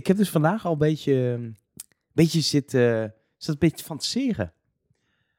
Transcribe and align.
ik 0.00 0.06
heb 0.06 0.16
dus 0.16 0.30
vandaag 0.30 0.66
al 0.66 0.72
een 0.72 0.78
beetje, 0.78 1.12
een 1.14 1.56
beetje 2.12 2.40
zitten, 2.40 3.14
zit 3.36 3.48
een 3.52 3.58
beetje 3.58 3.84
fantaseren. 3.84 4.52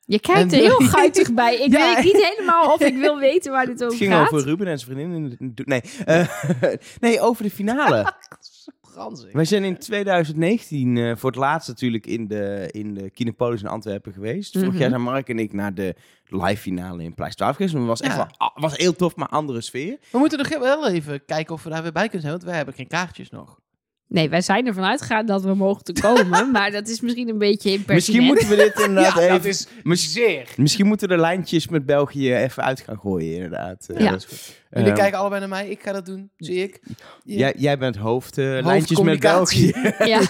Je 0.05 0.19
kijkt 0.19 0.53
En- 0.53 0.59
er 0.59 0.65
heel 0.65 0.87
guitig 0.97 1.33
bij. 1.33 1.55
Ik 1.57 1.71
Ja. 1.71 1.93
weet 1.95 2.03
niet 2.03 2.27
helemaal 2.35 2.73
of 2.73 2.81
ik 2.81 2.95
wil 2.97 3.19
weten 3.19 3.51
waar 3.51 3.65
dit 3.65 3.73
Het 3.79 3.83
over 3.83 3.97
ging 3.97 4.11
gaat. 4.13 4.31
over 4.31 4.43
Ruben 4.47 4.67
en 4.67 4.79
zijn 4.79 4.95
vriendin. 4.97 5.35
in 5.39 5.51
de- 5.55 5.63
Nee, 5.65 5.81
eh, 6.05 6.27
nee 6.99 7.19
over 7.21 7.43
de 7.43 7.51
finale. 7.51 8.13
Wij 9.31 9.45
zijn 9.45 9.63
in 9.63 9.77
2019 9.77 10.97
eh, 10.97 11.15
voor 11.15 11.29
het 11.29 11.39
laatst 11.39 11.67
natuurlijk 11.67 12.05
in 12.07 12.27
de, 12.27 12.67
in 12.71 12.93
de 12.93 13.09
Kinepolis 13.09 13.61
in 13.61 13.67
Antwerpen 13.67 14.13
geweest. 14.13 14.53
Vorig 14.53 14.67
Mhm. 14.69 14.77
jaar 14.77 14.89
zijn 14.89 15.01
Mark 15.01 15.29
en 15.29 15.39
ik 15.39 15.53
naar 15.53 15.73
de 15.73 15.95
live 16.25 16.61
finale 16.61 17.03
in 17.03 17.13
Pleis 17.13 17.35
12 17.35 17.55
geweest. 17.55 17.73
Dat 17.75 17.85
was 17.85 18.01
echt 18.01 18.15
Ja. 18.15 18.29
wel, 18.37 18.51
was 18.55 18.77
heel 18.77 18.93
tof, 18.95 19.15
maar 19.15 19.27
andere 19.27 19.61
sfeer. 19.61 19.97
We 20.11 20.17
moeten 20.17 20.37
nog 20.37 20.47
wel 20.59 20.87
even 20.87 21.25
kijken 21.25 21.53
of 21.53 21.63
we 21.63 21.69
daar 21.69 21.81
weer 21.81 21.91
bij 21.91 22.03
kunnen 22.03 22.21
zijn, 22.21 22.33
want 22.33 22.43
wij 22.45 22.55
hebben 22.55 22.73
geen 22.73 22.87
kaartjes 22.87 23.29
nog. 23.29 23.59
Nee, 24.11 24.29
wij 24.29 24.41
zijn 24.41 24.67
ervan 24.67 24.83
uitgegaan 24.83 25.25
dat 25.25 25.43
we 25.43 25.53
mogen 25.53 25.83
komen. 26.01 26.51
maar 26.51 26.71
dat 26.71 26.87
is 26.87 27.01
misschien 27.01 27.29
een 27.29 27.37
beetje 27.37 27.69
impertinent. 27.71 27.87
Misschien 28.07 28.23
moeten 28.23 28.47
we 28.49 28.55
dit 28.55 28.79
inderdaad 28.87 29.13
ja, 29.13 29.19
even... 29.21 29.35
dat 29.35 29.45
is 29.45 29.67
mis- 29.83 30.11
zeer. 30.13 30.47
Misschien 30.57 30.85
moeten 30.87 31.07
we 31.09 31.15
de 31.15 31.21
lijntjes 31.21 31.67
met 31.67 31.85
België 31.85 32.33
even 32.35 32.63
uit 32.63 32.79
gaan 32.79 32.97
gooien, 32.99 33.33
inderdaad. 33.33 33.87
Eh, 33.93 33.99
Ja. 34.01 34.11
dat 34.11 34.19
is 34.19 34.25
goed. 34.25 34.60
Jullie 34.73 34.87
Ehm, 34.87 34.95
kijken 34.97 35.19
allebei 35.19 35.39
naar 35.39 35.49
mij, 35.49 35.69
ik 35.69 35.81
ga 35.81 35.91
dat 35.91 36.05
doen, 36.05 36.31
zie 36.37 36.63
ik. 36.63 36.79
Ja. 37.23 37.37
Jij, 37.37 37.53
jij 37.57 37.77
bent 37.77 37.95
hoofd, 37.95 38.37
eh, 38.37 38.45
lijntjes 38.61 38.99
met. 39.01 39.19
België. 39.19 39.71
Ja. 39.99 40.21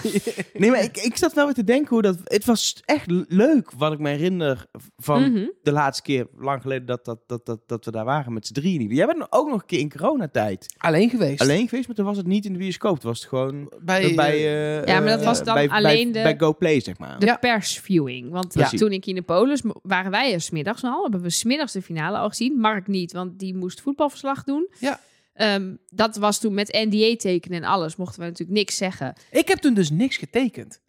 Nee, 0.54 0.70
maar 0.70 0.82
ik, 0.82 0.96
ik 0.96 1.16
zat 1.16 1.32
wel 1.32 1.44
weer 1.44 1.54
te 1.54 1.64
denken 1.64 1.88
hoe 1.88 2.02
dat... 2.02 2.18
Het 2.24 2.44
was 2.44 2.82
echt 2.84 3.10
leuk 3.28 3.70
wat 3.76 3.92
ik 3.92 3.98
me 3.98 4.08
herinner 4.10 4.66
van 4.96 5.20
Mhm. 5.32 5.44
de 5.62 5.72
laatste 5.72 6.02
keer, 6.02 6.26
lang 6.38 6.62
geleden, 6.62 6.86
dat, 6.86 7.04
dat, 7.04 7.18
dat, 7.26 7.46
dat, 7.46 7.60
dat 7.66 7.84
we 7.84 7.90
daar 7.90 8.04
waren 8.04 8.32
met 8.32 8.46
z'n 8.46 8.52
drieën. 8.52 8.88
Jij 8.94 9.06
bent 9.06 9.26
ook 9.32 9.48
nog 9.50 9.60
een 9.60 9.66
keer 9.66 9.78
in 9.78 9.90
coronatijd 9.90 10.74
Alleen 10.78 11.10
geweest. 11.10 11.40
alleen 11.40 11.68
geweest, 11.68 11.86
maar 11.86 11.96
toen 11.96 12.04
was 12.06 12.16
het 12.16 12.26
niet 12.26 12.44
in 12.44 12.52
de 12.52 12.58
bioscoop. 12.58 13.00
Toen 13.00 13.10
was 13.10 13.20
het 13.20 13.28
gewoon 13.28 13.72
Bij, 13.82 14.14
bij... 14.14 14.34
eh, 14.36 14.78
eh, 14.78 14.84
Ja, 14.86 15.00
maar 15.00 15.08
dat 15.08 15.24
was 15.24 15.44
dan 15.44 15.54
bij, 15.54 15.68
alleen 15.68 16.12
bij, 16.12 16.22
de- 16.22 16.36
Bij 16.36 16.46
GoPlay, 16.46 16.80
zeg 16.80 16.98
maar. 16.98 17.18
De 17.18 17.26
Ja. 17.26 17.36
persviewing. 17.36 18.30
Want 18.30 18.48
Precies. 18.48 18.78
toen 18.80 18.92
in 18.92 19.00
Kinepolis 19.00 19.62
waren 19.82 20.10
wij 20.10 20.32
er 20.32 20.40
smiddags 20.40 20.82
al. 20.84 21.02
Hebben 21.02 21.20
we 21.20 21.30
smiddags 21.30 21.72
de 21.72 21.82
finale 21.82 22.18
al 22.18 22.28
gezien. 22.28 22.56
Mark 22.58 22.86
niet, 22.86 23.12
want 23.12 23.38
die 23.38 23.54
moest 23.56 23.80
voetbalverslag 23.80 24.31
doen. 24.42 24.68
Ja. 24.78 25.00
Ehm, 25.34 25.74
dat 25.88 26.16
was 26.16 26.38
toen 26.40 26.54
met 26.54 26.72
NDA 26.90 27.16
tekenen 27.16 27.62
en 27.62 27.68
alles. 27.68 27.96
Mochten 27.96 28.20
we 28.20 28.26
natuurlijk 28.26 28.58
niks 28.58 28.76
zeggen. 28.76 29.14
ik 29.30 29.48
heb 29.48 29.58
toen 29.58 29.74
dus 29.74 29.90
niks 29.90 30.16
getekend. 30.16 30.80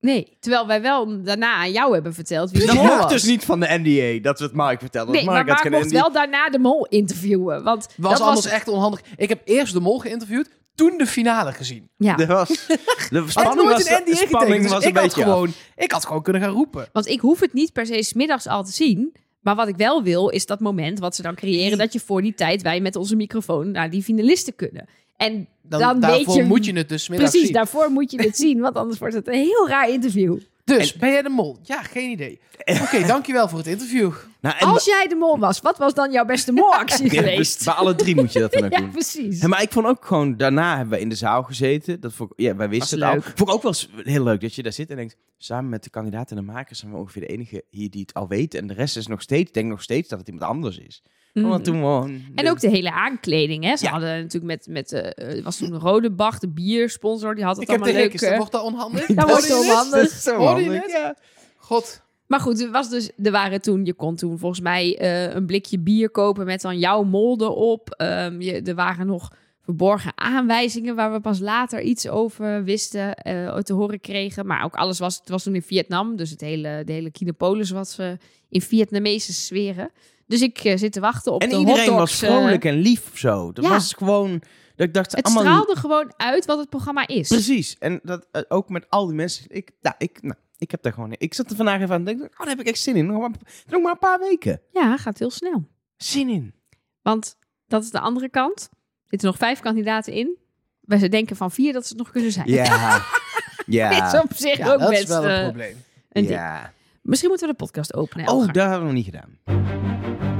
Nee, 0.00 0.36
terwijl 0.40 0.66
wij 0.66 0.82
wel 0.82 1.22
daarna 1.22 1.54
aan 1.54 1.72
jou 1.72 1.94
hebben 1.94 2.14
verteld 2.14 2.50
wie 2.50 2.60
de 2.60 2.66
Dat 2.66 2.74
mol 2.74 3.06
dus 3.08 3.24
niet 3.24 3.44
van 3.44 3.60
de 3.60 3.66
NDA, 3.82 4.22
dat 4.22 4.38
we 4.38 4.44
het 4.44 4.54
Mark 4.54 4.80
vertelden. 4.80 5.14
Nee, 5.14 5.24
want 5.24 5.36
maar 5.36 5.44
Mark 5.44 5.56
had 5.56 5.70
Mark 5.70 5.82
mocht 5.82 5.92
NDA. 5.92 6.00
wel 6.02 6.12
daarna 6.12 6.50
de 6.50 6.58
mol 6.58 6.86
interviewen. 6.86 7.62
Want 7.62 7.86
Was 7.96 8.12
dat 8.18 8.20
anders 8.28 8.44
was... 8.44 8.54
echt 8.54 8.68
onhandig. 8.68 9.00
Ik 9.16 9.28
heb 9.28 9.40
eerst 9.44 9.72
de 9.72 9.80
mol 9.80 9.98
geïnterviewd, 9.98 10.50
toen 10.74 10.98
de 10.98 11.06
finale 11.06 11.52
gezien. 11.52 11.90
Ja, 11.96 12.18
Er 12.18 12.26
was, 12.26 12.48
de 13.10 13.18
Had 13.18 13.30
spanning 13.30 13.54
nooit 13.62 13.76
was, 13.76 13.88
een 13.90 14.02
NDA 14.02 14.10
de 14.10 14.16
spanning 14.16 14.30
getekend, 14.40 14.62
dus 14.62 14.70
was 14.72 14.82
ik 14.84 14.88
een 14.88 14.94
had 14.94 15.02
beetje 15.04 15.24
af. 15.24 15.30
gewoon, 15.32 15.52
Ik 15.76 15.92
had 15.92 16.06
gewoon 16.06 16.22
kunnen 16.22 16.42
gaan 16.42 16.50
roepen. 16.52 16.88
want 16.92 17.06
ik 17.06 17.20
hoef 17.20 17.40
het 17.40 17.52
niet 17.52 17.72
per 17.72 17.86
se 17.86 18.02
smiddags 18.02 18.46
al 18.46 18.64
te 18.64 18.72
zien. 18.72 19.14
Maar 19.46 19.54
wat 19.54 19.68
ik 19.68 19.76
wel 19.76 20.02
wil, 20.02 20.28
is 20.28 20.46
dat 20.46 20.60
moment 20.60 20.98
wat 20.98 21.14
ze 21.16 21.22
dan 21.22 21.34
creëren... 21.34 21.78
dat 21.78 21.92
je 21.92 22.00
voor 22.00 22.22
die 22.22 22.34
tijd, 22.34 22.62
wij 22.62 22.80
met 22.80 22.96
onze 22.96 23.16
microfoon... 23.16 23.70
naar 23.70 23.90
die 23.90 24.02
finalisten 24.02 24.54
kunnen. 24.56 24.86
En 25.16 25.46
Dan, 25.62 25.80
Dan 25.80 25.92
weet 25.92 26.02
daarvoor 26.10 26.36
je- 26.36 26.42
moet 26.42 26.64
je 26.64 26.72
het 26.72 26.88
dus 26.88 27.08
middags 27.08 27.30
precies, 27.30 27.46
zien. 27.48 27.56
daarvoor 27.56 27.90
moet 27.90 28.10
je 28.10 28.22
het 28.22 28.36
zien. 28.46 28.60
Want 28.60 28.76
anders 28.76 28.98
wordt 28.98 29.14
het 29.14 29.26
een 29.28 29.34
heel 29.34 29.68
raar 29.68 29.90
interview. 29.90 30.38
Dus, 30.64 30.94
ben 30.94 31.10
jij 31.10 31.22
de 31.22 31.28
mol? 31.28 31.56
Ja, 31.62 31.82
geen 31.82 32.10
idee. 32.10 32.38
Oké, 32.82 33.06
dankjewel 33.06 33.48
voor 33.48 33.58
het 33.58 33.66
interview. 33.66 34.12
Nou, 34.46 34.58
en 34.58 34.66
Als 34.68 34.84
jij 34.84 35.06
de 35.08 35.14
mol 35.14 35.38
was, 35.38 35.60
wat 35.60 35.78
was 35.78 35.94
dan 35.94 36.12
jouw 36.12 36.24
beste 36.24 36.52
molactie 36.52 37.04
Ja, 37.14 37.20
dus 37.22 37.30
geweest? 37.30 37.64
bij 37.64 37.74
alle 37.74 37.94
drie 37.94 38.14
moet 38.14 38.32
je 38.32 38.40
dat 38.40 38.52
dan 38.52 38.64
ook 38.64 38.72
Ja, 38.72 38.78
doen. 38.78 38.90
precies. 38.90 39.40
Ja, 39.40 39.48
maar 39.48 39.62
ik 39.62 39.72
vond 39.72 39.86
ook 39.86 40.04
gewoon, 40.04 40.36
daarna 40.36 40.76
hebben 40.76 40.94
we 40.94 41.00
in 41.00 41.08
de 41.08 41.14
zaal 41.14 41.42
gezeten. 41.42 42.00
Dat 42.00 42.12
vond 42.12 42.30
ik, 42.32 42.40
ja, 42.40 42.56
wij 42.56 42.68
wisten 42.68 42.98
Was 42.98 43.08
het 43.08 43.14
leuk. 43.16 43.24
al. 43.26 43.32
Vond 43.36 43.48
ik 43.48 43.54
ook 43.54 43.62
wel 43.62 43.72
eens 43.72 43.88
heel 44.02 44.22
leuk 44.22 44.40
dat 44.40 44.54
je 44.54 44.62
daar 44.62 44.72
zit 44.72 44.90
en 44.90 44.96
denkt, 44.96 45.16
samen 45.38 45.70
met 45.70 45.84
de 45.84 45.90
kandidaten 45.90 46.36
en 46.36 46.44
de 46.46 46.52
makers 46.52 46.78
zijn 46.78 46.92
we 46.92 46.98
ongeveer 46.98 47.22
de 47.22 47.28
enige 47.28 47.64
hier 47.70 47.90
die 47.90 48.00
het 48.00 48.14
al 48.14 48.28
weten. 48.28 48.60
En 48.60 48.66
de 48.66 48.74
rest 48.74 48.96
is 48.96 49.06
nog 49.06 49.22
steeds, 49.22 49.52
denk 49.52 49.68
nog 49.68 49.82
steeds 49.82 50.08
dat 50.08 50.18
het 50.18 50.28
iemand 50.28 50.50
anders 50.50 50.78
is. 50.78 51.02
Mhm. 51.32 51.46
Want 51.46 51.64
toen 51.64 51.74
gewoon... 51.74 52.20
En 52.34 52.50
ook 52.50 52.60
de 52.60 52.68
hele 52.68 52.92
aankleding, 52.92 53.64
hè? 53.64 53.76
Ze 53.76 53.84
Ja. 53.84 53.90
hadden 53.90 54.08
natuurlijk 54.22 54.44
met, 54.44 54.66
met 54.70 54.92
eh, 54.92 55.44
was 55.44 55.56
toen 55.56 55.72
een 55.72 55.80
rode 55.80 56.10
bach, 56.10 56.38
de 56.38 56.48
biersponsor, 56.48 57.34
die 57.34 57.44
had 57.44 57.56
het 57.56 57.62
Ik 57.64 57.70
heb 57.70 57.78
de 57.78 57.84
allemaal 57.84 58.02
leuk. 58.02 58.12
hekjes, 58.12 58.20
dan 58.20 58.30
eh, 58.30 58.36
wordt 58.38 58.52
dat 58.52 58.62
onhandig. 58.62 59.06
Dat 59.14 59.30
Hoorde 59.30 59.42
je 59.46 59.52
zo 59.52 59.60
dit? 59.60 59.70
onhandig. 59.70 60.00
Dat 60.02 60.10
is 60.10 60.22
zo 60.22 60.36
Hoorde 60.36 60.60
je 60.60 60.66
handig, 60.66 60.82
het? 60.82 60.90
ja. 60.92 61.16
God. 61.56 62.02
Maar 62.26 62.40
goed, 62.40 62.60
er, 62.60 62.70
was 62.70 62.90
dus, 62.90 63.10
er 63.22 63.30
waren 63.30 63.60
toen, 63.60 63.84
je 63.84 63.94
kon 63.94 64.16
toen 64.16 64.38
volgens 64.38 64.60
mij 64.60 64.98
eh, 64.98 65.34
een 65.34 65.46
blikje 65.46 65.78
bier 65.78 66.10
kopen 66.10 66.46
met 66.46 66.60
dan 66.60 66.78
jouw 66.78 67.02
mol 67.02 67.40
erop. 67.40 67.90
Ehm, 67.90 68.40
je, 68.40 68.62
er 68.62 68.74
waren 68.74 69.06
nog 69.06 69.32
verborgen 69.62 70.12
aanwijzingen 70.14 70.94
waar 70.94 71.12
we 71.12 71.20
pas 71.20 71.38
later 71.38 71.80
iets 71.82 72.08
over 72.08 72.64
wisten, 72.64 73.14
eh, 73.14 73.56
te 73.56 73.72
horen 73.72 74.00
kregen. 74.00 74.46
Maar 74.46 74.64
ook 74.64 74.74
alles 74.74 74.98
was, 74.98 75.16
het 75.18 75.28
was 75.28 75.42
toen 75.42 75.54
in 75.54 75.62
Vietnam, 75.62 76.16
dus 76.16 76.30
het 76.30 76.40
hele, 76.40 76.82
de 76.84 76.92
hele 76.92 77.10
Kinepolis 77.10 77.70
was 77.70 77.98
eh, 77.98 78.10
in 78.48 78.62
Vietnamese 78.62 79.32
sferen. 79.32 79.90
Dus 80.26 80.42
ik 80.42 80.58
zit 80.58 80.92
te 80.92 81.00
wachten 81.00 81.32
op 81.32 81.42
En 81.42 81.48
de 81.48 81.56
iedereen 81.56 81.76
was 81.76 81.88
hotdogs, 81.88 82.18
vrolijk 82.18 82.64
en 82.64 82.74
lief 82.74 83.10
of 83.12 83.18
zo. 83.18 83.52
Dat 83.52 83.64
ja. 83.64 83.70
was 83.70 83.92
gewoon... 83.92 84.42
Dat 84.76 84.86
ik 84.86 84.94
dacht, 84.94 85.12
het 85.12 85.24
allemaal... 85.24 85.42
straalde 85.42 85.80
gewoon 85.80 86.12
uit 86.16 86.44
wat 86.44 86.58
het 86.58 86.68
programma 86.68 87.06
is. 87.06 87.28
Precies. 87.28 87.76
En 87.78 88.00
dat 88.02 88.26
ook 88.48 88.68
met 88.68 88.86
al 88.88 89.06
die 89.06 89.14
mensen. 89.14 89.44
Ik, 89.48 89.70
nou, 89.80 89.94
ik, 89.98 90.22
nou, 90.22 90.36
ik 90.58 90.70
heb 90.70 90.82
daar 90.82 90.92
gewoon... 90.92 91.14
Ik 91.18 91.34
zat 91.34 91.50
er 91.50 91.56
vandaag 91.56 91.80
even 91.80 91.94
aan 91.94 92.04
te 92.04 92.10
denken. 92.10 92.26
Oh, 92.30 92.38
daar 92.38 92.48
heb 92.48 92.60
ik 92.60 92.66
echt 92.66 92.78
zin 92.80 92.96
in. 92.96 93.06
Nog 93.06 93.20
maar, 93.20 93.30
nog 93.66 93.82
maar 93.82 93.92
een 93.92 93.98
paar 93.98 94.18
weken. 94.18 94.60
Ja, 94.72 94.96
gaat 94.96 95.18
heel 95.18 95.30
snel. 95.30 95.68
Zin 95.96 96.28
in. 96.28 96.54
Want 97.02 97.36
dat 97.66 97.82
is 97.82 97.90
de 97.90 98.00
andere 98.00 98.28
kant. 98.30 98.68
Er 98.72 99.08
zitten 99.08 99.28
nog 99.28 99.36
vijf 99.38 99.60
kandidaten 99.60 100.12
in. 100.12 100.36
Wij 100.80 101.08
denken 101.08 101.36
van 101.36 101.50
vier 101.50 101.72
dat 101.72 101.82
ze 101.82 101.88
het 101.88 101.98
nog 101.98 102.10
kunnen 102.10 102.32
zijn. 102.32 102.50
Ja. 102.50 103.02
ja. 103.66 103.88
Dit 103.88 104.14
is 104.14 104.20
op 104.20 104.32
zich 104.34 104.56
Ja, 104.58 104.72
ook 104.72 104.78
dat 104.80 104.88
best 104.90 105.02
is 105.02 105.08
wel 105.08 105.24
een 105.24 105.30
eh, 105.30 105.42
probleem. 105.44 105.76
een 106.08 106.22
ding. 106.22 106.28
ja. 106.28 106.72
Misschien 107.02 107.28
moeten 107.28 107.46
we 107.48 107.52
de 107.52 107.58
podcast 107.64 107.94
openen. 107.94 108.28
Oh, 108.28 108.46
dat 108.46 108.54
hebben 108.56 108.78
we 108.78 108.84
nog 108.84 108.92
niet 108.94 109.04
gedaan. 109.04 110.35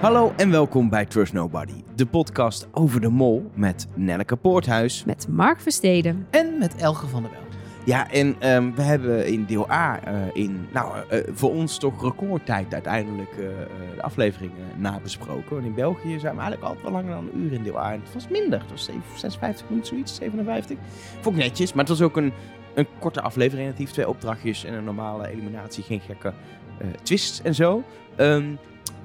Hallo 0.00 0.32
en 0.36 0.50
welkom 0.50 0.88
bij 0.88 1.06
Trust 1.06 1.32
Nobody, 1.32 1.82
de 1.94 2.06
podcast 2.06 2.68
over 2.72 3.00
de 3.00 3.08
mol 3.08 3.50
met 3.54 3.86
Nelleke 3.94 4.36
Poorthuis. 4.36 5.04
Met 5.04 5.28
Mark 5.28 5.60
Versteden. 5.60 6.26
En 6.30 6.58
met 6.58 6.76
Elge 6.76 7.06
van 7.06 7.22
der 7.22 7.30
Wel. 7.30 7.40
Ja, 7.84 8.10
en 8.10 8.36
ehm, 8.38 8.72
we 8.74 8.82
hebben 8.82 9.26
in 9.26 9.44
deel 9.44 9.70
A 9.70 10.00
eh, 10.04 10.14
in, 10.32 10.66
nou, 10.72 10.92
eh, 11.08 11.18
eh, 11.18 11.24
voor 11.34 11.50
ons 11.50 11.78
toch 11.78 12.02
recordtijd 12.02 12.72
uiteindelijk 12.74 13.32
eh, 13.38 13.46
eh, 13.46 13.66
de 13.94 14.02
afleveringen 14.02 14.66
nabesproken. 14.76 15.50
Want 15.50 15.64
in 15.64 15.74
België 15.74 16.18
zijn 16.18 16.34
we 16.34 16.40
eigenlijk 16.40 16.62
altijd 16.62 16.82
wel 16.82 16.92
langer 16.92 17.10
dan 17.14 17.28
een 17.32 17.40
uur 17.40 17.52
in 17.52 17.62
deel 17.62 17.78
A. 17.78 17.92
En 17.92 18.00
het 18.04 18.14
was 18.14 18.28
minder, 18.28 18.60
het 18.60 18.70
was 18.70 18.84
7, 18.84 19.02
56 19.16 19.68
minuten 19.68 19.88
zoiets, 19.88 20.14
57. 20.14 20.78
Vond 21.20 21.36
ik 21.36 21.42
netjes, 21.42 21.72
maar 21.72 21.84
het 21.84 21.98
was 21.98 22.02
ook 22.02 22.16
een, 22.16 22.32
een 22.74 22.86
korte 22.98 23.20
aflevering. 23.20 23.66
relatief 23.66 23.90
twee 23.90 24.08
opdrachtjes 24.08 24.64
en 24.64 24.74
een 24.74 24.84
normale 24.84 25.28
eliminatie, 25.28 25.84
geen 25.84 26.00
gekke 26.00 26.32
eh, 26.78 26.86
twists 27.02 27.42
en 27.42 27.54
zo. 27.54 27.82
Ehm, 28.16 28.44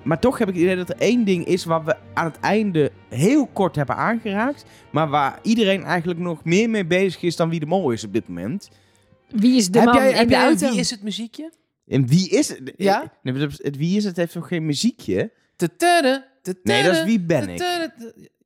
maar 0.05 0.19
toch 0.19 0.37
heb 0.37 0.47
ik 0.47 0.53
het 0.53 0.63
idee 0.63 0.75
dat 0.75 0.89
er 0.89 0.97
één 0.97 1.23
ding 1.23 1.45
is 1.45 1.65
waar 1.65 1.83
we 1.83 1.95
aan 2.13 2.25
het 2.25 2.39
einde 2.39 2.91
heel 3.09 3.47
kort 3.47 3.75
hebben 3.75 3.95
aangeraakt. 3.95 4.65
Maar 4.91 5.09
waar 5.09 5.39
iedereen 5.41 5.83
eigenlijk 5.83 6.19
nog 6.19 6.43
meer 6.43 6.69
mee 6.69 6.85
bezig 6.85 7.21
is 7.21 7.35
dan 7.35 7.49
wie 7.49 7.59
de 7.59 7.65
mol 7.65 7.91
is 7.91 8.03
op 8.03 8.13
dit 8.13 8.27
moment. 8.27 8.69
Wie 9.29 9.57
is 9.57 9.69
de 9.69 9.79
heb 9.79 9.87
man 9.87 9.95
jij, 9.97 10.09
in 10.09 10.15
heb 10.15 10.27
de 10.27 10.35
auto? 10.35 10.69
wie 10.69 10.79
is 10.79 10.89
het 10.89 11.03
muziekje? 11.03 11.51
En 11.87 12.07
wie 12.07 12.29
is 12.29 12.49
het? 12.49 12.73
Ja? 12.77 13.13
Dat- 13.23 13.51
het 13.57 13.77
wie 13.77 13.97
is 13.97 14.03
het 14.03 14.17
heeft 14.17 14.35
nog 14.35 14.47
geen 14.47 14.65
muziekje. 14.65 15.31
Tutudde, 15.55 16.27
tutudde, 16.41 16.71
Nee, 16.71 16.83
dat 16.83 16.95
is 16.95 17.03
wie 17.03 17.19
ben 17.19 17.49
ik. 17.49 17.59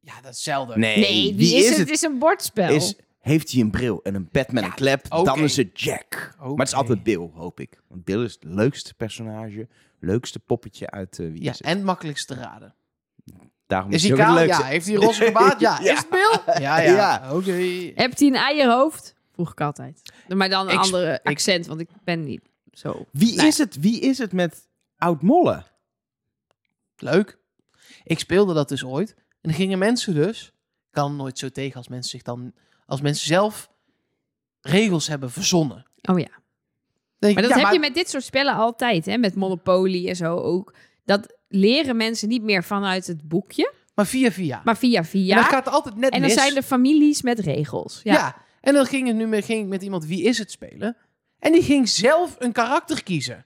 Ja, 0.01 0.15
dat 0.15 0.23
is 0.23 0.23
hetzelfde. 0.23 0.77
Nee, 0.77 0.97
Nee, 0.97 1.35
wie, 1.35 1.55
is, 1.55 1.69
het? 1.69 1.77
Het 1.77 1.89
is 1.89 2.01
een 2.01 2.19
bordspel. 2.19 2.73
Is, 2.73 2.95
heeft 3.19 3.51
hij 3.51 3.61
een 3.61 3.69
bril 3.71 3.99
en 4.03 4.15
een 4.15 4.27
pet 4.29 4.51
met 4.51 4.63
Ja, 4.63 4.69
een 4.69 4.75
klep, 4.75 5.09
dan 5.09 5.39
is 5.39 5.57
het 5.57 5.81
Jack. 5.81 6.35
Maar 6.39 6.49
het 6.49 6.67
is 6.67 6.73
altijd 6.73 7.03
Bill, 7.03 7.29
hoop 7.33 7.59
ik. 7.59 7.81
Want 7.87 8.03
Bill 8.03 8.23
is 8.23 8.33
het 8.33 8.43
leukste 8.43 8.93
personage, 8.93 9.67
leukste 9.99 10.39
poppetje 10.39 10.89
uit 10.89 11.19
eh, 11.19 11.31
Wie 11.31 11.43
Ja, 11.43 11.51
is 11.51 11.57
het. 11.57 11.67
en 11.67 11.75
het 11.75 11.85
makkelijkst 11.85 12.27
te 12.27 12.33
raden. 12.33 12.75
Daarom 13.67 13.91
Is 13.91 14.03
hij 14.07 14.17
kaal? 14.17 14.33
leukste. 14.33 14.61
Ja. 14.61 14.67
Heeft 14.67 14.85
hij 14.85 14.95
een 14.95 15.01
roze 15.01 15.25
gebaard? 15.25 15.59
Ja. 15.69 15.79
Ja. 15.81 15.91
Is 15.91 15.97
het 15.97 16.09
Bill? 16.09 16.39
Ja, 16.61 16.79
ja. 16.79 16.91
Ja. 16.91 17.35
Oké. 17.35 17.91
Hebt 17.95 18.19
hij 18.19 18.27
een 18.27 18.35
eierhoofd? 18.35 19.15
Vroeg 19.31 19.51
ik 19.51 19.61
altijd. 19.61 20.01
Maar 20.27 20.49
dan 20.49 20.67
een 20.67 20.73
Ik- 20.73 20.79
andere 20.79 21.19
accent, 21.23 21.65
want 21.67 21.79
ik 21.79 21.89
ben 22.03 22.23
niet 22.23 22.41
zo. 22.71 23.05
Wie, 23.11 23.35
Nee. 23.35 23.47
is 23.47 23.57
het, 23.57 23.79
wie 23.79 23.99
is 23.99 24.17
het 24.17 24.31
met 24.33 24.67
Oud 24.97 25.21
Molle? 25.21 25.63
Leuk. 26.97 27.37
Ik 28.03 28.19
speelde 28.19 28.53
dat 28.53 28.69
dus 28.69 28.83
ooit. 28.83 29.13
En 29.17 29.25
dan 29.41 29.53
gingen 29.53 29.79
mensen 29.79 30.13
dus... 30.13 30.45
Ik 30.45 30.95
kan 30.95 31.15
nooit 31.15 31.37
zo 31.37 31.49
tegen 31.49 31.75
als 31.77 31.87
mensen 31.87 32.09
zich 32.09 32.21
dan... 32.21 32.53
Als 32.85 33.01
mensen 33.01 33.27
zelf 33.27 33.69
regels 34.61 35.07
hebben 35.07 35.31
verzonnen. 35.31 35.85
Oh 36.01 36.19
ja. 36.19 36.29
Maar 37.19 37.33
dat 37.33 37.49
ja, 37.49 37.59
heb 37.59 37.73
je 37.73 37.79
met 37.79 37.93
dit 37.93 38.09
soort 38.09 38.23
spellen 38.23 38.53
altijd, 38.53 39.05
hè? 39.05 39.17
Met 39.17 39.35
Monopoly 39.35 40.07
en 40.07 40.15
zo 40.15 40.35
ook. 40.35 40.73
Dat 41.05 41.37
leren 41.47 41.97
mensen 41.97 42.27
niet 42.29 42.43
meer 42.43 42.63
vanuit 42.63 43.07
het 43.07 43.27
boekje, 43.27 43.73
Maar 43.95 44.07
via 44.07 44.31
via. 44.31 44.61
maar 44.63 44.77
via 44.77 44.97
En 44.97 45.05
via. 45.05 45.35
dan 45.35 45.43
gaat 45.43 45.65
het 45.65 45.73
altijd 45.73 45.95
net 45.95 46.11
en 46.11 46.19
dan 46.19 46.29
mis. 46.29 46.33
zijn 46.33 46.55
er 46.55 46.61
families 46.63 47.21
met 47.21 47.39
regels. 47.39 47.99
Ja. 48.03 48.13
Ja. 48.13 48.35
En 48.61 48.73
dan 48.73 48.85
ging, 48.85 49.07
het 49.07 49.15
nu 49.15 49.27
met, 49.27 49.45
ging 49.45 49.61
ik 49.61 49.67
met 49.67 49.83
iemand 49.83 50.05
wie 50.05 50.23
is 50.23 50.37
het 50.37 50.51
spelen. 50.51 50.97
En 51.39 51.51
die 51.51 51.63
ging 51.63 51.89
zelf 51.89 52.35
een 52.39 52.51
karakter 52.51 53.03
kiezen. 53.03 53.45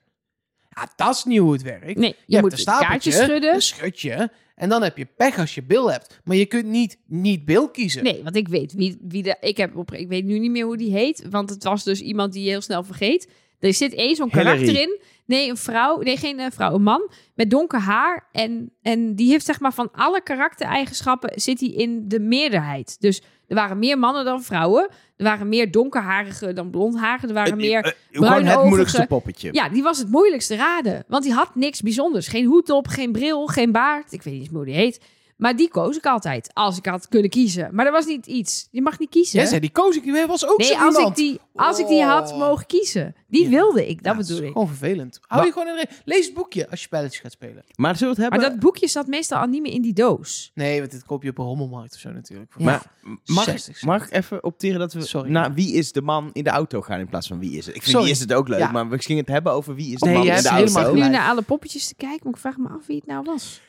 Ja, 0.70 0.90
dat 0.96 1.16
is 1.16 1.24
niet 1.24 1.40
hoe 1.40 1.54
het 1.54 1.62
werkt. 1.62 2.00
Nee, 2.00 2.16
je, 2.26 2.40
moet 2.40 2.60
een 2.60 2.66
kaartje 2.66 2.82
stapeltje, 2.82 3.12
schudden. 3.12 3.54
een 3.54 3.62
schutje. 3.62 4.32
En 4.56 4.70
dan 4.70 4.84
heb 4.84 4.98
je 4.98 5.06
pech 5.06 5.40
als 5.40 5.56
je 5.56 5.64
Bill 5.64 5.86
hebt. 5.86 6.22
Maar 6.24 6.36
je 6.36 6.46
kunt 6.46 6.66
niet 6.66 6.98
niet 7.06 7.46
Bill 7.46 7.70
kiezen. 7.72 8.04
Nee, 8.04 8.24
want 8.24 8.36
ik 8.36 8.48
weet 8.48 8.74
wie, 8.74 8.98
wie 9.02 9.24
de. 9.24 9.38
Ik, 9.40 9.58
heb 9.58 9.76
op, 9.76 9.94
ik 9.94 10.08
weet 10.08 10.26
nu 10.26 10.40
niet 10.40 10.52
meer 10.52 10.66
hoe 10.66 10.78
die 10.78 10.92
heet. 10.92 11.26
Want 11.30 11.50
het 11.50 11.64
was 11.64 11.84
dus 11.84 12.02
iemand 12.02 12.34
die 12.34 12.44
je 12.44 12.50
heel 12.50 12.62
snel 12.62 12.84
vergeet. 12.84 13.28
Er 13.68 13.74
zit 13.74 13.94
één 13.94 14.16
zo'n 14.16 14.30
karakter 14.30 14.80
in. 14.82 15.00
Nee, 15.26 15.50
een 15.50 15.58
vrouw. 15.58 16.02
Nee, 16.02 16.18
geen 16.18 16.40
eh, 16.40 16.46
vrouw. 16.52 16.74
Een 16.74 16.84
man 16.84 17.10
met 17.36 17.50
donker 17.50 17.80
haar. 17.80 18.28
En, 18.32 18.72
en 18.82 19.16
die 19.16 19.30
heeft 19.30 19.46
zeg 19.46 19.60
maar 19.60 19.74
van 19.74 19.90
alle 19.92 20.22
karaktereigenschappen 20.24 21.42
zit 21.42 21.60
hij 21.60 21.70
in 21.70 22.08
de 22.08 22.20
meerderheid. 22.20 22.96
Dus 23.00 23.22
er 23.48 23.56
waren 23.56 23.80
meer 23.80 24.00
mannen 24.00 24.26
dan 24.26 24.44
vrouwen. 24.44 24.90
Er 25.18 25.24
waren 25.26 25.50
meer 25.50 25.72
donkerharigen 25.72 26.56
dan 26.56 26.70
blondharigen. 26.70 27.28
Er 27.28 27.34
waren 27.34 27.52
Eh, 27.52 27.58
meer... 27.58 27.84
eh, 27.84 27.92
gewoon 28.12 28.44
het 28.46 28.64
moeilijkste 28.64 29.06
poppetje. 29.08 29.50
Ja, 29.52 29.70
die 29.70 29.84
was 29.84 29.98
het 29.98 30.10
moeilijkste 30.10 30.56
raden. 30.56 31.04
Want 31.08 31.24
die 31.24 31.34
had 31.34 31.56
niks 31.56 31.82
bijzonders. 31.82 32.28
Geen 32.28 32.46
hoed 32.46 32.70
op, 32.70 32.88
geen 32.88 33.12
bril, 33.12 33.46
geen 33.48 33.72
baard. 33.72 34.12
Ik 34.12 34.22
weet 34.22 34.34
niet 34.34 34.44
eens 34.44 34.52
hoe 34.54 34.66
die 34.66 34.76
heet. 34.76 35.00
Maar 35.38 35.56
die 35.56 35.70
koos 35.70 35.98
ik 35.98 36.06
altijd. 36.06 36.50
Als 36.54 36.78
ik 36.78 36.86
had 36.86 37.08
kunnen 37.08 37.30
kiezen. 37.30 37.70
Maar 37.76 37.86
er 37.86 37.92
was 37.92 38.06
niet 38.06 38.26
iets. 38.28 38.68
Je 38.72 38.82
mag 38.82 39.00
niet 39.00 39.10
kiezen. 39.10 39.40
Jij 39.40 39.48
zei, 39.48 39.60
die 39.60 39.70
koos 39.70 39.96
ik. 39.96 40.26
Was 40.28 40.48
ook 40.48 40.58
nee, 40.58 40.68
zo 40.68 40.74
als 40.76 40.98
ik, 40.98 41.16
die, 41.16 41.40
als 41.56 41.80
ik 41.80 41.88
die 41.88 42.04
had 42.04 42.32
Oh. 42.32 42.38
mogen 42.38 42.66
kiezen. 42.66 43.16
Die 43.28 43.44
Ja. 43.44 43.50
wilde 43.50 43.88
ik. 43.88 44.04
Dat 44.04 44.14
Ja, 44.14 44.20
bedoel 44.20 44.38
is 44.38 44.44
ik. 44.44 44.52
gewoon 44.52 44.68
vervelend. 44.68 45.20
Hou 45.28 45.46
je 45.46 45.52
gewoon 45.52 45.68
in 45.68 45.74
de 45.76 45.86
re- 45.90 45.96
Lees 46.06 46.26
het 46.26 46.34
boekje 46.36 46.70
als 46.70 46.80
je 46.80 46.86
spelletjes 46.86 47.22
gaat 47.22 47.32
spelen. 47.32 47.64
Maar 47.76 47.96
zullen 47.98 48.16
we 48.16 48.22
het 48.22 48.30
Maar 48.32 48.40
hebben? 48.40 48.60
dat 48.60 48.70
boekje 48.70 48.88
zat 48.88 49.08
meestal 49.08 49.40
al 49.40 49.48
niet 49.48 49.62
meer 49.62 49.72
in 49.74 49.82
die 49.82 49.94
doos. 49.94 50.52
Nee, 50.54 50.80
want 50.80 50.92
dit 50.92 51.04
koop 51.06 51.24
je 51.24 51.30
op 51.30 51.38
een 51.38 51.46
rommelmarkt 51.46 51.94
of 51.94 52.00
zo 52.00 52.10
natuurlijk. 52.12 52.52
Ja. 52.58 52.66
Maar 52.66 52.92
mag, 53.26 53.44
60 53.44 53.78
ik, 53.78 53.84
mag 53.86 54.06
ik 54.06 54.12
even 54.14 54.44
opteren 54.44 54.80
dat 54.80 54.94
we 54.94 55.02
Sorry. 55.02 55.30
naar 55.32 55.54
wie 55.54 55.74
is 55.74 55.92
de 55.92 56.02
man 56.02 56.30
in 56.34 56.44
de 56.44 56.50
auto 56.50 56.82
gaan 56.82 57.00
in 57.00 57.08
plaats 57.10 57.28
van 57.28 57.40
wie 57.40 57.52
is 57.58 57.66
het? 57.66 57.76
Ik 57.76 57.82
vind 57.82 57.86
Sorry. 57.86 58.04
wie 58.04 58.14
is 58.14 58.20
het 58.20 58.34
ook 58.34 58.48
leuk, 58.48 58.60
Ja. 58.60 58.72
maar 58.72 58.90
we 58.90 59.00
gingen 59.00 59.22
het 59.22 59.32
hebben 59.32 59.52
over 59.54 59.76
wie 59.76 59.94
is 59.94 60.00
de 60.00 60.06
Nee, 60.06 60.16
man 60.16 60.24
je 60.24 60.30
in 60.30 60.36
de 60.36 60.42
hebt 60.42 60.54
auto. 60.56 60.66
helemaal 60.74 60.94
Nu 60.94 61.02
gelijk. 61.02 61.18
naar 61.22 61.30
alle 61.30 61.42
poppetjes 61.42 61.88
te 61.88 61.96
kijken. 61.96 62.20
Maar 62.24 62.34
ik 62.34 62.40
vraag 62.40 62.58
me 62.58 62.70
af 62.70 62.86
wie 62.88 62.96
het 62.96 63.06
nou 63.06 63.24
was. 63.24 63.62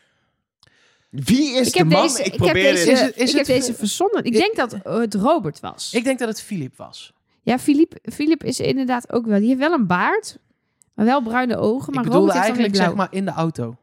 Wie 1.14 1.56
is 1.58 1.66
Ik 1.66 1.72
de 1.76 1.84
man? 1.84 2.02
deze, 2.02 2.18
ik 2.18 2.24
ik 2.26 2.32
heb 2.32 2.40
probeer 2.40 2.62
deze, 2.72 2.90
Is 2.90 3.00
het- 3.00 3.16
is 3.16 3.30
ik 3.30 3.36
heb 3.36 3.46
het- 3.46 3.56
deze 3.56 3.74
verzonnen. 3.74 4.18
Ik 4.24 4.26
Ik- 4.26 4.32
denk 4.40 4.56
dat 4.56 4.76
het 4.82 5.14
Robert 5.14 5.60
was. 5.60 5.92
Ik 5.92 6.04
denk 6.04 6.18
dat 6.18 6.28
het 6.28 6.42
Philip 6.42 6.76
was. 6.76 7.12
Ja, 7.42 7.58
Philippe 7.58 8.46
is 8.46 8.60
inderdaad 8.60 9.12
ook 9.12 9.26
wel. 9.26 9.38
Die 9.38 9.48
heeft 9.48 9.60
wel 9.60 9.72
een 9.72 9.86
baard. 9.86 10.38
Maar 10.94 11.04
wel 11.06 11.22
bruine 11.22 11.56
ogen. 11.56 11.88
ik 11.88 11.94
Maar 11.94 12.04
bedoelde 12.04 12.26
Robert 12.32 12.46
dan 12.46 12.56
weer 12.56 12.64
eigenlijk 12.64 12.76
zeg 12.76 12.94
maar 12.94 13.08
in 13.10 13.24
de 13.24 13.30
auto. 13.30 13.76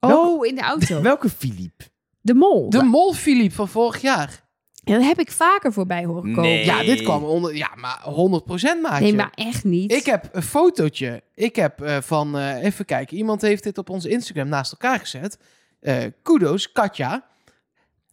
Oh, 0.00 0.46
in 0.46 0.54
de 0.54 0.60
auto. 0.62 1.00
Welke 1.12 1.28
Philippe? 1.30 1.84
De 2.20 2.34
mol. 2.34 2.70
De 2.70 2.82
mol 2.82 3.12
Philip 3.12 3.52
van 3.52 3.68
vorig 3.68 4.00
jaar. 4.00 4.46
Ja, 4.84 4.94
dat 4.94 5.02
heb 5.04 5.18
ik 5.20 5.30
vaker 5.30 5.72
voorbij 5.72 6.04
horen 6.04 6.22
komen. 6.34 6.42
Nee. 6.42 6.64
Ja, 6.64 6.82
dit 6.82 7.02
kwam 7.02 7.24
onder... 7.24 7.56
Ja, 7.56 7.70
maar 7.74 8.00
100% 8.04 8.80
maatje. 8.82 9.04
Nee, 9.04 9.14
maar 9.14 9.32
echt 9.34 9.64
niet. 9.64 9.92
Ik 9.92 10.04
heb 10.06 10.28
een 10.32 10.42
fotootje. 10.42 11.22
Ik 11.34 11.56
heb 11.56 11.80
eh, 11.80 11.96
van... 12.00 12.38
eh, 12.38 12.64
even 12.64 12.84
kijken. 12.84 13.16
Iemand 13.16 13.40
heeft 13.42 13.62
dit 13.62 13.78
op 13.78 13.90
onze 13.90 14.08
Instagram 14.08 14.48
naast 14.48 14.72
elkaar 14.72 14.98
gezet. 14.98 15.38
Eh 15.80 16.04
kudos, 16.22 16.72
Katja. 16.72 17.26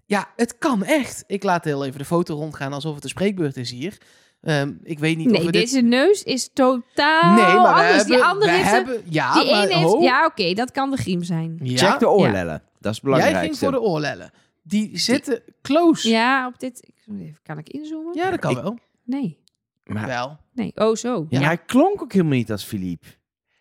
Ja, 0.06 0.28
het 0.36 0.58
kan 0.58 0.84
echt. 0.84 1.24
Ik 1.28 1.44
laat 1.44 1.64
heel 1.64 1.86
even 1.86 2.00
de 2.00 2.06
foto 2.06 2.36
rondgaan 2.36 2.74
alsof 2.74 2.96
het 2.96 3.04
een 3.04 3.10
spreekbeurt 3.10 3.58
is 3.58 3.72
hier. 3.72 3.98
Ehm, 4.42 4.74
ik 4.84 5.00
weet 5.00 5.18
niet 5.18 5.32
of 5.32 5.38
we 5.38 5.52
dit... 5.52 5.62
deze 5.62 5.82
neus 5.82 6.24
is 6.24 6.50
totaal 6.54 7.34
Nee, 7.34 7.44
maar 7.44 7.62
we 7.62 7.68
anders. 7.68 7.96
hebben... 7.96 8.16
die 8.16 8.24
andere 8.24 8.52
heeft 8.52 8.72
hebben 8.72 9.02
ja, 9.10 9.34
die 9.34 9.52
maar, 9.52 9.68
heeft... 9.68 10.02
Ja, 10.02 10.26
oké, 10.26 10.54
dat 10.54 10.72
kan 10.72 10.92
de 10.92 10.98
griem 10.98 11.24
zijn. 11.24 11.60
Ja, 11.64 11.78
Check 11.92 12.00
de 12.00 12.10
oorlellen. 12.10 12.64
Dat 12.80 12.94
is 12.94 13.02
het 13.04 13.16
Jij 13.18 13.40
ging 13.42 13.58
voor 13.58 13.72
de 13.72 13.82
oorlellen. 13.82 14.32
Die 14.64 14.98
zitten 14.98 15.42
close. 15.62 16.10
Ja, 16.10 16.16
Ja, 16.40 16.48
op 16.48 16.60
dit... 16.60 16.88
ik- 16.88 16.94
Even, 17.20 17.38
kan 17.44 17.58
ik 17.58 17.70
inzoomen? 17.70 18.16
dat 18.16 18.40
kan 18.40 18.52
Ik- 18.52 18.62
wel. 18.62 18.80
Nee. 19.04 19.40
Maar, 19.84 20.06
Wel. 20.08 20.38
Nee. 20.54 20.72
Oh, 20.76 20.96
zo. 20.96 21.26
ja. 21.30 21.40
Ja. 21.40 21.46
hij 21.46 21.58
klonk 21.58 22.02
ook 22.02 22.12
helemaal 22.14 22.34
niet 22.38 22.52
als 22.52 22.64
Philippe. 22.64 23.08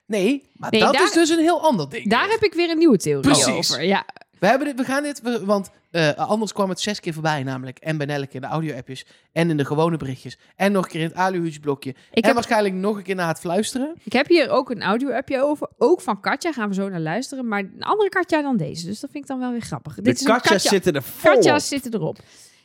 Nee, 0.06 0.48
maar 0.56 0.70
Nee, 0.70 0.80
dat 0.80 0.92
daar- 0.92 1.02
is 1.02 1.12
dus 1.12 1.28
een 1.28 1.38
heel 1.38 1.62
ander 1.62 1.88
ding. 1.88 2.10
Daar 2.10 2.28
heb 2.28 2.42
ik 2.42 2.54
weer 2.54 2.70
een 2.70 2.78
nieuwe 2.78 2.96
theorie 2.98 3.22
Precies. 3.32 3.70
over. 3.72 3.84
Ja. 3.84 4.04
We, 4.38 4.46
hebben 4.46 4.66
dit, 4.66 4.76
we 4.76 4.84
gaan 4.84 5.02
dit, 5.02 5.20
we- 5.22 5.44
want 5.44 5.70
eh, 5.90 6.12
anders 6.14 6.52
kwam 6.52 6.68
het 6.68 6.80
zes 6.80 7.00
keer 7.00 7.12
voorbij 7.12 7.42
namelijk. 7.42 7.78
En 7.78 7.96
bij 7.96 8.06
Nelleke 8.06 8.34
in 8.34 8.40
de 8.40 8.46
audio-appjes. 8.46 9.06
En 9.32 9.50
in 9.50 9.56
de 9.56 9.64
gewone 9.64 9.96
berichtjes. 9.96 10.38
En 10.56 10.72
nog 10.72 10.84
een 10.84 10.90
keer 10.90 11.00
in 11.00 11.06
het 11.06 11.16
aluhuutje 11.16 11.60
blokje. 11.60 11.90
Ik 11.90 11.96
en 12.10 12.24
heb, 12.24 12.34
waarschijnlijk 12.34 12.74
nog 12.74 12.96
een 12.96 13.02
keer 13.02 13.14
na 13.14 13.28
het 13.28 13.40
fluisteren. 13.40 13.94
ik 14.04 14.12
heb 14.12 14.26
hier 14.28 14.50
ook 14.50 14.70
een 14.70 14.82
audio-appje 14.82 15.42
over. 15.42 15.68
Ook 15.78 16.00
van 16.00 16.20
Katja. 16.20 16.52
Gaan 16.52 16.68
we 16.68 16.74
zo 16.74 16.88
naar 16.88 17.00
luisteren. 17.00 17.48
Maar 17.48 17.58
een 17.60 17.82
andere 17.82 18.08
Katja 18.08 18.42
dan 18.42 18.56
deze. 18.56 18.86
Dus 18.86 19.00
dat 19.00 19.10
vind 19.10 19.22
ik 19.24 19.30
dan 19.30 19.38
wel 19.38 19.50
weer 19.50 19.60
grappig. 19.60 19.94
De 19.94 20.02
Dit 20.02 20.20
is 20.20 20.26
katjas 20.26 20.52
Katja. 20.52 20.70
zitten 20.70 20.94
er 20.94 21.02
vol 21.02 21.30
op. 21.30 21.36
Katja's 21.36 21.68
zitten 21.68 21.94
erop. 21.94 22.18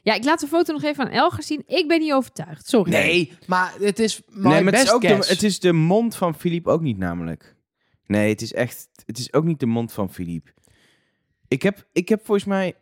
Ja, 0.04 0.14
ik 0.14 0.24
laat 0.24 0.40
de 0.40 0.48
foto 0.48 0.74
nog 0.74 0.84
even 0.84 1.04
aan 1.06 1.12
Elger 1.12 1.44
zien. 1.44 1.64
Ik 1.66 1.88
ben 1.88 2.00
niet 2.00 2.14
overtuigd. 2.14 2.68
Sorry. 2.68 2.92
Nee, 2.92 3.34
maar 3.48 3.74
het 3.80 4.00
is 4.00 4.22
my 4.28 4.50
Nee, 4.50 4.64
maar 4.64 4.74
het 4.74 4.84
is, 4.84 4.92
ook 4.92 5.02
de, 5.02 5.08
guess. 5.08 5.30
het 5.30 5.44
is 5.44 5.60
de 5.60 5.74
mond 5.74 6.16
van 6.16 6.36
Philippe 6.36 6.70
ook 6.70 6.82
niet 6.82 6.98
namelijk. 6.98 7.56
Nee, 8.06 8.30
het 8.30 8.42
is 8.42 8.54
echt... 8.54 8.88
Het 9.06 9.18
is 9.18 9.34
ook 9.34 9.44
niet 9.44 9.60
de 9.60 9.66
mond 9.66 9.92
van 9.94 10.10
Philippe. 10.14 10.52
Ik 11.48 11.62
heb, 11.62 11.88
ik 11.92 12.10
heb 12.10 12.26
volgens 12.26 12.46
mij... 12.48 12.76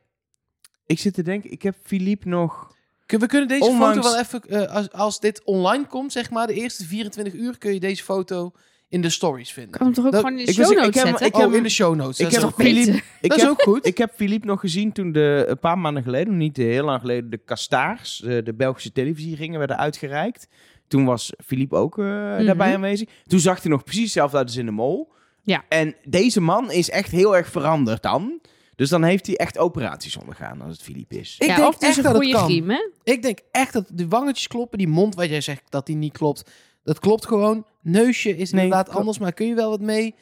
Ik 0.85 0.99
zit 0.99 1.13
te 1.13 1.21
denken, 1.23 1.51
ik 1.51 1.61
heb 1.61 1.75
Philippe 1.83 2.27
nog... 2.27 2.75
Kun- 3.05 3.19
We 3.19 3.25
kunnen 3.25 3.47
deze 3.47 3.63
Onlangs- 3.65 3.95
foto 3.97 4.09
wel 4.11 4.19
even... 4.19 4.41
eh, 4.41 4.75
als, 4.75 4.91
als 4.91 5.19
dit 5.19 5.43
online 5.43 5.87
komt, 5.87 6.11
zeg 6.11 6.29
maar, 6.29 6.47
de 6.47 6.53
eerste 6.53 6.85
24 6.85 7.33
uur... 7.33 7.57
kun 7.57 7.73
je 7.73 7.79
deze 7.79 8.03
foto 8.03 8.51
in 8.89 9.01
de 9.01 9.09
stories 9.09 9.51
vinden. 9.53 9.71
kan 9.71 9.85
hem 9.85 9.95
toch 9.95 10.05
ook 10.05 10.11
Dat- 10.11 10.21
gewoon 10.21 10.39
in 10.39 10.45
de 10.45 10.51
ik 10.51 10.57
show 10.57 10.71
ik 10.71 10.77
heb- 10.77 10.93
zetten? 10.93 11.25
ik 11.25 11.35
heb- 11.35 11.47
oh, 11.47 11.55
in 11.55 11.63
de 11.63 11.69
show 11.69 11.95
notes. 11.95 12.19
Ik 12.19 12.23
dat 12.25 12.33
heb 12.33 12.41
nog. 12.43 12.53
Philippe... 12.55 12.91
Ik 13.21 13.29
Dat 13.29 13.37
is 13.37 13.43
heb, 13.43 13.51
ook 13.51 13.61
goed. 13.61 13.85
ik 13.85 13.97
heb 13.97 14.11
Philippe 14.15 14.47
nog 14.47 14.59
gezien 14.59 14.91
toen 14.91 15.11
de, 15.11 15.45
een 15.47 15.59
paar 15.59 15.77
maanden 15.77 16.03
geleden, 16.03 16.37
niet 16.37 16.57
heel 16.57 16.85
lang 16.85 16.99
geleden, 16.99 17.29
de 17.29 17.37
Kastaars, 17.37 18.23
eh, 18.23 18.43
de 18.43 18.53
Belgische 18.53 18.91
televisieringen, 18.91 19.57
werden 19.59 19.77
uitgereikt. 19.77 20.47
Toen 20.87 21.05
was 21.05 21.33
Philippe 21.45 21.75
ook 21.75 21.97
eh, 21.99 22.05
daarbij 22.45 22.73
aanwezig. 22.73 23.09
Toen 23.25 23.39
zag 23.39 23.61
hij 23.61 23.71
nog 23.71 23.83
precies 23.83 24.03
hetzelfde 24.03 24.37
uit 24.37 24.47
als 24.47 24.55
in 24.55 24.65
de 24.65 24.71
mol. 24.71 25.11
Ja. 25.41 25.63
En 25.69 25.95
deze 26.03 26.41
man 26.41 26.71
is 26.71 26.89
echt 26.89 27.11
heel 27.11 27.35
erg 27.37 27.47
veranderd 27.47 28.01
dan. 28.03 28.39
Dus 28.75 28.89
dan 28.89 29.03
heeft 29.03 29.25
hij 29.27 29.35
echt 29.35 29.57
operaties 29.57 30.17
ondergaan 30.17 30.61
als 30.61 30.71
het 30.71 30.81
Philippe 30.81 31.19
is. 31.19 31.35
Ik 31.39 31.47
ja, 31.47 31.55
denk 31.55 31.67
of 31.67 31.73
het 31.73 31.81
is 31.83 31.87
echt 31.87 31.97
een 31.97 32.03
dat 32.03 32.13
het 32.13 32.23
goede 32.35 32.65
kan. 32.67 32.79
Ik 33.03 33.21
denk 33.21 33.39
echt 33.51 33.73
dat 33.73 33.89
de 33.93 34.07
wangetjes 34.07 34.47
kloppen. 34.47 34.77
Die 34.77 34.87
mond 34.87 35.15
wat 35.15 35.29
jij 35.29 35.41
zegt 35.41 35.61
dat 35.69 35.85
die 35.85 35.95
niet 35.95 36.13
klopt. 36.17 36.51
Dat 36.87 36.99
klopt 36.99 37.25
gewoon. 37.27 37.65
Neusje 37.81 38.37
is 38.37 38.51
Nee, 38.51 38.61
inderdaad 38.63 38.85
klopt. 38.85 38.99
anders, 38.99 39.17
maar 39.19 39.33
kun 39.33 39.47
je 39.47 39.53
wel 39.55 39.69
wat 39.69 39.81
mee. 39.81 40.15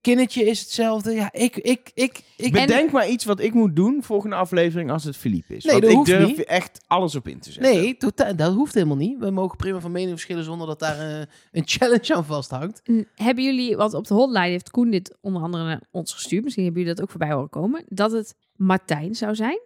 Kinnetje 0.00 0.44
is 0.44 0.60
hetzelfde. 0.60 1.12
Ja, 1.12 1.32
ik... 1.32 1.56
ik, 1.56 1.90
ik, 1.94 2.22
ik 2.36 2.52
Bedenk 2.52 2.90
maar 2.90 3.08
iets 3.08 3.24
wat 3.24 3.40
ik 3.40 3.54
moet 3.54 3.76
doen 3.76 4.02
volgende 4.02 4.36
aflevering 4.36 4.90
als 4.90 5.04
het 5.04 5.16
Philippe 5.16 5.56
is. 5.56 5.64
Nee, 5.64 5.72
Want 5.72 5.82
dat 5.84 5.90
ik 5.92 5.96
hoeft 5.98 6.10
durf 6.10 6.26
niet. 6.36 6.44
echt 6.44 6.80
alles 6.86 7.14
op 7.14 7.28
in 7.28 7.38
te 7.40 7.52
zetten. 7.52 7.72
Nee, 7.74 7.96
totaal, 7.96 8.36
dat 8.36 8.54
hoeft 8.54 8.74
helemaal 8.74 8.96
niet. 8.96 9.18
We 9.18 9.30
mogen 9.30 9.56
prima 9.56 9.80
van 9.80 9.90
mening 9.92 10.10
verschillen 10.10 10.44
zonder 10.44 10.66
dat 10.66 10.78
daar 10.78 10.98
eh, 10.98 11.26
een 11.52 11.62
challenge 11.66 12.14
aan 12.14 12.24
vasthangt. 12.24 12.80
Mm, 12.84 13.04
Hebben 13.14 13.44
jullie, 13.44 13.76
want 13.76 13.94
op 13.94 14.06
de 14.06 14.14
hotline 14.14 14.48
heeft 14.48 14.70
Koen 14.70 14.90
dit 14.90 15.16
onder 15.20 15.42
andere 15.42 15.64
naar 15.64 15.82
ons 15.90 16.12
gestuurd. 16.12 16.42
Misschien 16.44 16.64
hebben 16.64 16.82
jullie 16.82 16.96
dat 16.96 17.04
ook 17.06 17.10
voorbij 17.16 17.32
horen 17.34 17.50
komen. 17.50 17.84
Dat 17.88 18.12
het 18.12 18.34
Martijn 18.56 19.14
zou 19.14 19.34
zijn. 19.34 19.60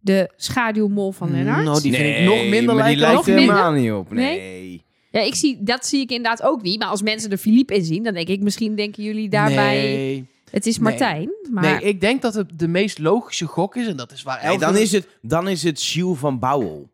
De 0.00 0.30
schaduwmol 0.36 1.12
van 1.12 1.30
Lennart. 1.30 1.64
Nou, 1.64 1.80
die 1.82 1.92
vind 1.94 2.16
ik 2.18 2.24
nog 2.24 2.48
minder 2.48 2.74
maar 2.74 2.88
die 2.88 2.96
lijken. 2.96 2.98
lijkt 2.98 3.14
Nog 3.16 3.26
er 3.26 3.34
minder? 3.34 3.54
helemaal 3.56 3.80
niet 3.80 3.92
op. 3.92 4.12
Nee? 4.12 4.38
Nee. 4.38 4.84
Ja, 5.14 5.20
ik 5.20 5.34
zie, 5.34 5.62
dat 5.62 5.86
zie 5.86 6.00
ik 6.00 6.10
inderdaad 6.10 6.42
ook 6.42 6.62
niet. 6.62 6.78
Maar 6.78 6.88
als 6.88 7.02
mensen 7.02 7.30
er 7.30 7.36
Philippe 7.36 7.74
in 7.74 7.84
zien, 7.84 8.02
dan 8.02 8.14
denk 8.14 8.28
ik 8.28 8.42
misschien 8.42 8.74
denken 8.74 9.02
jullie 9.02 9.28
daarbij... 9.28 9.74
Nee. 9.74 10.26
Het 10.50 10.66
is 10.66 10.78
Nee. 10.78 10.88
Martijn. 10.88 11.30
Maar 11.50 11.62
nee, 11.62 11.80
ik 11.80 12.00
denk 12.00 12.22
dat 12.22 12.34
het 12.34 12.58
de 12.58 12.68
meest 12.68 12.98
logische 12.98 13.46
gok 13.46 13.76
is. 13.76 13.86
En 13.86 13.96
dat 13.96 14.12
is 14.12 14.22
waar 14.22 14.46
Nee, 14.46 14.58
dan, 14.58 14.76
is 14.76 14.92
het, 14.92 15.08
dan 15.22 15.48
is 15.48 15.62
het 15.62 15.84
Jules 15.84 16.18
van 16.18 16.38
Bouwel. 16.38 16.90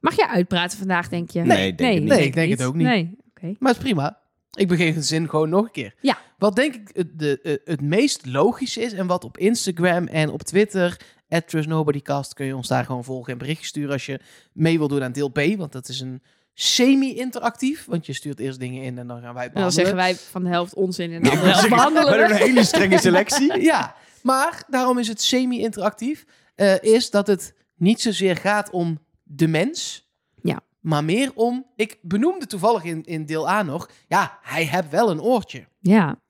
mag 0.00 0.16
je 0.16 0.28
uitpraten 0.28 0.78
vandaag, 0.78 1.08
denk 1.08 1.30
je? 1.30 1.40
Nee, 1.40 1.66
ik 1.66 1.78
denk 1.78 1.92
het 1.92 2.02
niet. 2.02 2.12
Nee, 2.12 2.26
ik 2.26 2.34
denk 2.34 2.50
het 2.50 2.62
ook 2.62 2.74
niet. 2.74 2.86
Nee, 2.86 3.16
oké. 3.28 3.54
Maar 3.58 3.72
het 3.72 3.82
is 3.82 3.84
prima. 3.84 4.18
Ik 4.54 4.68
begin 4.68 4.94
de 4.94 5.02
zin 5.02 5.28
gewoon 5.28 5.48
nog 5.48 5.64
een 5.64 5.70
keer. 5.70 5.94
Ja. 6.00 6.18
Wat 6.38 6.56
denk 6.56 6.74
ik 6.74 6.90
het, 6.92 7.18
de, 7.18 7.40
eh, 7.42 7.54
het 7.64 7.80
meest 7.80 8.26
logisch 8.26 8.76
is 8.76 8.92
en 8.92 9.06
wat 9.06 9.24
op 9.24 9.38
Instagram 9.38 10.06
en 10.06 10.30
op 10.30 10.42
Twitter, 10.42 11.00
at 11.28 11.48
TrustNobodyCast, 11.48 12.34
kun 12.34 12.46
je 12.46 12.56
ons 12.56 12.68
daar 12.68 12.84
gewoon 12.84 13.04
volgen 13.04 13.32
en 13.32 13.38
berichtjes 13.38 13.68
sturen 13.68 13.92
als 13.92 14.06
je 14.06 14.20
mee 14.52 14.78
wil 14.78 14.88
doen 14.88 15.02
aan 15.02 15.12
deel 15.12 15.30
B. 15.30 15.40
Want 15.56 15.72
dat 15.72 15.88
is 15.88 16.00
een 16.00 16.22
semi-interactief, 16.54 17.84
want 17.84 18.06
je 18.06 18.12
stuurt 18.12 18.40
eerst 18.40 18.58
dingen 18.58 18.82
in 18.82 18.98
en 18.98 19.06
dan 19.06 19.20
gaan 19.20 19.34
wij 19.34 19.42
het 19.44 19.54
En 19.54 19.60
dan 19.60 19.70
behandelen. 19.70 19.72
zeggen 19.72 19.96
wij 19.96 20.30
van 20.30 20.42
de 20.42 20.48
helft 20.48 20.74
onzin 20.74 21.12
en 21.12 21.22
de 21.22 21.30
andere 21.30 21.46
helft 21.48 21.62
We 21.62 21.68
behandelen 21.68 22.08
hebben 22.08 22.28
we. 22.28 22.34
een 22.34 22.48
hele 22.48 22.64
strenge 22.64 22.98
selectie. 23.08 23.60
Ja, 23.60 23.94
maar 24.22 24.64
daarom 24.68 24.98
is 24.98 25.08
het 25.08 25.22
semi-interactief. 25.22 26.24
eh, 26.54 26.82
is 26.82 27.10
dat 27.10 27.26
het 27.26 27.54
niet 27.76 28.00
zozeer 28.00 28.36
gaat 28.36 28.70
om 28.70 28.98
de 29.22 29.46
mens. 29.48 30.08
Ja. 30.42 30.60
Maar 30.80 31.04
meer 31.04 31.30
om. 31.34 31.66
Ik 31.76 31.98
benoemde 32.02 32.46
toevallig 32.46 32.84
in, 32.84 33.02
in 33.04 33.26
deel 33.26 33.48
A 33.48 33.62
nog. 33.62 33.90
Ja, 34.08 34.38
hij 34.42 34.64
heeft 34.64 34.90
wel 34.90 35.10
een 35.10 35.20
oortje. 35.20 35.64
Ja. 35.80 36.20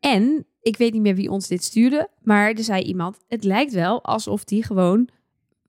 En 0.00 0.46
ik 0.60 0.76
weet 0.76 0.92
niet 0.92 1.02
meer 1.02 1.14
wie 1.14 1.30
ons 1.30 1.46
dit 1.48 1.64
stuurde, 1.64 2.08
maar 2.22 2.50
er 2.50 2.64
zei 2.64 2.82
iemand: 2.82 3.16
het 3.28 3.44
lijkt 3.44 3.72
wel 3.72 4.04
alsof 4.04 4.44
die 4.44 4.62
gewoon 4.64 5.08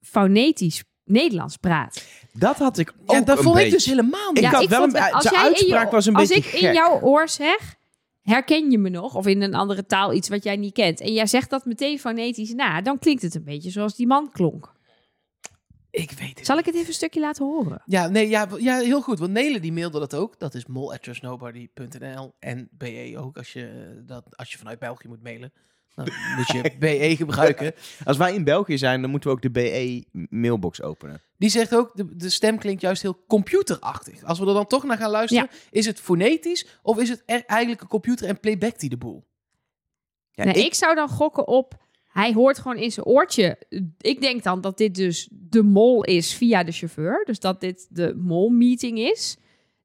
fonetisch 0.02 0.84
Nederlands 1.10 1.58
praat. 1.58 2.06
Dat 2.34 2.58
had 2.58 2.78
ik 2.78 2.94
ook 3.06 3.12
Ja, 3.16 3.22
dat 3.22 3.38
een 3.38 3.44
vond 3.44 3.58
ik 3.58 3.72
dus 3.72 3.86
helemaal 3.86 4.28
niet. 4.30 4.38
Ik 4.38 4.44
ja, 4.44 4.50
had 4.50 4.62
ik 4.62 4.70
wel 4.70 4.80
vond 4.82 4.94
een- 4.94 5.12
als 5.12 5.24
jij 5.24 5.50
je- 5.68 5.88
was 5.92 6.06
een 6.06 6.16
als 6.16 6.28
beetje 6.30 6.50
ik 6.58 6.62
in 6.62 6.74
jouw 6.74 7.00
oor 7.02 7.30
zeg, 7.30 7.76
herken 8.22 8.72
je 8.72 8.78
me 8.78 8.90
nog? 8.90 9.16
Of 9.16 9.28
in 9.28 9.42
een 9.42 9.54
andere 9.56 9.86
taal 9.86 10.14
iets 10.14 10.30
wat 10.30 10.44
jij 10.44 10.56
niet 10.56 10.74
kent. 10.74 11.00
En 11.02 11.14
jij 11.14 11.28
zegt 11.28 11.50
dat 11.50 11.66
meteen 11.66 12.00
fonetisch 12.00 12.54
na, 12.54 12.82
dan 12.82 13.00
klinkt 13.00 13.22
het 13.22 13.36
een 13.36 13.44
beetje 13.44 13.70
zoals 13.70 13.96
die 13.96 14.08
man 14.08 14.32
klonk. 14.32 14.78
Ik 15.92 16.12
weet 16.12 16.38
het 16.38 16.46
Zal 16.46 16.58
ik 16.58 16.66
het 16.66 16.76
even 16.76 16.88
een 16.88 16.94
stukje 16.94 17.20
laten 17.20 17.46
horen? 17.46 17.82
Ja, 17.86 18.08
nee, 18.08 18.30
ja, 18.30 18.48
ja, 18.58 18.78
heel 18.78 19.02
goed. 19.02 19.20
Want 19.20 19.32
Nele 19.32 19.60
die 19.60 19.74
mailde 19.74 20.00
dat 20.00 20.16
ook. 20.16 20.40
Dat 20.40 20.54
is 20.54 20.66
mol.trustnobody.nl 20.66 22.34
en 22.40 22.68
BE 22.72 23.14
ook, 23.18 23.38
als 23.38 23.54
je, 23.54 23.66
eh, 23.68 23.98
dat, 24.08 24.24
als 24.38 24.52
je 24.52 24.58
vanuit 24.58 24.80
België 24.80 25.08
moet 25.08 25.24
mailen. 25.24 25.54
Dan 25.96 26.08
moet 26.38 26.48
je 26.48 26.76
BE 26.80 27.16
gebruiken. 27.16 27.74
Als 28.06 28.18
wij 28.18 28.34
in 28.34 28.44
België 28.44 28.78
zijn, 28.78 29.02
dan 29.02 29.10
moeten 29.10 29.30
we 29.30 29.36
ook 29.36 29.42
de 29.42 29.50
BE-mailbox 29.52 30.82
openen. 30.82 31.22
Die 31.38 31.50
zegt 31.50 31.76
ook, 31.76 31.92
de, 31.96 32.16
de 32.16 32.30
stem 32.30 32.58
klinkt 32.58 32.82
juist 32.82 33.02
heel 33.02 33.24
computerachtig. 33.28 34.24
Als 34.24 34.40
we 34.40 34.46
er 34.48 34.54
dan 34.54 34.68
toch 34.68 34.84
naar 34.84 34.98
gaan 34.98 35.10
luisteren, 35.12 35.50
is 35.72 35.86
het 35.86 36.00
fonetisch 36.00 36.68
of 36.82 37.00
is 37.00 37.10
het 37.10 37.24
er 37.26 37.44
eigenlijk 37.46 37.82
een 37.82 37.88
computer 37.88 38.28
en 38.28 38.40
playback 38.40 38.80
die 38.80 38.90
de 38.90 38.98
boel? 38.98 39.28
Ja, 40.32 40.44
nee, 40.44 40.54
ik- 40.54 40.66
ik... 40.66 40.74
zou 40.74 40.96
dan 40.96 41.10
gokken 41.10 41.48
op. 41.48 41.88
Hij 42.10 42.34
hoort 42.34 42.58
gewoon 42.60 42.78
in 42.78 42.92
zijn 42.92 43.06
oortje. 43.06 43.58
Ik 43.98 44.22
denk 44.22 44.44
dan 44.44 44.62
dat 44.62 44.78
dit 44.78 44.96
dus 44.96 45.30
de 45.32 45.64
mol 45.64 46.04
is 46.04 46.34
via 46.34 46.64
de 46.64 46.72
chauffeur. 46.72 47.24
Dus 47.26 47.40
dat 47.40 47.62
dit 47.62 47.88
de 47.90 48.16
mol-meeting 48.16 49.00
is. 49.00 49.38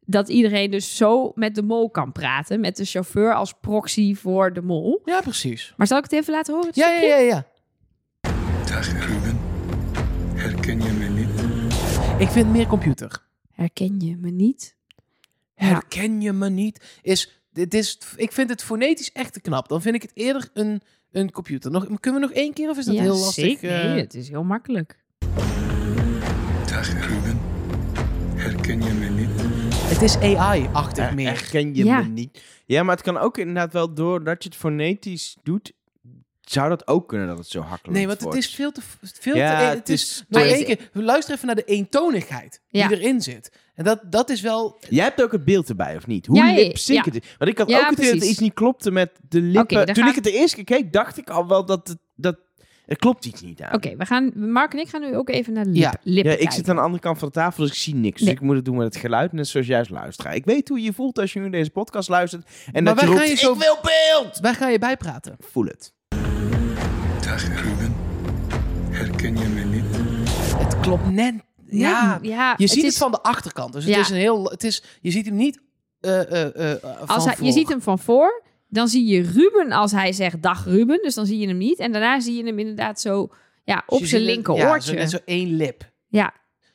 Dat 0.06 0.28
iedereen 0.28 0.70
dus 0.70 0.96
zo 0.96 1.32
met 1.34 1.54
de 1.54 1.62
mol 1.62 1.90
kan 1.90 2.12
praten. 2.12 2.60
Met 2.60 2.76
de 2.76 2.84
chauffeur 2.84 3.34
als 3.34 3.52
proxy 3.60 4.14
voor 4.14 4.52
de 4.52 4.62
mol. 4.62 5.00
Ja, 5.04 5.20
precies. 5.20 5.74
Maar 5.76 5.86
zal 5.86 5.98
ik 5.98 6.04
het 6.04 6.12
even 6.12 6.32
laten 6.32 6.54
horen? 6.54 6.70
Ja, 6.72 6.88
ja, 6.90 7.00
ja, 7.02 7.16
ja. 7.16 7.46
Dag 8.66 8.92
Ruben, 9.06 9.38
herken 10.34 10.82
je 10.82 10.90
me 10.92 11.08
niet? 11.08 11.28
Ik 12.18 12.28
vind 12.28 12.50
meer 12.50 12.66
computer. 12.66 13.22
Herken 13.52 14.00
je 14.00 14.16
me 14.16 14.30
niet? 14.30 14.76
Herken 15.54 16.20
je 16.20 16.32
me 16.32 16.48
niet? 16.50 16.98
Is, 17.02 17.42
dit 17.52 17.74
is, 17.74 17.98
ik 18.16 18.32
vind 18.32 18.50
het 18.50 18.62
fonetisch 18.62 19.12
echt 19.12 19.32
te 19.32 19.40
knap. 19.40 19.68
Dan 19.68 19.82
vind 19.82 19.94
ik 19.94 20.02
het 20.02 20.10
eerder 20.14 20.48
een, 20.54 20.82
een 21.12 21.30
computer. 21.30 21.70
Nog, 21.70 22.00
kunnen 22.00 22.20
we 22.20 22.26
nog 22.26 22.36
één 22.36 22.52
keer 22.52 22.70
of 22.70 22.78
is 22.78 22.84
dat 22.84 22.94
ja, 22.94 23.00
heel 23.00 23.16
lastig? 23.16 23.44
zeker. 23.44 23.70
eh? 23.80 23.84
Nee, 23.90 24.00
het 24.00 24.14
is 24.14 24.28
heel 24.28 24.44
makkelijk. 24.44 24.98
Dag 26.66 26.88
Ruben, 27.06 27.40
herken 28.34 28.82
je 28.82 28.92
me? 28.92 29.03
Het 29.94 30.02
is 30.02 30.16
AI-achtig 30.18 31.04
Er- 31.08 31.14
meer. 31.14 31.28
Herken 31.28 31.74
je 31.74 31.84
Ja. 31.84 32.00
me 32.00 32.08
niet? 32.08 32.42
Ja, 32.66 32.82
maar 32.82 32.94
het 32.94 33.04
kan 33.04 33.16
ook 33.18 33.38
inderdaad 33.38 33.72
wel 33.72 33.94
doordat 33.94 34.42
je 34.42 34.48
het 34.48 34.58
fonetisch 34.58 35.36
doet, 35.42 35.72
zou 36.40 36.68
dat 36.68 36.86
ook 36.88 37.08
kunnen 37.08 37.26
dat 37.26 37.38
het 37.38 37.46
zo 37.46 37.60
hakkelijk 37.60 37.96
Nee, 37.98 38.06
want 38.06 38.20
het 38.20 38.34
is 38.34 38.54
veel 38.54 38.72
te... 38.72 38.80
Veel 39.02 39.36
Ja, 39.36 39.70
te 39.70 39.76
het 39.78 39.88
is 39.88 40.24
Maar 40.28 40.42
één 40.42 40.64
keer, 40.64 40.90
luister 40.92 41.34
even 41.34 41.46
naar 41.46 41.56
de 41.56 41.64
eentonigheid 41.64 42.60
Ja. 42.68 42.88
die 42.88 42.96
erin 42.98 43.20
zit. 43.20 43.52
En 43.74 43.84
dat, 43.84 44.00
dat 44.10 44.30
is 44.30 44.40
wel... 44.40 44.78
Jij 44.88 45.04
hebt 45.04 45.22
ook 45.22 45.32
het 45.32 45.44
beeld 45.44 45.68
erbij, 45.68 45.96
of 45.96 46.06
niet? 46.06 46.26
Hoe 46.26 46.36
Ja, 46.36 46.54
lip-sync 46.54 47.04
het 47.04 47.14
is. 47.24 47.34
Want 47.38 47.50
ik 47.50 47.58
had 47.58 47.68
Ja, 47.68 47.78
ook 47.78 47.90
het 47.90 47.98
idee 47.98 48.12
dat 48.12 48.22
er 48.22 48.28
iets 48.28 48.38
niet 48.38 48.54
klopte 48.54 48.90
met 48.90 49.10
de 49.28 49.40
lippen. 49.40 49.62
Oké, 49.62 49.84
dan 49.84 49.94
Toen 49.94 50.08
ik 50.08 50.14
het 50.14 50.24
de 50.24 50.32
eerste 50.32 50.64
keer 50.64 50.78
keek, 50.78 50.92
dacht 50.92 51.18
ik 51.18 51.30
al 51.30 51.46
wel 51.48 51.64
dat 51.66 51.88
het... 51.88 51.98
Dat, 52.14 52.36
er 52.86 52.96
klopt 52.96 53.24
iets 53.24 53.42
niet 53.42 53.62
aan. 53.62 53.74
Oké, 53.74 53.96
we 53.96 54.06
gaan. 54.06 54.32
Mark 54.34 54.72
en 54.72 54.78
ik 54.78 54.88
gaan 54.88 55.00
nu 55.00 55.16
ook 55.16 55.28
even 55.28 55.52
naar 55.52 55.64
de 55.64 55.70
lip, 55.70 55.80
Ja. 55.82 55.94
lippen 56.02 56.24
Ja, 56.24 56.30
ik 56.30 56.36
kijken. 56.38 56.52
zit 56.56 56.68
aan 56.68 56.76
de 56.76 56.82
andere 56.82 57.02
kant 57.02 57.18
van 57.18 57.28
de 57.28 57.34
tafel, 57.34 57.62
dus 57.62 57.72
ik 57.72 57.78
zie 57.78 57.94
niks. 57.94 58.20
Nee. 58.20 58.28
Dus 58.30 58.38
ik 58.38 58.44
moet 58.46 58.56
het 58.56 58.64
doen 58.64 58.76
met 58.76 58.86
het 58.86 58.96
geluid, 58.96 59.32
net 59.32 59.48
zoals 59.48 59.66
jij 59.66 59.78
als 59.78 59.88
luisteraar. 59.88 60.34
Ik 60.34 60.44
weet 60.44 60.68
hoe 60.68 60.78
je 60.78 60.84
je 60.84 60.92
voelt 60.92 61.18
als 61.18 61.32
je 61.32 61.40
nu 61.40 61.50
deze 61.50 61.70
podcast 61.70 62.08
luistert. 62.08 62.46
En 62.72 62.84
Maar 62.84 62.94
dat 62.94 63.02
je 63.04 63.08
wij 63.10 63.16
roept, 63.16 63.20
gaan 63.20 63.28
je 63.30 63.36
zo- 63.36 63.52
ik 63.52 63.58
wil 63.58 63.76
beeld! 63.82 64.38
Waar 64.40 64.54
ga 64.54 64.68
je 64.68 64.78
bijpraten? 64.78 65.36
Voel 65.40 65.64
het. 65.64 65.92
Dag 67.24 67.42
Ruben, 67.62 67.94
herken 68.90 69.36
je 69.38 69.46
me 69.48 69.64
niet? 69.64 69.84
Het 70.56 70.80
klopt 70.80 71.10
net... 71.10 71.34
Ja, 71.66 72.18
Nee, 72.22 72.30
ja 72.30 72.54
je 72.56 72.66
ziet 72.66 72.82
het, 72.82 72.92
is- 72.92 72.98
van 72.98 73.10
de 73.10 73.22
achterkant. 73.22 73.72
Dus 73.72 73.84
het 73.84 73.94
Ja. 73.94 74.00
is 74.00 74.08
een 74.10 74.16
heel... 74.16 74.44
Het 74.44 74.64
is, 74.64 74.82
je 75.00 75.10
ziet 75.10 75.26
hem 75.26 75.34
niet 75.36 75.60
eh 76.00 76.32
eh 76.32 76.72
eh 76.72 76.80
van 76.82 77.06
Als 77.06 77.24
hij, 77.24 77.36
voor. 77.36 77.46
je 77.46 77.52
ziet 77.52 77.68
hem 77.68 77.82
van 77.82 77.98
voor, 77.98 78.42
dan 78.74 78.88
zie 78.88 79.04
je 79.06 79.22
Ruben 79.22 79.72
als 79.72 79.92
hij 79.92 80.12
zegt 80.12 80.42
dag 80.42 80.64
Ruben, 80.64 81.02
dus 81.02 81.14
dan 81.14 81.26
zie 81.26 81.38
je 81.38 81.46
hem 81.46 81.56
niet. 81.56 81.78
En 81.78 81.92
daarna 81.92 82.20
zie 82.20 82.34
je 82.36 82.44
hem 82.44 82.58
inderdaad 82.58 83.00
zo 83.00 83.28
ja, 83.64 83.82
op 83.86 84.04
zijn 84.04 84.22
linker 84.22 84.54
ja, 84.56 84.70
oortje. 84.70 84.90
Zo, 84.90 84.96
net 84.98 85.10
zo 85.10 85.18
één 85.24 85.56
lip. 85.56 85.90
Ja, 86.08 86.34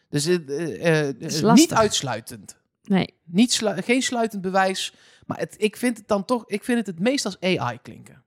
Dus 0.09 0.27
is 0.27 1.41
niet 1.41 1.73
uitsluitend. 1.73 2.57
nee. 2.83 3.13
Niet 3.25 3.51
slu- 3.53 3.81
geen 3.81 4.01
sluitend 4.01 4.41
bewijs. 4.41 4.93
Maar 5.25 5.37
het, 5.37 5.55
ik 5.57 5.77
vind 5.77 5.97
het 5.97 6.07
dan 6.07 6.25
toch... 6.25 6.43
Ik 6.47 6.63
vind 6.63 6.77
het 6.77 6.87
het 6.87 6.99
meest 6.99 7.25
als 7.25 7.39
AI 7.39 7.79
klinken. 7.81 8.23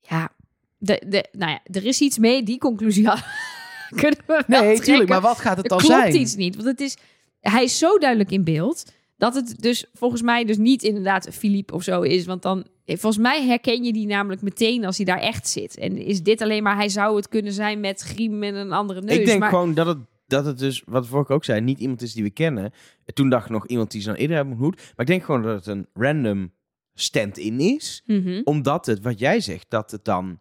Ja, 0.00 0.30
de, 0.78 1.02
de, 1.06 1.28
nou 1.32 1.50
ja, 1.52 1.60
er 1.64 1.84
is 1.84 2.00
iets 2.00 2.18
mee, 2.18 2.42
die 2.42 2.58
conclusie 2.58 3.04
kunnen 4.00 4.18
we 4.26 4.44
wel 4.46 4.62
Nee, 4.62 4.80
tuurlijk. 4.80 5.08
Maar 5.08 5.20
wat 5.20 5.38
gaat 5.38 5.56
het 5.56 5.64
Er 5.64 5.68
dan 5.70 5.78
klopt 5.78 5.94
zijn? 5.94 6.16
iets 6.16 6.34
niet, 6.34 6.54
want 6.54 6.66
het 6.66 6.80
is, 6.80 6.96
hij 7.40 7.64
is 7.64 7.78
zo 7.78 7.98
duidelijk 7.98 8.30
in 8.30 8.44
beeld 8.44 8.84
dat 9.18 9.34
het 9.34 9.62
dus 9.62 9.86
volgens 9.92 10.22
mij 10.22 10.44
dus 10.44 10.56
niet 10.56 10.82
inderdaad 10.82 11.28
Philippe 11.32 11.74
of 11.74 11.82
zo 11.82 12.00
is, 12.02 12.24
want 12.26 12.42
dan 12.42 12.66
volgens 12.86 13.18
mij 13.22 13.46
herken 13.46 13.84
je 13.84 13.92
die 13.92 14.06
namelijk 14.06 14.42
meteen 14.42 14.84
als 14.84 14.96
hij 14.96 15.06
daar 15.06 15.18
echt 15.20 15.48
zit. 15.48 15.76
En 15.78 15.96
is 15.96 16.22
dit 16.22 16.42
alleen 16.42 16.62
maar 16.62 16.76
hij 16.76 16.88
zou 16.88 17.16
het 17.16 17.28
kunnen 17.28 17.52
zijn 17.52 17.80
met 17.80 18.00
griem 18.00 18.42
en 18.42 18.54
een 18.54 18.72
andere 18.72 19.00
neus. 19.02 19.16
ik 19.16 19.26
denk 19.26 19.40
maar, 19.40 19.48
gewoon 19.48 19.74
dat 19.74 19.86
het, 19.86 19.98
dat 20.26 20.44
het 20.44 20.58
dus, 20.58 20.82
wat 20.86 21.06
vorige 21.06 21.32
ook 21.32 21.44
zei, 21.44 21.60
niet 21.60 21.78
iemand 21.78 22.02
is 22.02 22.12
die 22.12 22.22
we 22.22 22.30
kennen. 22.30 22.72
Toen 23.14 23.28
dacht 23.28 23.44
ik 23.44 23.50
nog 23.50 23.66
iemand 23.66 23.90
die 23.90 24.00
ze 24.00 24.06
dan 24.06 24.16
eerder 24.16 24.36
hebben 24.36 24.54
ontmoet. 24.54 24.76
Maar 24.76 24.92
ik 24.96 25.06
denk 25.06 25.24
gewoon 25.24 25.42
dat 25.42 25.54
het 25.54 25.66
een 25.66 25.86
random 25.94 26.52
stand-in 26.94 27.60
is. 27.60 28.02
Mhm. 28.06 28.40
Omdat 28.44 28.86
het, 28.86 29.00
wat 29.00 29.18
jij 29.18 29.40
zegt, 29.40 29.66
dat 29.68 29.90
het 29.90 30.04
dan 30.04 30.40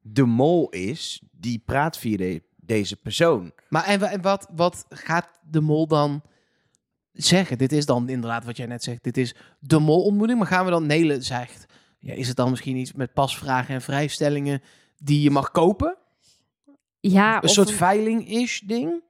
de 0.00 0.24
mol 0.24 0.68
is 0.68 1.22
die 1.30 1.62
praat 1.64 1.98
via 1.98 2.16
de- 2.16 2.42
deze 2.56 2.96
persoon. 2.96 3.52
Maar 3.68 3.84
en, 3.84 4.00
en 4.02 4.22
wat, 4.22 4.48
wat 4.54 4.86
gaat 4.88 5.28
de 5.50 5.60
mol 5.60 5.86
dan 5.86 6.22
zeggen? 7.22 7.58
Dit 7.58 7.72
is 7.72 7.86
dan 7.86 8.08
inderdaad 8.08 8.44
wat 8.44 8.56
jij 8.56 8.66
net 8.66 8.82
zegt. 8.82 9.02
Dit 9.04 9.16
is 9.16 9.34
de 9.60 9.78
mol-ontmoeting. 9.78 10.38
Maar 10.38 10.48
gaan 10.48 10.64
we 10.64 10.70
dan... 10.70 10.86
Nele 10.86 11.20
zegt... 11.22 11.66
Ja, 12.00 12.12
is 12.14 12.28
het 12.28 12.36
dan 12.36 12.50
misschien 12.50 12.76
iets 12.76 12.92
met 12.92 13.12
pasvragen 13.12 13.74
en 13.74 13.82
vrijstellingen 13.82 14.62
die 14.98 15.20
je 15.22 15.30
mag 15.30 15.50
kopen? 15.50 15.96
Ja, 17.00 17.36
Een 17.36 17.42
of 17.42 17.50
soort 17.50 17.68
een- 17.68 17.74
veiling-ish 17.74 18.60
ding? 18.60 19.02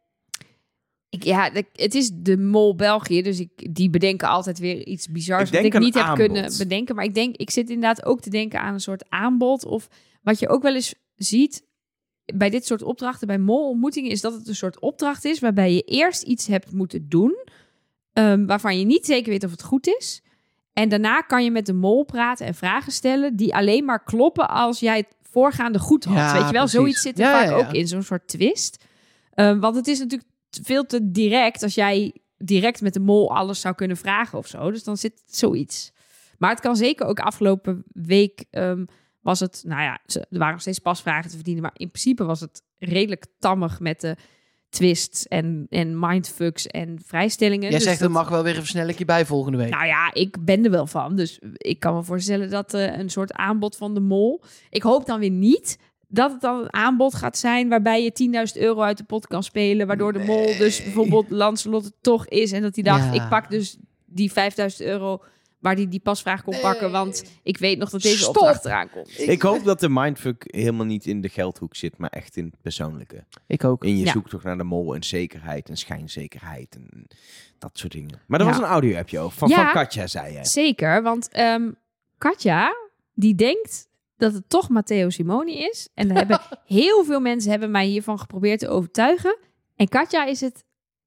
ik, 1.09 1.25
ja, 1.25 1.51
de- 1.51 1.65
het 1.73 1.95
is 1.95 2.11
de 2.15 2.39
mol 2.39 2.75
België, 2.75 3.23
dus 3.23 3.41
ik, 3.41 3.75
die 3.75 3.91
bedenken 3.91 4.29
altijd 4.29 4.59
weer 4.59 4.87
iets 4.87 5.09
bizars 5.09 5.49
Ik 5.49 5.53
wat 5.53 5.63
denk 5.63 5.75
ik 5.75 5.81
niet 5.81 5.95
heb 5.95 6.03
aanbod. 6.05 6.27
kunnen 6.27 6.53
bedenken. 6.59 6.95
Maar 6.95 7.05
ik 7.05 7.15
denk, 7.15 7.37
ik 7.37 7.51
zit 7.51 7.69
inderdaad 7.71 8.05
ook 8.05 8.21
te 8.21 8.31
denken 8.31 8.61
aan 8.61 8.75
een 8.75 8.81
soort 8.81 9.05
aanbod 9.11 9.65
of 9.65 9.89
wat 10.23 10.39
je 10.39 10.49
ook 10.49 10.63
wel 10.63 10.75
eens 10.75 10.95
ziet 11.15 11.65
bij 12.35 12.51
dit 12.51 12.67
soort 12.67 12.83
opdrachten, 12.83 13.27
bij 13.27 13.39
mol-ontmoetingen, 13.39 14.11
is 14.11 14.21
dat 14.21 14.33
het 14.33 14.49
een 14.49 14.55
soort 14.57 14.81
opdracht 14.81 15.25
is 15.25 15.39
waarbij 15.41 15.73
je 15.75 15.81
eerst 15.83 16.23
iets 16.23 16.47
hebt 16.47 16.73
moeten 16.73 17.09
doen 17.09 17.37
ehm, 18.19 18.47
waarvan 18.47 18.79
je 18.79 18.85
niet 18.85 19.07
zeker 19.07 19.31
weet 19.31 19.45
of 19.45 19.51
het 19.51 19.63
goed 19.63 19.87
is. 19.87 20.23
En 20.73 20.89
daarna 20.89 21.21
kan 21.21 21.45
je 21.45 21.51
met 21.51 21.67
de 21.67 21.73
mol 21.73 22.05
praten 22.05 22.47
en 22.47 22.55
vragen 22.55 22.93
stellen 22.93 23.37
die 23.37 23.55
alleen 23.55 23.85
maar 23.85 24.05
kloppen 24.05 24.49
als 24.49 24.81
jij 24.81 24.97
het 24.97 25.17
voorgaande 25.31 25.79
goed 25.79 26.05
had. 26.05 26.17
Ja, 26.17 26.33
weet 26.33 26.47
je 26.47 26.53
wel, 26.53 26.53
precies. 26.53 26.79
zoiets 26.79 27.03
zit 27.03 27.19
er 27.19 27.25
Ja, 27.25 27.33
vaak 27.33 27.49
ja, 27.49 27.67
ook 27.67 27.73
in, 27.73 27.89
zo'n 27.89 28.03
soort 28.03 28.29
twist. 28.29 28.85
Ehm, 29.35 29.59
want 29.59 29.77
het 29.77 29.87
is 29.87 29.99
natuurlijk 29.99 30.31
veel 30.63 30.87
te 30.87 31.11
direct 31.11 31.63
als 31.63 31.75
jij 31.75 32.15
direct 32.39 32.81
met 32.81 32.93
de 32.93 33.01
mol 33.01 33.37
alles 33.37 33.61
zou 33.61 33.75
kunnen 33.75 33.97
vragen 33.97 34.39
of 34.39 34.47
zo. 34.47 34.71
Dus 34.71 34.85
dan 34.85 34.97
zit 34.97 35.23
zoiets. 35.27 35.93
Maar 36.39 36.51
het 36.51 36.61
kan 36.61 36.77
zeker 36.77 37.07
ook 37.07 37.21
afgelopen 37.21 37.85
week 37.93 38.45
ehm, 38.51 38.85
was 39.21 39.41
het, 39.41 39.63
nou 39.67 39.83
ja, 39.83 40.01
er 40.07 40.27
waren 40.31 40.53
nog 40.53 40.61
steeds 40.61 40.79
pasvragen 40.79 41.31
te 41.31 41.37
verdienen, 41.37 41.63
maar 41.63 41.75
in 41.75 41.91
principe 41.91 42.25
was 42.25 42.41
het 42.41 42.63
redelijk 42.79 43.27
tammig 43.39 43.81
met 43.81 44.01
de 44.01 44.17
twists 44.71 45.27
en, 45.27 45.67
en 45.71 45.99
mindfucks 45.99 46.67
en 46.67 46.99
vrijstellingen. 47.05 47.63
Jij 47.69 47.71
Dus 47.79 47.83
zegt, 47.83 47.99
dat- 47.99 48.09
er 48.09 48.15
mag 48.15 48.29
wel 48.29 48.43
weer 48.43 48.53
een 48.55 48.61
versnellingje 48.61 49.05
bij 49.05 49.27
volgende 49.27 49.59
week. 49.59 49.71
nou 49.71 49.87
ja, 49.87 50.15
ik 50.15 50.37
ben 50.45 50.65
er 50.65 50.71
wel 50.71 50.87
van. 50.87 51.17
Dus 51.17 51.39
ik 51.57 51.81
kan 51.81 51.95
me 51.95 52.03
voorstellen 52.03 52.51
dat 52.51 52.75
eh, 52.75 52.99
een 52.99 53.11
soort 53.11 53.33
aanbod 53.33 53.77
van 53.77 53.95
de 53.95 54.01
mol. 54.01 54.43
Ik 54.71 54.83
hoop 54.83 55.07
dan 55.07 55.21
weer 55.21 55.31
niet 55.31 55.79
dat 56.09 56.31
het 56.33 56.41
dan 56.41 56.59
een 56.61 56.73
aanbod 56.75 57.15
gaat 57.15 57.39
zijn 57.39 57.69
waarbij 57.69 58.03
je 58.05 58.13
10.000 58.57 58.61
euro 58.63 58.81
uit 58.81 58.97
de 58.99 59.05
pot 59.05 59.27
kan 59.27 59.43
spelen. 59.43 59.87
Waardoor 59.87 60.13
de 60.13 60.25
mol 60.25 60.47
dus 60.59 60.83
bijvoorbeeld 60.83 61.31
Lancelot 61.31 61.85
het 61.85 61.95
toch 62.01 62.27
is. 62.27 62.53
En 62.53 62.63
dat 62.63 62.75
hij 62.75 62.85
dacht, 62.85 63.15
Ja. 63.15 63.23
ik 63.23 63.29
pak 63.29 63.51
dus 63.51 63.77
die 64.07 64.33
5.000 64.33 64.37
euro 64.87 65.23
waar 65.59 65.75
hij 65.75 65.89
die 65.89 66.01
pasvraag 66.01 66.43
kon 66.45 66.61
pakken. 66.61 66.91
Want 66.91 67.25
ik 67.43 67.59
weet 67.59 67.79
nog 67.79 67.91
dat 67.91 68.03
deze 68.03 68.19
Stop. 68.19 68.37
opdracht 68.37 68.65
eraan 68.65 68.91
komt. 68.91 69.19
Ik 69.29 69.43
hoop 69.43 69.65
dat 69.65 69.81
de 69.81 69.89
mindfuck 69.89 70.45
helemaal 70.47 70.87
niet 70.87 71.07
in 71.07 71.21
de 71.21 71.29
geldhoek 71.29 71.77
zit, 71.77 71.99
maar 71.99 72.11
echt 72.11 72.37
in 72.37 72.45
het 72.45 72.61
persoonlijke. 72.63 73.25
Ik 73.47 73.65
ook. 73.65 73.85
In 73.85 73.97
je 73.99 74.05
Ja. 74.05 74.13
zoektocht 74.13 74.45
naar 74.45 74.57
de 74.59 74.65
mol 74.65 74.95
en 74.95 75.03
zekerheid 75.03 75.69
en 75.69 75.77
schijnzekerheid 75.77 76.75
en 76.75 77.07
dat 77.59 77.71
soort 77.79 77.93
dingen. 77.93 78.21
Maar 78.27 78.41
er 78.41 78.47
Ja. 78.47 78.53
was 78.53 78.61
een 78.61 78.69
audio-appje 78.69 79.19
over, 79.19 79.39
van, 79.39 79.49
Ja. 79.49 79.57
van 79.65 79.73
Katja, 79.73 80.07
zei 80.07 80.33
je. 80.33 80.45
Zeker, 80.45 81.03
want 81.03 81.29
ehm, 81.29 81.71
Katja, 82.19 82.77
die 83.15 83.35
denkt 83.35 83.89
dat 84.17 84.33
het 84.33 84.49
toch 84.49 84.69
Matteo 84.69 85.11
Simoni 85.11 85.59
is. 85.59 85.89
En 85.95 86.11
er 86.11 86.17
hebben 86.17 86.41
heel 86.65 87.05
veel 87.05 87.21
mensen 87.21 87.51
hebben 87.51 87.71
mij 87.71 87.87
hiervan 87.87 88.19
geprobeerd 88.19 88.59
te 88.59 88.69
overtuigen. 88.69 89.39
En 89.77 89.89
Katja 89.89 90.25
is 90.25 90.41
het 90.41 90.65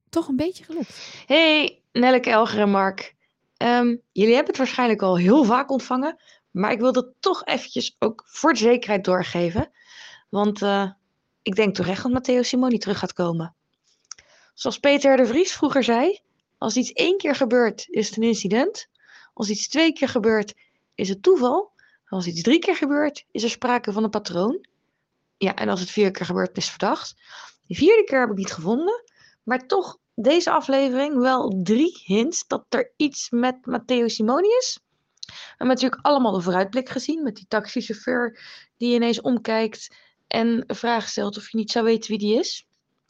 toch 0.08 0.28
een 0.28 0.36
beetje 0.36 0.64
gelukt. 0.64 1.22
Hey, 1.26 1.82
Nelleke, 1.92 2.30
Elger 2.30 2.60
en 2.60 2.70
Mark. 2.70 3.14
Ehm, 3.62 3.96
jullie 4.12 4.34
hebben 4.34 4.50
het 4.50 4.56
waarschijnlijk 4.56 5.02
al 5.02 5.16
heel 5.16 5.44
vaak 5.44 5.70
ontvangen, 5.70 6.16
maar 6.50 6.72
ik 6.72 6.80
wil 6.80 6.92
dat 6.92 7.12
toch 7.20 7.44
eventjes 7.44 7.96
ook 7.98 8.24
voor 8.26 8.52
de 8.52 8.58
zekerheid 8.58 9.04
doorgeven. 9.04 9.70
Want 10.28 10.62
eh, 10.62 10.90
ik 11.42 11.54
denk 11.54 11.74
terecht 11.74 12.02
dat 12.02 12.12
Matteo 12.12 12.42
Simoni 12.42 12.78
terug 12.78 12.98
gaat 12.98 13.12
komen. 13.12 13.54
Zoals 14.54 14.78
Peter 14.78 15.16
de 15.16 15.26
Vries 15.26 15.52
vroeger 15.52 15.84
zei, 15.84 16.20
als 16.58 16.76
iets 16.76 16.92
één 16.92 17.16
keer 17.16 17.34
gebeurt, 17.34 17.86
is 17.88 18.08
het 18.08 18.16
een 18.16 18.22
incident. 18.22 18.88
Als 19.34 19.50
iets 19.50 19.68
twee 19.68 19.92
keer 19.92 20.08
gebeurt, 20.08 20.54
is 20.94 21.08
het 21.08 21.22
toeval. 21.22 21.72
Als 22.06 22.26
iets 22.26 22.42
drie 22.42 22.58
keer 22.58 22.76
gebeurt, 22.76 23.24
is 23.30 23.42
er 23.42 23.50
sprake 23.50 23.92
van 23.92 24.04
een 24.04 24.10
patroon. 24.10 24.66
Ja, 25.36 25.54
en 25.54 25.68
als 25.68 25.80
het 25.80 25.90
vier 25.90 26.10
keer 26.10 26.26
gebeurt, 26.26 26.56
is 26.56 26.62
het 26.62 26.72
verdacht. 26.72 27.14
De 27.66 27.74
vierde 27.74 28.04
keer 28.04 28.20
heb 28.20 28.30
ik 28.30 28.36
niet 28.36 28.52
gevonden. 28.52 29.04
Maar 29.42 29.66
toch, 29.66 29.98
deze 30.14 30.50
aflevering 30.50 31.18
wel 31.18 31.60
drie 31.62 32.02
hints 32.04 32.46
dat 32.46 32.64
er 32.68 32.92
iets 32.96 33.30
met 33.30 33.66
Matteo 33.66 34.08
Simoni 34.08 34.48
is. 34.48 34.78
We 35.26 35.32
hebben 35.48 35.66
natuurlijk 35.66 36.06
allemaal 36.06 36.32
de 36.32 36.40
vooruitblik 36.40 36.88
gezien 36.88 37.22
met 37.22 37.36
die 37.36 37.46
taxichauffeur 37.48 38.40
die 38.76 38.94
ineens 38.94 39.20
omkijkt 39.20 39.96
en 40.26 40.64
een 40.66 40.76
vraag 40.76 41.08
stelt 41.08 41.36
of 41.36 41.50
je 41.50 41.58
niet 41.58 41.70
zou 41.70 41.84
weten 41.84 42.10
wie 42.10 42.18
die 42.18 42.38
is. 42.38 42.66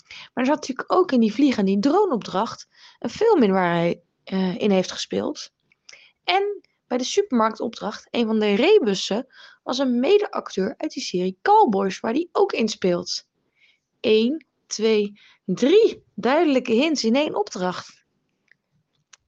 Maar 0.08 0.44
er 0.44 0.46
zat 0.46 0.60
natuurlijk 0.60 0.92
ook 0.92 1.12
in 1.12 1.20
die 1.20 1.32
vlieg 1.34 1.56
en 1.56 1.64
die 1.64 1.78
droneopdracht 1.78 2.68
een 2.98 3.10
film 3.10 3.42
in 3.42 3.52
waar 3.52 3.74
hij 3.74 4.02
eh, 4.24 4.60
in 4.60 4.70
heeft 4.70 4.92
gespeeld. 4.92 5.52
En 6.24 6.60
bij 6.86 6.98
de 6.98 7.04
supermarktopdracht, 7.04 8.08
een 8.10 8.26
van 8.26 8.38
de 8.38 8.54
rebussen, 8.54 9.26
was 9.62 9.78
een 9.78 10.00
medeacteur 10.00 10.74
uit 10.76 10.92
die 10.92 11.02
serie 11.02 11.38
Cowboys, 11.42 12.00
waar 12.00 12.12
hij 12.12 12.28
ook 12.32 12.52
in 12.52 12.68
speelt. 12.68 13.26
1, 14.00 14.46
2, 14.66 15.20
3 15.44 16.04
duidelijke 16.22 16.72
hints 16.72 17.04
in 17.04 17.14
één 17.14 17.34
opdracht. 17.38 18.04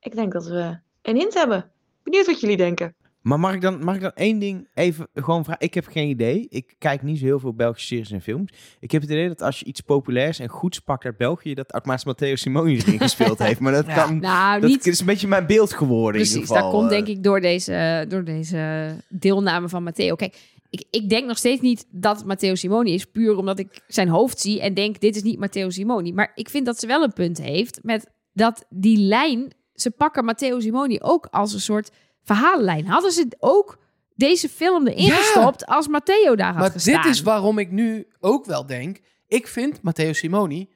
Ik 0.00 0.14
denk 0.14 0.32
dat 0.32 0.46
we 0.46 0.78
een 1.02 1.16
hint 1.16 1.34
hebben. 1.34 1.70
Benieuwd 2.02 2.26
wat 2.26 2.40
jullie 2.40 2.56
denken. 2.56 2.94
Maar 3.20 3.40
mag 3.40 3.54
ik, 3.54 3.60
dan, 3.60 3.84
mag 3.84 3.94
ik 3.94 4.00
dan 4.00 4.12
één 4.14 4.38
ding 4.38 4.68
even 4.74 5.08
gewoon 5.14 5.44
vragen? 5.44 5.66
Ik 5.66 5.74
heb 5.74 5.86
geen 5.86 6.08
idee. 6.08 6.46
Ik 6.48 6.74
kijk 6.78 7.02
niet 7.02 7.18
zo 7.18 7.24
heel 7.24 7.38
veel 7.38 7.54
Belgische 7.54 7.86
series 7.86 8.10
en 8.10 8.20
films. 8.20 8.52
Ik 8.80 8.90
heb 8.90 9.02
het 9.02 9.10
idee 9.10 9.28
dat 9.28 9.42
als 9.42 9.58
je 9.58 9.64
iets 9.64 9.80
populairs 9.80 10.38
en 10.38 10.48
goeds 10.48 10.78
pakt 10.78 11.04
uit 11.04 11.16
België, 11.16 11.54
dat 11.54 11.72
automatisch 11.72 12.04
Matteo 12.04 12.34
Simoni 12.36 12.76
erin 12.76 12.98
gespeeld 12.98 13.38
heeft. 13.38 13.60
Maar 13.60 13.72
dat, 13.72 13.86
Ja. 13.86 13.94
kan, 13.94 14.18
Nou, 14.20 14.60
dat 14.60 14.70
niet 14.70 14.86
is 14.86 15.00
een 15.00 15.06
beetje 15.06 15.28
mijn 15.28 15.46
beeld 15.46 15.72
geworden. 15.72 16.20
in 16.20 16.26
Precies, 16.26 16.34
ieder 16.34 16.46
geval. 16.48 16.62
dat 16.70 16.80
komt 16.80 16.90
Eh, 16.92 16.96
denk 17.04 17.16
ik 17.16 17.22
door 17.24 17.40
deze, 17.40 18.04
door 18.08 18.24
deze 18.24 18.94
deelname 19.08 19.68
van 19.68 19.82
Matteo. 19.82 20.14
Kijk, 20.14 20.36
ik, 20.74 20.84
ik 20.90 21.08
denk 21.08 21.26
nog 21.26 21.38
steeds 21.38 21.60
niet 21.60 21.86
dat 21.90 22.24
Matteo 22.24 22.54
Simoni 22.54 22.94
is, 22.94 23.04
puur 23.04 23.36
omdat 23.36 23.58
ik 23.58 23.80
zijn 23.86 24.08
hoofd 24.08 24.40
zie 24.40 24.60
en 24.60 24.74
denk, 24.74 25.00
dit 25.00 25.16
is 25.16 25.22
niet 25.22 25.38
Matteo 25.38 25.70
Simoni. 25.70 26.12
Maar 26.12 26.32
ik 26.34 26.48
vind 26.48 26.66
dat 26.66 26.78
ze 26.78 26.86
wel 26.86 27.02
een 27.02 27.12
punt 27.12 27.38
heeft 27.38 27.78
met 27.82 28.06
dat 28.32 28.64
die 28.70 28.98
lijn, 28.98 29.52
ze 29.74 29.90
pakken 29.90 30.24
Matteo 30.24 30.60
Simoni 30.60 31.00
ook 31.00 31.26
als 31.30 31.52
een 31.52 31.60
soort 31.60 31.90
verhaallijn. 32.22 32.86
Hadden 32.86 33.12
ze 33.12 33.26
ook 33.38 33.78
deze 34.14 34.48
film 34.48 34.86
erin 34.86 35.04
Ja. 35.06 35.14
gestopt 35.16 35.66
als 35.66 35.88
Matteo 35.88 36.36
daar 36.36 36.52
had 36.52 36.58
Maar 36.58 36.70
gestaan? 36.70 37.02
dit 37.02 37.10
is 37.12 37.22
waarom 37.22 37.58
ik 37.58 37.70
nu 37.70 38.06
ook 38.20 38.44
wel 38.44 38.66
denk... 38.66 39.00
Ik 39.26 39.46
vind 39.46 39.82
Matteo 39.82 40.12
Simoni 40.12 40.68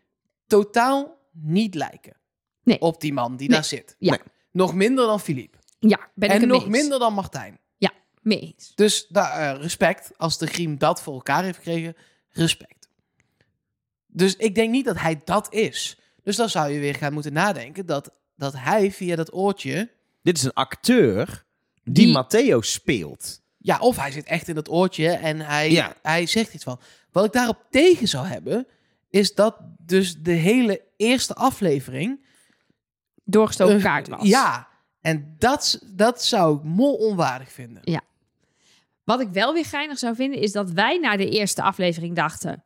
totaal 0.47 1.17
niet 1.33 1.75
lijken 1.75 2.17
Nee. 2.63 2.81
op 2.81 3.01
die 3.01 3.13
man 3.13 3.37
die 3.37 3.49
Nee. 3.49 3.57
daar 3.57 3.65
zit. 3.67 3.97
Ja. 3.99 4.11
Nee. 4.11 4.21
Nog 4.53 4.75
minder 4.75 5.07
dan 5.07 5.21
Philippe. 5.21 5.59
Ja, 5.79 6.11
ben 6.15 6.29
ik 6.29 6.35
en 6.35 6.41
het 6.41 6.51
nog 6.51 6.63
eens. 6.67 6.77
minder 6.81 6.99
dan 6.99 7.13
Martijn. 7.15 7.59
Mee 8.29 8.41
eens. 8.41 8.73
Dus 8.75 9.07
daar, 9.09 9.55
eh, 9.55 9.61
respect. 9.63 10.11
Als 10.17 10.39
de 10.39 10.47
Griem 10.47 10.79
dat 10.79 11.03
voor 11.03 11.15
elkaar 11.15 11.43
heeft 11.45 11.57
gekregen, 11.57 11.97
respect. 12.29 12.89
Dus 14.07 14.37
ik 14.37 14.55
denk 14.55 14.71
niet 14.71 14.85
dat 14.85 14.99
hij 14.99 15.21
dat 15.25 15.53
is. 15.53 15.99
Dus 16.23 16.37
dan 16.37 16.49
zou 16.49 16.73
je 16.73 16.81
weer 16.81 16.95
gaan 16.95 17.13
moeten 17.13 17.33
nadenken 17.33 17.87
dat, 17.87 18.11
dat 18.37 18.53
hij 18.57 18.91
via 18.93 19.17
dat 19.17 19.33
oortje... 19.33 19.91
Dit 20.23 20.37
is 20.37 20.43
een 20.43 20.53
acteur 20.53 21.45
die, 21.85 21.93
Die- 21.95 22.13
Matteo 22.13 22.61
speelt. 22.61 23.41
Ja, 23.59 23.79
of 23.79 23.97
hij 23.97 24.11
zit 24.11 24.25
echt 24.27 24.49
in 24.49 24.55
dat 24.55 24.69
oortje 24.71 25.09
en 25.11 25.41
hij, 25.41 25.71
Ja. 25.71 25.95
hij 26.03 26.27
zegt 26.27 26.55
iets 26.55 26.65
van. 26.65 26.81
Wat 27.13 27.25
ik 27.25 27.33
daarop 27.33 27.67
tegen 27.71 28.09
zou 28.09 28.27
hebben, 28.27 28.67
is 29.11 29.35
dat 29.35 29.57
dus 29.79 30.17
de 30.17 30.33
hele 30.33 30.83
eerste 30.97 31.35
aflevering... 31.35 32.27
Doorgestoken 33.25 33.81
kaart 33.81 34.09
was. 34.09 34.29
Ja, 34.29 34.69
en 35.01 35.35
dat, 35.39 35.83
dat 35.95 36.25
zou 36.25 36.57
ik 36.57 36.63
mol 36.63 36.95
onwaardig 36.95 37.53
vinden. 37.53 37.83
Wat 39.09 39.21
ik 39.21 39.29
wel 39.29 39.53
weer 39.53 39.65
geinig 39.65 39.99
zou 39.99 40.15
vinden, 40.15 40.41
is 40.41 40.53
dat 40.53 40.71
wij 40.71 40.99
na 40.99 41.17
de 41.17 41.29
eerste 41.29 41.63
aflevering 41.63 42.17
dachten: 42.17 42.65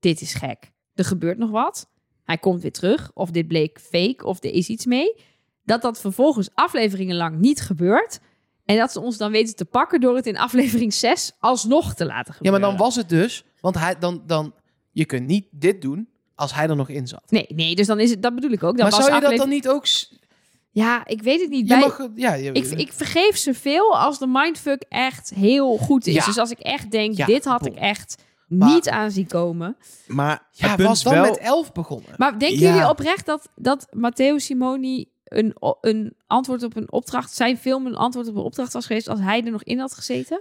dit 0.00 0.20
is 0.20 0.34
gek. 0.34 0.72
Er 0.94 1.04
gebeurt 1.04 1.38
nog 1.38 1.50
wat. 1.50 1.90
Hij 2.24 2.38
komt 2.38 2.62
weer 2.62 2.72
terug. 2.72 3.10
Of 3.14 3.30
dit 3.30 3.48
bleek 3.48 3.80
fake, 3.80 4.24
of 4.24 4.44
er 4.44 4.52
is 4.52 4.68
iets 4.68 4.86
mee. 4.86 5.14
Dat 5.62 5.82
dat 5.82 6.00
vervolgens 6.00 6.50
afleveringen 6.54 7.16
lang 7.16 7.38
niet 7.38 7.60
gebeurt. 7.60 8.20
En 8.64 8.76
dat 8.76 8.92
ze 8.92 9.00
ons 9.00 9.16
dan 9.16 9.30
weten 9.30 9.56
te 9.56 9.64
pakken 9.64 10.00
door 10.00 10.16
het 10.16 10.26
in 10.26 10.38
aflevering 10.38 10.94
6 10.94 11.32
alsnog 11.38 11.94
te 11.94 12.06
laten 12.06 12.32
Ja, 12.32 12.36
gebeuren. 12.36 12.60
maar 12.60 12.70
dan 12.70 12.78
was 12.78 12.96
het 12.96 13.08
dus... 13.08 13.44
Want 13.60 13.78
hij, 13.78 13.98
dan, 13.98 14.22
dan, 14.26 14.54
je 14.90 15.04
kunt 15.04 15.26
niet 15.26 15.46
dit 15.50 15.82
doen 15.82 16.08
als 16.34 16.54
hij 16.54 16.68
er 16.68 16.76
nog 16.76 16.88
in 16.88 17.06
zat. 17.06 17.30
Nee, 17.30 17.46
nee, 17.48 17.74
dus 17.74 17.86
dan 17.86 18.00
is 18.00 18.10
het, 18.10 18.22
dat 18.22 18.34
bedoel 18.34 18.50
ik 18.50 18.62
ook. 18.62 18.76
Dan 18.76 18.88
maar 18.88 18.96
was 18.98 19.06
zou 19.06 19.22
je 19.22 19.28
dat 19.28 19.36
dan 19.36 19.48
niet 19.48 19.68
ook... 19.68 19.86
Ja, 20.74 21.06
ik 21.06 21.22
weet 21.22 21.40
het 21.40 21.50
niet. 21.50 21.60
Je 21.68 21.74
Bij... 21.74 21.78
mag, 21.80 22.08
ja, 22.14 22.34
je, 22.34 22.52
Ik, 22.52 22.64
ik 22.64 22.92
vergeef 22.92 23.36
ze 23.36 23.54
veel 23.54 23.96
als 23.98 24.18
de 24.18 24.26
mindfuck 24.26 24.84
echt 24.88 25.30
heel 25.34 25.76
goed 25.76 26.06
is. 26.06 26.14
Ja. 26.14 26.24
Dus 26.24 26.38
als 26.38 26.50
ik 26.50 26.58
echt 26.58 26.90
denk, 26.90 27.16
Ja, 27.16 27.26
dit 27.26 27.44
had 27.44 27.60
bom. 27.60 27.68
ik 27.72 27.78
echt 27.78 28.22
Maar- 28.48 28.68
niet 28.68 28.88
aan 28.88 29.10
zien 29.10 29.26
komen. 29.26 29.76
Maar 30.06 30.42
ja, 30.50 30.76
was 30.76 30.96
is 30.96 31.02
dan 31.02 31.12
wel... 31.14 31.24
met 31.24 31.38
elf 31.38 31.72
begonnen. 31.72 32.10
Maar 32.16 32.38
denken 32.38 32.58
Ja. 32.58 32.72
jullie 32.72 32.88
oprecht 32.88 33.26
dat, 33.26 33.48
dat 33.56 33.86
Matteo 33.92 34.38
Simoni 34.38 35.06
een, 35.24 35.54
een 35.80 36.14
antwoord 36.26 36.62
op 36.62 36.76
een 36.76 36.92
opdracht, 36.92 37.34
zijn 37.34 37.58
film 37.58 37.86
een 37.86 37.96
antwoord 37.96 38.28
op 38.28 38.36
een 38.36 38.42
opdracht 38.42 38.72
was 38.72 38.86
geweest 38.86 39.08
als 39.08 39.20
hij 39.20 39.44
er 39.44 39.50
nog 39.50 39.62
in 39.64 39.78
had 39.78 39.94
gezeten? 39.94 40.40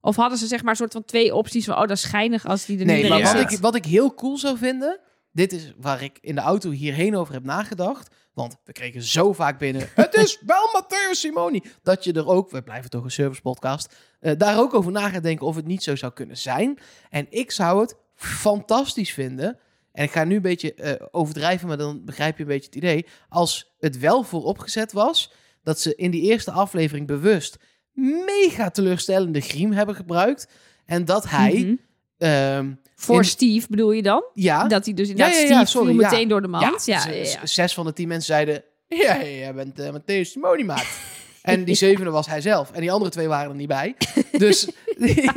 Of 0.00 0.16
hadden 0.16 0.38
ze 0.38 0.46
zeg 0.46 0.60
maar 0.62 0.70
een 0.70 0.76
soort 0.76 0.92
van 0.92 1.04
twee 1.04 1.34
opties 1.34 1.64
van, 1.64 1.74
oh, 1.74 1.80
dat 1.80 1.90
is 1.90 2.00
schijnig 2.00 2.46
als 2.46 2.64
die 2.64 2.78
er 2.78 2.84
Nee, 2.84 3.00
niet 3.02 3.10
maar 3.10 3.22
wat 3.22 3.52
ik, 3.52 3.58
wat 3.58 3.74
ik 3.74 3.84
heel 3.84 4.14
cool 4.14 4.36
zou 4.38 4.58
vinden... 4.58 4.98
Dit 5.32 5.52
is 5.52 5.72
waar 5.76 6.02
ik 6.02 6.18
in 6.20 6.34
de 6.34 6.40
auto 6.40 6.70
hierheen 6.70 7.16
over 7.16 7.34
heb 7.34 7.44
nagedacht. 7.44 8.14
Want 8.34 8.56
we 8.64 8.72
kregen 8.72 9.02
zo 9.02 9.32
vaak 9.32 9.58
binnen... 9.58 9.88
het 9.94 10.14
is 10.14 10.42
wel 10.46 10.70
Matteo 10.72 11.12
Simoni. 11.12 11.62
Dat 11.82 12.04
je 12.04 12.12
er 12.12 12.26
ook... 12.26 12.50
We 12.50 12.62
blijven 12.62 12.90
toch 12.90 13.04
een 13.04 13.10
service 13.10 13.40
podcast. 13.40 13.96
eh, 14.20 14.32
daar 14.38 14.58
ook 14.58 14.74
over 14.74 14.92
na 14.92 15.08
gaat 15.08 15.22
denken 15.22 15.46
of 15.46 15.56
het 15.56 15.66
niet 15.66 15.82
zo 15.82 15.96
zou 15.96 16.12
kunnen 16.12 16.38
zijn. 16.38 16.78
En 17.10 17.26
ik 17.30 17.50
zou 17.50 17.80
het 17.80 17.96
fantastisch 18.14 19.12
vinden... 19.12 19.58
En 19.92 20.04
ik 20.04 20.10
ga 20.10 20.24
nu 20.24 20.36
een 20.36 20.42
beetje 20.42 20.74
eh, 20.74 21.06
overdrijven, 21.10 21.68
maar 21.68 21.76
dan 21.76 22.04
begrijp 22.04 22.36
je 22.36 22.42
een 22.42 22.48
beetje 22.48 22.66
het 22.66 22.74
idee. 22.74 23.06
Als 23.28 23.74
het 23.78 23.98
wel 23.98 24.22
vooropgezet 24.22 24.92
was... 24.92 25.32
dat 25.62 25.80
ze 25.80 25.94
in 25.94 26.10
die 26.10 26.22
eerste 26.22 26.50
aflevering 26.50 27.06
bewust... 27.06 27.56
mega 27.92 28.70
teleurstellende 28.70 29.40
griem 29.40 29.72
hebben 29.72 29.94
gebruikt... 29.94 30.48
En 30.84 31.04
dat 31.04 31.28
hij... 31.28 31.52
Mhm. 31.52 31.74
ehm, 32.18 32.72
Voor 33.00 33.16
in- 33.16 33.24
Steve 33.24 33.66
bedoel 33.70 33.92
je 33.92 34.02
dan? 34.02 34.24
ja, 34.34 34.66
Dat 34.68 34.84
hij 34.84 34.94
dus 34.94 35.08
inderdaad 35.08 35.34
ja, 35.34 35.40
ja, 35.40 35.46
Steve 35.46 35.66
sorry, 35.70 35.92
viel 35.92 36.02
meteen 36.02 36.28
door 36.28 36.42
de 36.42 36.48
mand. 36.48 36.86
Ja, 36.86 37.00
zes 37.44 37.74
van 37.74 37.84
de 37.86 37.92
tien 37.92 38.08
mensen 38.08 38.26
zeiden... 38.26 38.64
Ja, 38.88 39.22
jij 39.24 39.54
bent 39.54 39.80
uh, 39.80 39.88
Matthäus 39.92 40.20
Simoni, 40.30 40.64
maat. 40.64 40.86
en 41.42 41.64
die 41.64 41.74
zevende 41.74 42.10
was 42.10 42.26
hij 42.26 42.40
zelf. 42.40 42.70
En 42.70 42.80
die 42.80 42.92
andere 42.92 43.10
twee 43.10 43.28
waren 43.28 43.50
er 43.50 43.56
niet 43.56 43.68
bij. 43.68 43.96
Dus, 44.32 44.68
Ja, 44.96 45.32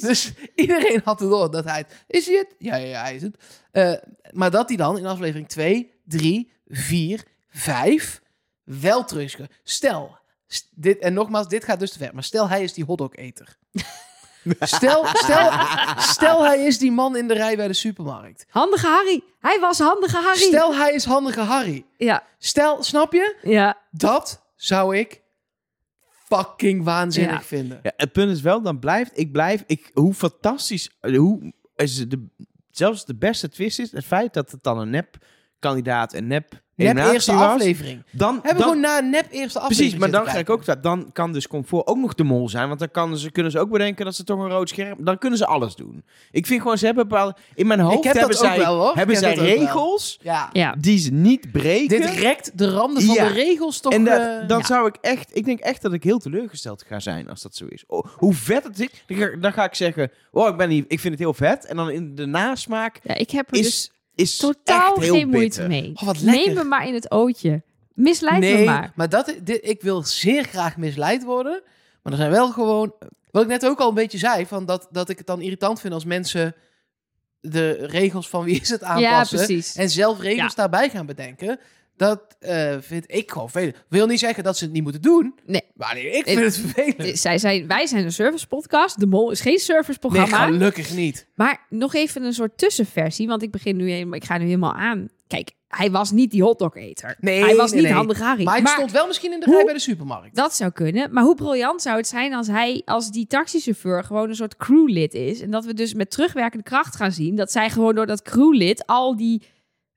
dus 0.00 0.32
iedereen 0.54 1.00
had 1.04 1.20
het 1.20 1.30
door 1.30 1.50
dat 1.50 1.64
hij 1.64 1.78
het... 1.78 2.04
Is 2.06 2.26
hij 2.26 2.36
het? 2.36 2.54
Ja, 2.58 2.76
ja, 2.76 2.86
ja, 2.86 3.02
hij 3.02 3.14
is 3.14 3.22
het. 3.22 3.36
Eh, 3.70 3.92
maar 4.32 4.50
dat 4.50 4.68
hij 4.68 4.76
dan 4.76 4.98
in 4.98 5.06
aflevering 5.06 5.48
2, 5.48 5.90
3, 6.04 6.52
4, 6.66 7.22
5 7.48 8.22
wel 8.64 9.04
terug 9.04 9.36
Stel, 9.62 10.18
st- 10.46 10.68
dit, 10.74 10.98
en 10.98 11.12
nogmaals, 11.12 11.48
dit 11.48 11.64
gaat 11.64 11.80
dus 11.80 11.92
te 11.92 11.98
ver. 11.98 12.14
Maar 12.14 12.24
stel, 12.24 12.48
hij 12.48 12.62
is 12.62 12.72
die 12.72 12.84
hotdog-eter. 12.84 13.56
Stel, 14.60 15.04
stel, 15.12 15.50
stel, 15.98 16.44
hij 16.44 16.64
is 16.66 16.78
die 16.78 16.92
man 16.92 17.16
in 17.16 17.28
de 17.28 17.34
rij 17.34 17.56
bij 17.56 17.66
de 17.68 17.72
supermarkt. 17.74 18.46
Handige 18.48 18.86
Harry. 18.86 19.22
Hij 19.40 19.58
was 19.60 19.78
handige 19.78 20.16
Harry. 20.16 20.38
Stel, 20.38 20.74
hij 20.76 20.92
is 20.94 21.04
handige 21.04 21.40
Harry. 21.40 21.84
Ja, 21.96 22.22
Stel, 22.38 22.82
snap 22.82 23.12
je? 23.12 23.36
ja. 23.42 23.78
Dat 23.90 24.42
zou 24.56 24.96
ik 24.96 25.20
fucking 26.26 26.84
waanzinnig 26.84 27.32
Ja. 27.40 27.42
vinden. 27.42 27.80
Ja, 27.82 27.92
het 27.96 28.12
punt 28.12 28.30
is 28.30 28.40
wel, 28.40 28.62
dan 28.62 28.78
blijft, 28.78 29.18
ik 29.18 29.32
blijf, 29.32 29.64
ik, 29.66 29.90
hoe 29.94 30.14
fantastisch, 30.14 30.90
hoe 31.00 31.52
is 31.76 31.98
het 31.98 32.10
de, 32.10 32.26
zelfs 32.70 33.04
de 33.04 33.14
beste 33.14 33.48
twist 33.48 33.78
is, 33.78 33.92
het 33.92 34.04
feit 34.04 34.34
dat 34.34 34.50
het 34.50 34.62
dan 34.62 34.78
een 34.78 34.90
nep 34.90 35.16
kandidaat 35.58 36.12
en 36.12 36.26
nep 36.26 36.62
Nep 36.84 36.96
eerste 37.12 37.32
was, 37.32 37.42
aflevering. 37.42 38.02
Dan, 38.10 38.34
Hebben 38.34 38.52
we 38.52 38.58
dan, 38.58 38.62
gewoon 38.62 38.80
na 38.80 38.98
een 38.98 39.10
nep 39.10 39.26
eerste 39.30 39.58
aflevering 39.58 39.76
Precies, 39.76 39.98
maar 39.98 40.10
dan 40.10 40.14
zitten 40.24 40.32
ga 40.32 40.38
ik 40.38 40.46
kijken. 40.46 40.74
ook, 40.76 40.82
dan 40.82 41.12
kan 41.12 41.32
dus 41.32 41.48
Comfort 41.48 41.86
ook 41.86 41.96
nog 41.96 42.14
de 42.14 42.24
mol 42.24 42.48
zijn, 42.48 42.68
want 42.68 42.78
dan 42.80 42.90
kan 42.90 43.18
ze, 43.18 43.30
kunnen 43.30 43.52
ze 43.52 43.58
ook 43.58 43.70
bedenken 43.70 44.04
dat 44.04 44.14
ze 44.14 44.24
toch 44.24 44.38
een 44.40 44.48
rood 44.48 44.68
scherm, 44.68 45.04
dan 45.04 45.18
kunnen 45.18 45.38
ze 45.38 45.46
alles 45.46 45.74
doen. 45.74 46.04
Ik 46.30 46.46
vind 46.46 46.62
gewoon, 46.62 46.78
ze 46.78 46.86
hebben 46.86 47.08
bepaalde, 47.08 47.36
in 47.54 47.66
mijn 47.66 47.80
hoofd 47.80 48.04
heb 48.04 48.14
dat 48.14 48.22
hebben 48.22 48.38
ook 48.38 48.44
zij, 48.44 48.58
wel, 48.58 48.74
hoor. 48.78 48.94
hebben 48.94 49.14
Ik 49.14 49.20
zij 49.20 49.28
heb 49.28 49.38
dat 49.38 49.48
ook 49.48 49.54
wel. 49.54 49.64
regels 49.64 50.18
Ja. 50.22 50.48
ja. 50.52 50.74
die 50.78 50.98
ze 50.98 51.12
niet 51.12 51.52
breken. 51.52 52.00
Dit 52.00 52.10
rekt 52.10 52.58
de 52.58 52.70
randen 52.70 53.02
van 53.02 53.14
Ja. 53.14 53.28
de 53.28 53.32
regels 53.34 53.80
toch... 53.80 53.92
en 53.92 54.04
dat, 54.04 54.20
eh, 54.20 54.48
dan 54.48 54.58
ja. 54.58 54.64
zou 54.64 54.86
ik 54.86 54.96
echt, 55.00 55.36
ik 55.36 55.44
denk 55.44 55.58
echt 55.60 55.82
dat 55.82 55.92
ik 55.92 56.02
heel 56.02 56.18
teleurgesteld 56.18 56.84
ga 56.88 57.00
zijn 57.00 57.28
als 57.28 57.42
dat 57.42 57.54
zo 57.54 57.66
is. 57.68 57.84
Oh, 57.86 58.06
hoe 58.16 58.34
vet 58.34 58.64
het 58.64 58.80
is, 58.80 58.88
dan 59.06 59.16
ga, 59.16 59.36
dan 59.40 59.52
ga 59.52 59.64
ik 59.64 59.74
zeggen, 59.74 60.10
oh, 60.30 60.48
ik, 60.48 60.56
ben 60.56 60.68
niet, 60.68 60.84
ik 60.88 61.00
vind 61.00 61.12
het 61.12 61.22
heel 61.22 61.34
vet. 61.34 61.66
En 61.66 61.76
dan 61.76 61.90
in 61.90 62.14
de 62.14 62.26
nasmaak 62.26 63.00
ja 63.02 63.14
ik 63.14 63.30
heb 63.30 63.46
er 63.50 63.62
dus 63.62 63.92
is, 64.18 64.36
totaal 64.36 64.94
echt 64.94 65.04
heel 65.04 65.14
geen 65.14 65.28
moeite 65.28 65.40
bitter. 65.62 65.68
mee. 65.68 65.92
Oh, 65.94 66.02
wat 66.02 66.20
lekker. 66.20 66.44
Neem 66.46 66.54
me 66.54 66.64
maar 66.64 66.86
in 66.86 66.94
het 66.94 67.10
ootje. 67.10 67.62
Misleid 67.94 68.40
nee, 68.40 68.58
me 68.58 68.64
maar. 68.64 68.92
maar 68.94 69.08
dat, 69.08 69.34
dit, 69.42 69.58
ik 69.62 69.82
wil 69.82 70.02
zeer 70.02 70.44
graag 70.44 70.76
misleid 70.76 71.24
worden. 71.24 71.62
Maar 72.02 72.12
er 72.12 72.18
zijn 72.18 72.30
wel 72.30 72.52
gewoon... 72.52 72.94
Wat 73.30 73.42
ik 73.42 73.48
net 73.48 73.66
ook 73.66 73.78
al 73.78 73.88
een 73.88 73.94
beetje 73.94 74.18
zei, 74.18 74.46
van 74.46 74.66
dat, 74.66 74.88
dat 74.90 75.08
ik 75.08 75.18
het 75.18 75.26
dan 75.26 75.40
irritant 75.40 75.80
vind 75.80 75.92
als 75.94 76.04
mensen 76.04 76.54
de 77.40 77.70
regels 77.86 78.28
van 78.28 78.44
wie 78.44 78.60
is 78.60 78.68
het 78.68 78.80
Ja, 78.80 78.86
aanpassen. 78.86 79.36
precies. 79.38 79.74
en 79.76 79.90
zelf 79.90 80.20
regels 80.20 80.48
Ja. 80.54 80.54
daarbij 80.54 80.90
gaan 80.90 81.06
bedenken. 81.06 81.58
Dat 81.98 82.36
eh, 82.40 82.76
vind 82.80 83.04
ik 83.06 83.30
gewoon 83.30 83.50
vervelend. 83.50 83.84
Wil 83.88 84.06
niet 84.06 84.18
zeggen 84.18 84.44
dat 84.44 84.56
ze 84.58 84.64
het 84.64 84.72
niet 84.72 84.82
moeten 84.82 85.02
doen. 85.02 85.34
Nee. 85.46 85.62
Maar 85.74 85.94
nee, 85.94 86.10
ik 86.10 86.24
vind 86.24 86.40
het 86.40 86.56
vervelend. 86.58 87.18
Zij 87.18 87.38
zijn, 87.38 87.66
wij 87.66 87.86
zijn 87.86 88.04
een 88.04 88.12
service 88.12 88.46
podcast. 88.46 89.00
De 89.00 89.06
Mol 89.06 89.30
is 89.30 89.40
geen 89.40 89.52
Nee, 89.52 89.60
serviceprogramma. 89.60 90.44
gelukkig 90.46 90.94
niet. 90.94 91.26
Maar 91.34 91.66
nog 91.68 91.94
even 91.94 92.22
een 92.22 92.32
soort 92.32 92.58
tussenversie, 92.58 93.26
want 93.26 93.42
ik 93.42 93.50
begin 93.50 93.76
nu 93.76 93.90
helemaal, 93.90 94.14
ik 94.14 94.24
ga 94.24 94.38
nu 94.38 94.44
helemaal 94.44 94.74
aan. 94.74 95.08
Kijk, 95.26 95.50
hij 95.68 95.90
was 95.90 96.10
niet 96.10 96.30
die 96.30 96.42
hotdog-eter. 96.42 97.16
Nee, 97.20 97.44
hij 97.44 97.56
was 97.56 97.70
nee, 97.70 97.80
niet 97.80 97.88
nee. 97.88 97.98
handig 97.98 98.18
Harry. 98.18 98.44
Maar 98.44 98.62
Maar 98.62 98.72
stond 98.72 98.90
wel 98.92 99.06
misschien 99.06 99.32
in 99.32 99.40
de 99.40 99.46
hoe- 99.46 99.54
rij 99.54 99.64
bij 99.64 99.74
de 99.74 99.80
supermarkt. 99.80 100.34
Dat 100.36 100.54
zou 100.54 100.70
kunnen. 100.70 101.12
Maar 101.12 101.22
hoe 101.22 101.34
briljant 101.34 101.82
zou 101.82 101.96
het 101.96 102.06
zijn 102.06 102.34
als 102.34 102.46
hij, 102.46 102.82
als 102.84 103.10
die 103.10 103.26
taxichauffeur 103.26 104.04
gewoon 104.04 104.28
een 104.28 104.34
soort 104.34 104.56
crewlid 104.56 105.14
is. 105.14 105.40
En 105.40 105.50
dat 105.50 105.64
we 105.64 105.74
dus 105.74 105.94
met 105.94 106.10
terugwerkende 106.10 106.64
kracht 106.64 106.96
gaan 106.96 107.12
zien 107.12 107.36
dat 107.36 107.52
zij 107.52 107.70
gewoon 107.70 107.94
door 107.94 108.06
dat 108.06 108.22
crewlid 108.22 108.86
al 108.86 109.16
die 109.16 109.42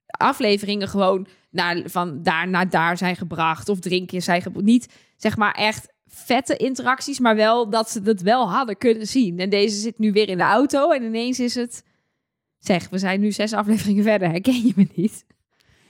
afleveringen 0.06 0.88
gewoon 0.88 1.26
naar, 1.52 1.82
van 1.84 2.22
daar 2.22 2.48
naar 2.48 2.70
daar 2.70 2.96
zijn 2.96 3.16
gebracht. 3.16 3.68
Of 3.68 3.80
drinken 3.80 4.22
zijn 4.22 4.42
gebracht. 4.42 4.66
Niet 4.66 4.88
zeg 5.16 5.36
maar 5.36 5.54
echt 5.54 5.92
vette 6.06 6.56
interacties, 6.56 7.18
maar 7.18 7.36
wel 7.36 7.70
dat 7.70 7.90
ze 7.90 8.00
het 8.04 8.22
wel 8.22 8.50
hadden 8.50 8.76
kunnen 8.76 9.06
zien. 9.06 9.38
En 9.38 9.50
deze 9.50 9.76
zit 9.76 9.98
nu 9.98 10.12
weer 10.12 10.28
in 10.28 10.36
de 10.36 10.42
auto 10.42 10.90
en 10.90 11.02
ineens 11.02 11.40
is 11.40 11.54
het... 11.54 11.84
Zeg, 12.58 12.88
we 12.88 12.98
zijn 12.98 13.20
nu 13.20 13.32
zes 13.32 13.52
afleveringen 13.52 14.02
verder. 14.02 14.28
Herken 14.28 14.66
je 14.66 14.72
me 14.76 14.86
niet? 14.94 15.24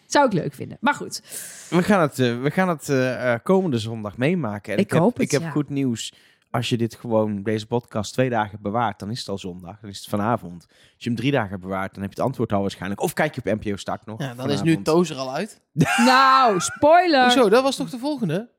Zou 0.07 0.27
ik 0.27 0.33
leuk 0.33 0.55
vinden. 0.55 0.77
Maar 0.81 0.95
goed. 0.95 1.23
We 1.71 1.83
gaan 1.83 2.01
het, 2.01 2.19
eh, 2.19 2.43
we 2.43 2.51
gaan 2.51 2.69
het 2.69 2.89
eh, 2.89 3.33
eh, 3.33 3.41
komende 3.43 3.79
zondag 3.79 4.17
meemaken. 4.17 4.73
En 4.73 4.79
Ik 4.79 4.91
heb, 4.91 5.01
hoop 5.01 5.13
het, 5.13 5.23
Ik 5.23 5.31
heb 5.31 5.43
ja. 5.43 5.51
goed 5.51 5.69
nieuws. 5.69 6.13
Als 6.53 6.69
je 6.69 6.77
dit 6.77 6.95
gewoon, 6.95 7.43
deze 7.43 7.67
podcast, 7.67 8.13
twee 8.13 8.31
dagen 8.31 8.59
bewaart, 8.63 8.99
dan 8.99 9.11
is 9.11 9.19
het 9.19 9.29
al 9.29 9.39
zondag. 9.39 9.81
Dan 9.81 9.91
is 9.91 9.99
het 9.99 10.09
vanavond. 10.09 10.67
Als 10.69 10.79
je 10.97 11.09
hem 11.09 11.19
drie 11.19 11.31
dagen 11.31 11.61
bewaart, 11.61 11.95
dan 11.95 12.03
heb 12.03 12.13
je 12.13 12.17
het 12.19 12.27
antwoord 12.27 12.53
al 12.53 12.61
waarschijnlijk. 12.61 13.01
Of 13.01 13.13
kijk 13.13 13.35
je 13.35 13.41
op 13.45 13.61
NPO 13.61 13.77
Start 13.77 14.07
nog. 14.07 14.21
Ja, 14.21 14.35
dan 14.35 14.51
is 14.51 14.63
nu. 14.63 14.83
Tozer 14.83 15.17
al 15.17 15.35
uit. 15.35 15.61
Nou, 16.05 16.61
spoiler. 16.61 17.23
Hoezo? 17.23 17.49
Dat 17.49 17.63
was 17.63 17.77
toch 17.77 17.91
de 17.91 17.99
volgende? 17.99 18.51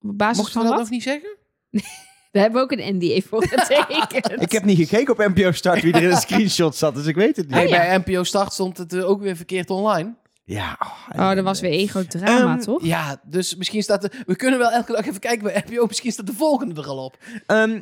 Basis 0.00 0.36
Mochten 0.36 0.52
van 0.54 0.62
we 0.62 0.68
dat 0.68 0.78
wat? 0.78 0.80
nog 0.80 0.90
niet 0.90 1.02
zeggen? 1.02 1.36
Daar 2.32 2.42
hebben 2.42 2.66
we 2.66 2.72
ook 2.72 2.78
een 2.80 2.96
NDA 2.96 3.20
voor 3.28 3.46
getekend. 3.54 4.42
Ik 4.42 4.52
heb 4.52 4.64
niet 4.64 4.78
gekeken 4.78 5.12
op 5.12 5.34
NPO 5.34 5.52
Start 5.52 5.82
wie 5.82 5.92
er 5.92 6.02
in 6.02 6.10
de 6.10 6.16
screenshot 6.16 6.76
zat, 6.76 6.94
dus 6.94 7.06
ik 7.06 7.14
weet 7.14 7.36
het 7.36 7.46
niet. 7.46 7.56
Oh, 7.56 7.62
Nee, 7.62 7.70
bij 7.70 7.98
NPO 8.06 8.22
Start 8.24 8.52
stond 8.52 8.76
het 8.78 8.92
eh, 8.92 9.08
ook 9.08 9.20
weer 9.20 9.36
verkeerd 9.36 9.70
online. 9.70 10.14
Ja. 10.46 10.78
Oh, 11.16 11.34
dat 11.34 11.44
was 11.44 11.60
weer 11.60 11.70
ego-drama, 11.70 12.52
Ehm, 12.52 12.60
toch? 12.60 12.84
Ja, 12.84 13.20
dus 13.24 13.56
misschien 13.56 13.82
staat 13.82 14.02
de... 14.02 14.10
We 14.26 14.36
kunnen 14.36 14.58
wel 14.58 14.70
elke 14.70 14.92
dag 14.92 15.06
even 15.06 15.20
kijken 15.20 15.42
bij 15.42 15.64
NPO. 15.68 15.86
Misschien 15.86 16.12
staat 16.12 16.26
de 16.26 16.32
volgende 16.32 16.80
er 16.80 16.88
al 16.88 17.04
op. 17.04 17.16
Ehm, 17.46 17.80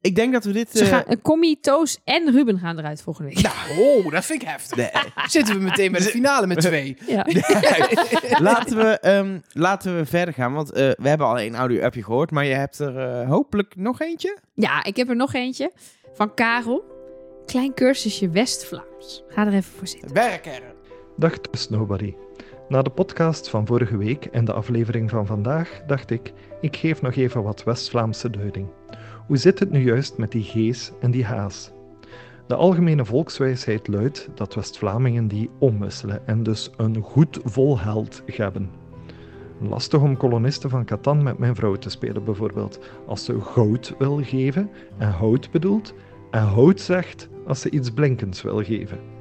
ik 0.00 0.14
denk 0.14 0.32
dat 0.32 0.44
we 0.44 0.52
dit... 0.52 0.70
Ze 0.72 0.84
eh, 0.84 0.88
gaan, 0.88 1.02
een 1.06 1.22
Commie, 1.22 1.60
Toos 1.60 1.98
en 2.04 2.30
Ruben 2.30 2.58
gaan 2.58 2.78
eruit 2.78 3.02
volgende 3.02 3.34
week. 3.34 3.42
Nou, 3.42 3.78
oh, 3.78 4.12
dat 4.12 4.24
vind 4.24 4.42
ik 4.42 4.48
heftig. 4.48 4.76
nee. 4.76 4.90
Zitten 5.28 5.54
we 5.54 5.60
meteen 5.60 5.92
bij 5.92 6.00
de 6.00 6.06
finale 6.06 6.46
met 6.46 6.60
twee. 6.60 6.96
Ja. 7.06 7.26
laten, 8.48 8.76
we, 8.76 8.98
ehm, 9.00 9.38
laten 9.52 9.96
we 9.96 10.06
verder 10.06 10.34
gaan, 10.34 10.52
want 10.52 10.72
eh, 10.72 10.90
we 10.96 11.08
hebben 11.08 11.26
al 11.26 11.40
een 11.40 11.54
audio-appje 11.54 12.02
gehoord, 12.02 12.30
maar 12.30 12.44
je 12.44 12.54
hebt 12.54 12.78
er 12.78 12.98
eh, 12.98 13.28
hopelijk 13.28 13.76
nog 13.76 14.00
eentje. 14.00 14.38
ja, 14.54 14.84
ik 14.84 14.96
heb 14.96 15.08
er 15.08 15.16
nog 15.16 15.34
eentje 15.34 15.72
van 16.14 16.34
Karel. 16.34 16.94
Klein 17.46 17.74
cursusje 17.74 18.30
West-Vlaams. 18.30 19.22
Ga 19.28 19.46
er 19.46 19.52
even 19.52 19.72
voor 19.78 19.86
zitten. 19.86 20.12
Werken. 20.12 20.75
Dag 21.18 21.38
Trust 21.38 21.70
Nobody. 21.70 22.14
Na 22.68 22.82
de 22.82 22.90
podcast 22.90 23.48
van 23.50 23.66
vorige 23.66 23.96
week 23.96 24.24
en 24.24 24.44
de 24.44 24.52
aflevering 24.52 25.10
van 25.10 25.26
vandaag 25.26 25.82
dacht 25.86 26.10
ik, 26.10 26.32
ik 26.60 26.76
geef 26.76 27.02
nog 27.02 27.14
even 27.14 27.42
wat 27.42 27.64
West-Vlaamse 27.64 28.30
duiding. 28.30 28.66
Hoe 29.26 29.36
zit 29.36 29.58
het 29.58 29.70
nu 29.70 29.80
juist 29.80 30.18
met 30.18 30.32
die 30.32 30.42
G's 30.42 30.92
en 31.00 31.10
die 31.10 31.24
H's? 31.24 31.72
De 32.46 32.54
algemene 32.54 33.04
volkswijsheid 33.04 33.88
luidt 33.88 34.28
dat 34.34 34.54
West-Vlamingen 34.54 35.28
die 35.28 35.50
omwisselen 35.58 36.26
en 36.26 36.42
dus 36.42 36.70
een 36.76 37.00
goed 37.02 37.40
volheld 37.44 38.22
hebben. 38.26 38.70
Lastig 39.60 40.00
om 40.00 40.16
kolonisten 40.16 40.70
van 40.70 40.84
Catan 40.84 41.22
met 41.22 41.38
mijn 41.38 41.54
vrouw 41.54 41.76
te 41.76 41.90
spelen 41.90 42.24
bijvoorbeeld, 42.24 42.78
als 43.06 43.24
ze 43.24 43.40
goud 43.40 43.94
wil 43.98 44.20
geven 44.22 44.70
en 44.98 45.10
hout 45.10 45.50
bedoelt, 45.50 45.94
en 46.30 46.42
hout 46.42 46.80
zegt 46.80 47.28
als 47.46 47.60
ze 47.60 47.70
iets 47.70 47.90
blinkends 47.90 48.42
wil 48.42 48.64
geven. 48.64 49.15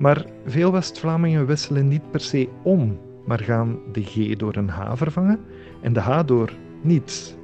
Maar 0.00 0.24
veel 0.46 0.72
West-Vlamingen 0.72 1.46
wisselen 1.46 1.88
niet 1.88 2.10
per 2.10 2.20
se 2.20 2.48
om, 2.62 2.98
maar 3.26 3.40
gaan 3.40 3.78
de 3.92 4.02
G 4.02 4.36
door 4.36 4.56
een 4.56 4.68
H 4.68 4.94
vervangen 4.94 5.40
en 5.80 5.92
de 5.92 6.00
H 6.00 6.22
door 6.26 6.52
niets. 6.82 7.34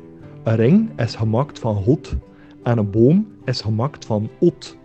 Een 0.45 0.57
ring 0.57 1.01
is 1.01 1.15
gemaakt 1.15 1.59
van 1.59 1.75
hot 1.75 2.15
en 2.63 2.79
een 2.79 2.91
boom 2.91 3.27
is 3.45 3.61
gemaakt 3.61 4.05
van 4.05 4.31
ot. 4.39 4.77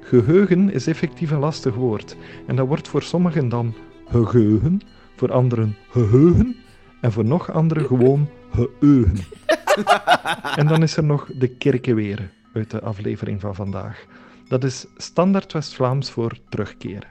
Geheugen 0.00 0.70
is 0.70 0.86
effectief 0.86 1.30
een 1.30 1.38
lastig 1.38 1.74
woord 1.74 2.16
en 2.46 2.56
dat 2.56 2.66
wordt 2.66 2.88
voor 2.88 3.02
sommigen 3.02 3.48
dan 3.48 3.74
geheugen, 4.08 4.80
voor 5.16 5.32
anderen 5.32 5.76
geheugen 5.88 6.56
en 7.00 7.12
voor 7.12 7.24
nog 7.24 7.52
anderen 7.52 7.84
gewoon 7.84 8.28
geheugen. 8.50 9.18
en 10.60 10.66
dan 10.66 10.82
is 10.82 10.96
er 10.96 11.04
nog 11.04 11.30
de 11.38 11.48
kerkenweren 11.48 12.30
uit 12.54 12.70
de 12.70 12.80
aflevering 12.80 13.40
van 13.40 13.54
vandaag. 13.54 14.06
Dat 14.54 14.64
is 14.64 14.86
standaard 14.96 15.52
West-Vlaams 15.52 16.10
voor 16.10 16.38
terugkeren. 16.48 17.08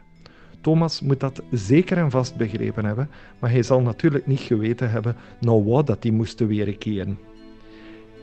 Thomas 0.62 1.01
moet 1.01 1.19
dat 1.19 1.41
zeker 1.51 1.97
en 1.97 2.12
vast 2.12 2.36
begrepen 2.36 2.86
hebben, 2.86 3.10
maar 3.39 3.51
hij 3.51 3.63
zal 3.63 3.82
natuurlijk 3.82 4.27
niet 4.27 4.39
geweten 4.39 4.91
hebben 4.91 5.15
nou 5.39 5.63
wat 5.63 5.88
dat 5.88 6.03
hij 6.03 6.12
moest 6.12 6.39
weren 6.39 6.77
keren. 6.77 7.19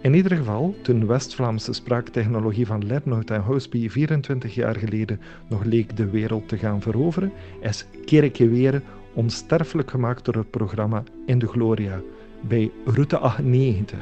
In 0.02 0.14
ieder 0.14 0.36
geval, 0.36 0.74
toen 0.82 1.06
West-Vlaamse 1.06 1.72
spraaktechnologie 1.72 2.66
van 2.66 2.86
Lernout 2.86 3.30
en 3.30 3.40
Houseby 3.40 3.88
24 3.88 4.54
jaar 4.54 4.76
geleden 4.76 5.20
nog 5.48 5.64
leek 5.64 5.96
de 5.96 6.10
wereld 6.10 6.48
te 6.48 6.58
gaan 6.58 6.80
veroveren, 6.80 7.32
is 7.60 7.86
Kerkeweren 8.04 8.82
onsterfelijk 9.14 9.90
gemaakt 9.90 10.24
door 10.24 10.34
het 10.34 10.50
programma 10.50 11.02
In 11.26 11.38
de 11.38 11.46
Gloria 11.46 12.00
bij 12.40 12.70
Route 12.84 13.18
98. 13.18 13.98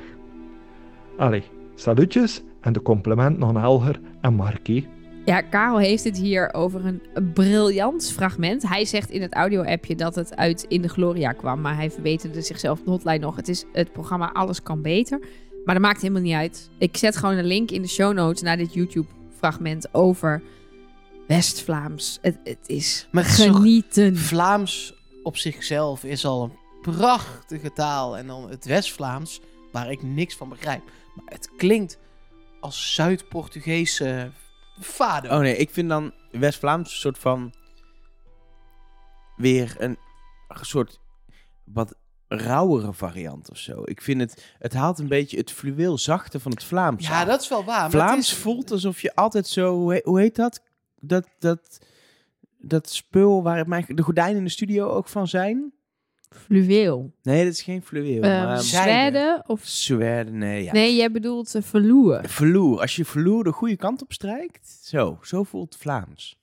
Allee, 1.17 1.43
salutjes 1.75 2.43
en 2.61 2.73
de 2.73 2.83
complimenten 2.83 3.45
aan 3.45 3.57
Helger 3.57 4.01
en 4.21 4.35
Markie. 4.35 4.97
Ja, 5.29 5.41
Karel 5.41 5.79
heeft 5.79 6.05
het 6.05 6.19
hier 6.19 6.55
over 6.55 6.85
een 6.85 7.33
briljant 7.33 8.11
fragment. 8.13 8.69
Hij 8.69 8.85
zegt 8.85 9.11
in 9.11 9.23
het 9.23 9.35
audio-appje 9.35 9.95
dat 9.95 10.15
het 10.15 10.37
uit 10.37 10.65
In 10.69 10.83
de 10.83 10.89
Gloria 10.89 11.33
kwam. 11.33 11.61
Maar 11.61 11.77
hij 11.77 11.91
verbeterde 11.91 12.43
zichzelf 12.43 12.83
de 12.83 12.91
hotline 12.91 13.19
nog. 13.19 13.37
Het 13.37 13.49
is 13.49 13.65
het 13.73 13.93
programma 13.93 14.33
Alles 14.33 14.63
Kan 14.63 14.83
Beter. 14.83 15.19
Maar 15.65 15.75
dat 15.75 15.85
maakt 15.85 16.01
helemaal 16.01 16.23
niet 16.23 16.35
uit. 16.35 16.71
Ik 16.79 16.97
zet 16.97 17.17
gewoon 17.17 17.37
een 17.37 17.45
link 17.45 17.71
in 17.71 17.83
de 17.83 17.89
show 17.89 18.15
notes 18.15 18.43
naar 18.43 18.57
dit 18.57 18.75
YouTube-fragment 18.75 19.95
over 19.95 20.43
West-Vlaams. 21.27 22.19
Het, 22.23 22.39
het 22.45 22.65
is 22.67 23.09
Maar 23.11 23.25
genieten. 23.25 24.17
Vlaams 24.17 24.95
op 25.23 25.37
zichzelf 25.37 26.05
is 26.05 26.25
al 26.25 26.43
een 26.43 26.93
prachtige 26.93 27.73
taal. 27.73 28.17
En 28.17 28.27
dan 28.27 28.51
het 28.51 28.65
West-Vlaams, 28.65 29.41
waar 29.73 29.91
ik 29.91 30.03
niks 30.03 30.37
van 30.37 30.49
begrijp. 30.49 30.83
Maar 31.15 31.35
het 31.35 31.51
klinkt 31.57 31.99
als 32.61 32.95
Zuid-Portugese 32.95 34.31
fado. 34.81 35.29
Oh 35.29 35.39
nee, 35.39 35.57
ik 35.57 35.71
vind 35.71 35.89
dan 35.89 36.13
West-Vlaams 36.31 36.91
een 36.91 36.97
soort 36.99 37.19
van... 37.19 37.55
Weer 39.37 39.75
een 39.79 39.99
soort 40.61 41.01
wat 41.65 41.95
rauwere 42.29 42.93
variant 42.93 43.51
of 43.51 43.57
zo. 43.59 43.83
Ik 43.85 44.03
vind 44.03 44.21
het... 44.21 44.55
Het 44.59 44.73
haalt 44.75 44.99
een 44.99 45.09
beetje 45.09 45.37
het 45.37 45.53
fluweel 45.53 45.99
zachte 45.99 46.41
van 46.41 46.53
het 46.53 46.65
Vlaams 46.65 47.07
ja, 47.09 47.25
dat 47.25 47.41
is 47.41 47.49
wel 47.49 47.65
waar. 47.65 47.81
maar 47.81 47.91
Vlaams 47.91 48.29
het 48.29 48.37
is- 48.37 48.43
voelt 48.43 48.71
alsof 48.71 49.01
je 49.01 49.15
altijd 49.15 49.47
zo... 49.47 49.75
Hoe 49.75 49.93
heet, 49.93 50.05
hoe 50.05 50.21
heet 50.21 50.37
dat? 50.37 50.63
Dat... 51.01 51.29
dat 51.39 51.79
dat 52.61 52.91
spul 52.91 53.43
waar 53.43 53.69
mijn, 53.69 53.85
de 53.89 54.03
gordijnen 54.03 54.37
in 54.37 54.45
de 54.45 54.51
studio 54.51 54.89
ook 54.89 55.09
van 55.09 55.29
zijn. 55.29 55.73
Fluweel. 56.31 57.13
Nee, 57.23 57.45
dat 57.45 57.53
is 57.53 57.63
geen 57.63 57.83
fluweel. 57.83 58.23
Ehm 58.23 58.45
maar. 58.45 58.63
Zweden 58.63 59.43
of... 59.47 59.61
Zweden, 59.65 60.39
nee. 60.39 60.65
Ja. 60.65 60.73
Nee, 60.73 60.97
jij 60.97 61.11
bedoelt 61.11 61.55
uh, 61.55 61.63
verloer. 61.63 62.21
Vloer. 62.29 62.81
Als 62.81 62.97
je 62.97 63.05
vloer 63.05 63.45
de 63.45 63.53
goede 63.53 63.77
kant 63.77 64.03
op 64.03 64.13
strijkt. 64.13 64.79
Zo, 64.83 65.19
zo 65.23 65.43
voelt 65.43 65.77
Vlaams. 65.79 66.39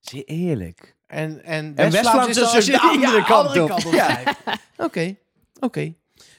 Zeer 0.00 0.24
eerlijk. 0.24 0.96
En, 1.06 1.44
en 1.44 1.74
West-Vlaams 1.74 2.28
is 2.28 2.36
is 2.36 2.42
dan 2.42 2.54
als 2.54 2.64
je 2.66 2.72
de 2.72 2.80
andere 2.80 3.16
ja, 3.16 3.22
kant 3.24 3.46
andere 3.46 3.62
op. 3.62 3.68
kant 3.68 3.86
op 3.86 3.92
Ja. 3.92 4.04
schrijft. 4.04 4.38
Oké, 4.76 5.16
oké. 5.60 5.94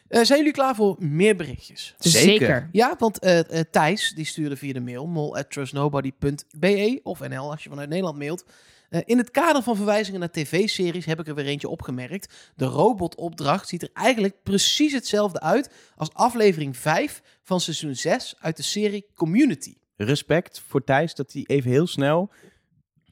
Eh, 0.07 0.21
zijn 0.23 0.37
jullie 0.39 0.53
klaar 0.53 0.75
voor 0.75 0.95
meer 0.99 1.35
berichtjes? 1.35 1.95
Zeker. 1.97 2.69
Ja, 2.71 2.95
want 2.99 3.19
eh, 3.19 3.59
eh, 3.59 3.65
Thijs 3.71 4.13
die 4.15 4.25
stuurde 4.25 4.55
via 4.57 4.73
de 4.73 4.79
mail 4.79 5.07
mol@trustnobody.be 5.07 6.99
of 7.03 7.19
nl 7.27 7.51
als 7.51 7.63
je 7.63 7.69
vanuit 7.69 7.89
Nederland 7.89 8.17
mailt. 8.17 8.45
Eh, 8.91 9.01
in 9.05 9.17
het 9.17 9.31
kader 9.31 9.61
van 9.61 9.75
verwijzingen 9.75 10.19
naar 10.19 10.31
tv-series 10.31 11.05
heb 11.05 11.19
ik 11.19 11.27
er 11.27 11.35
weer 11.35 11.45
eentje 11.45 11.69
opgemerkt. 11.69 12.51
De 12.55 12.65
robotopdracht 12.65 13.67
ziet 13.67 13.81
er 13.81 13.89
eigenlijk 13.93 14.35
precies 14.43 14.93
hetzelfde 14.93 15.39
uit 15.39 15.73
als 15.95 16.13
aflevering 16.13 16.77
5 16.77 17.21
van 17.41 17.59
seizoen 17.59 17.95
6 17.95 18.35
uit 18.39 18.57
de 18.57 18.63
serie 18.63 19.05
Community. 19.15 19.73
Respect 19.95 20.61
voor 20.67 20.83
Thijs 20.83 21.15
dat 21.15 21.33
hij 21.33 21.43
even 21.47 21.71
heel 21.71 21.87
snel 21.87 22.31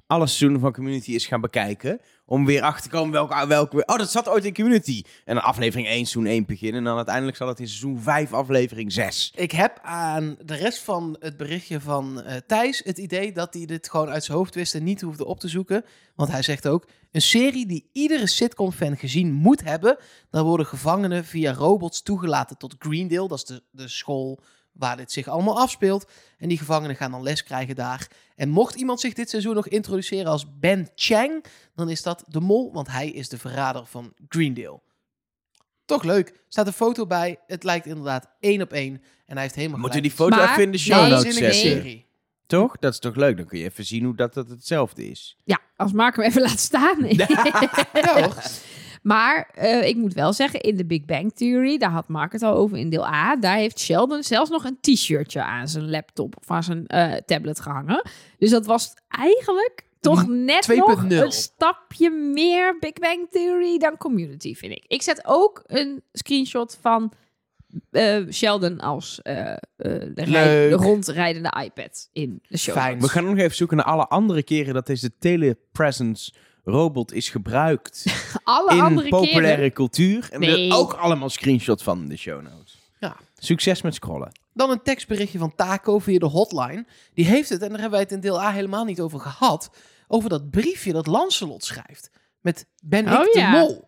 alle 0.10 0.28
seizoenen 0.28 0.60
van 0.60 0.74
Community 0.74 1.12
is 1.12 1.26
gaan 1.26 1.42
bekijken. 1.42 2.00
Om 2.26 2.46
weer 2.46 2.62
achter 2.62 2.84
te 2.84 2.90
komen 2.90 3.12
welke, 3.12 3.48
welke... 3.48 3.86
Oh, 3.86 3.98
dat 3.98 4.12
zat 4.12 4.28
ooit 4.28 4.46
in 4.46 4.54
Community. 4.54 5.04
En 5.26 5.36
dan 5.36 5.44
aflevering 5.44 5.88
1, 5.88 5.96
seizoen 5.96 6.26
1 6.26 6.46
beginnen. 6.46 6.78
En 6.78 6.84
dan 6.84 6.96
uiteindelijk 6.96 7.38
zal 7.38 7.48
het 7.48 7.60
in 7.60 7.68
seizoen 7.68 8.02
5, 8.02 8.34
aflevering 8.34 8.92
6. 8.92 9.34
Ik 9.36 9.52
heb 9.52 9.80
aan 9.82 10.38
de 10.46 10.56
rest 10.56 10.84
van 10.84 11.16
het 11.20 11.38
berichtje 11.38 11.80
van 11.80 12.22
eh, 12.22 12.38
Thijs 12.48 12.82
het 12.84 12.98
idee 12.98 13.32
dat 13.32 13.54
hij 13.54 13.66
dit 13.66 13.90
gewoon 13.90 14.10
uit 14.10 14.24
zijn 14.24 14.38
hoofd 14.38 14.56
wist 14.56 14.76
en 14.76 14.84
niet 14.84 15.02
hoefde 15.02 15.26
op 15.26 15.40
te 15.40 15.48
zoeken. 15.48 15.86
Want 16.16 16.32
hij 16.32 16.42
zegt 16.42 16.68
ook, 16.68 16.88
een 17.12 17.22
serie 17.22 17.66
die 17.66 17.90
iedere 17.94 18.28
sitcom-fan 18.28 18.98
gezien 18.98 19.32
moet 19.32 19.64
hebben. 19.64 19.98
Dan 20.30 20.46
worden 20.46 20.66
gevangenen 20.66 21.26
via 21.26 21.54
robots 21.54 22.02
toegelaten 22.02 22.58
tot 22.58 22.76
Greendale. 22.80 23.28
Dat 23.28 23.38
is 23.38 23.46
de, 23.46 23.64
de 23.72 23.88
school 23.88 24.40
waar 24.80 24.98
dit 24.98 25.12
zich 25.12 25.28
allemaal 25.28 25.60
afspeelt. 25.60 26.10
En 26.38 26.48
die 26.50 26.58
gevangenen 26.58 26.96
gaan 26.96 27.12
dan 27.12 27.24
les 27.24 27.44
krijgen 27.44 27.76
daar. 27.76 28.08
En 28.36 28.50
mocht 28.50 28.76
iemand 28.76 29.00
zich 29.00 29.14
dit 29.14 29.30
seizoen 29.30 29.56
nog 29.56 29.68
introduceren 29.68 30.32
als 30.32 30.46
Ben 30.60 30.90
Chang, 30.96 31.44
dan 31.76 31.90
is 31.90 32.02
dat 32.04 32.24
de 32.28 32.40
mol, 32.40 32.74
want 32.74 32.88
hij 32.88 33.10
is 33.10 33.30
de 33.30 33.38
verrader 33.38 33.86
van 33.86 34.14
Greendale. 34.28 34.80
Toch 35.86 36.04
leuk. 36.04 36.34
Staat 36.48 36.68
een 36.68 36.74
foto 36.74 37.06
bij. 37.06 37.40
Het 37.48 37.64
lijkt 37.64 37.86
inderdaad 37.86 38.30
één 38.40 38.62
op 38.62 38.72
één. 38.74 38.94
En 39.26 39.34
hij 39.34 39.42
heeft 39.42 39.56
helemaal 39.56 39.80
Moeten 39.80 40.02
die 40.02 40.12
gelijk. 40.12 40.32
foto 40.32 40.44
Maar- 40.44 40.52
even 40.52 40.64
in 40.64 40.72
de 40.72 40.78
show 40.78 41.00
Nee, 41.02 41.10
notes 41.10 41.24
Waanzinnige 41.24 41.54
zetten? 41.56 41.82
serie. 41.82 42.06
Toch? 42.46 42.78
Dat 42.78 42.94
is 42.94 43.00
toch 43.00 43.16
leuk? 43.16 43.38
Dan 43.38 43.46
kun 43.46 43.60
je 43.60 43.66
even 43.66 43.86
zien 43.86 44.04
hoe 44.04 44.16
dat, 44.16 44.34
dat 44.34 44.50
hetzelfde 44.50 45.10
is. 45.10 45.38
Ja, 45.44 45.60
als 45.76 45.92
Mark 45.92 46.16
hem 46.16 46.26
even 46.26 46.42
laat 46.42 46.60
staan. 46.60 46.98
Ja, 47.16 47.28
hoor. 48.22 48.36
Maar 49.02 49.50
eh, 49.54 49.88
ik 49.88 49.96
moet 49.96 50.14
wel 50.14 50.34
zeggen, 50.34 50.60
in 50.62 50.76
de 50.78 50.86
Big 50.86 51.06
Bang 51.06 51.34
Theory, 51.34 51.78
daar 51.78 51.90
had 51.92 52.08
Mark 52.08 52.32
het 52.32 52.44
al 52.44 52.54
over 52.56 52.78
in 52.78 52.90
deel 52.90 53.06
A, 53.08 53.36
daar 53.36 53.56
heeft 53.56 53.80
Sheldon 53.80 54.24
zelfs 54.24 54.50
nog 54.50 54.64
een 54.64 54.78
t-shirtje 54.82 55.44
aan 55.44 55.68
zijn 55.68 55.90
laptop 55.90 56.36
of 56.42 56.52
aan 56.52 56.64
zijn 56.64 56.88
eh, 56.88 57.14
tablet 57.14 57.60
gehangen. 57.60 58.02
Dus 58.38 58.50
dat 58.50 58.66
was 58.66 58.94
eigenlijk 59.08 59.88
toch 60.00 60.28
net 60.28 60.68
2.0. 60.72 60.78
nog 60.78 61.10
een 61.10 61.32
stapje 61.32 62.10
meer 62.10 62.78
Big 62.80 62.94
Bang 62.94 63.28
Theory 63.32 63.78
dan 63.78 63.98
Community, 63.98 64.56
vind 64.56 64.72
ik. 64.72 64.84
Ik 64.88 65.02
zet 65.02 65.22
ook 65.26 65.64
een 65.66 66.04
screenshot 66.14 66.78
van 66.82 67.12
eh, 67.92 68.18
Sheldon 68.32 68.80
als 68.80 69.22
eh, 69.22 69.52
eh, 69.52 69.58
de, 69.76 70.12
rij- 70.16 70.26
Leuk. 70.26 70.70
de 70.70 70.76
rondrijdende 70.86 71.64
iPad 71.64 72.10
in 72.14 72.42
de 72.48 72.58
show. 72.58 72.76
Fijn. 72.76 73.00
We 73.00 73.08
gaan 73.08 73.26
nog 73.26 73.38
even 73.38 73.56
zoeken 73.56 73.78
naar 73.78 73.86
alle 73.86 74.08
andere 74.08 74.44
keren 74.44 74.74
dat 74.74 74.86
deze 74.88 75.12
telepresence 75.20 76.32
robot 76.70 77.14
is 77.14 77.30
gebruikt 77.30 78.06
Alle 78.44 78.74
in 78.74 78.80
andere 78.82 79.10
populaire 79.10 79.56
keren. 79.56 79.74
cultuur. 79.74 80.28
En 80.32 80.40
Nee. 80.40 80.70
er 80.70 80.76
ook 80.78 80.94
allemaal 80.94 81.30
screenshot 81.30 81.84
van 81.84 82.08
de 82.08 82.18
show 82.18 82.42
notes. 82.42 82.78
Ja. 83.00 83.16
Succes 83.38 83.82
met 83.82 83.94
scrollen. 83.96 84.32
Dan 84.54 84.70
een 84.70 84.82
tekstberichtje 84.82 85.38
van 85.40 85.56
Taco 85.56 86.00
via 86.00 86.20
de 86.20 86.26
hotline. 86.26 86.86
Die 87.14 87.26
heeft 87.26 87.50
het, 87.50 87.62
en 87.62 87.70
daar 87.70 87.80
hebben 87.80 87.92
wij 87.92 88.00
het 88.00 88.12
in 88.12 88.20
deel 88.20 88.42
A 88.42 88.52
helemaal 88.52 88.86
niet 88.86 89.00
over 89.00 89.20
gehad, 89.20 89.70
over 90.08 90.30
dat 90.30 90.50
briefje 90.50 90.92
dat 90.94 91.08
Lancelot 91.08 91.64
schrijft. 91.64 92.10
Met 92.42 92.66
ben 92.84 93.08
ik 93.08 93.14
Oh, 93.14 93.24
de 93.34 93.40
ja. 93.40 93.52
mol? 93.52 93.88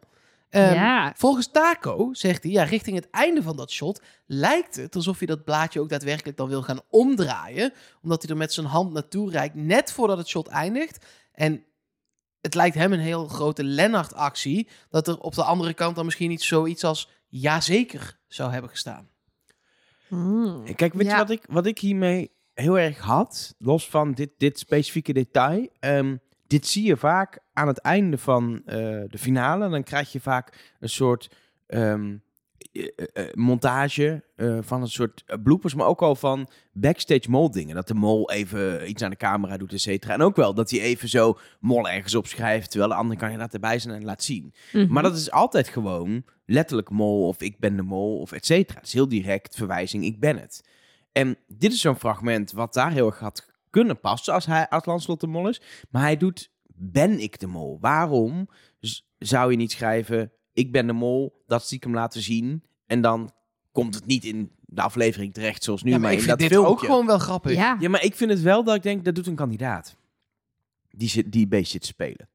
Ehm, 0.49 0.73
Ja. 0.73 1.13
Volgens 1.17 1.51
Taco 1.51 2.09
zegt 2.13 2.43
hij, 2.43 2.51
ja, 2.51 2.63
richting 2.63 2.95
het 2.95 3.09
einde 3.09 3.41
van 3.43 3.55
dat 3.55 3.71
shot 3.71 4.01
lijkt 4.25 4.75
het 4.75 4.95
alsof 4.95 5.17
hij 5.17 5.27
dat 5.27 5.43
blaadje 5.43 5.79
ook 5.79 5.89
daadwerkelijk 5.89 6.37
dan 6.37 6.47
wil 6.49 6.61
gaan 6.61 6.81
omdraaien. 6.89 7.73
Omdat 8.03 8.21
hij 8.21 8.31
er 8.31 8.37
met 8.37 8.53
zijn 8.53 8.65
hand 8.67 8.93
naartoe 8.93 9.31
reikt, 9.31 9.55
net 9.55 9.91
voordat 9.91 10.17
het 10.17 10.27
shot 10.27 10.47
eindigt. 10.47 11.05
En 11.33 11.63
het 12.41 12.55
lijkt 12.55 12.75
hem 12.75 12.93
een 12.93 12.99
heel 12.99 13.27
grote 13.27 13.63
Lennart-actie. 13.63 14.67
Dat 14.89 15.07
er 15.07 15.19
op 15.19 15.33
de 15.35 15.43
andere 15.43 15.73
kant 15.73 15.95
dan 15.95 16.05
misschien 16.05 16.29
niet 16.29 16.41
zoiets 16.43 16.83
als 16.83 17.09
jazeker 17.27 18.19
zou 18.27 18.51
hebben 18.51 18.69
gestaan. 18.69 19.09
Hmm. 20.07 20.75
Kijk, 20.75 20.93
weet 20.93 21.05
Ja. 21.05 21.11
je 21.11 21.17
wat 21.17 21.29
ik, 21.29 21.43
wat 21.49 21.65
ik 21.65 21.79
hiermee 21.79 22.31
heel 22.53 22.79
erg 22.79 22.99
had? 22.99 23.55
Los 23.57 23.89
van 23.89 24.11
dit, 24.11 24.29
dit 24.37 24.59
specifieke 24.59 25.13
detail. 25.13 25.67
Ehm, 25.79 26.15
dit 26.47 26.67
zie 26.67 26.85
je 26.85 26.97
vaak 26.97 27.39
aan 27.53 27.67
het 27.67 27.77
einde 27.79 28.17
van 28.17 28.61
eh, 28.65 28.75
de 29.07 29.17
finale. 29.17 29.69
Dan 29.69 29.83
krijg 29.83 30.11
je 30.11 30.19
vaak 30.19 30.73
een 30.79 30.89
soort 30.89 31.29
ehm, 31.67 31.81
eh, 31.81 31.83
eh, 31.83 31.91
eh, 31.93 32.19
montage 33.33 34.23
eh, 34.35 34.57
van 34.61 34.81
een 34.81 34.87
soort 34.87 35.23
eh, 35.25 35.37
bloopers. 35.43 35.73
Maar 35.73 35.87
ook 35.87 36.01
al 36.01 36.15
van 36.15 36.49
backstage 36.73 37.29
mol 37.29 37.51
dingen. 37.51 37.75
Dat 37.75 37.87
de 37.87 37.93
mol 37.93 38.31
even 38.31 38.89
iets 38.89 39.03
aan 39.03 39.09
de 39.09 39.15
camera 39.15 39.57
doet, 39.57 39.73
et 39.73 39.81
cetera. 39.81 40.13
En 40.13 40.21
ook 40.21 40.35
wel 40.35 40.53
dat 40.53 40.69
hij 40.69 40.79
even 40.79 41.09
zo 41.09 41.37
mol 41.59 41.89
ergens 41.89 42.15
opschrijft. 42.15 42.69
Terwijl 42.69 42.91
de 42.91 42.97
andere 42.97 43.19
kandidaat 43.19 43.53
erbij 43.53 43.79
zijn 43.79 43.95
en 43.95 44.05
laat 44.05 44.23
zien. 44.23 44.53
Mhm. 44.71 44.93
Maar 44.93 45.03
dat 45.03 45.15
is 45.15 45.31
altijd 45.31 45.67
gewoon 45.67 46.23
letterlijk 46.45 46.89
mol 46.89 47.27
of 47.27 47.41
ik 47.41 47.59
ben 47.59 47.75
de 47.75 47.81
mol 47.81 48.19
of 48.19 48.31
et 48.31 48.45
cetera. 48.45 48.77
Het 48.79 48.87
is 48.87 48.93
heel 48.93 49.07
direct 49.07 49.55
verwijzing, 49.55 50.03
ik 50.03 50.19
ben 50.19 50.37
het. 50.37 50.67
En 51.11 51.37
dit 51.47 51.71
is 51.71 51.81
zo'n 51.81 51.95
fragment 51.95 52.51
wat 52.51 52.73
daar 52.73 52.91
heel 52.91 53.05
erg 53.05 53.19
had 53.19 53.49
kunnen 53.69 53.99
passen 53.99 54.33
als 54.33 54.45
hij 54.45 54.69
als 54.69 54.85
Lancelot 54.85 55.19
de 55.19 55.27
mol 55.27 55.49
is. 55.49 55.61
Maar 55.89 56.01
hij 56.01 56.17
doet 56.17 56.51
ben 56.75 57.19
ik 57.19 57.39
de 57.39 57.47
mol. 57.47 57.77
Waarom 57.81 58.49
zou 59.17 59.51
je 59.51 59.57
niet 59.57 59.71
schrijven 59.71 60.31
ik 60.53 60.71
ben 60.71 60.87
de 60.87 60.93
mol, 60.93 61.43
dat 61.47 61.63
stiekem 61.63 61.93
laten 61.93 62.21
zien 62.21 62.63
en 62.85 63.01
dan 63.01 63.31
komt 63.71 63.95
het 63.95 64.05
niet 64.05 64.23
in 64.25 64.51
de 64.61 64.81
aflevering 64.81 65.33
terecht 65.33 65.63
zoals 65.63 65.83
nu, 65.83 65.89
Ja, 65.91 65.95
maar, 65.97 66.03
maar 66.05 66.11
ik 66.11 66.17
in 66.19 66.25
vind 66.25 66.39
dat 66.39 66.49
dit 66.49 66.57
ook 66.57 66.79
gewoon 66.79 67.05
wel 67.05 67.19
grappig. 67.19 67.51
ja. 67.53 67.77
Ja, 67.79 67.89
maar 67.89 68.03
ik 68.03 68.15
vind 68.15 68.29
het 68.31 68.41
wel 68.41 68.63
dat 68.63 68.75
ik 68.75 68.83
denk 68.83 69.05
dat 69.05 69.15
doet 69.15 69.27
een 69.27 69.35
kandidaat 69.35 69.95
die 70.89 71.09
zit 71.09 71.31
die 71.31 71.47
beest 71.47 71.71
zit 71.71 71.81
te 71.81 71.87
spelen. 71.87 72.29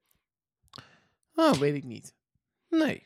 Oh, 1.35 1.53
weet 1.53 1.75
ik 1.75 1.85
niet. 1.85 2.15
Nee. 2.71 3.03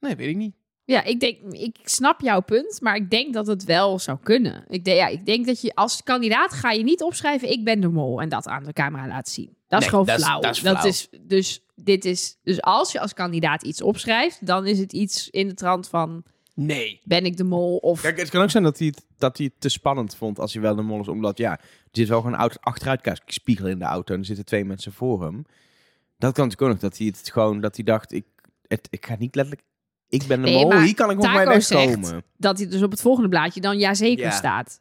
Nee, 0.00 0.16
weet 0.16 0.28
ik 0.28 0.36
niet. 0.36 0.54
Ja, 0.84 1.04
ik 1.04 1.20
denk, 1.20 1.52
ik 1.52 1.76
snap 1.84 2.20
jouw 2.20 2.40
punt, 2.40 2.80
maar 2.80 2.96
ik 2.96 3.10
denk 3.10 3.34
dat 3.34 3.46
het 3.46 3.64
wel 3.64 3.98
zou 3.98 4.18
kunnen. 4.22 4.64
Ik, 4.68 4.84
denk, 4.84 4.98
ja, 4.98 5.06
ik 5.06 5.26
denk 5.26 5.46
dat 5.46 5.60
je 5.60 5.74
als 5.74 6.02
kandidaat 6.02 6.52
ga 6.52 6.70
je 6.70 6.82
niet 6.82 7.02
opschrijven, 7.02 7.50
ik 7.50 7.64
ben 7.64 7.80
de 7.80 7.88
mol 7.88 8.20
en 8.20 8.28
dat 8.28 8.46
aan 8.46 8.64
de 8.64 8.72
camera 8.72 9.06
laten 9.06 9.32
zien. 9.32 9.56
Dat 9.68 9.80
is 9.82 9.86
Nee, 9.86 9.88
gewoon 9.88 10.06
dat 10.06 10.18
is- 10.18 10.24
flauw. 10.24 10.40
dat 10.40 10.54
is 10.54 10.58
flauw. 10.60 10.84
is 10.86 11.08
dus 11.20 11.60
dit 11.74 12.04
is 12.04 12.38
dus 12.42 12.60
als 12.62 12.92
je 12.92 13.00
als 13.00 13.14
kandidaat 13.14 13.62
iets 13.62 13.82
opschrijft, 13.82 14.46
dan 14.46 14.66
is 14.66 14.78
het 14.78 14.92
iets 14.92 15.30
in 15.30 15.48
de 15.48 15.54
trant 15.54 15.88
van 15.88 16.22
Nee. 16.54 17.00
ben 17.04 17.24
ik 17.24 17.36
de 17.36 17.44
mol 17.44 17.76
of 17.76 18.00
Kijk, 18.00 18.18
het 18.18 18.30
kan 18.30 18.42
ook 18.42 18.50
zijn 18.50 18.62
dat 18.62 18.78
hij 18.78 18.86
het, 18.86 19.04
dat 19.16 19.36
hij 19.36 19.46
het 19.46 19.60
te 19.60 19.68
spannend 19.68 20.16
vond 20.16 20.38
als 20.38 20.52
hij 20.52 20.62
wel 20.62 20.74
de 20.74 20.82
mol 20.82 21.00
is. 21.00 21.08
Omdat, 21.08 21.38
ja, 21.38 21.50
er 21.58 21.66
zit 21.92 22.08
wel 22.08 22.18
gewoon 22.18 22.32
een 22.34 22.40
auto, 22.40 22.56
achteruitkijkspiegel 22.60 23.66
in 23.66 23.78
de 23.78 23.84
auto 23.84 24.14
en 24.14 24.20
er 24.20 24.26
zitten 24.26 24.44
twee 24.44 24.64
mensen 24.64 24.92
voor 24.92 25.22
hem. 25.22 25.44
Dat 26.18 26.32
kan 26.34 26.44
natuurlijk 26.48 26.62
ook 26.62 26.68
nog, 26.68 26.90
dat 26.90 26.98
hij 26.98 27.06
het 27.06 27.30
gewoon, 27.32 27.60
dat 27.60 27.76
hij 27.76 27.84
dacht, 27.84 28.12
ik, 28.12 28.24
het, 28.68 28.86
ik 28.90 29.06
ga 29.06 29.16
niet 29.18 29.34
letterlijk, 29.34 29.66
ik 30.12 30.26
ben 30.26 30.42
de 30.42 30.48
Nee, 30.48 30.62
mol, 30.64 30.80
hier 30.80 30.94
kan 30.94 31.10
ik 31.10 31.16
nog 31.16 31.34
mee 31.34 31.46
wegkomen. 31.46 32.24
dat 32.36 32.58
hij 32.58 32.68
dus 32.68 32.82
op 32.82 32.90
het 32.90 33.00
volgende 33.00 33.28
blaadje 33.28 33.60
dan 33.60 33.78
ja 33.78 33.94
zeker 33.94 34.24
Ja. 34.24 34.30
staat. 34.30 34.80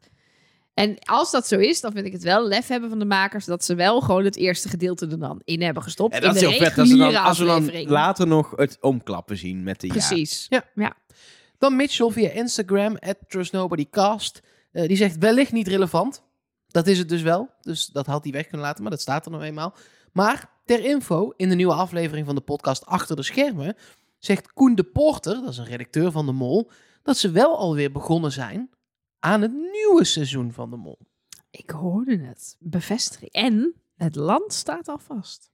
En 0.74 0.98
als 1.00 1.32
dat 1.32 1.48
zo 1.48 1.58
is, 1.58 1.82
dan 1.82 1.92
vind 1.92 2.06
ik 2.06 2.12
het 2.12 2.24
wel 2.24 2.48
lef 2.48 2.68
hebben 2.68 2.90
van 2.90 3.00
de 3.00 3.06
makers 3.06 3.46
dat 3.46 3.64
ze 3.66 3.76
wel 3.76 4.02
gewoon 4.02 4.24
het 4.26 4.36
eerste 4.36 4.70
gedeelte 4.70 5.08
er 5.08 5.20
dan 5.20 5.42
in 5.44 5.62
hebben 5.62 5.84
gestopt. 5.84 6.14
En 6.14 6.20
in 6.22 6.26
dat 6.28 6.36
is 6.36 6.42
de 6.42 6.48
heel 6.48 6.58
vet, 6.58 6.68
als 6.68 6.76
we, 6.76 6.82
reguliere 6.84 7.12
dan, 7.12 7.24
als 7.24 7.38
we 7.40 7.46
dan 7.46 7.56
aflevering. 7.58 7.90
later 7.90 8.28
nog 8.28 8.54
het 8.56 8.78
omklappen 8.82 9.38
zien 9.38 9.64
met 9.64 9.80
de 9.82 9.88
ja. 9.88 9.94
Precies. 9.94 10.46
Ja. 10.50 10.64
ja. 10.76 10.94
Dan 11.58 11.76
Mitchell 11.76 12.10
via 12.10 12.30
Instagram, 12.30 12.98
at 13.00 13.16
TrustNobodyCast. 13.28 14.42
Eh, 14.72 14.88
die 14.88 14.98
zegt 14.98 15.18
wellicht 15.18 15.52
niet 15.52 15.68
relevant. 15.68 16.24
Dat 16.68 16.88
is 16.88 16.98
het 16.98 17.10
dus 17.10 17.22
wel. 17.22 17.50
Dus 17.62 17.86
dat 17.86 18.06
had 18.06 18.24
hij 18.24 18.32
weg 18.34 18.48
kunnen 18.48 18.66
laten, 18.66 18.82
maar 18.82 18.92
dat 18.92 19.02
staat 19.02 19.26
er 19.26 19.32
nog 19.32 19.42
eenmaal. 19.44 19.74
Maar 20.12 20.50
ter 20.66 20.84
info, 20.86 21.34
in 21.38 21.50
de 21.50 21.56
nieuwe 21.56 21.74
aflevering 21.74 22.26
van 22.26 22.36
de 22.36 22.42
podcast 22.42 22.86
Achter 22.86 23.16
de 23.16 23.24
Schermen... 23.24 23.76
zegt 24.26 24.54
Koen 24.54 24.76
de 24.76 24.84
Porter, 24.84 25.34
dat 25.42 25.50
is 25.50 25.58
een 25.58 25.66
redacteur 25.66 26.12
van 26.12 26.26
De 26.26 26.32
Mol... 26.32 26.72
dat 27.04 27.18
ze 27.18 27.32
wel 27.32 27.58
alweer 27.58 27.92
begonnen 27.92 28.32
zijn 28.32 28.70
aan 29.20 29.42
het 29.42 29.52
nieuwe 29.54 30.04
seizoen 30.04 30.52
van 30.54 30.70
De 30.70 30.76
Mol. 30.76 31.00
Ik 31.52 31.70
hoorde 31.70 32.18
het. 32.18 32.56
Bevestiging. 32.60 33.32
En 33.32 33.74
het 33.96 34.16
land 34.16 34.54
staat 34.54 34.88
al 34.88 35.00
vast. 35.00 35.50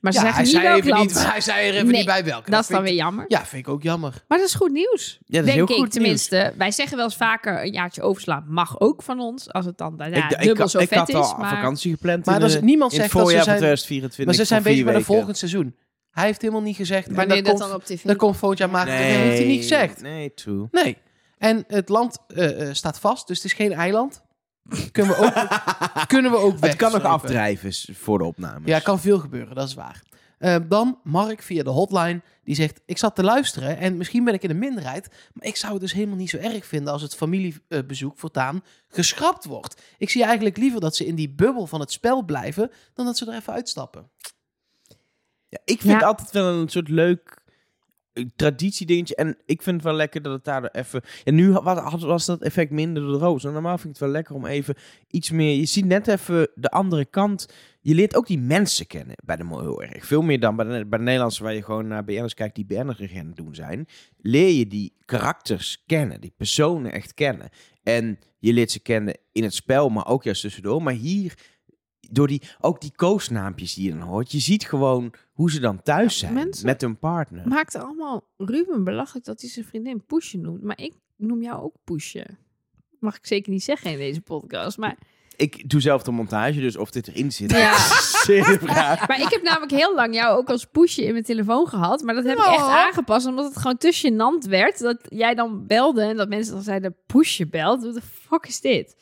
Maar 0.00 0.12
ze 0.12 0.18
Ja, 0.18 0.24
zeggen 0.24 0.44
hij 0.44 0.52
niet 0.52 0.62
zei, 0.62 0.66
welk 0.66 0.78
even 0.78 0.90
land. 0.90 1.08
niet, 1.08 1.26
hij 1.32 1.40
zei 1.40 1.68
er 1.68 1.74
even 1.74 1.86
Nee, 1.86 1.96
niet 1.96 2.06
bij 2.06 2.24
welke. 2.24 2.50
dat 2.50 2.60
is 2.60 2.68
dan 2.68 2.82
weer 2.82 2.94
jammer. 2.94 3.24
Ja, 3.28 3.46
vind 3.46 3.66
ik 3.66 3.72
ook 3.72 3.82
jammer. 3.82 4.24
Maar 4.28 4.38
dat 4.38 4.46
is 4.46 4.54
goed 4.54 4.70
nieuws. 4.72 5.18
Ja, 5.20 5.38
dat 5.38 5.48
is 5.48 5.54
denk 5.54 5.68
heel 5.68 5.76
ik 5.76 5.82
goed 5.82 5.92
tenminste. 5.92 6.52
Wij 6.56 6.70
zeggen 6.70 6.96
wel 6.96 7.04
eens 7.06 7.16
vaker 7.16 7.62
een 7.64 7.72
jaartje 7.72 8.02
overslaan 8.02 8.44
mag 8.48 8.80
ook 8.80 9.02
van 9.02 9.20
ons. 9.20 9.52
Als 9.52 9.64
het 9.64 9.78
dan 9.78 9.96
daarna 9.96 10.30
ik, 10.30 10.38
dubbel 10.42 10.56
had- 10.62 10.70
zo 10.70 10.78
ik 10.78 10.88
vet 10.88 10.98
had 10.98 11.08
is. 11.08 11.14
al 11.14 11.36
Maar 11.36 11.54
vakantie 11.54 11.90
gepland 11.92 12.24
Maar 12.26 12.50
in, 12.50 12.64
niemand 12.64 12.92
in 12.92 12.98
zegt 12.98 13.12
dat 13.12 13.20
ze 13.20 13.26
voorjaar 13.26 13.44
zijn- 13.44 13.56
2024 13.56 14.24
Maar 14.26 14.34
ze 14.34 14.44
zijn 14.44 14.62
bezig 14.62 14.84
met 14.84 14.94
een 14.94 15.04
volgend 15.04 15.36
seizoen. 15.38 15.76
Hij 16.16 16.26
heeft 16.26 16.40
helemaal 16.40 16.62
niet 16.62 16.76
gezegd... 16.76 17.12
wanneer 17.12 17.42
dat 17.42 17.46
komt- 17.52 17.58
dan 17.58 17.74
op 17.74 17.84
tv 17.84 18.02
Dat 18.02 18.16
komt 18.16 18.36
volgend 18.36 18.58
jaar 18.60 18.70
maart. 18.70 18.86
Dat 18.86 18.96
heeft 18.96 19.38
hij 19.38 19.46
niet 19.46 19.60
gezegd. 19.60 20.00
Nee, 20.00 20.34
true. 20.34 20.68
Nee. 20.70 20.98
En 21.38 21.64
het 21.66 21.88
land 21.88 22.18
eh, 22.28 22.68
eh, 22.68 22.74
staat 22.74 22.98
vast, 22.98 23.26
dus 23.26 23.36
het 23.36 23.46
is 23.46 23.52
geen 23.52 23.72
eiland. 23.72 24.22
Kunnen 24.92 25.16
we 25.16 25.24
ook, 25.24 25.48
kunnen 26.06 26.30
we 26.30 26.36
ook 26.36 26.60
Het 26.60 26.76
kan 26.76 26.92
nog 26.92 27.02
afdrijven 27.02 27.94
voor 27.94 28.18
de 28.18 28.24
opnames. 28.24 28.68
Ja, 28.68 28.78
kan 28.78 29.00
veel 29.00 29.18
gebeuren, 29.18 29.54
dat 29.54 29.68
is 29.68 29.74
waar. 29.74 30.02
Eh, 30.38 30.56
dan 30.68 30.98
Mark 31.02 31.42
via 31.42 31.62
de 31.62 31.70
hotline. 31.70 32.22
Die 32.44 32.54
zegt, 32.54 32.80
ik 32.86 32.98
zat 32.98 33.14
te 33.14 33.22
luisteren 33.22 33.78
en 33.78 33.96
misschien 33.96 34.24
ben 34.24 34.34
ik 34.34 34.42
in 34.42 34.48
de 34.48 34.54
minderheid. 34.54 35.08
Maar 35.32 35.46
ik 35.46 35.56
zou 35.56 35.72
het 35.72 35.80
dus 35.80 35.92
helemaal 35.92 36.16
niet 36.16 36.30
zo 36.30 36.36
erg 36.36 36.66
vinden 36.66 36.92
als 36.92 37.02
het 37.02 37.14
familiebezoek 37.14 38.18
voortaan 38.18 38.62
geschrapt 38.88 39.44
wordt. 39.44 39.82
Ik 39.98 40.10
zie 40.10 40.24
eigenlijk 40.24 40.56
liever 40.56 40.80
dat 40.80 40.96
ze 40.96 41.06
in 41.06 41.14
die 41.14 41.30
bubbel 41.30 41.66
van 41.66 41.80
het 41.80 41.92
spel 41.92 42.22
blijven... 42.24 42.70
dan 42.94 43.06
dat 43.06 43.16
ze 43.16 43.26
er 43.26 43.36
even 43.36 43.52
uitstappen. 43.52 44.10
Ja, 45.64 45.72
ik 45.74 45.80
vind 45.80 46.00
Ja. 46.00 46.06
altijd 46.06 46.30
wel 46.30 46.52
een 46.52 46.68
soort 46.68 46.88
leuk 46.88 47.44
een 48.12 48.32
traditiedingetje. 48.36 49.14
En 49.14 49.36
ik 49.46 49.62
vind 49.62 49.76
het 49.76 49.84
wel 49.84 49.94
lekker 49.94 50.22
dat 50.22 50.32
het 50.32 50.44
daar 50.44 50.64
even... 50.70 51.02
En 51.24 51.34
nu 51.34 51.52
was, 51.52 52.02
was 52.02 52.26
dat 52.26 52.42
effect 52.42 52.70
minder 52.70 53.02
door 53.02 53.12
de 53.12 53.18
roos. 53.18 53.44
En 53.44 53.52
normaal 53.52 53.78
vind 53.78 53.84
ik 53.84 53.90
het 53.90 54.00
wel 54.00 54.08
lekker 54.08 54.34
om 54.34 54.46
even 54.46 54.74
iets 55.10 55.30
meer... 55.30 55.56
Je 55.56 55.66
ziet 55.66 55.84
net 55.84 56.08
even 56.08 56.48
de 56.54 56.70
andere 56.70 57.04
kant. 57.04 57.48
Je 57.80 57.94
leert 57.94 58.16
ook 58.16 58.26
die 58.26 58.38
mensen 58.38 58.86
kennen 58.86 59.16
bij 59.24 59.36
de 59.36 59.44
Mol 59.44 59.60
heel 59.60 59.82
erg. 59.82 60.06
Veel 60.06 60.22
meer 60.22 60.40
dan 60.40 60.56
bij 60.56 60.66
de, 60.66 60.86
bij 60.86 60.98
de 60.98 61.04
Nederlandse, 61.04 61.42
waar 61.42 61.54
je 61.54 61.62
gewoon 61.62 61.86
naar 61.86 62.04
BN'ers 62.04 62.34
kijkt 62.34 62.54
die 62.54 62.64
BN'ers 62.66 63.00
aan 63.00 63.26
het 63.26 63.36
doen 63.36 63.54
zijn. 63.54 63.86
Leer 64.16 64.52
je 64.52 64.66
die 64.66 64.96
karakters 65.04 65.82
kennen, 65.86 66.20
die 66.20 66.32
personen 66.36 66.92
echt 66.92 67.14
kennen. 67.14 67.48
En 67.82 68.18
je 68.38 68.52
leert 68.52 68.70
ze 68.70 68.80
kennen 68.80 69.16
in 69.32 69.42
het 69.42 69.54
spel, 69.54 69.88
maar 69.88 70.06
ook 70.06 70.24
juist 70.24 70.40
tussendoor. 70.40 70.82
Maar 70.82 70.94
hier, 70.94 71.34
door 72.10 72.26
die, 72.26 72.42
ook 72.60 72.80
die 72.80 72.92
koosnaampjes 72.96 73.74
die 73.74 73.84
je 73.84 73.90
dan 73.98 74.08
hoort, 74.08 74.32
je 74.32 74.38
ziet 74.38 74.64
gewoon 74.66 75.12
hoe 75.32 75.50
ze 75.50 75.60
dan 75.60 75.82
thuis 75.82 76.18
zijn 76.18 76.32
mensen- 76.32 76.66
met 76.66 76.80
hun 76.80 76.98
partner. 76.98 77.48
Maakt 77.48 77.74
allemaal 77.74 78.24
Ruben 78.36 78.84
belachelijk 78.84 79.26
dat 79.26 79.40
hij 79.40 79.50
zijn 79.50 79.64
vriendin 79.64 80.04
Poesje 80.06 80.38
noemt. 80.38 80.62
Maar 80.62 80.78
ik 80.80 80.92
noem 81.16 81.42
jou 81.42 81.62
ook 81.62 81.74
Poesje. 81.84 82.26
Mag 83.00 83.16
ik 83.16 83.26
zeker 83.26 83.52
niet 83.52 83.64
zeggen 83.64 83.90
in 83.90 83.98
deze 83.98 84.20
podcast. 84.20 84.78
Maar, 84.78 84.96
Ik 85.36 85.68
doe 85.70 85.80
zelf 85.80 86.02
de 86.02 86.10
montage, 86.10 86.60
dus 86.60 86.76
of 86.76 86.90
dit 86.90 87.08
erin 87.08 87.32
zit, 87.32 87.50
Ja. 87.50 87.74
is 87.74 88.20
zeer 88.24 88.44
de 88.44 88.58
vraag. 88.66 89.08
maar 89.08 89.20
ik 89.20 89.28
heb 89.30 89.42
namelijk 89.42 89.70
heel 89.72 89.94
lang 89.94 90.14
jou 90.14 90.38
ook 90.38 90.48
als 90.50 90.64
Poesje 90.64 91.04
in 91.04 91.12
mijn 91.12 91.24
telefoon 91.24 91.66
gehad. 91.68 92.02
Maar 92.02 92.14
dat 92.14 92.24
heb 92.24 92.38
ik 92.38 92.44
echt 92.44 92.56
Oh. 92.56 92.74
aangepast, 92.74 93.26
omdat 93.26 93.44
het 93.44 93.56
gewoon 93.56 93.76
te 93.76 93.94
gênant 94.06 94.48
werd. 94.48 94.78
Dat 94.78 94.98
jij 95.08 95.34
dan 95.34 95.66
belde 95.66 96.02
en 96.02 96.16
dat 96.16 96.28
mensen 96.28 96.54
dan 96.54 96.62
zeiden 96.62 96.96
Poesje 97.06 97.46
belt. 97.46 97.82
What 97.82 97.94
the 97.94 98.02
fuck 98.02 98.46
is 98.46 98.60
dit? 98.60 98.96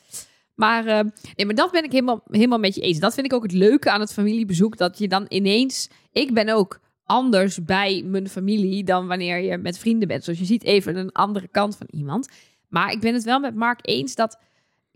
Maar, 0.55 0.87
eh, 0.87 1.05
nee, 1.35 1.47
maar 1.47 1.55
dat 1.55 1.71
ben 1.71 1.85
ik 1.85 1.93
helemaal, 1.93 2.23
helemaal 2.31 2.59
met 2.59 2.75
je 2.75 2.81
eens. 2.81 2.99
Dat 2.99 3.15
vind 3.15 3.27
ik 3.27 3.33
ook 3.33 3.43
het 3.43 3.53
leuke 3.53 3.91
aan 3.91 4.01
het 4.01 4.13
familiebezoek. 4.13 4.77
Dat 4.77 4.99
je 4.99 5.09
dan 5.09 5.27
ineens... 5.29 5.89
Ik 6.13 6.35
ben 6.35 6.49
ook 6.49 6.81
anders 7.05 7.65
bij 7.65 8.03
mijn 8.07 8.29
familie 8.29 8.85
dan 8.85 9.07
wanneer 9.07 9.39
je 9.39 9.59
met 9.59 9.79
vrienden 9.79 10.09
bent. 10.09 10.25
Zoals 10.25 10.39
je 10.39 10.45
ziet 10.45 10.65
even 10.65 10.97
een 10.97 11.13
andere 11.13 11.49
kant 11.49 11.77
van 11.77 11.87
iemand. 11.91 12.29
Maar 12.69 12.93
ik 12.93 13.01
ben 13.01 13.15
het 13.15 13.25
wel 13.25 13.41
met 13.41 13.55
Mark 13.55 13.79
eens 13.83 14.15
dat... 14.15 14.39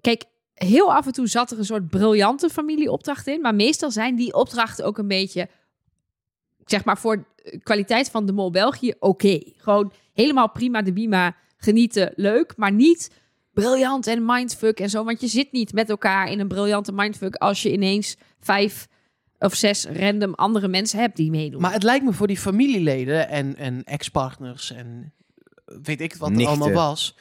Kijk, 0.01 0.25
heel 0.55 0.94
af 0.94 1.07
en 1.07 1.12
toe 1.12 1.27
zat 1.27 1.51
er 1.51 1.59
een 1.59 1.64
soort 1.64 1.88
briljante 1.88 2.51
familieopdracht 2.51 3.27
in. 3.27 3.40
Maar 3.40 3.55
meestal 3.55 3.90
zijn 3.90 4.16
die 4.16 4.35
opdrachten 4.35 4.85
ook 4.85 4.99
een 4.99 5.09
beetje... 5.09 5.49
Zeg 6.64 6.85
maar 6.85 6.99
voor 6.99 7.27
kwaliteit 7.62 8.11
van 8.11 8.27
de 8.27 8.33
Mol 8.33 8.51
België 8.51 8.94
oké. 8.99 9.40
Gewoon 9.57 9.92
helemaal 10.12 10.51
prima 10.51 10.83
de 10.83 10.92
bima 10.92 11.37
genieten, 11.57 12.12
leuk. 12.16 12.57
Maar 12.57 12.73
niet 12.73 13.11
briljant 13.61 14.07
en 14.07 14.25
mindfuck 14.25 14.81
en 14.81 14.90
zo. 14.90 15.05
Want 15.05 15.21
je 15.21 15.27
zit 15.27 15.53
niet 15.53 15.73
met 15.73 15.90
elkaar 15.90 16.31
in 16.31 16.40
een 16.40 16.49
briljante 16.49 16.92
mindfuck... 16.92 17.35
als 17.35 17.62
je 17.62 17.73
ineens 17.73 18.16
vijf 18.40 18.88
of 19.38 19.55
zes 19.55 19.85
random 19.85 20.35
andere 20.35 20.68
mensen 20.68 21.01
hebt 21.01 21.16
die 21.16 21.31
meedoen. 21.31 21.61
Maar 21.61 21.73
het 21.73 21.83
lijkt 21.83 22.05
me 22.05 22.12
voor 22.12 22.27
die 22.27 22.38
familieleden 22.38 23.29
en, 23.29 23.57
en 23.57 23.85
ex-partners 23.85 24.71
en 24.71 25.14
weet 25.64 26.01
ik 26.01 26.14
wat 26.14 26.29
er 26.29 26.37
Nichten. 26.37 26.61
allemaal 26.61 26.87
was, 26.87 27.16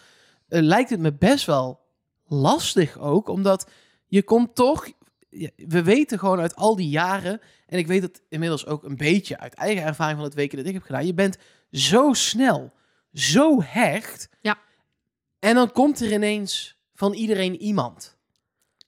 eh, 0.47 0.61
lijkt 0.61 0.89
het 0.89 0.99
me 0.99 1.13
best 1.13 1.45
wel 1.45 1.79
lastig 2.25 2.99
ook, 2.99 3.27
omdat 3.27 3.69
je 4.07 4.23
komt 4.23 4.55
toch, 4.55 4.91
we 5.55 5.83
weten 5.83 6.19
gewoon 6.19 6.39
uit 6.39 6.55
al 6.55 6.75
die 6.75 6.89
jaren, 6.89 7.41
en 7.65 7.77
ik 7.77 7.87
weet 7.87 8.01
het 8.01 8.21
inmiddels 8.29 8.65
ook 8.65 8.83
een 8.83 8.97
beetje 8.97 9.39
uit 9.39 9.53
eigen 9.53 9.83
ervaring 9.83 10.17
van 10.17 10.25
het 10.25 10.35
weken 10.35 10.57
dat 10.57 10.67
ik 10.67 10.73
heb 10.73 10.83
gedaan, 10.83 11.05
je 11.05 11.13
bent 11.13 11.37
zo 11.71 12.13
snel, 12.13 12.73
zo 13.13 13.61
hecht, 13.61 14.29
Ja. 14.41 14.57
En 15.47 15.55
dan 15.55 15.71
komt 15.71 15.99
er 16.01 16.11
ineens 16.13 16.77
van 16.93 17.13
iedereen 17.13 17.55
iemand. 17.61 18.15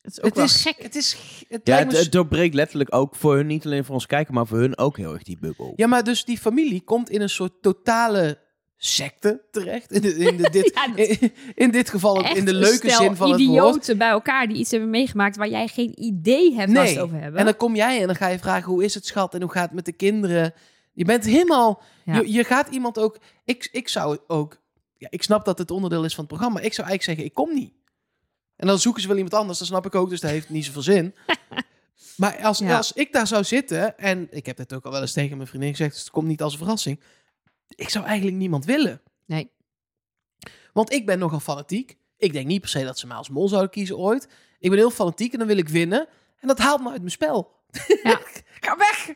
het 0.01 0.11
is 0.11 0.17
ook 0.19 0.25
Het 0.25 0.35
wel 0.35 0.45
is 0.45 0.61
gek. 0.61 0.75
Het 0.81 0.95
is, 0.95 1.17
het 1.49 1.61
Ja, 1.63 1.77
het, 1.87 2.11
doorbreekt 2.11 2.53
letterlijk 2.53 2.95
ook 2.95 3.15
voor 3.15 3.35
hun, 3.35 3.47
niet 3.47 3.65
alleen 3.65 3.85
voor 3.85 3.93
ons 3.95 4.05
kijken, 4.05 4.33
maar 4.33 4.47
voor 4.47 4.57
hun 4.57 4.77
ook 4.77 4.97
heel 4.97 5.13
erg 5.13 5.23
die 5.23 5.37
bubbel. 5.39 5.73
Ja, 5.75 5.87
maar 5.87 6.03
dus 6.03 6.25
die 6.25 6.37
familie 6.37 6.81
komt 6.81 7.09
in 7.09 7.21
een 7.21 7.29
soort 7.29 7.61
totale 7.61 8.39
secte 8.77 9.41
terecht. 9.51 9.91
In, 9.91 10.01
de- 10.01 10.15
in, 10.15 10.37
de, 10.37 10.49
dit, 10.59 10.71
Ja, 10.73 10.87
dat- 10.87 10.97
in, 11.07 11.33
in 11.55 11.71
dit 11.71 11.89
geval 11.89 12.17
ook 12.17 12.35
in 12.37 12.45
de 12.45 12.53
leuke 12.53 12.89
stel 12.89 13.01
zin 13.03 13.15
van 13.15 13.31
het 13.31 13.39
woord. 13.45 13.49
idioten 13.49 13.97
bij 13.97 14.09
elkaar 14.09 14.47
die 14.47 14.57
iets 14.57 14.71
hebben 14.71 14.89
meegemaakt 14.89 15.35
waar 15.37 15.49
jij 15.49 15.67
geen 15.67 16.03
idee 16.03 16.53
hebt 16.55 16.77
het 16.77 16.99
over 16.99 17.19
hebben. 17.19 17.39
En 17.39 17.45
dan 17.45 17.55
kom 17.57 17.75
jij 17.75 17.99
en 18.01 18.07
dan 18.07 18.15
ga 18.15 18.27
je 18.27 18.39
vragen 18.39 18.71
hoe 18.71 18.83
is 18.83 18.93
het 18.93 19.05
schat 19.05 19.33
en 19.33 19.41
hoe 19.41 19.51
gaat 19.51 19.65
het 19.65 19.73
met 19.73 19.85
de 19.85 19.91
kinderen. 19.91 20.53
Je 20.93 21.05
bent 21.05 21.25
helemaal... 21.25 21.81
Ja. 22.05 22.15
Je, 22.15 22.31
je 22.31 22.43
gaat 22.43 22.67
iemand 22.69 22.99
ook... 22.99 23.17
Ik, 23.45 23.69
ik 23.71 23.89
zou 23.89 24.17
ook... 24.27 24.58
Ja, 24.99 25.07
ik 25.11 25.23
snap 25.23 25.45
dat 25.45 25.57
het 25.57 25.71
onderdeel 25.71 26.03
is 26.03 26.15
van 26.15 26.23
het 26.23 26.33
programma. 26.33 26.59
Ik 26.59 26.73
zou 26.73 26.87
eigenlijk 26.87 27.03
zeggen, 27.03 27.25
ik 27.25 27.33
kom 27.33 27.53
niet. 27.59 27.73
En 28.55 28.67
dan 28.67 28.79
zoeken 28.79 29.01
ze 29.01 29.07
wel 29.07 29.17
iemand 29.17 29.35
anders. 29.35 29.57
Dat 29.59 29.67
snap 29.67 29.85
ik 29.85 29.95
ook, 29.95 30.09
dus 30.09 30.19
dat 30.19 30.31
heeft 30.31 30.49
niet 30.49 30.65
zoveel 30.65 30.81
zin. 30.81 31.15
maar 32.17 32.43
als, 32.43 32.59
Ja. 32.59 32.77
als 32.77 32.93
ik 32.93 33.13
daar 33.13 33.27
zou 33.27 33.43
zitten... 33.43 33.97
En 33.97 34.27
ik 34.31 34.45
heb 34.45 34.57
dit 34.57 34.73
ook 34.73 34.85
al 34.85 34.91
wel 34.91 35.01
eens 35.01 35.13
tegen 35.13 35.37
mijn 35.37 35.49
vriendin 35.49 35.69
gezegd... 35.69 35.91
Dus 35.91 35.99
het 35.99 36.09
komt 36.09 36.27
niet 36.27 36.41
als 36.41 36.51
een 36.53 36.59
verrassing. 36.59 36.99
Ik 37.67 37.89
zou 37.89 38.05
eigenlijk 38.05 38.37
niemand 38.37 38.65
willen. 38.65 39.01
Nee. 39.25 39.51
Want 40.73 40.91
ik 40.91 41.05
ben 41.05 41.19
nogal 41.19 41.39
fanatiek. 41.39 41.97
Ik 42.17 42.33
denk 42.33 42.47
niet 42.47 42.61
per 42.61 42.69
se 42.69 42.83
dat 42.83 42.99
ze 42.99 43.07
mij 43.07 43.17
als 43.17 43.29
mol 43.29 43.47
zouden 43.47 43.71
kiezen 43.71 43.97
ooit. 43.97 44.27
Ik 44.59 44.69
ben 44.69 44.79
heel 44.79 44.91
fanatiek 44.91 45.33
en 45.33 45.39
dan 45.39 45.47
wil 45.47 45.57
ik 45.57 45.69
winnen. 45.69 46.07
En 46.39 46.47
dat 46.47 46.57
haalt 46.59 46.81
me 46.81 46.89
uit 46.89 46.99
mijn 46.99 47.11
spel. 47.11 47.61
Ja. 48.03 48.21
Ga 48.65 48.77
weg! 48.77 49.13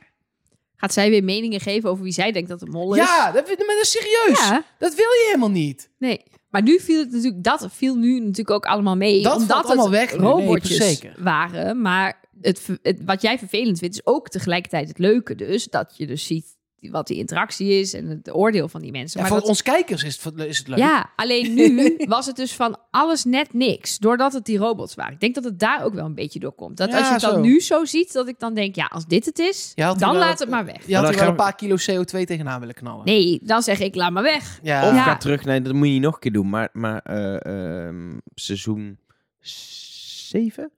Gaat 0.84 0.94
zij 0.94 1.10
weer 1.10 1.24
meningen 1.24 1.60
geven 1.60 1.90
over 1.90 2.04
wie 2.04 2.14
zij 2.14 2.32
denkt 2.32 2.50
dat 2.50 2.60
het 2.60 2.72
mol 2.72 2.94
is? 2.94 3.00
Ja, 3.02 3.32
dat, 3.32 3.48
vind- 3.48 3.58
maar 3.68 3.76
dat 3.76 3.84
is 3.84 3.92
serieus. 3.92 4.40
Ja, 4.40 4.64
Dat 4.80 4.96
wil 4.96 5.06
je 5.06 5.24
helemaal 5.26 5.50
niet. 5.50 5.90
nee. 5.98 6.24
Maar 6.50 6.62
nu 6.62 6.80
viel 6.80 7.00
het 7.00 7.12
natuurlijk, 7.12 7.44
dat 7.44 7.68
viel 7.72 7.96
nu 7.96 8.20
natuurlijk 8.20 8.50
ook 8.52 8.66
allemaal 8.66 8.96
mee. 8.96 9.22
Dat 9.22 9.34
omdat 9.36 9.48
valt 9.50 9.66
allemaal 9.66 9.86
het 9.92 9.94
weg. 9.94 10.20
Nee, 10.20 11.24
waren. 11.24 11.82
Maar 11.82 12.20
het, 12.42 12.68
het, 12.82 12.98
wat 13.06 13.22
jij 13.22 13.38
vervelend 13.38 13.80
vindt, 13.80 13.96
is 13.96 14.06
ook 14.06 14.30
tegelijkertijd 14.30 14.88
het 14.88 14.98
leuke 15.00 15.36
dus. 15.36 15.66
Dat 15.68 15.94
je 15.98 16.08
dus 16.08 16.26
ziet 16.26 16.46
wat 16.92 17.08
die 17.08 17.18
interactie 17.18 17.80
is 17.80 17.94
en 17.94 18.08
het 18.08 18.34
oordeel 18.34 18.68
van 18.68 18.82
die 18.82 18.92
mensen. 18.92 19.20
Ja, 19.20 19.22
maar 19.22 19.32
voor 19.32 19.40
dat- 19.40 19.50
ons 19.50 19.62
kijkers 19.62 20.04
is 20.04 20.24
het, 20.24 20.38
is 20.40 20.58
het 20.58 20.68
leuk. 20.68 20.78
Ja, 20.78 21.12
alleen 21.16 21.54
nu 21.54 21.96
was 22.08 22.26
het 22.26 22.36
dus 22.36 22.54
van 22.56 22.78
alles 22.92 23.24
net 23.24 23.54
niks. 23.54 23.98
Doordat 23.98 24.34
het 24.34 24.46
die 24.46 24.58
robots 24.58 24.96
waren. 24.96 25.14
Ik 25.14 25.20
denk 25.20 25.36
dat 25.36 25.44
het 25.44 25.60
daar 25.60 25.84
ook 25.84 25.94
wel 25.94 26.06
een 26.06 26.16
beetje 26.16 26.40
door 26.40 26.52
komt. 26.54 26.78
Dat 26.78 26.90
Ja, 26.90 26.98
als 26.98 27.08
je 27.08 27.14
het 27.14 27.22
dan 27.22 27.32
zo. 27.34 27.40
nu 27.40 27.60
zo 27.62 27.86
ziet, 27.86 28.14
dat 28.14 28.28
ik 28.28 28.40
dan 28.40 28.54
denk, 28.54 28.76
ja, 28.76 28.86
als 28.86 29.06
dit 29.06 29.26
het 29.26 29.40
is, 29.40 29.72
dan 29.76 29.98
wel- 30.00 30.16
laat 30.16 30.40
het 30.40 30.50
maar 30.50 30.66
weg. 30.66 30.88
Je 30.88 30.96
had 30.96 31.10
er 31.10 31.16
wel 31.20 31.28
een 31.28 31.36
paar 31.36 31.56
kilo 31.56 31.76
CO2 31.76 32.24
tegenaan 32.26 32.60
willen 32.60 32.76
knallen. 32.76 33.06
Nee, 33.06 33.40
dan 33.44 33.62
zeg 33.64 33.80
ik, 33.80 33.96
laat 33.96 34.12
maar 34.12 34.24
weg. 34.24 34.60
Ja. 34.64 34.88
Of 34.90 34.96
Ja. 34.96 35.04
ga 35.04 35.18
terug, 35.18 35.46
nee, 35.46 35.62
dat 35.62 35.74
moet 35.74 35.88
je 35.88 36.00
nog 36.00 36.14
een 36.14 36.20
keer 36.20 36.32
doen. 36.32 36.50
Maar, 36.50 36.70
maar 36.74 37.00
eh, 37.02 37.86
ehm, 37.88 38.18
seizoen 38.36 39.00
7? 39.40 40.72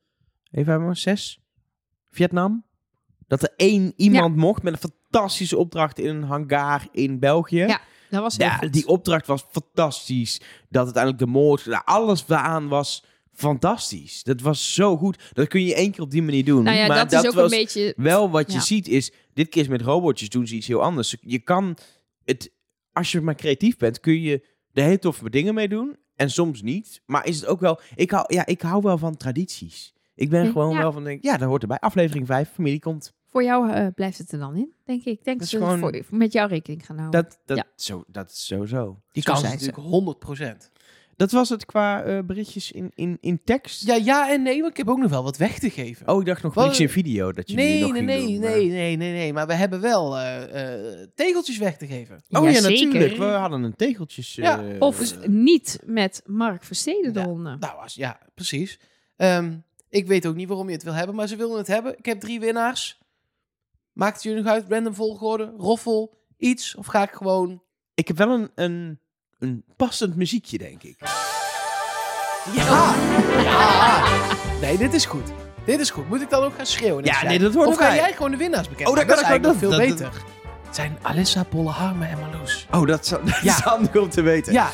Even 0.52 0.86
maar 0.86 0.96
6? 0.98 1.40
Vietnam? 2.12 2.64
Dat 3.28 3.42
er 3.44 3.54
één 3.56 3.94
iemand 3.96 4.36
mocht 4.36 4.64
met 4.64 4.74
een 4.74 4.80
fantastische 5.12 5.58
opdracht 5.58 6.00
in 6.00 6.16
een 6.16 6.24
hangar 6.24 6.88
in 6.92 7.20
België. 7.20 7.58
Ja, 7.66 7.82
Dat 8.10 8.22
was 8.22 8.38
heel 8.38 8.46
Ja, 8.48 8.56
goed. 8.58 8.74
die 8.74 8.88
opdracht 8.88 9.28
was 9.28 9.46
fantastisch. 9.52 10.42
Dat 10.70 10.84
uiteindelijk 10.84 11.24
de 11.24 11.30
moord, 11.30 11.66
nou, 11.66 11.82
alles 11.86 12.26
daaraan 12.26 12.68
was 12.68 13.04
fantastisch. 13.34 14.24
Dat 14.24 14.42
was 14.42 14.74
zo 14.74 14.98
goed. 14.98 15.30
Dat 15.34 15.48
kun 15.48 15.64
je 15.64 15.76
één 15.76 15.92
keer 15.92 16.02
op 16.02 16.12
die 16.12 16.24
manier 16.24 16.46
doen. 16.46 16.64
nou 16.64 16.78
ja, 16.78 16.88
maar 16.88 17.10
dat, 17.10 17.24
is 17.24 17.28
ook 17.30 17.34
was 17.36 17.52
een 17.52 17.58
beetje... 17.58 17.94
wel 17.98 18.30
wat 18.30 18.52
je 18.52 18.58
Ja. 18.58 18.64
ziet 18.64 18.88
is, 18.88 19.12
dit 19.34 19.50
keer 19.50 19.62
is 19.62 19.68
met 19.68 19.82
robotjes 19.82 20.30
doen 20.30 20.48
ze 20.48 20.56
iets 20.56 20.68
heel 20.68 20.82
anders. 20.82 21.16
Je 21.22 21.40
kan 21.40 21.78
het, 22.24 22.52
als 22.94 23.12
je 23.12 23.22
maar 23.22 23.36
creatief 23.36 23.78
bent, 23.78 24.00
kun 24.00 24.22
je 24.22 24.46
er 24.74 24.84
heel 24.84 25.00
toffe 25.00 25.30
dingen 25.30 25.54
mee 25.54 25.68
doen. 25.70 25.98
En 26.16 26.30
soms 26.30 26.62
niet. 26.62 27.02
Maar 27.06 27.26
is 27.28 27.36
het 27.36 27.46
ook 27.46 27.60
wel, 27.60 27.80
ik 27.96 28.12
hou, 28.12 28.34
ja, 28.34 28.46
ik 28.46 28.62
hou 28.62 28.82
wel 28.82 28.98
van 28.98 29.18
tradities. 29.18 29.94
Ik 30.16 30.30
ben 30.30 30.44
Ja. 30.46 30.52
gewoon 30.52 30.74
Ja. 30.76 30.78
wel 30.82 30.92
van, 30.92 31.04
denk, 31.04 31.24
ja, 31.24 31.38
dat 31.38 31.48
hoort 31.48 31.62
erbij. 31.62 31.80
Aflevering 31.80 32.26
5, 32.28 32.50
familie 32.54 32.80
komt. 32.80 33.14
Voor 33.36 33.44
jou 33.44 33.72
eh, 33.72 33.88
blijft 33.96 34.18
het 34.18 34.32
er 34.32 34.40
dan 34.40 34.56
in, 34.56 34.74
denk 34.86 35.00
ik. 35.00 35.06
Ik 35.06 35.24
denk 35.24 35.26
Dat 35.26 35.38
dat 35.40 35.48
ze 35.48 35.58
gewoon- 35.58 35.94
het 35.94 36.06
voor, 36.06 36.18
met 36.18 36.32
jou 36.34 36.50
rekening 36.50 36.86
gaan 36.86 36.98
houden. 36.98 37.24
Dat, 37.24 37.40
dat, 37.46 37.58
Ja. 37.58 37.64
zo, 37.76 38.04
dat 38.08 38.30
is 38.32 38.46
sowieso. 38.46 39.02
Die 39.12 39.24
Zo 39.24 39.32
kans 39.32 39.44
is 39.44 39.50
natuurlijk 39.50 39.78
100%. 39.78 40.72
Dat 41.16 41.32
was 41.32 41.50
het 41.50 41.66
qua 41.66 42.04
eh, 42.04 42.20
berichtjes 42.26 42.72
in, 42.72 42.92
in, 42.94 43.18
in 43.22 43.42
tekst. 43.44 43.86
Ja, 43.86 43.96
ja 43.96 44.32
en 44.32 44.42
nee, 44.42 44.60
want 44.60 44.72
ik 44.72 44.78
heb 44.78 44.90
ook 44.90 44.98
nog 44.98 45.10
wel 45.10 45.24
wat 45.24 45.38
weg 45.38 45.60
te 45.60 45.70
geven. 45.70 46.08
Oh, 46.08 46.20
ik 46.20 46.26
dacht 46.26 46.44
nog 46.44 46.56
niks 46.56 46.80
in 46.80 46.90
video 46.90 47.32
dat 47.32 47.50
je 47.50 47.56
nu 47.56 47.62
nee, 47.62 47.82
nog 47.82 47.92
nee, 47.92 48.00
ging 48.00 48.08
nee, 48.10 48.32
doen, 48.32 48.40
maar- 48.42 48.50
nee, 48.50 48.70
nee, 48.70 48.96
nee, 48.96 49.12
nee. 49.12 49.34
Maar 49.34 49.48
we 49.48 49.54
hebben 49.54 49.82
wel 49.82 50.18
eh, 50.18 50.74
eh, 51.02 51.08
tegeltjes 51.16 51.58
weg 51.58 51.78
te 51.78 51.88
geven. 51.88 52.16
Oh 52.30 52.52
ja, 52.52 52.60
natuurlijk. 52.62 53.18
We 53.18 53.24
hadden 53.24 53.64
een 53.64 53.76
tegeltjes. 53.76 54.36
Ja, 54.36 54.64
eh, 54.68 54.76
Of 54.80 55.12
eh, 55.12 55.28
niet 55.28 55.80
met 55.86 56.22
Mark 56.26 56.64
Versteden 56.64 57.14
Ja. 57.14 57.56
Nou, 57.58 57.82
als, 57.82 57.94
ja, 57.96 58.20
precies. 58.36 58.80
Ehm, 59.16 59.54
ik 59.90 60.08
weet 60.08 60.26
ook 60.26 60.36
niet 60.36 60.48
waarom 60.48 60.68
je 60.68 60.74
het 60.74 60.84
wil 60.84 60.94
hebben, 60.94 61.16
maar 61.16 61.28
ze 61.28 61.36
wilden 61.36 61.58
het 61.58 61.68
hebben. 61.68 61.98
Ik 61.98 62.06
heb 62.06 62.20
drie 62.20 62.40
winnaars. 62.40 63.04
Maakt 63.96 64.14
het 64.14 64.24
jullie 64.24 64.42
nog 64.44 64.52
uit? 64.52 64.66
Random 64.70 64.94
volgorde, 64.96 65.54
roffel, 65.58 66.18
iets? 66.38 66.76
Of 66.76 66.86
ga 66.86 67.02
ik 67.04 67.12
gewoon... 67.12 67.62
Ik 67.94 68.08
heb 68.08 68.18
wel 68.18 68.30
een, 68.32 68.52
een, 68.56 69.00
een 69.40 69.64
passend 69.76 70.16
muziekje, 70.16 70.58
denk 70.58 70.84
ik. 70.84 70.98
Ja! 72.54 72.96
ja. 73.44 74.04
Nee, 74.62 74.78
dit 74.78 74.94
is 74.94 75.06
goed. 75.06 75.24
Dit 75.66 75.80
is 75.80 75.90
goed. 75.90 76.10
Moet 76.10 76.22
ik 76.22 76.30
dan 76.30 76.44
ook 76.44 76.54
gaan 76.56 76.66
schreeuwen? 76.66 77.04
Ja, 77.04 77.24
nee, 77.24 77.40
dat 77.40 77.54
hoort 77.54 77.68
Of 77.68 77.78
ga 77.78 77.84
erbij. 77.84 77.98
jij 78.00 78.14
gewoon 78.14 78.32
de 78.32 78.38
winnaars 78.38 78.70
bekend 78.70 78.90
Oh, 78.90 78.96
dat 78.96 79.06
kan 79.06 79.14
ik 79.14 79.20
ook. 79.24 79.26
eigenlijk 79.30 79.62
nog 79.62 79.72
Dat- 79.72 79.80
veel 79.80 79.90
beter. 79.90 80.22
Het 80.66 80.76
zijn 80.76 80.98
Alissa, 81.02 81.44
Polle 81.44 81.70
Harme 81.70 82.06
en 82.06 82.20
Marloes. 82.20 82.68
Oh, 82.72 82.88
dat 82.88 83.04
is, 83.04 83.10
dat 83.10 83.20
Ja. 83.42 83.56
is 83.58 83.60
handig 83.60 83.96
om 83.96 84.10
te 84.10 84.22
weten. 84.22 84.54
Ja. 84.54 84.70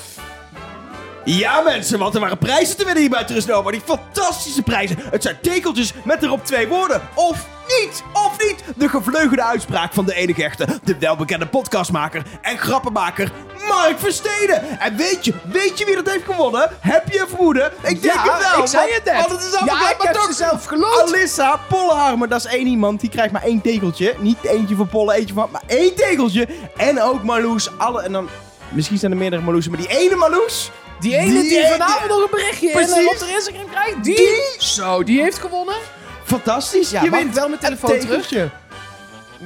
Ja 1.26 1.62
mensen, 1.62 2.00
want 2.00 2.14
er 2.14 2.20
waren 2.22 2.38
prijzen 2.38 2.78
te 2.78 2.84
winnen 2.84 3.02
hier 3.02 3.12
bij 3.12 3.24
Trust 3.24 3.48
Nobody. 3.48 3.80
Fantastische 3.86 4.62
prijzen. 4.62 4.98
Het 5.12 5.22
zijn 5.24 5.38
tekeltjes 5.42 5.94
met 6.04 6.24
erop 6.24 6.46
twee 6.46 6.68
woorden. 6.68 7.02
Of 7.16 7.46
niet, 7.68 8.04
of 8.14 8.44
niet. 8.48 8.64
De 8.76 8.90
gevleugelde 8.90 9.44
uitspraak 9.44 9.94
van 9.94 10.06
de 10.06 10.14
enige 10.16 10.44
echte, 10.44 10.66
de 10.84 10.98
welbekende 11.00 11.48
podcastmaker 11.48 12.24
en 12.42 12.58
grappenmaker 12.58 13.32
Mark 13.68 14.00
Versteden. 14.00 14.80
En 14.80 14.96
weet 14.96 15.26
je, 15.26 15.34
weet 15.52 15.78
je 15.80 15.86
wie 15.86 15.96
dat 15.96 16.10
heeft 16.10 16.26
gewonnen? 16.26 16.70
Heb 16.80 17.12
je 17.12 17.20
een 17.20 17.28
vermoeden? 17.28 17.72
Ik 17.84 18.02
denk 18.02 18.14
Ja, 18.14 18.24
het 18.38 18.52
wel. 18.52 18.62
ik 18.64 18.70
zei 18.70 18.94
het 18.94 19.04
net. 19.04 19.16
Want 19.16 19.30
het 19.32 19.42
is 19.42 19.54
allemaal 19.56 19.76
Ja, 19.76 19.90
ik 19.92 19.98
maar 19.98 20.08
heb 20.08 20.16
toch- 20.16 20.26
ze 20.26 20.34
zelf 20.34 20.66
geloot. 20.66 21.02
Alissa 21.14 21.60
Pollenharmer, 21.70 22.30
dat 22.30 22.46
is 22.46 22.52
één 22.52 22.68
iemand. 22.68 23.00
Die 23.02 23.10
krijgt 23.10 23.32
maar 23.32 23.44
één 23.44 23.62
tegeltje. 23.62 24.16
Niet 24.20 24.44
eentje 24.44 24.76
voor 24.76 24.88
Polle, 24.88 25.14
eentje 25.16 25.34
van, 25.34 25.50
maar 25.52 25.62
één 25.68 25.96
tegeltje. 25.96 26.48
En 26.78 27.02
ook 27.02 27.24
Marloes. 27.24 27.70
Alle, 27.78 28.02
en 28.02 28.12
dan, 28.12 28.30
misschien 28.70 28.98
zijn 28.98 29.12
er 29.12 29.18
meerdere 29.18 29.42
Marloesen, 29.42 29.72
maar 29.72 29.80
die 29.82 29.98
ene 29.98 30.16
Marloes... 30.16 30.72
Die 31.02 31.16
ene 31.18 31.42
die, 31.42 31.68
vanavond 31.68 32.08
nog 32.10 32.22
een 32.24 32.28
berichtje 32.32 32.68
in 32.68 32.74
Precies. 32.74 32.96
en 32.96 33.08
op 33.08 33.20
de 33.20 33.32
Instagram 33.34 33.70
krijgt, 33.70 34.04
die... 34.04 34.16
Die- 34.16 34.56
Zo, 34.58 35.04
die 35.04 35.22
heeft 35.22 35.38
gewonnen. 35.38 35.76
Fantastisch. 36.24 36.90
Ja, 36.90 37.02
je 37.04 37.10
wint 37.10 37.34
wel 37.36 37.48
mijn 37.50 37.54
een 37.54 37.60
telefoon 37.60 38.00
terug? 38.00 38.30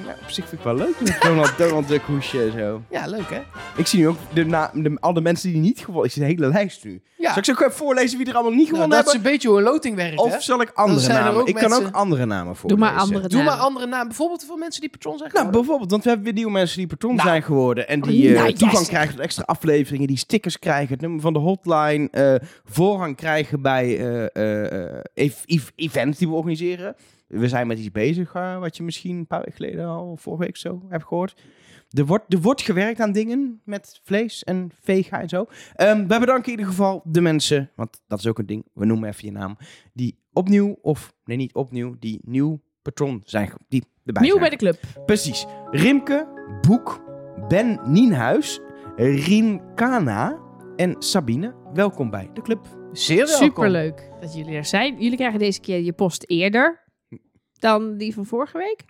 Ja, 0.06 0.12
op 0.22 0.30
zich 0.30 0.48
vind 0.48 0.52
ik 0.52 0.66
wel 0.66 0.76
leuk. 0.76 1.00
met 1.00 1.22
Donald, 1.28 1.54
Donald 1.58 1.88
Duck 1.88 2.02
hoesje 2.02 2.42
en 2.44 2.52
zo. 2.52 2.82
Ja, 2.90 3.06
leuk 3.08 3.30
hè? 3.30 3.42
Ik 3.78 3.88
zie 3.88 4.00
nu 4.00 4.08
ook 4.08 4.18
de, 4.34 4.46
na, 4.46 4.72
de, 4.74 4.98
al 5.00 5.14
de 5.14 5.22
mensen 5.22 5.52
die 5.52 5.62
niet 5.62 5.80
gewonnen... 5.80 6.06
Ik 6.06 6.12
zie 6.12 6.22
de 6.22 6.28
hele 6.28 6.48
lijst 6.48 6.84
nu. 6.84 7.02
Ja. 7.18 7.30
Zal 7.30 7.38
ik 7.38 7.46
zo 7.46 7.52
ook 7.52 7.60
even 7.60 7.74
voorlezen 7.74 8.18
wie 8.18 8.28
er 8.28 8.34
allemaal 8.34 8.52
niet 8.52 8.60
Nou, 8.60 8.74
gewonnen 8.74 8.98
dat 8.98 9.06
is 9.08 9.12
hebben? 9.14 9.28
een 9.32 9.36
beetje 9.36 9.50
hoe 9.50 9.58
een 9.58 9.64
loting 9.64 9.96
werkt 9.96 10.16
hè? 10.16 10.22
Of 10.22 10.44
zal 10.44 10.62
ik 10.62 10.72
andere 10.74 11.00
zijn 11.00 11.18
er 11.18 11.24
namen? 11.24 11.40
ook 11.42 11.48
Ik 11.48 11.56
kan 11.56 11.74
ook 11.74 11.90
andere 11.92 12.26
namen 12.26 12.46
Doe 12.46 12.56
voorlezen. 12.56 12.80
maar 12.94 13.02
andere 13.02 13.28
Doe 13.28 13.38
maar 13.38 13.48
namen. 13.52 13.64
andere 13.66 13.86
namen. 13.86 14.08
Bijvoorbeeld 14.08 14.46
voor 14.46 14.58
mensen 14.58 14.82
die 14.82 14.90
patroon 14.90 15.18
zijn 15.18 15.30
Nou, 15.34 15.38
geworden. 15.46 15.62
bijvoorbeeld, 15.62 15.92
want 15.92 16.04
we 16.04 16.10
hebben 16.10 16.28
weer 16.28 16.36
nieuwe 16.38 16.52
mensen 16.52 16.78
die 16.78 16.88
patroon 16.88 17.16
Nou. 17.16 17.28
zijn 17.28 17.44
geworden. 17.44 17.88
En 17.88 18.02
die 18.02 18.28
eh, 18.30 18.36
nou, 18.42 18.54
toegang 18.54 18.80
yes. 18.80 18.88
krijgen 18.88 19.12
tot 19.16 19.24
extra 19.24 19.44
afleveringen, 19.46 20.08
die 20.08 20.18
stickers 20.18 20.60
krijgen, 20.60 20.92
het 20.94 21.02
nummer 21.02 21.22
van 21.22 21.34
de 21.34 21.40
hotline, 21.40 22.08
eh, 22.12 22.36
voorrang 22.66 23.16
krijgen 23.16 23.62
bij 23.62 23.98
eh, 24.00 24.26
eh, 24.36 24.84
eh, 24.88 25.00
ev- 25.14 25.70
events 25.76 26.18
die 26.18 26.28
we 26.28 26.34
organiseren. 26.34 26.96
We 27.28 27.48
zijn 27.48 27.68
met 27.68 27.80
iets 27.80 27.92
bezig, 27.92 28.34
eh, 28.34 28.60
wat 28.60 28.78
je 28.78 28.84
misschien 28.84 29.18
een 29.18 29.28
paar 29.28 29.40
weken 29.40 29.54
geleden 29.54 29.86
al, 29.86 30.18
vorige 30.18 30.44
week 30.44 30.58
zo, 30.58 30.82
hebt 30.90 31.04
gehoord. 31.04 31.42
Er 31.90 32.06
wordt, 32.06 32.34
er 32.34 32.42
wordt 32.42 32.62
gewerkt 32.62 33.00
aan 33.00 33.12
dingen 33.12 33.62
met 33.64 34.00
vlees 34.04 34.44
en 34.44 34.70
vega 34.82 35.22
en 35.22 35.30
zo. 35.30 35.46
Ehm 35.74 36.08
wij 36.08 36.20
bedanken 36.20 36.46
in 36.46 36.52
ieder 36.52 36.66
geval 36.66 37.02
de 37.06 37.22
mensen, 37.22 37.72
want 37.76 38.02
dat 38.08 38.20
is 38.20 38.28
ook 38.28 38.40
een 38.40 38.46
ding, 38.46 38.66
we 38.74 38.86
noemen 38.86 39.10
even 39.10 39.26
je 39.26 39.32
naam, 39.32 39.58
die 39.94 40.20
opnieuw, 40.34 40.78
of 40.82 41.14
nee 41.26 41.38
niet 41.38 41.54
opnieuw, 41.54 41.96
die 42.00 42.20
nieuw 42.24 42.60
patron 42.82 43.22
zijn, 43.24 43.52
die 43.68 43.84
erbij 44.06 44.22
Nieuw 44.22 44.38
zijn 44.38 44.42
bij 44.42 44.50
de 44.50 44.56
club. 44.56 44.80
Precies. 45.06 45.46
Rimke, 45.72 46.28
Boek, 46.62 47.04
Ben 47.48 47.80
Nienhuis, 47.84 48.60
Rinkana 48.96 50.40
en 50.76 50.96
Sabine. 51.00 51.56
Welkom 51.74 52.10
bij 52.10 52.30
de 52.34 52.42
club. 52.42 52.66
Zeer 52.92 53.26
welkom. 53.26 53.46
Superleuk 53.46 54.10
dat 54.20 54.36
jullie 54.36 54.56
er 54.56 54.66
zijn. 54.66 54.94
Jullie 55.00 55.18
krijgen 55.18 55.40
deze 55.40 55.60
keer 55.60 55.82
je 55.82 55.94
post 55.94 56.24
eerder 56.28 56.85
dan 57.66 57.98
die 57.98 58.14
van 58.14 58.26
vorige 58.26 58.58
week. 58.58 58.84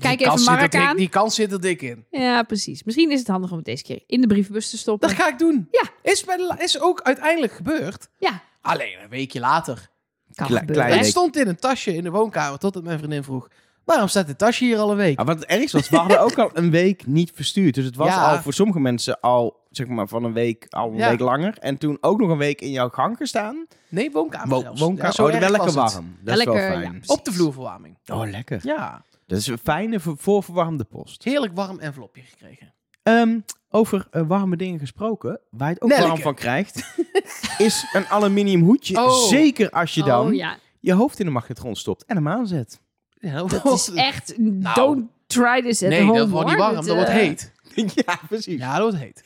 Kijk 0.00 0.18
Die 0.18 0.26
even 0.26 0.26
kans 0.26 0.40
zit 0.44 0.48
er 0.52 0.58
Mark 0.58 0.70
dik- 0.72 0.80
aan. 0.80 0.96
Die 0.96 1.08
kans 1.08 1.34
zit 1.34 1.52
er 1.52 1.60
dik 1.60 1.82
in. 1.82 2.04
Ja, 2.10 2.42
precies. 2.42 2.82
Misschien 2.84 3.10
is 3.10 3.18
het 3.18 3.28
handig 3.28 3.50
om 3.50 3.56
het 3.56 3.66
deze 3.66 3.82
keer 3.82 4.02
in 4.06 4.20
de 4.20 4.26
brievenbus 4.26 4.70
te 4.70 4.78
stoppen. 4.78 5.08
Dat 5.08 5.16
ga 5.18 5.28
ik 5.28 5.38
doen. 5.38 5.68
Ja. 5.70 5.82
Is, 6.02 6.24
bij 6.24 6.36
de 6.36 6.54
is 6.58 6.80
ook 6.80 7.00
uiteindelijk 7.02 7.52
gebeurd. 7.52 8.08
Ja, 8.18 8.42
Alleen 8.60 9.02
een 9.02 9.08
weekje 9.08 9.40
later. 9.40 9.90
kan 10.34 10.46
Kle- 10.46 10.58
gebeuren. 10.58 10.84
klein 10.84 10.98
Het 11.00 11.10
stond 11.10 11.36
in 11.36 11.48
een 11.48 11.56
tasje 11.56 11.94
in 11.94 12.02
de 12.02 12.10
woonkamer 12.10 12.58
totdat 12.58 12.82
mijn 12.82 12.98
vriendin 12.98 13.24
vroeg... 13.24 13.48
Waarom 13.86 14.08
staat 14.08 14.26
dit 14.26 14.38
tasje 14.38 14.64
hier 14.64 14.78
al 14.78 14.90
een 14.90 14.96
week? 14.96 15.18
Ah, 15.18 15.26
wat 15.26 15.38
het 15.38 15.44
ergste 15.48 15.76
was, 15.76 15.88
we 15.88 15.96
hadden 15.96 16.20
ook 16.20 16.38
al 16.38 16.50
een 16.52 16.70
week 16.70 17.06
niet 17.06 17.30
verstuurd. 17.34 17.74
Dus 17.74 17.84
het 17.84 17.96
was 17.96 18.08
Ja. 18.08 18.30
al 18.32 18.38
voor 18.42 18.52
sommige 18.52 18.80
mensen 18.80 19.20
al, 19.20 19.66
zeg 19.70 19.86
maar, 19.86 20.08
van 20.08 20.24
een 20.24 20.32
week 20.32 20.66
al 20.68 20.90
een 20.90 20.96
Ja. 20.96 21.10
week 21.10 21.20
langer. 21.20 21.58
En 21.58 21.78
toen 21.78 21.98
ook 22.00 22.20
nog 22.20 22.30
een 22.30 22.38
week 22.38 22.60
in 22.60 22.70
jouw 22.70 22.88
gang 22.88 23.16
gestaan. 23.16 23.66
Nee, 23.88 24.10
woonkamer 24.10 24.48
Wo 24.48 24.60
zelfs. 24.60 24.80
woonkamer. 24.80 25.04
Ja, 25.06 25.12
zo 25.12 25.22
oh, 25.24 25.28
erg 25.30 25.38
wel 25.40 25.50
lekker 25.50 25.72
was 25.72 25.84
het. 25.84 25.92
warm. 25.92 26.16
Dat 26.20 26.38
is 26.38 26.44
Lekker, 26.44 26.62
wel 26.70 26.78
ja, 26.78 26.80
fijn. 26.80 27.02
Op 27.06 27.24
de 27.24 27.32
vloerverwarming. 27.32 27.98
Oh, 28.06 28.30
lekker. 28.30 28.60
Ja. 28.62 29.02
Dat 29.26 29.38
is 29.38 29.46
een 29.46 29.58
fijne 29.58 30.00
voor- 30.00 30.16
voorverwarmde 30.18 30.84
post. 30.84 31.24
Heerlijk 31.24 31.54
warm 31.54 31.78
envelopje 31.78 32.22
gekregen. 32.22 32.74
Ehm, 33.02 33.38
over 33.70 34.06
eh, 34.10 34.22
warme 34.26 34.56
dingen 34.56 34.78
gesproken, 34.78 35.40
waar 35.50 35.68
je 35.68 35.74
het 35.74 35.82
ook 35.82 35.88
Nelke. 35.88 36.06
warm 36.06 36.20
van 36.20 36.34
krijgt, 36.34 36.94
is 37.58 37.86
een 37.92 38.06
aluminium 38.06 38.62
hoedje. 38.62 38.96
Oh. 39.04 39.10
Zeker 39.28 39.70
als 39.70 39.94
je 39.94 40.02
dan 40.02 40.26
Oh 40.26 40.34
ja, 40.34 40.56
je 40.80 40.92
hoofd 40.92 41.18
in 41.18 41.26
de 41.26 41.32
magnetron 41.32 41.74
stopt 41.76 42.04
en 42.04 42.16
hem 42.16 42.28
aanzet. 42.28 42.80
Ja, 43.18 43.42
dat 43.44 43.64
is 43.74 43.90
echt... 43.94 44.34
Don't 44.74 45.08
try 45.26 45.62
this 45.62 45.82
at 45.82 45.88
Nee, 45.88 46.02
home, 46.02 46.18
dat 46.18 46.28
wordt 46.28 46.48
niet 46.48 46.58
warm. 46.58 46.74
Dat 46.74 46.86
wordt 46.86 47.08
eh, 47.08 47.14
heet. 47.14 47.52
ja, 48.06 48.18
precies. 48.28 48.58
Ja, 48.58 48.72
dat 48.78 48.82
wordt 48.82 49.04
heet. 49.04 49.24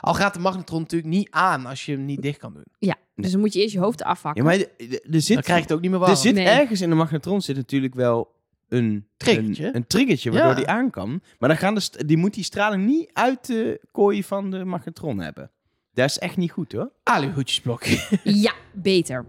Al 0.00 0.14
gaat 0.14 0.34
de 0.34 0.40
magnetron 0.40 0.80
natuurlijk 0.80 1.10
niet 1.12 1.30
aan 1.30 1.66
als 1.66 1.86
je 1.86 1.92
hem 1.92 2.04
niet 2.04 2.22
dicht 2.22 2.38
kan 2.38 2.52
doen. 2.52 2.64
Ja, 2.78 2.96
dus 3.14 3.30
dan 3.30 3.40
moet 3.40 3.52
je 3.52 3.60
eerst 3.60 3.72
je 3.74 3.80
hoofd 3.80 3.98
Ja, 3.98 4.04
afhakken. 4.06 4.44
maar 4.44 4.54
er- 4.54 4.68
zit, 5.08 5.34
Dan 5.34 5.42
krijg 5.42 5.46
je 5.46 5.54
het 5.64 5.72
ook 5.72 5.80
niet 5.80 5.90
meer 5.90 5.98
warm. 5.98 6.12
er 6.12 6.18
zit 6.18 6.34
Nee. 6.34 6.46
ergens 6.46 6.80
in 6.80 6.88
de 6.88 6.94
magnetron 6.94 7.40
zit 7.42 7.56
natuurlijk 7.56 7.94
wel 7.94 8.34
een 8.68 9.06
Triggertje. 9.16 9.66
Een, 9.66 9.76
een 9.76 9.86
triggertje 9.86 10.30
waardoor 10.30 10.50
Ja. 10.50 10.56
die 10.56 10.66
aan 10.66 10.90
kan. 10.90 11.22
Maar 11.38 11.48
dan 11.48 11.58
gaan 11.58 11.74
de 11.74 12.04
die 12.06 12.16
moet 12.16 12.34
die 12.34 12.44
straling 12.44 12.86
niet 12.86 13.10
uit 13.12 13.46
de 13.46 13.80
kooi 13.92 14.24
van 14.24 14.50
de 14.50 14.64
magnetron 14.64 15.18
hebben. 15.20 15.50
Dat 15.92 16.08
is 16.08 16.18
echt 16.18 16.36
niet 16.36 16.50
goed 16.50 16.72
hoor. 16.72 16.90
Aluhoedjesblokje. 17.02 18.18
Ja, 18.24 18.52
beter. 18.72 19.24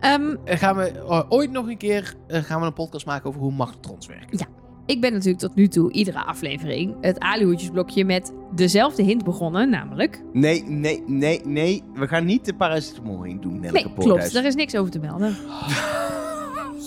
Ehm, 0.00 0.36
En 0.44 0.58
gaan 0.58 0.76
we 0.76 0.82
eh, 0.90 1.22
ooit 1.28 1.50
nog 1.50 1.66
een 1.68 1.76
keer 1.76 2.14
eh, 2.26 2.42
gaan 2.42 2.60
we 2.60 2.66
een 2.66 2.72
podcast 2.72 3.06
maken 3.06 3.28
over 3.28 3.40
hoe 3.40 3.52
magnetrons 3.52 4.06
werken. 4.06 4.46
ik 4.86 5.00
ben 5.00 5.12
natuurlijk 5.12 5.38
tot 5.38 5.54
nu 5.54 5.68
toe 5.68 5.92
iedere 5.92 6.24
aflevering 6.24 6.94
het 7.00 7.18
aluhoedjesblokje 7.18 8.04
met 8.04 8.32
dezelfde 8.54 9.02
hint 9.02 9.24
begonnen, 9.24 9.70
namelijk... 9.70 10.22
Nee, 10.32 10.62
nee, 10.64 11.02
nee, 11.06 11.40
nee. 11.44 11.82
We 11.94 12.08
gaan 12.08 12.24
niet 12.24 12.44
de 12.44 12.54
paracetamol 12.54 13.22
heen 13.22 13.40
doen. 13.40 13.60
Nelke 13.60 13.72
Nee, 13.74 13.82
Poorthuis. 13.88 14.04
klopt. 14.18 14.32
Daar 14.32 14.44
is 14.44 14.54
niks 14.54 14.76
over 14.76 14.90
te 14.90 14.98
melden. 14.98 15.36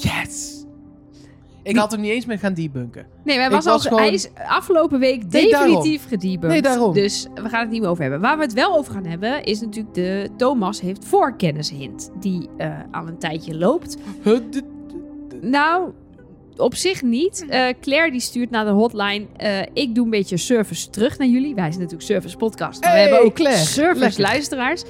Yes. 0.02 0.61
Ik 1.64 1.76
had 1.78 1.94
er 1.94 2.00
niet 2.00 2.12
eens 2.12 2.26
mee 2.26 2.38
gaan 2.38 2.54
debunken. 2.54 3.06
Nee, 3.24 3.36
maar 3.38 3.46
hij 3.46 3.56
was, 3.56 3.66
was 3.66 3.74
al, 3.74 3.80
gewoon- 3.82 4.00
hij 4.04 4.14
is 4.14 4.30
afgelopen 4.48 5.00
week 5.00 5.24
Nee, 5.30 5.50
definitief 5.50 6.08
gedebunked. 6.08 6.50
Nee, 6.50 6.62
daarom. 6.62 6.94
Dus 6.94 7.28
we 7.36 7.50
gaan 7.50 7.60
het 7.62 7.70
niet 7.70 7.82
meer 7.82 7.90
over 7.90 8.02
hebben. 8.02 8.22
Waar 8.22 8.38
we 8.38 8.44
het 8.44 8.54
wel 8.54 8.78
over 8.78 8.94
gaan 8.94 9.06
hebben, 9.06 9.44
is 9.44 9.62
natuurlijk 9.62 9.96
de 9.96 10.30
Thomas 10.38 10.82
heeft 10.82 11.06
voorkennishint. 11.06 12.12
Die 12.20 12.50
eh, 12.58 12.70
al 12.92 13.08
een 13.08 13.18
tijdje 13.18 13.58
loopt. 13.58 13.98
Nou, 15.42 15.92
op 16.58 16.76
zich 16.76 17.02
niet. 17.02 17.46
Eh, 17.50 17.66
Claire 17.82 18.12
die 18.12 18.20
stuurt 18.20 18.50
naar 18.50 18.66
de 18.66 18.72
hotline. 18.72 19.26
eh, 19.38 19.60
ik 19.74 19.96
doe 19.96 20.04
een 20.06 20.10
beetje 20.12 20.38
service 20.38 20.90
terug 20.90 21.18
naar 21.18 21.28
jullie. 21.28 21.56
Wij 21.56 21.64
zijn 21.68 21.80
natuurlijk 21.80 22.10
service 22.10 22.38
podcast. 22.38 22.82
Maar 22.82 22.90
Hey, 22.92 23.04
we 23.04 23.10
hebben 23.10 23.28
ook 23.28 23.36
Claire. 23.36 23.62
service 23.64 24.00
Lekker. 24.00 24.22
luisteraars. 24.22 24.84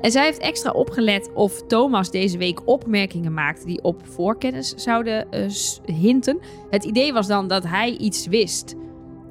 En 0.00 0.10
zij 0.10 0.24
heeft 0.24 0.38
extra 0.38 0.70
opgelet 0.70 1.30
of 1.34 1.66
Thomas 1.66 2.10
deze 2.10 2.38
week 2.38 2.60
opmerkingen 2.64 3.34
maakte 3.34 3.66
die 3.66 3.82
op 3.82 4.06
voorkennis 4.06 4.74
zouden 4.74 5.30
eh, 5.30 5.48
hinten. 5.84 6.38
Het 6.70 6.84
idee 6.84 7.12
was 7.12 7.26
dan 7.26 7.48
dat 7.48 7.64
hij 7.66 7.96
iets 7.96 8.26
wist 8.26 8.74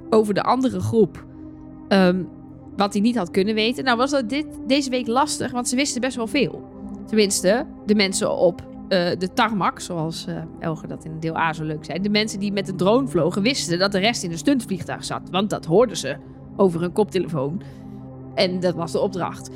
over 0.09 0.33
de 0.33 0.43
andere 0.43 0.79
groep. 0.79 1.25
ehm, 1.87 2.23
wat 2.75 2.93
hij 2.93 3.01
niet 3.01 3.17
had 3.17 3.31
kunnen 3.31 3.55
weten. 3.55 3.83
Nou 3.83 3.97
was 3.97 4.11
dat 4.11 4.29
dit, 4.29 4.45
deze 4.67 4.89
week 4.89 5.07
lastig, 5.07 5.51
want 5.51 5.67
ze 5.67 5.75
wisten 5.75 6.01
best 6.01 6.15
wel 6.15 6.27
veel. 6.27 6.63
Tenminste, 7.05 7.65
de 7.85 7.95
mensen 7.95 8.37
op 8.37 8.61
eh, 8.87 9.09
de 9.17 9.33
tarmac, 9.33 9.79
zoals 9.79 10.25
eh 10.27 10.35
Elge 10.59 10.87
dat 10.87 11.05
in 11.05 11.19
deel 11.19 11.37
A 11.37 11.53
zo 11.53 11.63
leuk 11.63 11.85
zei. 11.85 11.99
De 11.99 12.09
mensen 12.09 12.39
die 12.39 12.51
met 12.51 12.65
de 12.65 12.75
drone 12.75 13.07
vlogen 13.07 13.41
wisten 13.41 13.79
dat 13.79 13.91
de 13.91 13.99
rest 13.99 14.23
in 14.23 14.31
een 14.31 14.37
stuntvliegtuig 14.37 15.03
zat. 15.03 15.29
Want 15.29 15.49
dat 15.49 15.65
hoorden 15.65 15.97
ze 15.97 16.15
over 16.55 16.83
een 16.83 16.91
koptelefoon. 16.91 17.61
En 18.35 18.59
dat 18.59 18.75
was 18.75 18.91
de 18.91 18.99
opdracht. 18.99 19.49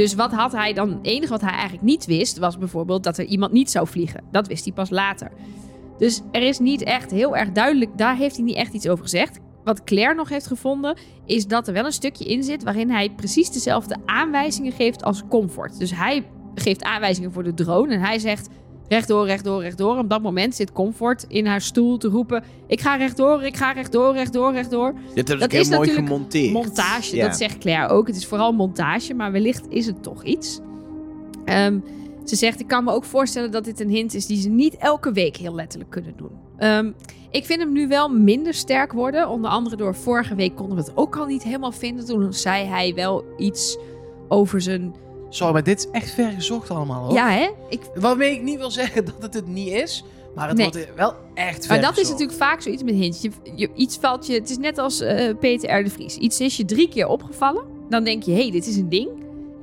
Dus 0.00 0.14
wat 0.14 0.32
had 0.32 0.52
hij 0.52 0.72
dan? 0.72 0.90
Het 0.90 0.98
enige 1.02 1.32
wat 1.32 1.40
hij 1.40 1.50
eigenlijk 1.50 1.82
niet 1.82 2.06
wist, 2.06 2.38
was 2.38 2.58
bijvoorbeeld 2.58 3.04
dat 3.04 3.18
er 3.18 3.24
iemand 3.24 3.52
niet 3.52 3.70
zou 3.70 3.86
vliegen. 3.86 4.24
Dat 4.30 4.46
wist 4.46 4.64
hij 4.64 4.72
pas 4.72 4.90
later. 4.90 5.30
Dus 5.98 6.22
er 6.32 6.42
is 6.42 6.58
niet 6.58 6.82
echt 6.82 7.10
heel 7.10 7.36
erg 7.36 7.52
duidelijk, 7.52 7.98
daar 7.98 8.16
heeft 8.16 8.36
hij 8.36 8.44
niet 8.44 8.56
echt 8.56 8.72
iets 8.72 8.88
over 8.88 9.04
gezegd. 9.04 9.38
Wat 9.64 9.84
Claire 9.84 10.14
nog 10.14 10.28
heeft 10.28 10.46
gevonden, 10.46 10.96
is 11.26 11.46
dat 11.46 11.68
er 11.68 11.74
wel 11.74 11.84
een 11.84 11.92
stukje 11.92 12.24
in 12.24 12.42
zit 12.42 12.62
waarin 12.62 12.90
hij 12.90 13.10
precies 13.10 13.50
dezelfde 13.50 13.96
aanwijzingen 14.04 14.72
geeft 14.72 15.02
als 15.02 15.22
Comfort. 15.28 15.78
Dus 15.78 15.94
hij 15.94 16.26
geeft 16.54 16.82
aanwijzingen 16.82 17.32
voor 17.32 17.44
de 17.44 17.54
drone 17.54 17.94
en 17.94 18.00
hij 18.00 18.18
zegt 18.18 18.48
rechtdoor, 18.90 19.26
rechtdoor, 19.26 19.62
rechtdoor. 19.62 19.98
Op 19.98 20.08
dat 20.08 20.22
moment 20.22 20.54
zit 20.54 20.72
Comfort 20.72 21.24
in 21.28 21.46
haar 21.46 21.60
stoel 21.60 21.98
te 21.98 22.08
roepen: 22.08 22.44
Ik 22.66 22.80
ga 22.80 22.96
rechtdoor, 22.96 23.42
ik 23.42 23.56
ga 23.56 23.72
rechtdoor, 23.72 24.12
rechtdoor, 24.14 24.52
rechtdoor. 24.52 24.94
Dit 25.14 25.28
is 25.28 25.34
Dat 25.34 25.42
ook 25.42 25.50
heel 25.52 25.60
is 25.60 25.68
mooi 25.68 25.80
natuurlijk 25.80 26.06
gemonteerd. 26.06 26.52
Montage, 26.52 27.16
Ja. 27.16 27.26
dat 27.26 27.36
zegt 27.36 27.58
Claire 27.58 27.88
ook. 27.92 28.06
Het 28.06 28.16
is 28.16 28.26
vooral 28.26 28.52
montage, 28.52 29.14
maar 29.14 29.32
wellicht 29.32 29.66
is 29.68 29.86
het 29.86 30.02
toch 30.02 30.24
iets. 30.24 30.60
Ehm, 31.44 31.78
ze 32.24 32.36
zegt, 32.36 32.60
ik 32.60 32.66
kan 32.66 32.84
me 32.84 32.92
ook 32.92 33.04
voorstellen 33.04 33.50
dat 33.50 33.64
dit 33.64 33.80
een 33.80 33.90
hint 33.90 34.14
is 34.14 34.26
die 34.26 34.40
ze 34.40 34.48
niet 34.48 34.76
elke 34.76 35.12
week 35.12 35.36
heel 35.36 35.54
letterlijk 35.54 35.90
kunnen 35.90 36.12
doen. 36.16 36.30
Ehm, 36.56 36.90
ik 37.30 37.44
vind 37.44 37.60
hem 37.60 37.72
nu 37.72 37.88
wel 37.88 38.08
minder 38.08 38.54
sterk 38.54 38.92
worden. 38.92 39.28
Onder 39.28 39.50
andere 39.50 39.76
door 39.76 39.94
vorige 39.94 40.34
week 40.34 40.54
konden 40.54 40.76
we 40.76 40.82
het 40.82 40.92
ook 40.94 41.16
al 41.16 41.26
niet 41.26 41.42
helemaal 41.42 41.72
vinden. 41.72 42.04
Toen 42.06 42.32
zei 42.32 42.66
hij 42.66 42.94
wel 42.94 43.24
iets 43.38 43.78
over 44.28 44.60
zijn... 44.60 44.94
Sorry, 45.32 45.52
maar 45.52 45.62
dit 45.62 45.78
is 45.78 45.86
echt 45.90 46.10
ver 46.10 46.30
gezocht 46.30 46.70
allemaal. 46.70 47.04
Hoor. 47.04 47.12
Ja, 47.14 47.30
hè? 47.30 47.48
Ik, 47.68 47.80
Waarmee 47.94 48.32
ik 48.32 48.42
niet 48.42 48.58
wil 48.58 48.70
zeggen 48.70 49.04
dat 49.04 49.14
het 49.20 49.34
het 49.34 49.46
niet 49.46 49.72
is. 49.72 50.04
Maar 50.34 50.48
het 50.48 50.56
Nee. 50.56 50.70
wordt 50.70 50.94
wel 50.96 51.14
echt 51.34 51.66
ver 51.66 51.74
maar 51.74 51.84
dat 51.84 51.98
is 51.98 52.08
natuurlijk 52.10 52.38
vaak 52.38 52.60
zoiets 52.60 52.82
met 52.82 52.94
hintjes. 52.94 53.22
Je, 53.22 53.52
je- 53.56 53.70
iets 53.74 53.96
valt 54.00 54.26
je... 54.26 54.32
Het 54.34 54.50
is 54.50 54.58
net 54.58 54.78
als 54.78 55.00
eh, 55.00 55.36
Peter 55.40 55.78
R. 55.80 55.84
de 55.84 55.90
Vries. 55.90 56.16
Iets 56.16 56.40
is 56.40 56.56
je 56.56 56.64
drie 56.64 56.88
keer 56.88 57.06
opgevallen. 57.06 57.64
Dan 57.88 58.04
denk 58.04 58.22
je, 58.22 58.30
hé, 58.32 58.40
hey, 58.42 58.50
dit 58.50 58.66
is 58.66 58.76
een 58.76 58.88
ding. 58.88 59.08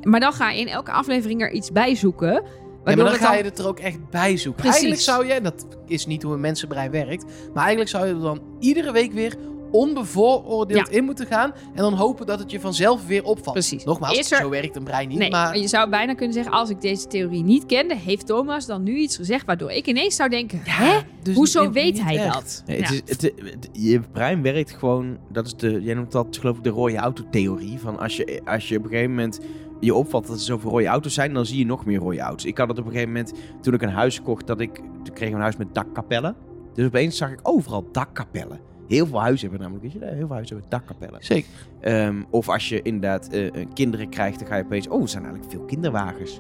Maar 0.04 0.20
dan 0.20 0.34
ga 0.34 0.52
je 0.52 0.60
in 0.60 0.68
elke 0.68 0.92
aflevering 0.92 1.42
er 1.42 1.52
iets 1.52 1.72
bij 1.72 1.96
zoeken. 1.96 2.34
Ja, 2.34 2.42
maar 2.84 2.96
dan 2.96 3.14
ga 3.14 3.34
je 3.34 3.44
het 3.44 3.60
er 3.60 3.68
ook 3.68 3.80
echt 3.80 4.10
bij 4.10 4.38
zoeken. 4.38 4.62
Precies. 4.62 4.82
Eigenlijk 4.82 5.02
zou 5.02 5.26
je, 5.28 5.34
en 5.34 5.44
dat 5.44 5.66
is 5.88 6.06
niet 6.06 6.24
hoe 6.24 6.34
een 6.34 6.40
mensenbrein 6.40 6.92
werkt, 6.92 7.24
maar 7.54 7.62
eigenlijk 7.64 7.90
zou 7.90 8.08
je 8.08 8.14
er 8.14 8.20
dan 8.22 8.42
iedere 8.60 8.92
week 8.92 9.12
weer 9.14 9.36
onbevooroordeeld 9.72 10.90
in 10.90 11.04
moeten 11.04 11.26
gaan 11.26 11.52
en 11.54 11.82
dan 11.82 11.94
hopen 11.94 12.26
dat 12.26 12.40
het 12.40 12.52
je 12.52 12.60
vanzelf 12.60 13.08
weer 13.08 13.24
opvalt. 13.24 13.54
Precies. 13.54 13.84
Nogmaals, 13.84 14.18
Is 14.18 14.32
er- 14.32 14.38
zo 14.38 14.50
werkt 14.50 14.76
een 14.76 14.84
brein 14.84 15.08
niet, 15.08 15.18
Nee, 15.18 15.30
maar... 15.30 15.48
maar 15.48 15.58
je 15.58 15.68
zou 15.68 15.90
bijna 15.90 16.14
kunnen 16.14 16.34
zeggen, 16.34 16.54
als 16.54 16.70
ik 16.70 16.82
deze 16.82 17.08
theorie 17.08 17.44
niet 17.44 17.66
kende, 17.66 17.96
heeft 17.96 18.26
Thomas 18.26 18.66
dan 18.66 18.84
nu 18.84 18.96
iets 18.98 19.16
gezegd 19.16 19.46
waardoor 19.46 19.72
ik 19.72 19.88
ineens 19.88 20.16
zou 20.16 20.30
denken, 20.30 20.60
hè? 20.64 21.00
dus 21.24 21.36
Hoezo 21.36 21.64
niet- 21.64 21.74
weet 21.74 21.94
niet 21.94 22.04
hij 22.04 22.18
echt. 22.18 22.34
dat? 22.34 22.64
Nee, 22.66 22.78
het 22.82 22.90
Ja. 22.90 22.94
is, 22.94 23.02
het, 23.06 23.22
het- 23.22 23.70
je 23.72 24.00
brein 24.12 24.42
werkt 24.42 24.72
gewoon, 24.72 25.18
dat 25.32 25.46
is 25.46 25.56
de, 25.56 25.82
jij 25.82 25.94
noemt 25.94 26.12
dat 26.12 26.38
geloof 26.40 26.58
ik 26.58 26.64
de 26.64 26.70
rode 26.70 26.96
auto-theorie. 26.96 27.80
Van 27.80 28.00
als 28.00 28.18
je, 28.18 28.42
als 28.46 28.70
je 28.70 28.78
op 28.78 28.84
een 28.84 28.90
gegeven 28.90 29.10
moment 29.10 29.40
je 29.80 29.94
opvalt 29.96 30.28
dat 30.28 30.36
er 30.36 30.42
zoveel 30.42 30.72
rode 30.72 30.86
auto's 30.86 31.14
zijn, 31.14 31.34
dan 31.34 31.46
zie 31.46 31.58
je 31.58 31.66
nog 31.66 31.86
meer 31.86 32.00
rode 32.00 32.20
auto's. 32.20 32.46
Ik 32.46 32.58
had 32.58 32.68
het 32.68 32.78
op 32.80 32.86
een 32.86 32.92
gegeven 32.92 33.12
moment, 33.14 33.34
toen 33.62 33.74
ik 33.74 33.82
een 33.82 33.90
huis 33.90 34.22
kocht, 34.22 34.48
dat 34.48 34.60
ik, 34.60 34.76
toen 34.76 35.14
kreeg 35.14 35.28
ik 35.30 35.34
een 35.36 35.42
huis 35.42 35.58
met 35.58 35.68
dakkapellen. 35.74 36.36
Dus 36.74 36.86
opeens 36.86 37.18
zag 37.18 37.32
ik 37.32 37.40
overal 37.44 37.88
dakkapellen. 37.92 38.60
Heel 38.88 39.08
veel 39.08 39.22
huizen 39.22 39.50
hebben 39.50 39.68
namelijk, 39.68 39.94
weet 39.94 40.02
je, 40.02 40.08
heel 40.16 40.28
veel 40.28 40.36
huizen 40.36 40.58
hebben 40.58 40.80
dakkapellen. 40.80 41.24
Zeker. 41.24 41.50
Ehm, 41.80 42.24
of 42.30 42.50
als 42.50 42.70
je 42.70 42.82
inderdaad 42.82 43.28
eh, 43.28 43.46
eh, 43.48 43.68
kinderen 43.74 44.10
krijgt, 44.10 44.40
dan 44.40 44.48
ga 44.48 44.56
je 44.56 44.64
opeens... 44.64 44.88
Oh, 44.88 45.02
er 45.02 45.10
zijn 45.10 45.24
eigenlijk 45.24 45.54
veel 45.54 45.66
kinderwagens. 45.66 46.40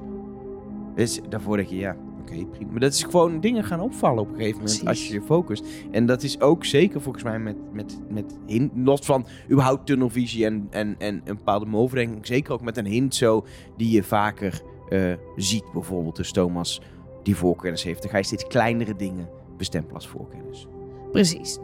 Dus 0.96 1.20
daarvoor 1.30 1.58
denk 1.58 1.70
je, 1.70 1.76
ja, 1.76 1.96
oké, 2.22 2.46
prima. 2.46 2.72
Maar 2.72 2.80
dat 2.80 2.94
is 2.94 3.04
gewoon 3.04 3.40
dingen 3.40 3.64
gaan 3.64 3.80
opvallen 3.80 4.20
op 4.20 4.30
een 4.30 4.36
gegeven 4.36 4.58
moment 4.58 4.84
Precies. 4.84 4.88
als 4.88 5.08
je 5.08 5.14
je 5.14 5.22
focust. 5.22 5.66
En 5.92 6.06
dat 6.06 6.24
is 6.24 6.42
ook 6.42 6.66
zeker 6.66 7.02
volgens 7.02 7.24
mij 7.24 7.40
met, 7.40 7.56
met, 7.72 8.00
met 8.10 8.38
hint, 8.46 8.72
los 8.76 9.02
van 9.02 9.26
überhaupt 9.52 9.86
tunnelvisie 9.86 10.46
en, 10.46 10.68
en, 10.70 10.96
en 10.98 11.22
een 11.26 11.36
bepaalde 11.36 11.66
overdenking. 11.72 12.26
Zeker 12.26 12.54
ook 12.54 12.62
met 12.62 12.78
een 12.78 12.86
hint 12.86 13.16
zo 13.16 13.46
die 13.78 13.92
je 13.92 14.04
vaker 14.04 14.62
eh, 14.90 15.14
ziet. 15.36 15.72
Bijvoorbeeld 15.74 16.16
dus 16.16 16.32
Thomas 16.32 16.82
die 17.24 17.36
voorkennis 17.36 17.84
heeft. 17.84 18.02
Dan 18.02 18.12
ga 18.12 18.18
je 18.18 18.24
steeds 18.24 18.48
kleinere 18.48 18.96
dingen 18.96 19.30
bestempelen 19.58 19.96
als 19.96 20.08
voorkennis. 20.08 20.68
Precies. 21.12 21.60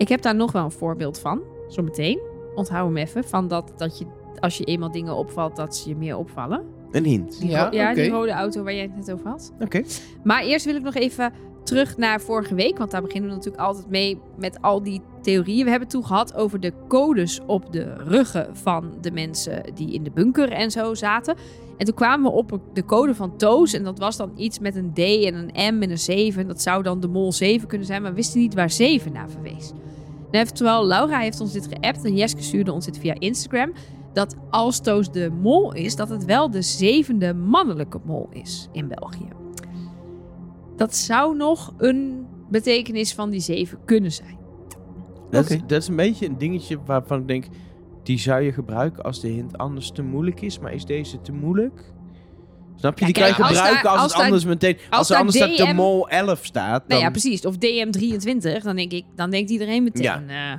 Ik 0.00 0.08
heb 0.08 0.22
daar 0.22 0.34
nog 0.34 0.52
wel 0.52 0.64
een 0.64 0.70
voorbeeld 0.70 1.18
van, 1.18 1.40
zometeen. 1.68 2.20
Onthoud 2.54 2.86
hem 2.86 2.96
even, 2.96 3.24
van 3.24 3.48
dat, 3.48 3.72
dat 3.76 3.98
je, 3.98 4.06
als 4.38 4.58
je 4.58 4.64
eenmaal 4.64 4.90
dingen 4.90 5.14
opvalt, 5.14 5.56
dat 5.56 5.76
ze 5.76 5.88
je 5.88 5.96
meer 5.96 6.16
opvallen. 6.16 6.64
Een 6.90 7.04
hint. 7.04 7.40
Die 7.40 7.50
Ja, 7.50 7.94
die 7.94 8.10
rode 8.10 8.32
auto 8.32 8.62
waar 8.62 8.74
jij 8.74 8.82
het 8.82 8.96
net 8.96 9.12
over 9.12 9.28
had. 9.28 9.52
Oké. 9.60 9.82
Maar 10.24 10.42
eerst 10.42 10.64
wil 10.64 10.74
ik 10.74 10.82
nog 10.82 10.94
even 10.94 11.32
terug 11.64 11.96
naar 11.96 12.20
vorige 12.20 12.54
week. 12.54 12.78
Want 12.78 12.90
daar 12.90 13.02
beginnen 13.02 13.30
we 13.30 13.36
natuurlijk 13.36 13.62
altijd 13.62 13.88
mee 13.88 14.18
met 14.36 14.62
al 14.62 14.82
die 14.82 15.00
theorieën. 15.22 15.64
We 15.64 15.70
hebben 15.70 15.88
het 15.88 15.90
toen 15.90 16.06
gehad 16.06 16.34
over 16.34 16.60
de 16.60 16.72
codes 16.88 17.40
op 17.46 17.72
de 17.72 17.94
ruggen 17.94 18.56
van 18.56 18.94
de 19.00 19.10
mensen 19.10 19.62
die 19.74 19.92
in 19.92 20.02
de 20.02 20.10
bunker 20.10 20.52
en 20.52 20.70
zo 20.70 20.94
zaten. 20.94 21.36
En 21.80 21.86
toen 21.86 21.94
kwamen 21.94 22.30
we 22.30 22.36
op 22.36 22.60
de 22.72 22.84
code 22.84 23.14
van 23.14 23.36
Toos. 23.36 23.72
En 23.72 23.84
dat 23.84 23.98
was 23.98 24.16
dan 24.16 24.32
iets 24.36 24.58
met 24.58 24.76
een 24.76 24.92
D 24.92 24.98
en 24.98 25.34
een 25.34 25.76
M 25.76 25.82
en 25.82 25.90
een 25.90 25.98
7. 25.98 26.40
En 26.42 26.48
dat 26.48 26.62
zou 26.62 26.82
dan 26.82 27.00
de 27.00 27.08
mol 27.08 27.32
7 27.32 27.68
kunnen 27.68 27.86
zijn. 27.86 28.02
Maar 28.02 28.10
we 28.10 28.16
wisten 28.16 28.40
niet 28.40 28.54
waar 28.54 28.70
7 28.70 29.12
naar 29.12 29.30
verwees. 29.30 29.72
En 30.30 30.54
terwijl 30.54 30.86
Laura 30.86 31.18
heeft 31.18 31.40
ons 31.40 31.52
dit 31.52 31.66
geappt 31.66 32.04
en 32.04 32.16
Jeske 32.16 32.42
stuurde 32.42 32.72
ons 32.72 32.84
dit 32.84 32.98
via 32.98 33.14
Instagram. 33.18 33.72
Dat 34.12 34.36
als 34.50 34.80
Toos 34.80 35.12
de 35.12 35.30
mol 35.40 35.74
is, 35.74 35.96
dat 35.96 36.08
het 36.08 36.24
wel 36.24 36.50
de 36.50 36.62
zevende 36.62 37.34
mannelijke 37.34 38.00
mol 38.04 38.28
is 38.32 38.68
in 38.72 38.88
België. 38.88 39.28
Dat 40.76 40.96
zou 40.96 41.36
nog 41.36 41.74
een 41.76 42.26
betekenis 42.50 43.14
van 43.14 43.30
die 43.30 43.40
zeven 43.40 43.78
kunnen 43.84 44.12
zijn. 44.12 44.38
Dat, 45.30 45.50
is, 45.50 45.56
Oké. 45.56 45.66
dat 45.66 45.82
is 45.82 45.88
een 45.88 45.96
beetje 45.96 46.26
een 46.26 46.38
dingetje 46.38 46.78
waarvan 46.84 47.20
ik 47.20 47.28
denk... 47.28 47.46
Die 48.02 48.18
zou 48.18 48.40
je 48.42 48.52
gebruiken 48.52 49.02
als 49.04 49.20
de 49.20 49.28
hint 49.28 49.58
anders 49.58 49.90
te 49.90 50.02
moeilijk 50.02 50.40
is. 50.40 50.58
Maar 50.58 50.72
is 50.72 50.84
deze 50.84 51.20
te 51.20 51.32
moeilijk? 51.32 51.92
Snap 52.76 52.98
je? 52.98 53.06
Ja, 53.06 53.12
die 53.12 53.22
kijk, 53.22 53.34
kan 53.34 53.44
je 53.44 53.48
als 53.48 53.56
gebruiken 53.56 53.82
daar- 53.82 53.92
als, 53.92 54.00
als 54.02 54.10
het 54.12 54.16
daar- 54.20 54.26
anders 54.26 54.44
meteen... 54.44 54.78
Als, 54.90 55.06
er 55.08 55.12
daar 55.14 55.18
anders 55.18 55.36
staat 55.36 55.56
de 55.56 55.64
DM 55.64 55.74
mol 55.74 56.08
11 56.08 56.44
staat, 56.44 56.78
dan... 56.80 56.88
Nou 56.88 57.00
ja, 57.00 57.10
precies. 57.10 57.44
Of 57.46 57.54
DM23, 57.54 58.62
dan 58.62 58.76
denk 58.76 58.92
ik, 58.92 59.04
dan 59.16 59.30
denkt 59.30 59.50
iedereen 59.50 59.82
meteen 59.82 60.02
Ja. 60.02 60.52
eh, 60.52 60.58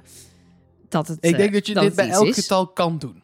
dat 0.89 1.07
het. 1.07 1.17
Ik 1.21 1.31
eh, 1.31 1.37
denk 1.37 1.53
dat 1.53 1.67
je 1.67 1.73
dit 1.73 1.83
het 1.83 1.95
bij 1.95 2.05
iets 2.07 2.15
elk 2.15 2.27
is. 2.27 2.35
getal 2.35 2.67
kan 2.67 2.97
doen. 2.97 3.23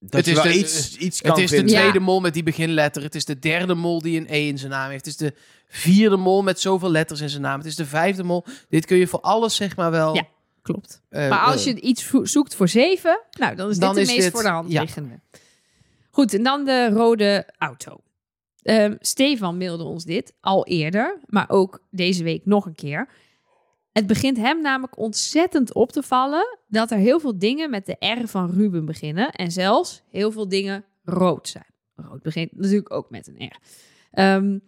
dat 0.00 0.10
het 0.12 0.24
je 0.24 0.30
is 0.30 0.36
wel 0.42 0.52
de- 0.52 0.58
iets, 0.58 0.96
iets 0.96 1.20
kan 1.20 1.30
Het 1.30 1.40
is 1.40 1.50
de 1.50 1.56
vinden. 1.56 1.74
Tweede 1.74 2.00
mol 2.00 2.20
met 2.20 2.34
die 2.34 2.42
beginletter. 2.42 3.02
Het 3.02 3.14
is 3.14 3.24
de 3.24 3.38
derde 3.38 3.74
mol 3.74 4.00
die 4.02 4.20
een 4.20 4.26
E 4.28 4.46
in 4.48 4.58
zijn 4.58 4.70
naam 4.70 4.90
heeft. 4.90 5.04
Het 5.04 5.20
is 5.20 5.28
de 5.28 5.34
vierde 5.68 6.16
mol 6.16 6.42
met 6.42 6.60
zoveel 6.60 6.90
letters 6.90 7.20
in 7.20 7.28
zijn 7.30 7.42
naam. 7.42 7.58
Het 7.58 7.66
is 7.66 7.76
de 7.76 7.86
vijfde 7.86 8.22
mol. 8.22 8.44
Dit 8.68 8.86
kun 8.86 8.96
je 8.96 9.06
voor 9.06 9.20
alles 9.20 9.54
zeg 9.56 9.76
maar 9.76 9.90
wel... 9.90 10.14
Ja. 10.14 10.26
Klopt. 10.72 11.02
eh, 11.08 11.28
Maar 11.28 11.38
als 11.38 11.66
eh, 11.66 11.74
je 11.74 11.80
iets 11.80 12.12
zoekt 12.22 12.54
voor 12.54 12.68
zeven, 12.68 13.20
nou, 13.38 13.54
dan 13.56 13.70
is 13.70 13.78
Dan 13.78 13.94
dit 13.94 14.02
is 14.02 14.08
de 14.08 14.12
meest 14.14 14.24
dit- 14.24 14.34
voor 14.34 14.42
de 14.42 14.48
hand 14.54 14.70
ja. 14.72 14.80
liggende. 14.80 15.20
Goed, 16.10 16.34
en 16.34 16.42
dan 16.42 16.64
de 16.64 16.88
rode 16.88 17.48
auto. 17.58 18.00
Ehm, 18.62 18.96
Stefan 19.00 19.56
mailde 19.58 19.84
ons 19.84 20.04
dit 20.04 20.32
al 20.40 20.66
eerder, 20.66 21.18
maar 21.26 21.50
ook 21.50 21.82
deze 21.90 22.22
week 22.24 22.44
nog 22.46 22.66
een 22.66 22.74
keer. 22.74 23.08
Het 23.92 24.06
begint 24.06 24.36
hem 24.36 24.60
namelijk 24.62 24.98
ontzettend 24.98 25.72
op 25.74 25.92
te 25.92 26.02
vallen 26.02 26.58
dat 26.68 26.90
er 26.90 26.98
heel 26.98 27.20
veel 27.20 27.38
dingen 27.38 27.70
met 27.70 27.86
de 27.86 27.96
R 28.20 28.26
van 28.28 28.50
Ruben 28.50 28.84
beginnen. 28.84 29.30
En 29.30 29.52
zelfs 29.52 30.02
heel 30.10 30.30
veel 30.32 30.48
dingen 30.48 30.84
rood 31.04 31.48
zijn. 31.48 31.66
Rood 31.96 32.22
begint 32.22 32.52
natuurlijk 32.56 32.92
ook 32.92 33.10
met 33.10 33.26
een 33.26 33.46
R. 33.46 33.56
Ehm, 34.10 34.58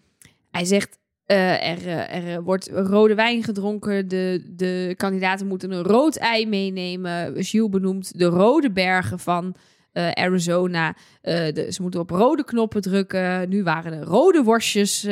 hij 0.51 0.65
zegt, 0.65 0.99
eh, 1.29 1.71
er, 1.71 1.87
eh, 1.87 2.17
er 2.17 2.35
eh, 2.37 2.43
wordt 2.45 2.71
rode 2.73 3.15
wijn 3.15 3.43
gedronken. 3.43 4.09
De, 4.09 4.53
de 4.57 4.95
kandidaten 4.97 5.47
moeten 5.47 5.71
een 5.71 5.83
rood 5.83 6.17
ei 6.17 6.47
meenemen. 6.47 7.45
Gilles 7.45 7.69
benoemt 7.71 8.19
de 8.19 8.25
rode 8.25 8.71
bergen 8.71 9.19
van 9.19 9.55
Arizona. 9.93 10.97
De, 11.23 11.67
ze 11.71 11.83
moeten 11.83 12.01
op 12.01 12.11
rode 12.11 12.45
knoppen 12.45 12.83
drukken. 12.83 13.49
Nu 13.49 13.63
waren 13.63 13.93
er 13.93 14.05
rode 14.05 14.43
worstjes 14.43 15.05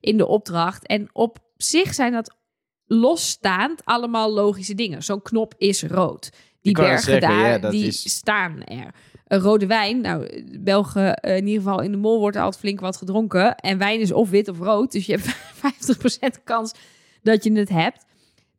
in 0.00 0.16
de 0.16 0.26
opdracht. 0.26 0.86
En 0.86 1.08
op 1.12 1.38
zich 1.56 1.94
zijn 1.94 2.12
dat 2.12 2.36
losstaand 2.86 3.84
allemaal 3.84 4.32
logische 4.32 4.74
dingen. 4.74 5.02
Zo'n 5.02 5.22
knop 5.22 5.54
is 5.56 5.82
rood. 5.82 6.30
Die 6.60 6.72
bergen 6.72 6.98
zeggen, 7.02 7.28
daar, 7.28 7.60
ja, 7.60 7.70
die 7.70 7.86
is- 7.86 8.10
staan 8.16 8.62
er. 8.64 8.94
Een 9.28 9.40
rode 9.40 9.66
wijn, 9.66 10.00
nou, 10.00 10.44
Belgen, 10.60 11.14
eh, 11.16 11.36
in 11.36 11.46
ieder 11.46 11.62
geval 11.62 11.80
in 11.82 11.90
de 11.90 11.96
mol 11.96 12.18
wordt 12.18 12.36
er 12.36 12.42
altijd 12.42 12.60
flink 12.62 12.80
wat 12.80 12.96
gedronken. 12.96 13.54
En 13.56 13.78
wijn 13.78 14.00
is 14.00 14.12
of 14.12 14.30
wit 14.30 14.48
of 14.48 14.58
rood, 14.58 14.92
dus 14.92 15.06
je 15.06 15.12
hebt 15.12 15.36
50% 16.40 16.44
kans 16.44 16.72
dat 17.22 17.44
je 17.44 17.52
het 17.52 17.68
hebt. 17.68 18.04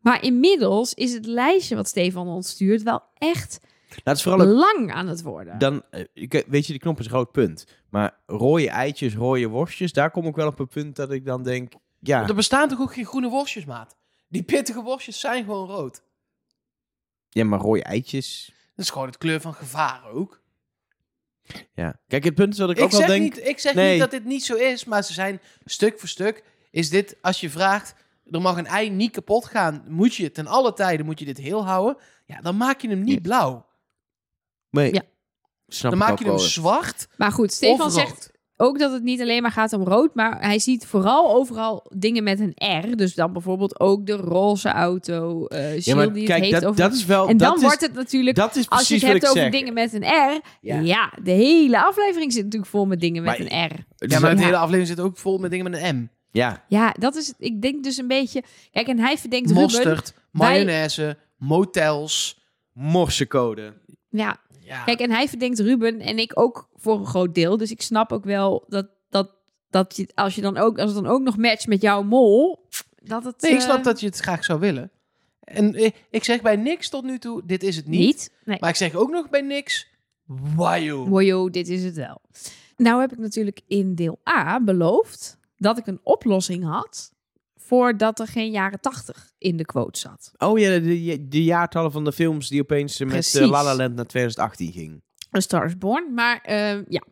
Maar 0.02 0.24
inmiddels 0.24 0.94
is 0.94 1.14
het 1.14 1.26
lijstje 1.26 1.76
wat 1.76 1.88
Stefan 1.88 2.28
ons 2.28 2.50
stuurt 2.50 2.84
wel 2.84 3.02
echt 3.18 3.60
Nou, 4.04 4.18
is 4.18 4.24
vooral 4.24 4.48
ook... 4.48 4.54
lang 4.54 4.92
aan 4.92 5.08
het 5.08 5.22
worden. 5.22 5.58
Dan, 5.58 5.82
eh, 5.92 6.04
ik- 6.14 6.44
weet 6.48 6.66
je, 6.66 6.72
die 6.72 6.82
knop 6.82 7.00
is 7.00 7.06
een 7.06 7.12
rood 7.12 7.32
punt. 7.32 7.66
Maar 7.90 8.18
rode 8.26 8.70
eitjes, 8.70 9.16
rode 9.16 9.48
worstjes, 9.48 9.94
daar 9.94 10.12
kom 10.12 10.26
ik 10.26 10.36
wel 10.36 10.48
op 10.48 10.60
een 10.60 10.68
punt 10.68 10.96
dat 10.96 11.12
ik 11.12 11.26
dan 11.26 11.44
denk... 11.44 11.74
Ja, 12.00 12.28
Er 12.28 12.36
bestaan 12.36 12.70
toch 12.70 12.80
ook 12.82 12.94
geen 12.94 13.06
groene 13.06 13.30
worstjes, 13.30 13.66
maat? 13.66 13.96
Die 14.28 14.44
pittige 14.44 14.82
worstjes 14.82 15.20
zijn 15.20 15.44
gewoon 15.44 15.68
rood. 15.68 16.02
ja 17.30 17.44
maar 17.44 17.60
rode 17.60 17.84
eitjes... 17.84 18.54
Dat 18.76 18.86
is 18.86 18.92
gewoon 18.94 19.08
het 19.08 19.18
kleur 19.18 19.42
van 19.42 19.54
gevaar 19.54 20.10
ook. 20.14 20.42
Ja. 21.74 22.00
Kijk, 22.08 22.24
het 22.24 22.36
punt 22.36 22.54
is 22.54 22.60
wat 22.60 22.70
ik, 22.70 22.78
Ik, 22.78 22.84
ook 22.84 22.92
wel 22.92 23.00
zeg, 23.00 23.10
denk... 23.10 23.22
niet, 23.24 23.48
ik 23.48 23.60
zeg 23.60 23.74
Nee. 23.74 23.92
niet 23.92 24.00
dat 24.00 24.12
dit 24.12 24.26
niet 24.26 24.44
zo 24.44 24.56
is, 24.56 24.86
maar 24.86 25.04
ze 25.04 25.14
zijn 25.14 25.42
stuk 25.66 26.00
voor 26.00 26.10
stuk. 26.10 26.44
Is 26.72 26.90
dit, 26.90 27.16
als 27.22 27.40
je 27.40 27.50
vraagt, 27.50 27.94
er 28.32 28.42
mag 28.42 28.58
een 28.58 28.66
ei 28.68 28.90
niet 28.90 29.12
kapot 29.12 29.46
gaan, 29.46 29.84
moet 29.88 30.16
je 30.16 30.32
ten 30.32 30.48
alle 30.48 30.74
tijden 30.74 31.06
moet 31.06 31.20
je 31.20 31.26
dit 31.26 31.38
heel 31.38 31.66
houden. 31.66 31.98
Ja, 32.26 32.42
dan 32.42 32.58
maak 32.58 32.82
je 32.82 32.90
hem 32.90 33.04
niet 33.04 33.22
blauw. 33.22 33.66
Nee, 34.70 34.94
Ja. 34.94 35.02
snap 35.68 35.90
Dan 35.92 36.00
maak 36.00 36.18
je 36.20 36.26
hem 36.26 36.34
wel. 36.34 36.44
zwart 36.44 37.08
Maar 37.18 37.32
goed, 37.32 37.54
Stefan 37.54 37.92
zegt. 37.92 38.32
Ook 38.62 38.80
dat 38.80 38.92
het 38.92 39.04
niet 39.04 39.22
alleen 39.22 39.42
maar 39.42 39.52
gaat 39.52 39.74
om 39.74 39.84
rood, 39.84 40.16
maar 40.16 40.42
hij 40.42 40.60
ziet 40.60 40.86
vooral 40.86 41.36
overal 41.36 41.86
dingen 41.96 42.24
met 42.24 42.40
een 42.40 42.82
R. 42.90 42.96
Dus 42.96 43.14
dan 43.16 43.34
bijvoorbeeld 43.34 43.80
ook 43.80 44.06
de 44.06 44.14
roze 44.16 44.70
auto, 44.70 45.46
eh 45.46 45.80
Ja, 45.80 45.96
maar 45.96 46.14
die 46.14 46.22
het 46.22 46.32
kijk, 46.32 46.42
heeft 46.42 46.54
dat, 46.54 46.66
over... 46.66 46.82
dat 46.82 46.94
is 46.94 47.06
wel... 47.06 47.28
en 47.28 47.38
dat 47.38 47.48
dan 47.48 47.58
is, 47.58 47.64
wordt 47.64 47.82
het 47.82 47.94
natuurlijk, 47.94 48.36
Dat 48.36 48.56
is 48.56 48.70
als 48.70 48.80
je 48.80 48.86
precies 48.88 49.02
het 49.04 49.12
hebt 49.12 49.28
over 49.28 49.42
zeg. 49.42 49.52
dingen 49.52 49.74
met 49.74 49.94
een 49.94 50.04
R, 50.04 50.40
ja. 50.62 50.80
Ja. 50.80 51.14
de 51.24 51.32
hele 51.32 51.84
aflevering 51.86 52.34
zit 52.34 52.44
natuurlijk 52.44 52.72
vol 52.72 52.86
met 52.86 53.00
dingen 53.00 53.24
met 53.24 53.38
Maar- 53.40 53.48
een 53.52 53.66
R. 53.66 53.70
Dus 53.96 54.12
Ja, 54.12 54.20
maar 54.20 54.30
dat- 54.30 54.30
het 54.30 54.40
hele 54.48 54.58
aflevering 54.58 54.88
zit 54.88 55.00
ook 55.00 55.18
vol 55.18 55.38
met 55.38 55.52
dingen 55.52 55.70
met 55.72 55.82
een 55.82 55.96
M. 55.96 56.08
ja, 56.32 56.64
Ja, 56.68 56.94
dat 57.00 57.16
is, 57.16 57.34
ik 57.38 57.62
denk 57.62 57.84
dus 57.84 57.98
een 57.98 58.08
beetje... 58.08 58.44
Kijk, 58.72 58.88
en 58.88 59.00
hij 59.00 59.18
verdenkt 59.18 59.48
Ruben... 59.48 59.64
Mosterd, 59.64 60.14
wij- 60.32 60.50
mayonaise, 60.50 61.18
motels. 61.38 62.38
morsecode. 62.74 63.74
Ja, 64.10 64.38
Ja. 64.70 64.84
Kijk, 64.84 65.00
en 65.00 65.12
hij 65.12 65.28
verdenkt 65.28 65.60
Ruben 65.60 66.00
en 66.00 66.18
ik 66.18 66.40
ook 66.40 66.70
voor 66.76 67.00
een 67.00 67.06
groot 67.06 67.36
deel. 67.36 67.58
Dus 67.58 67.72
ik 67.72 67.82
snap 67.82 68.12
ook 68.12 68.24
wel 68.24 68.66
dat, 68.68 68.88
dat, 69.10 69.32
dat 69.70 69.96
je, 69.96 70.08
als, 70.16 70.36
je 70.36 70.42
dan 70.42 70.58
ook, 70.58 70.80
als 70.80 70.94
het 70.94 71.04
dan 71.04 71.12
ook 71.12 71.22
nog 71.22 71.38
matcht 71.38 71.68
met 71.68 71.82
jouw 71.82 72.04
mol, 72.04 72.68
dat 73.04 73.24
het 73.24 73.42
nee, 73.42 73.52
ik 73.52 73.58
eh, 73.58 73.64
snap 73.64 73.84
dat 73.84 74.00
je 74.00 74.06
het 74.06 74.18
graag 74.18 74.44
zou 74.44 74.60
willen. 74.60 74.92
En 75.40 75.74
eh, 75.74 75.92
ik 76.10 76.24
zeg 76.24 76.42
bij 76.42 76.56
niks 76.56 76.90
tot 76.90 77.04
nu 77.04 77.20
toe, 77.20 77.42
dit 77.46 77.64
is 77.64 77.76
het 77.76 77.88
niet. 77.88 78.00
niet. 78.00 78.32
Nee. 78.44 78.58
Maar 78.60 78.70
ik 78.70 78.76
zeg 78.76 78.96
ook 78.96 79.10
nog 79.10 79.30
bij 79.30 79.42
niks, 79.42 79.88
wajo. 80.56 81.08
Wojo, 81.08 81.50
dit 81.50 81.68
is 81.68 81.84
het 81.84 81.96
wel. 81.96 82.22
Nou 82.78 83.02
heb 83.02 83.12
ik 83.12 83.18
natuurlijk 83.18 83.62
in 83.68 83.96
deel 83.96 84.20
A 84.30 84.60
beloofd 84.60 85.38
dat 85.58 85.78
ik 85.78 85.88
een 85.88 86.00
oplossing 86.04 86.64
had 86.64 87.12
voordat 87.56 88.20
er 88.20 88.28
geen 88.28 88.52
jaren 88.52 88.80
tachtig 88.80 89.29
in 89.40 89.58
de 89.58 89.66
quote 89.66 90.00
zat. 90.00 90.32
Oh 90.38 90.60
ja, 90.60 90.80
de, 90.80 91.28
de, 91.28 91.44
jaartallen 91.44 91.92
van 91.92 92.04
de 92.04 92.12
films 92.12 92.50
die 92.50 92.62
opeens 92.62 93.00
eh, 93.00 93.08
met 93.08 93.36
eh, 93.36 93.50
La 93.50 93.64
La 93.64 93.76
Land 93.76 93.96
naar 93.96 94.06
2018 94.06 94.72
ging. 94.72 95.02
A 95.38 95.40
Star 95.40 95.66
is 95.66 95.78
Born. 95.78 96.14
Maar 96.14 96.42
eh, 96.42 96.86
ja, 96.88 97.04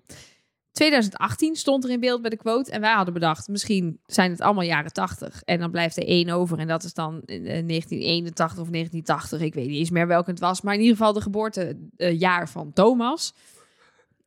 2018 0.71 1.55
stond 1.55 1.83
er 1.83 1.89
in 1.89 1.99
beeld 1.99 2.21
bij 2.21 2.29
de 2.29 2.37
quote. 2.37 2.71
En 2.71 2.81
wij 2.81 2.93
hadden 2.93 3.13
bedacht, 3.13 3.47
misschien 3.47 3.99
zijn 4.05 4.31
het 4.31 4.41
allemaal 4.41 4.63
jaren 4.63 4.93
80. 4.93 5.41
En 5.43 5.59
dan 5.59 5.71
blijft 5.71 5.97
er 5.97 6.07
één 6.07 6.29
over. 6.29 6.59
En 6.59 6.67
dat 6.67 6.83
is 6.83 6.93
dan 6.93 7.21
eh, 7.25 7.43
1981 7.43 8.59
of 8.59 8.69
1980. 8.69 9.41
Ik 9.41 9.53
weet 9.53 9.67
niet 9.67 9.77
eens 9.77 9.89
meer 9.89 10.07
welke 10.07 10.29
het 10.29 10.39
was. 10.39 10.61
Maar 10.61 10.73
in 10.73 10.81
ieder 10.81 10.97
geval 10.97 11.13
de 11.13 11.21
geboortejaar 11.21 12.49
van 12.49 12.73
Thomas. 12.73 13.33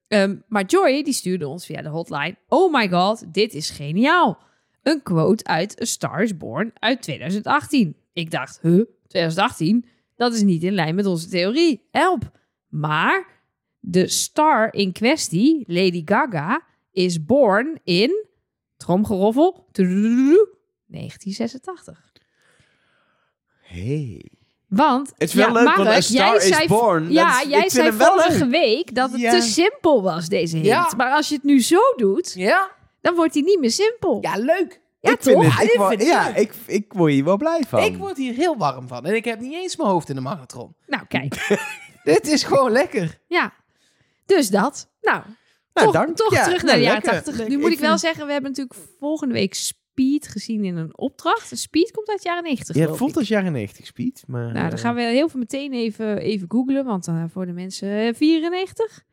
Ehm, 0.08 0.36
maar 0.48 0.64
Joy, 0.64 1.02
die 1.02 1.12
stuurde 1.12 1.48
ons 1.48 1.66
via 1.66 1.82
de 1.82 1.88
hotline. 1.88 2.36
Oh 2.48 2.72
my 2.72 2.88
god, 2.88 3.34
dit 3.34 3.54
is 3.54 3.70
geniaal. 3.70 4.38
Een 4.82 5.02
quote 5.02 5.44
uit 5.44 5.80
A 5.82 5.84
Star 5.84 6.22
is 6.22 6.36
Born 6.36 6.70
uit 6.74 7.02
2018. 7.02 7.96
Ik 8.12 8.30
dacht, 8.30 8.58
huh, 8.62 8.84
2018? 9.06 9.84
Dat 10.16 10.34
is 10.34 10.42
niet 10.42 10.62
in 10.62 10.72
lijn 10.72 10.94
met 10.94 11.06
onze 11.06 11.28
theorie. 11.28 11.88
Help. 11.90 12.30
Maar 12.68 13.26
de 13.78 14.08
star 14.08 14.72
in 14.74 14.92
kwestie, 14.92 15.64
Lady 15.66 16.02
Gaga, 16.04 16.62
is 16.92 17.24
born 17.24 17.80
in, 17.84 18.26
tromgeroffel, 18.76 19.66
1986. 19.72 22.08
Hey. 23.60 24.30
Want, 24.68 25.12
Het 25.18 25.28
is 25.28 25.34
wel 25.34 25.46
ja, 25.46 25.52
leuk, 25.52 25.64
want 25.76 25.88
Mark, 25.88 26.02
Star 26.02 26.36
is 26.36 26.46
zei, 26.48 26.68
Born, 26.68 27.12
Ja, 27.12 27.40
is- 27.42 27.48
jij 27.48 27.68
zei 27.68 27.92
vorige 27.92 28.38
leuk. 28.38 28.50
week 28.50 28.94
dat 28.94 29.10
het 29.12 29.20
Ja. 29.20 29.30
te 29.30 29.40
simpel 29.40 30.02
was, 30.02 30.28
deze 30.28 30.54
hint. 30.56 30.68
Ja. 30.68 30.92
Maar 30.96 31.12
als 31.12 31.28
je 31.28 31.34
het 31.34 31.44
nu 31.44 31.62
zo 31.62 31.80
doet, 31.96 32.32
Ja? 32.36 32.70
Dan 33.00 33.14
wordt 33.14 33.34
hij 33.34 33.42
niet 33.42 33.60
meer 33.60 33.70
simpel. 33.70 34.18
Ja, 34.20 34.36
leuk. 34.36 34.80
Ja, 35.00 35.10
ik 35.12 35.22
vind 35.22 35.36
toch? 35.36 35.52
het- 35.54 35.62
ik 35.62 35.68
dit 35.68 35.76
word- 35.76 35.88
vind 35.96 36.02
ja, 36.02 36.34
ik, 36.34 36.52
ik 36.66 36.92
word 36.92 37.12
hier 37.12 37.24
wel 37.24 37.36
blij 37.36 37.62
van. 37.68 37.82
Ik 37.82 37.96
word 37.96 38.16
hier 38.16 38.34
heel 38.34 38.56
warm 38.56 38.88
van. 38.88 39.06
En 39.06 39.14
ik 39.14 39.24
heb 39.24 39.40
niet 39.40 39.52
eens 39.52 39.76
mijn 39.76 39.88
hoofd 39.90 40.08
in 40.08 40.14
de 40.14 40.20
magnetron. 40.20 40.74
Nou, 40.86 41.06
kijk. 41.06 41.58
Dit 42.04 42.26
is 42.26 42.42
gewoon 42.42 42.72
lekker. 42.72 43.20
Ja. 43.26 43.52
Dus 44.26 44.48
dat. 44.50 44.90
Nou, 45.00 45.22
Nou, 45.72 45.86
toch, 45.86 45.92
dank. 45.94 46.16
toch 46.16 46.32
Ja, 46.32 46.44
terug 46.44 46.62
naar 46.62 46.66
nou, 46.70 46.78
de 46.78 46.84
jaren 46.84 47.02
lekker. 47.02 47.22
80. 47.22 47.34
Lekker. 47.36 47.54
Nu 47.56 47.60
moet 47.62 47.66
ik, 47.70 47.72
Ik 47.74 47.80
wel 47.80 47.88
vind- 47.88 48.00
zeggen, 48.00 48.26
we 48.26 48.32
hebben 48.32 48.50
natuurlijk 48.50 48.80
volgende 48.98 49.34
week 49.34 49.54
Speed 49.54 50.28
gezien 50.28 50.64
in 50.64 50.76
een 50.76 50.98
opdracht. 50.98 51.58
Speed 51.58 51.90
komt 51.90 52.08
uit 52.08 52.22
de 52.22 52.28
jaren 52.28 52.42
90, 52.42 52.76
Ja, 52.76 52.86
het 52.88 52.96
voelt 52.96 53.10
ik. 53.10 53.16
als 53.16 53.28
jaren 53.28 53.52
90 53.52 53.86
speed, 53.86 54.22
maar... 54.26 54.42
Nou, 54.52 54.68
dan 54.68 54.78
eh, 54.78 54.84
gaan 54.84 54.94
we 54.94 55.02
heel 55.02 55.28
veel 55.28 55.38
meteen 55.40 55.72
even, 55.72 56.18
even 56.18 56.50
googlen. 56.50 56.84
Want 56.84 57.08
uh, 57.08 57.24
voor 57.32 57.46
de 57.46 57.52
mensen 57.52 57.88
eh, 58.06 58.14
94. 58.14 59.04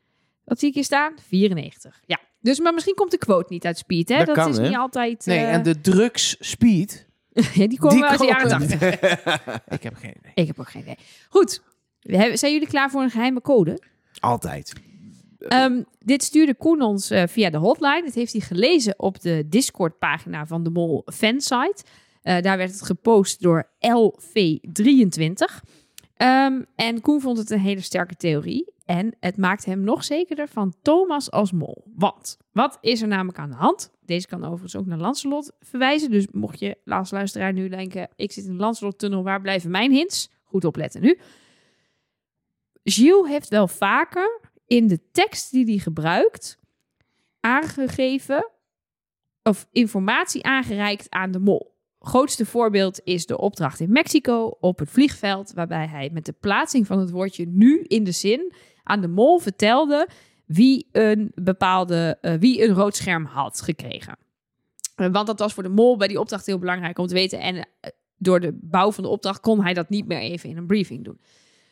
Wat 0.44 0.60
zie 0.60 0.68
ik 0.70 0.74
hier 0.74 0.84
staan? 0.84 1.14
94. 1.28 2.02
Ja. 2.06 2.20
Dus, 2.40 2.60
maar 2.60 2.74
misschien 2.74 2.96
komt 2.96 3.12
de 3.12 3.18
quote 3.18 3.54
niet 3.54 3.66
uit 3.66 3.78
Speed, 3.78 4.10
hè? 4.10 4.18
Dat 4.18 4.26
Dat, 4.26 4.36
kan, 4.36 4.50
is 4.50 4.58
hè? 4.58 4.68
niet 4.68 4.78
altijd... 4.78 5.26
Nee, 5.26 5.38
eh, 5.38 5.54
en 5.54 5.64
de 5.64 5.82
drugs 5.82 6.36
speed. 6.40 7.08
ja, 7.54 7.68
die 7.68 7.80
komen 7.80 8.08
uit 8.08 8.20
de 8.20 8.26
jaren 8.26 8.50
komen- 8.50 8.68
80. 8.80 8.92
Ik 9.78 9.84
heb 9.84 9.96
geen 9.96 10.14
idee. 10.18 10.32
Ik 10.36 10.48
heb 10.48 10.60
ook 10.60 10.70
geen 10.70 10.82
idee. 10.82 10.98
Goed. 11.30 11.62
We 12.00 12.18
hebben, 12.18 12.38
zijn 12.38 12.52
jullie 12.54 12.68
klaar 12.68 12.90
voor 12.90 13.02
een 13.02 13.10
geheime 13.10 13.42
code? 13.42 13.82
Altijd. 14.20 14.74
Ehm, 15.40 15.82
dit 16.00 16.24
stuurde 16.24 16.56
Koen 16.56 16.82
ons 16.82 17.10
eh, 17.10 17.24
via 17.28 17.50
de 17.50 17.58
hotline. 17.58 18.02
Dit 18.04 18.16
heeft 18.16 18.32
hij 18.32 18.42
gelezen 18.42 18.94
op 19.00 19.22
de 19.22 19.44
Discord-pagina 19.50 20.46
van 20.46 20.64
de 20.64 20.70
Mol 20.70 21.04
fansite. 21.14 21.84
Eh 22.22 22.42
daar 22.42 22.58
werd 22.58 22.72
het 22.72 22.82
gepost 22.82 23.42
door 23.42 23.70
LV23. 23.80 25.62
Ehm, 26.16 26.62
en 26.76 27.02
Koen 27.02 27.22
vond 27.22 27.38
het 27.38 27.50
een 27.50 27.60
hele 27.60 27.82
sterke 27.82 28.16
theorie. 28.16 28.74
En 28.88 29.16
het 29.20 29.38
maakt 29.38 29.66
hem 29.66 29.82
nog 29.82 30.04
zekerder 30.04 30.48
van 30.48 30.74
Thomas 30.82 31.32
als 31.32 31.52
mol. 31.52 31.84
Want, 31.96 32.38
wat 32.52 32.78
is 32.82 33.02
er 33.02 33.08
namelijk 33.08 33.38
aan 33.38 33.50
de 33.50 33.56
hand? 33.56 33.92
Deze 34.06 34.28
kan 34.28 34.44
overigens 34.44 34.76
ook 34.76 34.86
naar 34.86 34.98
Lancelot 34.98 35.52
verwijzen. 35.60 36.12
Dus 36.12 36.28
mocht 36.32 36.60
je 36.60 36.78
als 36.86 37.12
luisteraar 37.12 37.54
nu 37.54 37.70
denken... 37.70 38.10
ik 38.16 38.32
zit 38.32 38.46
in 38.46 38.52
de 38.52 38.58
Lancelot-tunnel, 38.58 39.24
waar 39.24 39.42
blijven 39.42 39.72
mijn 39.72 39.92
hints? 39.92 40.32
Goed 40.44 40.66
opletten 40.66 41.02
nu. 41.02 41.20
Gilles 42.84 43.30
heeft 43.30 43.50
wel 43.50 43.68
vaker 43.68 44.42
in 44.68 44.88
de 44.88 45.00
tekst 45.12 45.52
die 45.52 45.66
hij 45.66 45.78
gebruikt 45.78 46.60
aangegeven 47.40 48.52
of 49.44 49.68
informatie 49.72 50.44
aangereikt 50.44 51.10
aan 51.10 51.32
de 51.32 51.40
mol. 51.40 51.76
Grootste 52.00 52.46
voorbeeld 52.46 53.02
is 53.04 53.26
de 53.26 53.38
opdracht 53.38 53.80
in 53.80 53.92
Mexico 53.92 54.58
op 54.60 54.80
het 54.80 54.90
vliegveld, 54.90 55.54
waarbij 55.54 55.88
hij 55.88 56.10
met 56.14 56.26
de 56.26 56.34
plaatsing 56.40 56.88
van 56.88 57.00
het 57.00 57.10
woordje 57.10 57.46
nu 57.46 57.82
in 57.82 58.04
de 58.04 58.12
zin 58.12 58.54
aan 58.88 59.02
de 59.02 59.08
mol 59.08 59.40
vertelde 59.40 60.08
wie 60.46 60.88
een 60.92 61.32
bepaalde 61.36 62.18
eh, 62.22 62.34
wie 62.40 62.64
een 62.64 62.74
rood 62.74 62.96
scherm 62.96 63.26
had 63.26 63.62
gekregen. 63.62 64.18
Eh, 64.98 65.08
Want 65.12 65.28
dat 65.28 65.40
was 65.40 65.54
voor 65.54 65.64
de 65.64 65.70
mol 65.70 65.98
bij 65.98 66.08
die 66.08 66.20
opdracht 66.20 66.46
heel 66.46 66.60
belangrijk 66.60 66.98
om 66.98 67.08
te 67.08 67.14
weten. 67.14 67.40
En 67.40 67.56
eh, 67.56 67.92
door 68.18 68.40
de 68.40 68.58
bouw 68.62 68.92
van 68.92 69.04
de 69.04 69.10
opdracht 69.10 69.40
kon 69.40 69.64
hij 69.64 69.74
dat 69.74 69.90
niet 69.90 70.08
meer 70.08 70.20
even 70.20 70.50
in 70.50 70.58
een 70.58 70.68
briefing 70.68 71.04
doen. 71.04 71.20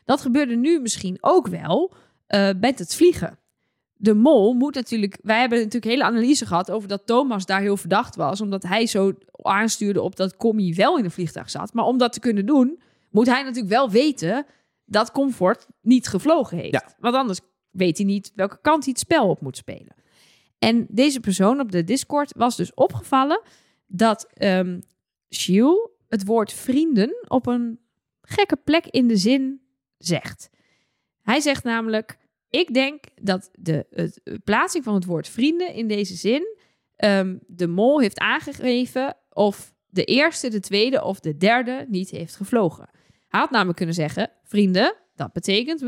Dat 0.06 0.22
gebeurde 0.22 0.56
nu 0.56 0.80
misschien 0.80 1.18
ook 1.22 1.48
wel 1.48 1.94
eh, 2.28 2.50
met 2.60 2.80
het 2.80 2.96
vliegen. 2.96 3.38
De 3.98 4.14
mol 4.14 4.54
moet 4.54 4.76
natuurlijk. 4.76 5.20
Wij 5.22 5.40
hebben 5.40 5.58
natuurlijk 5.58 5.86
hele 5.86 6.04
analyse 6.04 6.46
gehad 6.46 6.72
over 6.72 6.90
dat 6.90 7.06
Thomas 7.06 7.46
daar 7.46 7.62
heel 7.62 7.78
verdacht 7.78 8.16
was. 8.16 8.42
Omdat 8.42 8.64
hij 8.64 8.86
zo 8.86 9.14
aanstuurde 9.42 10.02
op 10.02 10.16
dat 10.16 10.38
Commie 10.38 10.76
wel 10.76 10.98
in 10.98 11.04
een 11.04 11.12
vliegtuig 11.12 11.50
zat. 11.50 11.74
Maar 11.74 11.86
om 11.86 11.98
dat 11.98 12.14
te 12.14 12.20
kunnen 12.20 12.46
doen, 12.46 12.80
moet 13.10 13.28
hij 13.28 13.42
natuurlijk 13.42 13.74
wel 13.74 13.90
weten 13.90 14.46
dat 14.86 15.12
Comfort 15.12 15.68
niet 15.82 16.08
gevlogen 16.08 16.58
heeft. 16.58 16.74
Ja. 16.74 16.96
Want 17.00 17.16
anders 17.16 17.40
weet 17.70 17.98
hij 17.98 18.06
niet 18.06 18.32
welke 18.36 18.62
kant 18.62 18.84
hij 18.84 18.92
het 18.92 19.02
spel 19.02 19.30
op 19.30 19.42
moet 19.42 19.58
spelen. 19.58 19.96
En 20.60 20.86
deze 20.90 21.20
persoon 21.20 21.60
op 21.60 21.72
de 21.72 21.84
Discord 21.84 22.34
was 22.38 22.56
dus 22.56 22.74
opgevallen 22.74 23.42
dat 23.88 24.28
Shiel 25.34 25.96
het 26.08 26.26
woord 26.26 26.54
vrienden 26.54 27.26
op 27.28 27.48
een 27.48 27.80
gekke 28.22 28.56
plek 28.56 28.86
in 28.86 29.08
de 29.08 29.18
zin 29.18 29.62
zegt. 29.98 30.50
Hij 31.22 31.40
zegt 31.40 31.64
namelijk: 31.64 32.18
Ik 32.50 32.74
denk 32.74 33.04
dat 33.22 33.50
de 33.54 33.86
het, 33.90 34.20
de 34.24 34.40
plaatsing 34.40 34.84
van 34.84 34.94
het 34.94 35.06
woord 35.06 35.28
vrienden 35.28 35.74
in 35.74 35.88
deze 35.88 36.16
zin 36.16 36.58
ehm, 36.96 37.38
de 37.48 37.68
mol 37.68 38.00
heeft 38.00 38.20
aangegeven 38.20 39.18
of 39.30 39.74
de 39.88 40.04
eerste, 40.04 40.50
de 40.50 40.60
tweede 40.60 41.04
of 41.04 41.20
de 41.20 41.38
derde 41.38 41.86
niet 41.90 42.10
heeft 42.10 42.36
gevlogen. 42.36 42.90
Hij 43.36 43.44
had 43.44 43.54
namelijk 43.54 43.78
kunnen 43.78 43.96
zeggen: 43.96 44.32
Vrienden, 44.44 44.96
dat 45.16 45.34
betekent. 45.34 45.84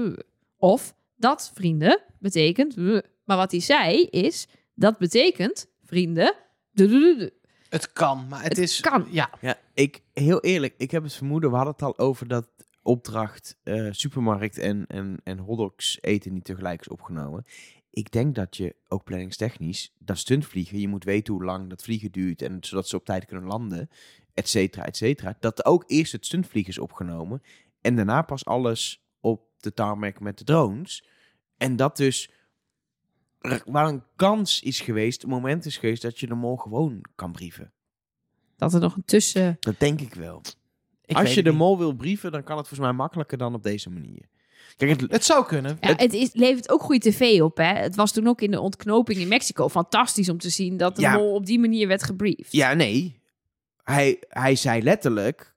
Of 0.57 0.95
dat 1.15 1.51
vrienden 1.53 2.01
betekent. 2.19 2.75
Maar 3.25 3.37
wat 3.37 3.51
hij 3.51 3.59
zei 3.59 4.03
is: 4.03 4.47
Dat 4.73 4.97
betekent 4.97 5.67
vrienden. 5.83 6.35
Het 7.69 7.93
kan, 7.93 8.27
maar 8.27 8.41
het, 8.43 8.49
Het 8.49 8.57
is... 8.57 8.79
kan. 8.79 9.07
Ja, 9.09 9.29
Ja, 9.41 9.57
ik, 9.73 10.01
heel 10.13 10.41
eerlijk, 10.41 10.73
ik 10.77 10.91
heb 10.91 11.03
het 11.03 11.13
vermoeden, 11.13 11.49
we 11.49 11.55
hadden 11.55 11.73
het 11.73 11.83
al 11.83 11.97
over 11.97 12.27
dat 12.27 12.49
opdracht 12.81 13.57
eh, 13.63 13.87
supermarkt 13.91 14.57
en, 14.57 14.85
en, 14.87 15.17
en 15.23 15.37
hotdogs 15.37 15.97
eten 16.01 16.33
niet 16.33 16.43
tegelijk 16.43 16.81
is 16.81 16.87
opgenomen. 16.87 17.45
Ik 17.89 18.11
denk 18.11 18.35
dat 18.35 18.57
je, 18.57 18.75
ook 18.87 19.03
planningstechnisch, 19.03 19.93
dat 19.99 20.17
stuntvliegen, 20.17 20.79
je 20.79 20.87
moet 20.87 21.03
weten 21.03 21.33
hoe 21.33 21.43
lang 21.43 21.69
dat 21.69 21.83
vliegen 21.83 22.11
duurt 22.11 22.41
en 22.41 22.57
zodat 22.59 22.87
ze 22.87 22.95
op 22.95 23.05
tijd 23.05 23.25
kunnen 23.25 23.47
landen, 23.47 23.89
et 24.37 24.49
cetera, 24.49 24.85
et 24.85 24.97
cetera. 24.97 25.37
Dat 25.39 25.65
ook 25.65 25.83
eerst 25.87 26.11
het 26.11 26.25
stuntvliegen 26.25 26.71
is 26.71 26.79
opgenomen 26.79 27.41
en 27.81 27.95
daarna 27.95 28.21
pas 28.21 28.45
alles 28.45 29.01
op 29.19 29.41
de 29.57 29.73
tarmac 29.73 30.19
met 30.19 30.37
de 30.37 30.43
drones. 30.43 31.07
En 31.57 31.75
dat 31.75 31.97
dus 31.97 32.31
er 33.39 33.61
waar 33.65 33.87
een 33.87 34.03
kans 34.15 34.61
is 34.61 34.79
geweest, 34.81 35.23
een 35.23 35.29
moment 35.29 35.65
is 35.65 35.77
geweest 35.77 36.01
dat 36.01 36.19
je 36.19 36.27
de 36.27 36.33
mol 36.35 36.55
gewoon 36.57 37.01
kan 37.15 37.31
brieven. 37.31 37.71
Dat 38.55 38.73
er 38.73 38.79
nog 38.79 38.95
een 38.95 39.05
tussen. 39.05 39.57
Dat 39.59 39.79
denk 39.79 40.01
ik 40.01 40.13
wel. 40.13 40.41
ik 41.05 41.15
Als 41.15 41.29
je 41.29 41.35
het 41.35 41.43
de 41.43 41.49
niet. 41.49 41.59
mol 41.59 41.77
wil 41.77 41.93
brieven, 41.93 42.31
dan 42.31 42.43
kan 42.43 42.57
het 42.57 42.67
volgens 42.67 42.89
mij 42.89 42.97
makkelijker 42.97 43.37
dan 43.37 43.53
op 43.53 43.63
deze 43.63 43.89
manier. 43.89 44.25
Kijk, 44.77 45.01
het, 45.01 45.11
Het 45.11 45.23
zou 45.25 45.45
kunnen. 45.45 45.77
Ja, 45.81 45.93
het 45.95 46.13
is, 46.13 46.29
levert 46.33 46.69
ook 46.71 46.81
goede 46.81 47.09
tv 47.09 47.41
op. 47.41 47.57
Hè? 47.57 47.63
Het 47.73 47.95
was 47.95 48.11
toen 48.11 48.27
ook 48.27 48.41
in 48.41 48.51
de 48.51 48.59
ontknoping 48.59 49.19
in 49.19 49.27
Mexico 49.27 49.69
fantastisch 49.69 50.29
om 50.29 50.37
te 50.37 50.49
zien 50.49 50.77
dat 50.77 50.95
de 50.95 51.01
Ja. 51.01 51.13
mol 51.17 51.33
op 51.33 51.45
die 51.45 51.59
manier 51.59 51.87
werd 51.87 52.03
gebriefd. 52.03 52.51
ja, 52.51 52.73
nee. 52.73 53.19
Hij, 53.91 54.23
hij 54.29 54.55
zei 54.55 54.83
letterlijk, 54.83 55.55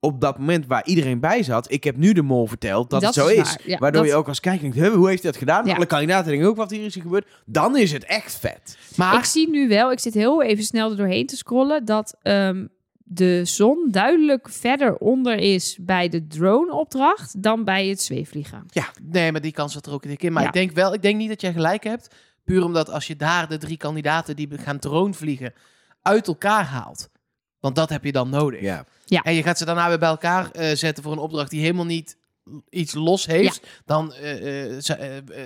op 0.00 0.20
dat 0.20 0.38
moment 0.38 0.66
waar 0.66 0.84
iedereen 0.86 1.20
bij 1.20 1.42
zat, 1.42 1.70
ik 1.72 1.84
heb 1.84 1.96
nu 1.96 2.12
de 2.12 2.22
mol 2.22 2.46
verteld 2.46 2.90
dat, 2.90 3.00
Dat 3.00 3.14
het 3.14 3.24
zo 3.24 3.30
is 3.30 3.36
is. 3.38 3.44
waar, 3.56 3.60
ja, 3.64 3.78
Waardoor 3.78 4.02
dat- 4.02 4.10
je 4.10 4.16
ook 4.16 4.28
als 4.28 4.40
kijker 4.40 4.62
denkt, 4.62 4.76
"Huh, 4.76 4.94
hoe 4.94 5.08
heeft 5.08 5.22
hij 5.22 5.30
dat 5.30 5.40
gedaan? 5.40 5.66
Ja. 5.66 5.74
Alle 5.74 5.86
kandidaten 5.86 6.30
denken 6.30 6.48
ook, 6.48 6.56
wat 6.56 6.70
hier 6.70 6.84
is 6.84 6.94
er 6.96 7.02
gebeurd. 7.02 7.26
Dan 7.46 7.76
is 7.76 7.92
het 7.92 8.04
echt 8.04 8.34
vet. 8.36 8.78
Maar 8.96 9.18
Ik 9.18 9.24
zie 9.24 9.50
nu 9.50 9.68
wel, 9.68 9.92
ik 9.92 9.98
zit 9.98 10.14
heel 10.14 10.42
even 10.42 10.64
snel 10.64 10.90
er 10.90 10.96
doorheen 10.96 11.26
te 11.26 11.36
scrollen, 11.36 11.84
dat 11.84 12.16
ehm, 12.22 12.66
de 13.04 13.44
zon 13.44 13.88
duidelijk 13.90 14.48
verder 14.48 14.96
onder 14.96 15.36
is 15.38 15.78
bij 15.80 16.08
de 16.08 16.26
drone-opdracht 16.26 17.42
dan 17.42 17.64
bij 17.64 17.86
het 17.86 18.02
zweefvliegen. 18.02 18.66
Nee, 19.02 19.32
maar 19.32 19.40
die 19.40 19.52
kans 19.52 19.72
zat 19.72 19.86
er 19.86 19.92
ook 19.92 20.04
in. 20.04 20.32
Maar 20.32 20.42
Ja. 20.42 20.48
ik 20.48 20.54
denk 20.54 20.70
wel, 20.72 20.94
ik 20.94 21.02
denk 21.02 21.16
niet 21.16 21.28
dat 21.28 21.40
jij 21.40 21.52
gelijk 21.52 21.84
hebt. 21.84 22.14
Puur 22.44 22.64
omdat 22.64 22.90
als 22.90 23.06
je 23.06 23.16
daar 23.16 23.48
de 23.48 23.58
drie 23.58 23.76
kandidaten 23.76 24.36
die 24.36 24.48
gaan 24.58 24.78
drone 24.78 25.12
vliegen 25.14 25.52
uit 26.02 26.26
elkaar 26.26 26.64
haalt. 26.64 27.08
Want 27.60 27.74
dat 27.76 27.88
heb 27.88 28.04
je 28.04 28.12
dan 28.12 28.28
nodig. 28.28 28.60
Ja. 28.60 28.84
En 29.22 29.34
je 29.34 29.42
gaat 29.42 29.58
ze 29.58 29.64
daarna 29.64 29.88
weer 29.88 29.98
bij 29.98 30.08
elkaar 30.08 30.50
eh, 30.50 30.76
zetten 30.76 31.02
voor 31.02 31.12
een 31.12 31.18
opdracht 31.18 31.50
die 31.50 31.60
helemaal 31.60 31.84
niet 31.84 32.16
iets 32.70 32.94
los 32.94 33.26
heeft. 33.26 33.66
Dan, 33.84 34.12
eh, 34.12 34.64
eh, 34.74 34.80
zou- 34.82 35.00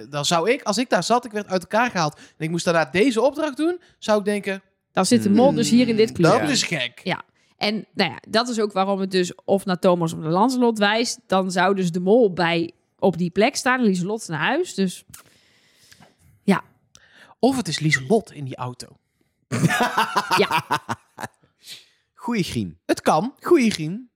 dan 0.08 0.24
zou 0.24 0.50
ik, 0.50 0.62
als 0.62 0.78
ik 0.78 0.90
daar 0.90 1.02
zat, 1.04 1.24
ik 1.24 1.32
werd 1.32 1.46
uit 1.46 1.62
elkaar 1.62 1.90
gehaald. 1.90 2.14
En 2.16 2.44
ik 2.44 2.50
moest 2.50 2.64
daarna 2.64 2.84
deze 2.84 3.20
opdracht 3.20 3.56
doen. 3.56 3.80
Zou 3.98 4.18
ik 4.18 4.24
denken, 4.24 4.62
Dan 4.92 5.06
zit 5.06 5.22
de 5.22 5.30
mol 5.30 5.52
dus 5.54 5.70
hier 5.70 5.88
in 5.88 5.96
dit 5.96 6.08
"Hmm, 6.08 6.16
kleur. 6.16 6.40
dat 6.40 6.48
is 6.50 6.62
gek. 6.62 7.00
Ja. 7.04 7.22
En 7.56 7.86
nou 7.94 8.10
ja, 8.10 8.18
dat 8.28 8.48
is 8.48 8.60
ook 8.60 8.72
waarom 8.72 9.00
het 9.00 9.10
dus 9.10 9.34
of 9.44 9.64
naar 9.64 9.78
Thomas 9.78 10.12
of 10.12 10.18
naar 10.18 10.30
Lancelot 10.30 10.78
wijst. 10.78 11.18
Dan 11.26 11.50
zou 11.50 11.74
dus 11.74 11.92
de 11.92 12.00
mol 12.00 12.32
bij 12.32 12.70
op 12.98 13.18
die 13.18 13.30
plek 13.30 13.56
staan. 13.56 13.82
Lieselot 13.82 14.28
naar 14.28 14.38
huis. 14.40 14.74
Dus 14.74 15.04
Of 17.44 17.56
het 17.56 17.68
is 17.68 17.78
Lieselot 17.78 18.32
in 18.32 18.44
die 18.44 18.56
auto. 18.56 18.86
Goeie 22.22 22.42
griem. 22.42 22.78
Het 22.86 23.00
kan. 23.00 23.34
Goeie 23.40 23.70
griem. 23.70 24.10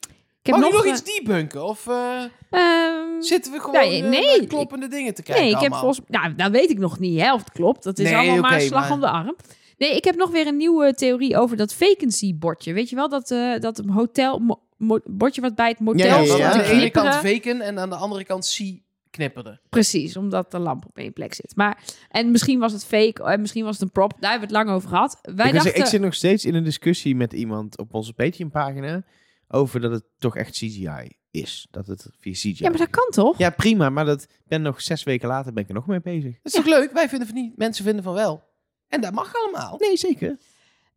Ik 0.00 0.46
heb 0.46 0.54
Mag 0.56 0.60
nog, 0.60 0.70
je 0.70 0.76
nog 0.76 0.86
iets 0.86 1.16
debunken? 1.16 1.64
Of 1.64 1.86
eh, 1.86 2.22
ehm, 2.50 3.20
zitten 3.20 3.52
we 3.52 3.58
gewoon 3.60 3.74
nee, 3.74 4.02
eh, 4.02 4.08
nee, 4.08 4.38
naar 4.38 4.46
kloppende 4.46 4.88
dingen 4.88 5.14
te 5.14 5.22
kijken 5.22 5.44
Nee, 5.44 5.54
ik 5.54 5.60
heb 5.60 5.74
volgens 5.74 6.00
Nou, 6.08 6.34
dat 6.34 6.50
weet 6.50 6.70
ik 6.70 6.78
nog 6.78 6.98
niet, 6.98 7.20
hè, 7.20 7.32
of 7.32 7.40
het 7.44 7.52
klopt. 7.52 7.82
Dat 7.82 7.98
is 7.98 8.04
Nee, 8.04 8.16
allemaal 8.16 8.40
maar 8.40 8.54
een 8.54 8.60
slag 8.60 8.82
maar- 8.82 8.92
om 8.92 9.00
de 9.00 9.10
arm. 9.10 9.36
Nee, 9.78 9.96
ik 9.96 10.04
heb 10.04 10.16
nog 10.16 10.30
weer 10.30 10.46
een 10.46 10.56
nieuwe 10.56 10.94
theorie 10.94 11.36
over 11.38 11.56
dat 11.56 11.74
vacancy-bordje. 11.74 12.72
Weet 12.72 12.88
je 12.88 12.96
wel, 12.96 13.08
dat, 13.08 13.30
eh 13.30 13.58
dat 13.58 13.82
hotel... 13.92 14.60
bordje 15.04 15.40
wat 15.40 15.54
bij 15.54 15.68
het 15.68 15.80
motel 15.80 16.22
Ja, 16.22 16.36
ja, 16.36 16.52
aan 16.52 16.58
de 16.58 16.64
ene 16.64 16.90
kant 16.90 17.14
veken 17.14 17.60
en 17.60 17.78
aan 17.78 17.90
de 17.90 17.96
andere 17.96 18.24
kant 18.24 18.46
zie 18.46 18.81
knipperde. 19.12 19.60
Precies, 19.68 20.16
omdat 20.16 20.50
de 20.50 20.58
lamp 20.58 20.86
op 20.86 20.96
één 20.96 21.12
plek 21.12 21.34
zit. 21.34 21.56
Maar, 21.56 21.82
en 22.08 22.30
misschien 22.30 22.58
was 22.58 22.72
het 22.72 22.84
fake, 22.84 23.22
en 23.22 23.40
misschien 23.40 23.64
was 23.64 23.72
het 23.72 23.82
een 23.82 23.90
prop. 23.90 24.10
Daar 24.20 24.30
hebben 24.30 24.48
we 24.48 24.54
het 24.54 24.64
lang 24.64 24.76
over 24.76 24.88
gehad. 24.88 25.18
Wij 25.22 25.32
ik, 25.32 25.36
dachten... 25.36 25.60
zeggen, 25.62 25.80
ik 25.80 25.86
zit 25.86 26.00
nog 26.00 26.14
steeds 26.14 26.44
in 26.44 26.54
een 26.54 26.64
discussie 26.64 27.16
met 27.16 27.32
iemand 27.32 27.78
op 27.78 27.94
onze 27.94 28.12
Patreon-pagina 28.12 29.04
over 29.48 29.80
dat 29.80 29.90
het 29.90 30.04
toch 30.18 30.36
echt 30.36 30.52
CGI 30.52 31.16
is. 31.30 31.66
Dat 31.70 31.86
het 31.86 32.10
via 32.18 32.32
CGI 32.32 32.54
Ja, 32.56 32.68
maar 32.68 32.78
dat 32.78 32.90
kan 32.90 33.08
toch? 33.10 33.38
Ja, 33.38 33.50
prima, 33.50 33.90
maar 33.90 34.04
dat 34.04 34.26
ben 34.46 34.62
nog 34.62 34.80
zes 34.80 35.02
weken 35.02 35.28
later 35.28 35.52
ben 35.52 35.62
ik 35.62 35.68
er 35.68 35.74
nog 35.74 35.86
mee 35.86 36.00
bezig. 36.00 36.32
Dat 36.32 36.40
is 36.42 36.52
toch 36.52 36.66
leuk? 36.66 36.92
Wij 36.92 37.08
vinden 37.08 37.28
van 37.28 37.36
niet. 37.36 37.56
Mensen 37.56 37.84
vinden 37.84 38.02
van 38.04 38.14
wel. 38.14 38.50
En 38.88 39.00
dat 39.00 39.12
mag 39.12 39.34
allemaal. 39.34 39.76
Nee, 39.78 39.96
zeker. 39.96 40.38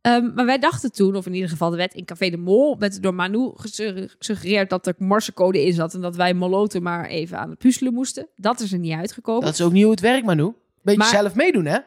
Ehm, 0.06 0.34
maar 0.34 0.46
wij 0.46 0.60
dachten 0.60 0.92
toen, 0.92 1.16
of 1.16 1.26
in 1.26 1.34
ieder 1.34 1.50
geval 1.50 1.70
de 1.70 1.78
wet 1.78 1.94
in 1.94 2.06
Café 2.06 2.30
de 2.30 2.38
Mol, 2.38 2.78
werd 2.80 3.02
door 3.02 3.14
Manu 3.14 3.52
gesugge- 3.56 4.10
gesuggereerd 4.18 4.70
dat 4.70 4.88
er 4.88 4.96
morsecode 4.98 5.66
in 5.66 5.74
zat 5.74 5.94
en 5.94 6.02
dat 6.02 6.16
wij 6.16 6.34
moloten 6.34 6.84
maar 6.84 7.06
even 7.06 7.40
aan 7.40 7.50
het 7.50 7.58
puzzelen 7.60 7.94
moesten. 7.94 8.28
Dat 8.36 8.60
is 8.60 8.72
er 8.72 8.80
niet 8.80 8.94
uitgekomen. 8.94 9.44
Dat 9.46 9.54
is 9.54 9.62
ook 9.62 9.72
niet 9.72 9.82
hoe 9.84 9.92
het 9.92 10.00
werkt, 10.02 10.26
Manu. 10.26 10.54
Beetje 10.82 11.00
Maar- 11.00 11.10
zelf 11.10 11.36
meedoen, 11.36 11.66
hè? 11.66 11.78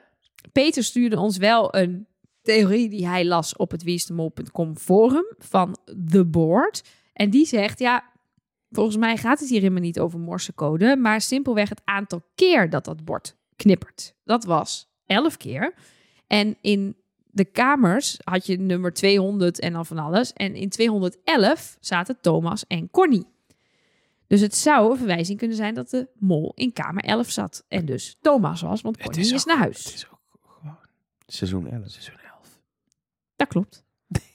Peter 0.53 0.85
stuurde 0.85 1.19
ons 1.19 1.37
wel 1.37 1.75
een 1.75 2.07
theorie 2.43 2.89
die 2.89 3.07
hij 3.07 3.25
las 3.25 3.57
op 3.57 3.71
het 3.71 3.83
wieisdemol.com 3.83 4.77
forum 4.77 5.27
van 5.39 5.77
The 6.11 6.25
Board. 6.25 6.83
En 7.13 7.31
die 7.31 7.47
zegt, 7.47 7.79
ja, 7.79 8.05
volgens 8.71 8.97
mij 8.97 9.17
gaat 9.17 9.41
het 9.41 9.49
hier 9.49 9.61
helemaal 9.61 9.83
niet 9.83 10.01
over 10.01 10.19
morsecode, 10.19 10.97
maar 10.97 11.21
simpelweg 11.21 11.69
het 11.69 11.81
aantal 11.85 12.23
keer 12.35 12.71
dat 12.71 12.85
dat 12.85 13.05
bord 13.05 13.37
knippert. 13.57 14.15
Dat 14.25 14.45
was 14.45 14.89
11 15.07 15.37
keer. 15.37 15.75
En 16.27 16.57
in 16.61 16.97
de 17.31 17.45
kamers 17.45 18.19
had 18.25 18.47
je 18.47 18.59
nummer 18.59 18.93
200 18.93 19.61
en 19.61 19.73
dan 19.73 19.87
van 19.87 19.99
alles. 19.99 20.33
En 20.33 20.55
in 20.55 20.69
211 20.69 21.77
zaten 21.81 22.21
Thomas 22.21 22.67
en 22.67 22.91
Connie. 22.91 23.27
Dus 24.27 24.41
het 24.41 24.55
zou 24.57 24.91
een 24.91 24.97
verwijzing 24.97 25.39
kunnen 25.39 25.57
zijn 25.57 25.75
dat 25.75 25.91
de 25.91 26.09
mol 26.19 26.53
in 26.55 26.73
kamer 26.73 27.05
11 27.05 27.31
zat. 27.31 27.65
En 27.69 27.85
dus 27.85 28.17
Thomas 28.21 28.61
was, 28.61 28.81
want 28.81 29.03
Connie 29.03 29.35
is, 29.35 29.45
naar 29.45 29.57
huis. 29.57 29.85
Het 29.85 29.95
is 29.95 30.07
ook 30.11 30.19
gewoon 30.47 30.77
seizoen 31.27 31.71
11. 31.71 31.91
Seizoen 31.91 32.15
11. 32.15 32.61
Dat 33.37 33.49
klopt. 33.49 33.85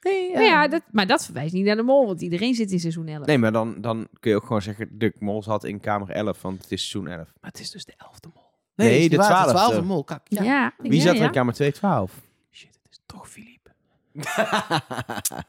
Nee, 0.00 0.32
Maar, 0.32 0.42
ja, 0.42 0.68
dat, 0.68 0.82
maar 0.90 1.06
dat 1.06 1.24
verwijst 1.24 1.54
niet 1.54 1.64
naar 1.64 1.76
de 1.76 1.82
mol, 1.82 2.06
want 2.06 2.20
iedereen 2.20 2.54
zit 2.54 2.70
in 2.70 2.80
seizoen 2.80 3.08
11. 3.08 3.26
Nee, 3.26 3.38
maar 3.38 3.52
dan, 3.52 3.80
dan 3.80 4.08
kun 4.20 4.30
je 4.30 4.36
ook 4.36 4.46
gewoon 4.46 4.62
zeggen, 4.62 4.98
de 4.98 5.12
mol 5.18 5.42
zat 5.42 5.64
in 5.64 5.80
kamer 5.80 6.10
11, 6.10 6.42
want 6.42 6.62
het 6.62 6.72
is 6.72 6.88
seizoen 6.88 7.12
11. 7.12 7.32
Maar 7.40 7.50
het 7.50 7.60
is 7.60 7.70
dus 7.70 7.84
de 7.84 7.94
elfde 7.96 8.28
mol. 8.34 8.43
Nee, 8.76 9.08
de 9.08 9.16
waar, 9.16 9.26
het 9.26 9.34
is 9.36 9.42
twaalfde. 9.42 9.52
twaalfde 9.52 9.82
mol. 9.82 10.04
Kak. 10.04 10.20
Ja. 10.28 10.42
ja. 10.42 10.72
Wie 10.78 11.00
zat 11.00 11.16
er 11.16 11.22
in 11.22 11.30
kamer 11.30 11.54
212? 11.54 12.12
Shit, 12.50 12.78
het 12.82 12.92
is 12.92 13.00
toch 13.06 13.28
Philippe. 13.28 13.70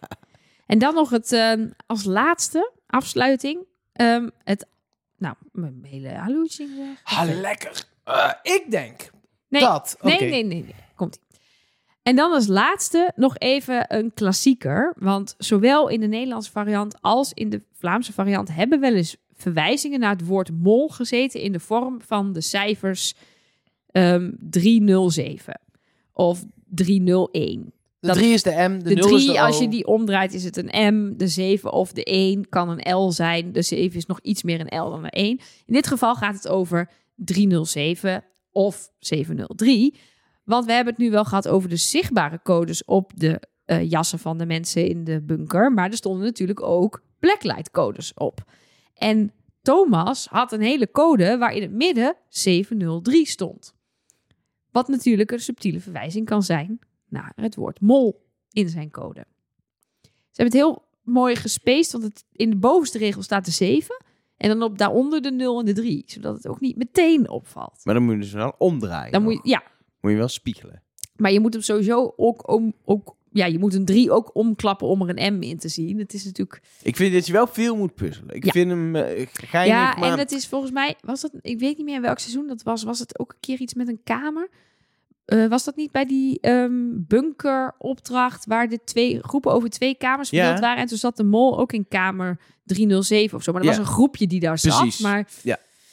En 0.65 0.79
dan 0.79 0.93
nog 0.93 1.09
het 1.09 1.31
eh, 1.31 1.53
als 1.85 2.03
laatste 2.03 2.71
afsluiting. 2.87 3.59
ehm, 3.93 4.29
het, 4.43 4.65
nou, 5.17 5.35
mijn 5.51 5.79
hele 5.87 6.09
hallucing 6.13 6.69
weg. 6.77 7.17
Ah, 7.19 7.39
lekker. 7.39 7.83
Eh, 8.03 8.31
ik 8.41 8.63
denk 8.69 9.09
Nee, 9.49 9.61
dat. 9.61 9.97
Nee, 10.01 10.13
Oké. 10.15 10.23
nee, 10.23 10.43
nee, 10.43 10.63
nee. 10.63 10.75
Komt 10.95 11.15
ie. 11.15 11.21
En 12.03 12.15
dan 12.15 12.31
als 12.31 12.47
laatste 12.47 13.11
nog 13.15 13.37
even 13.37 13.85
een 13.95 14.13
klassieker. 14.13 14.93
Want 14.97 15.35
zowel 15.37 15.87
in 15.87 15.99
de 15.99 16.07
Nederlandse 16.07 16.51
variant 16.51 17.01
als 17.01 17.33
in 17.33 17.49
de 17.49 17.61
Vlaamse 17.73 18.13
variant 18.13 18.55
hebben 18.55 18.79
wel 18.79 18.93
eens 18.93 19.15
verwijzingen 19.35 19.99
naar 19.99 20.11
het 20.15 20.25
woord 20.25 20.51
mol 20.51 20.87
gezeten 20.89 21.41
in 21.41 21.51
de 21.51 21.59
vorm 21.59 22.01
van 22.01 22.33
de 22.33 22.41
cijfers 22.41 23.13
ehm 23.91 24.31
307 24.39 25.61
of 26.13 26.45
301. 26.69 27.73
De 27.99 28.07
Dat- 28.07 28.15
3 28.17 28.33
is 28.33 28.43
de 28.43 28.51
M, 28.69 28.79
de, 28.83 28.89
De 28.89 28.95
0 28.95 29.15
is 29.15 29.23
3, 29.23 29.33
de 29.33 29.41
als 29.41 29.59
je 29.59 29.67
die 29.67 29.87
omdraait, 29.87 30.33
is 30.33 30.43
het 30.43 30.57
een 30.57 30.93
M. 30.95 31.17
De 31.17 31.27
7 31.27 31.71
of 31.73 31.91
de 31.91 32.03
1 32.03 32.49
kan 32.49 32.69
een 32.69 32.93
L 32.95 33.11
zijn. 33.11 33.51
De 33.51 33.61
7 33.61 33.97
is 33.97 34.05
nog 34.05 34.19
iets 34.21 34.43
meer 34.43 34.59
een 34.59 34.79
L 34.79 34.89
dan 34.89 35.03
een 35.03 35.09
1. 35.09 35.29
In 35.65 35.73
dit 35.73 35.87
geval 35.87 36.15
gaat 36.15 36.33
het 36.33 36.47
over 36.47 36.89
307 37.15 38.23
of 38.51 38.89
703. 38.99 39.95
Want 40.43 40.65
we 40.65 40.71
hebben 40.71 40.93
het 40.93 41.01
nu 41.01 41.11
wel 41.11 41.25
gehad 41.25 41.47
over 41.47 41.69
de 41.69 41.75
zichtbare 41.75 42.39
codes 42.43 42.85
op 42.85 43.11
de 43.15 43.41
eh, 43.65 43.89
jassen 43.89 44.19
van 44.19 44.37
de 44.37 44.45
mensen 44.45 44.87
in 44.87 45.03
de 45.03 45.21
bunker. 45.21 45.71
Maar 45.73 45.89
er 45.89 45.95
stonden 45.97 46.25
natuurlijk 46.25 46.61
ook 46.61 47.03
blacklight 47.19 47.71
codes 47.71 48.13
op. 48.13 48.43
En 48.95 49.31
Thomas 49.61 50.27
had 50.27 50.51
een 50.51 50.61
hele 50.61 50.91
code 50.91 51.37
waar 51.37 51.53
in 51.53 51.61
het 51.61 51.71
midden 51.71 52.15
703 52.29 53.25
stond. 53.25 53.75
Wat 54.71 54.87
natuurlijk 54.87 55.31
een 55.31 55.39
subtiele 55.39 55.79
verwijzing 55.79 56.25
kan 56.25 56.43
zijn 56.43 56.79
naar 57.09 57.33
het 57.35 57.55
woord 57.55 57.81
mol 57.81 58.25
in 58.51 58.69
zijn 58.69 58.91
code. 58.91 59.25
Ze 60.01 60.41
hebben 60.41 60.59
het 60.59 60.67
heel 60.67 60.87
mooi 61.01 61.35
gespaced, 61.35 61.91
want 61.91 62.03
het, 62.03 62.25
in 62.31 62.49
de 62.49 62.55
bovenste 62.55 62.97
regel 62.97 63.21
staat 63.21 63.45
de 63.45 63.51
7 63.51 64.03
en 64.37 64.49
dan 64.49 64.61
op 64.61 64.77
daaronder 64.77 65.21
de 65.21 65.31
0 65.31 65.59
en 65.59 65.65
de 65.65 65.73
3, 65.73 66.03
zodat 66.05 66.35
het 66.35 66.47
ook 66.47 66.59
niet 66.59 66.75
meteen 66.75 67.29
opvalt. 67.29 67.81
Maar 67.83 67.93
dan 67.93 68.03
moet 68.03 68.13
je 68.13 68.19
dus 68.19 68.31
wel 68.31 68.55
omdraaien. 68.57 69.11
Dan 69.11 69.23
moet 69.23 69.33
je, 69.33 69.49
ja, 69.49 69.63
moet 70.01 70.11
je 70.11 70.17
wel 70.17 70.27
spiegelen. 70.27 70.83
maar 71.15 71.31
je 71.31 71.39
moet 71.39 71.53
hem 71.53 71.61
sowieso 71.61 72.13
ook, 72.15 72.49
om, 72.49 72.73
ook 72.83 73.15
ja, 73.35 73.45
je 73.45 73.59
moet 73.59 73.73
een 73.73 73.85
3 73.85 74.11
ook 74.11 74.35
omklappen 74.35 74.87
om 74.87 75.01
er 75.09 75.19
een 75.19 75.37
M 75.37 75.41
in 75.41 75.57
te 75.57 75.67
zien. 75.67 75.99
Het 75.99 76.13
is 76.13 76.25
natuurlijk 76.25 76.61
Ik 76.81 76.95
vind 76.95 77.13
dat 77.13 77.25
je 77.27 77.31
wel 77.33 77.47
veel 77.47 77.75
moet 77.75 77.95
puzzelen. 77.95 78.35
Ik 78.35 78.45
Ja. 78.45 78.51
vind 78.51 78.69
hem 78.69 78.95
uh, 78.95 79.01
geinig, 79.33 79.73
Ja, 79.75 79.95
maar... 79.99 80.11
en 80.11 80.17
het 80.19 80.31
is 80.31 80.47
volgens 80.47 80.71
mij, 80.71 80.95
was 81.01 81.21
dat, 81.21 81.31
ik 81.41 81.59
weet 81.59 81.77
niet 81.77 81.85
meer 81.85 81.95
in 81.95 82.01
welk 82.01 82.19
seizoen 82.19 82.47
dat 82.47 82.63
was. 82.63 82.83
Was 82.83 82.99
het 82.99 83.19
ook 83.19 83.31
een 83.31 83.39
keer 83.39 83.59
iets 83.59 83.73
met 83.73 83.87
een 83.87 83.99
kamer? 84.03 84.49
Eh, 85.25 85.47
was 85.47 85.63
dat 85.63 85.75
niet 85.75 85.91
bij 85.91 86.05
die 86.05 86.39
ehm, 86.39 86.71
bunkeropdracht 86.93 88.45
waar 88.45 88.69
de 88.69 88.79
twee 88.83 89.19
groepen 89.21 89.51
over 89.53 89.69
twee 89.69 89.95
kamers 89.95 90.29
Ja. 90.29 90.39
verdeeld 90.41 90.59
waren? 90.61 90.81
En 90.81 90.87
toen 90.87 90.97
zat 90.97 91.17
de 91.17 91.23
mol 91.23 91.59
ook 91.59 91.73
in 91.73 91.87
kamer 91.87 92.39
307 92.63 93.37
of 93.37 93.43
zo. 93.43 93.51
Maar 93.51 93.61
er 93.61 93.67
Ja. 93.67 93.77
was 93.77 93.85
een 93.87 93.93
groepje 93.93 94.27
die 94.27 94.39
daar 94.39 94.59
zat. 94.59 94.77
Precies. 94.79 94.99
Maar 94.99 95.27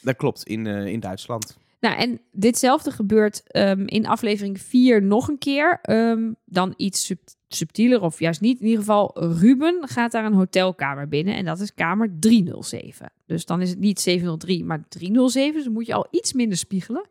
Dat 0.01 0.15
klopt, 0.15 0.43
in, 0.43 0.67
eh, 0.67 0.85
in 0.85 0.99
Duitsland. 0.99 1.57
Nou, 1.83 1.97
en 1.97 2.19
ditzelfde 2.31 2.91
gebeurt 2.91 3.43
ehm, 3.47 3.83
in 3.85 4.05
aflevering 4.07 4.61
4 4.61 5.01
nog 5.03 5.27
een 5.27 5.37
keer. 5.37 5.79
Ehm, 5.81 6.31
dan 6.45 6.73
iets 6.77 7.05
sub- 7.05 7.27
subtieler 7.47 8.01
of 8.01 8.19
juist 8.19 8.41
niet. 8.41 8.59
In 8.59 8.65
ieder 8.65 8.79
geval, 8.79 9.11
Ruben 9.39 9.87
gaat 9.87 10.11
daar 10.11 10.25
een 10.25 10.33
hotelkamer 10.33 11.07
binnen. 11.07 11.35
En 11.35 11.45
dat 11.45 11.59
is 11.59 11.73
kamer 11.73 12.09
307. 12.19 13.11
Dus 13.25 13.45
dan 13.45 13.61
is 13.61 13.69
het 13.69 13.79
niet 13.79 13.99
703, 14.01 14.63
maar 14.63 14.83
307. 14.89 15.53
Dus 15.53 15.63
dan 15.63 15.73
moet 15.73 15.85
je 15.85 15.93
al 15.93 16.07
iets 16.11 16.33
minder 16.33 16.57
spiegelen. 16.57 17.05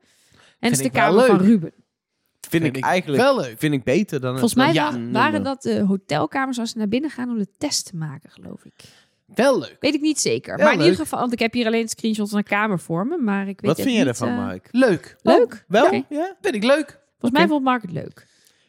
En 0.59 0.71
het 0.71 0.73
is 0.73 0.85
de 0.87 0.91
kamer 0.91 1.27
van. 1.27 1.39
Ruben. 1.39 1.73
Vind, 2.41 2.63
Vind 2.65 2.77
ik 2.77 2.85
eigenlijk 2.85 3.23
Wel 3.23 3.37
leuk. 3.37 3.59
vind 3.59 3.75
ik 3.75 3.85
beter 3.85 4.21
dan... 4.21 4.31
Volgens 4.31 4.55
mij 4.55 4.73
dan 4.73 5.13
waren 5.13 5.43
dat 5.43 5.63
de 5.63 5.81
hotelkamers 5.81 6.59
als 6.59 6.71
ze 6.71 6.79
naar 6.79 6.89
binnen 6.89 7.11
gaan 7.11 7.31
om 7.31 7.39
de 7.39 7.49
test 7.59 7.87
te 7.87 7.97
maken, 7.97 8.31
geloof 8.31 8.65
ik. 8.65 8.73
Wel 9.35 9.59
leuk. 9.59 9.77
Weet 9.81 9.95
ik 9.95 10.01
niet 10.01 10.21
zeker. 10.21 10.59
Maar 10.59 10.73
in 10.73 10.81
ieder 10.81 10.97
geval, 10.97 11.19
want 11.19 11.33
ik 11.33 11.39
heb 11.39 11.53
hier 11.53 11.67
alleen 11.67 11.89
screenshots 11.89 12.31
van 12.31 12.39
een 12.39 12.45
kamer 12.45 12.79
voor 12.79 13.07
me. 13.07 13.17
Maar 13.19 13.49
ik 13.49 13.61
weet 13.61 13.77
Wat 13.77 13.81
vind 13.81 13.97
jij 13.97 14.07
ervan, 14.07 14.29
eh, 14.29 14.37
Mark? 14.37 14.69
Leuk. 14.71 15.17
Leuk? 15.23 15.65
Wel? 15.69 16.05
Ja? 16.09 16.37
Vind 16.41 16.55
ik 16.55 16.65
leuk. 16.65 17.01
Volgens 17.19 17.41
mij 17.41 17.49
vond 17.49 17.65
Mark 17.65 17.83
het 17.83 17.93
leuk. 17.93 18.27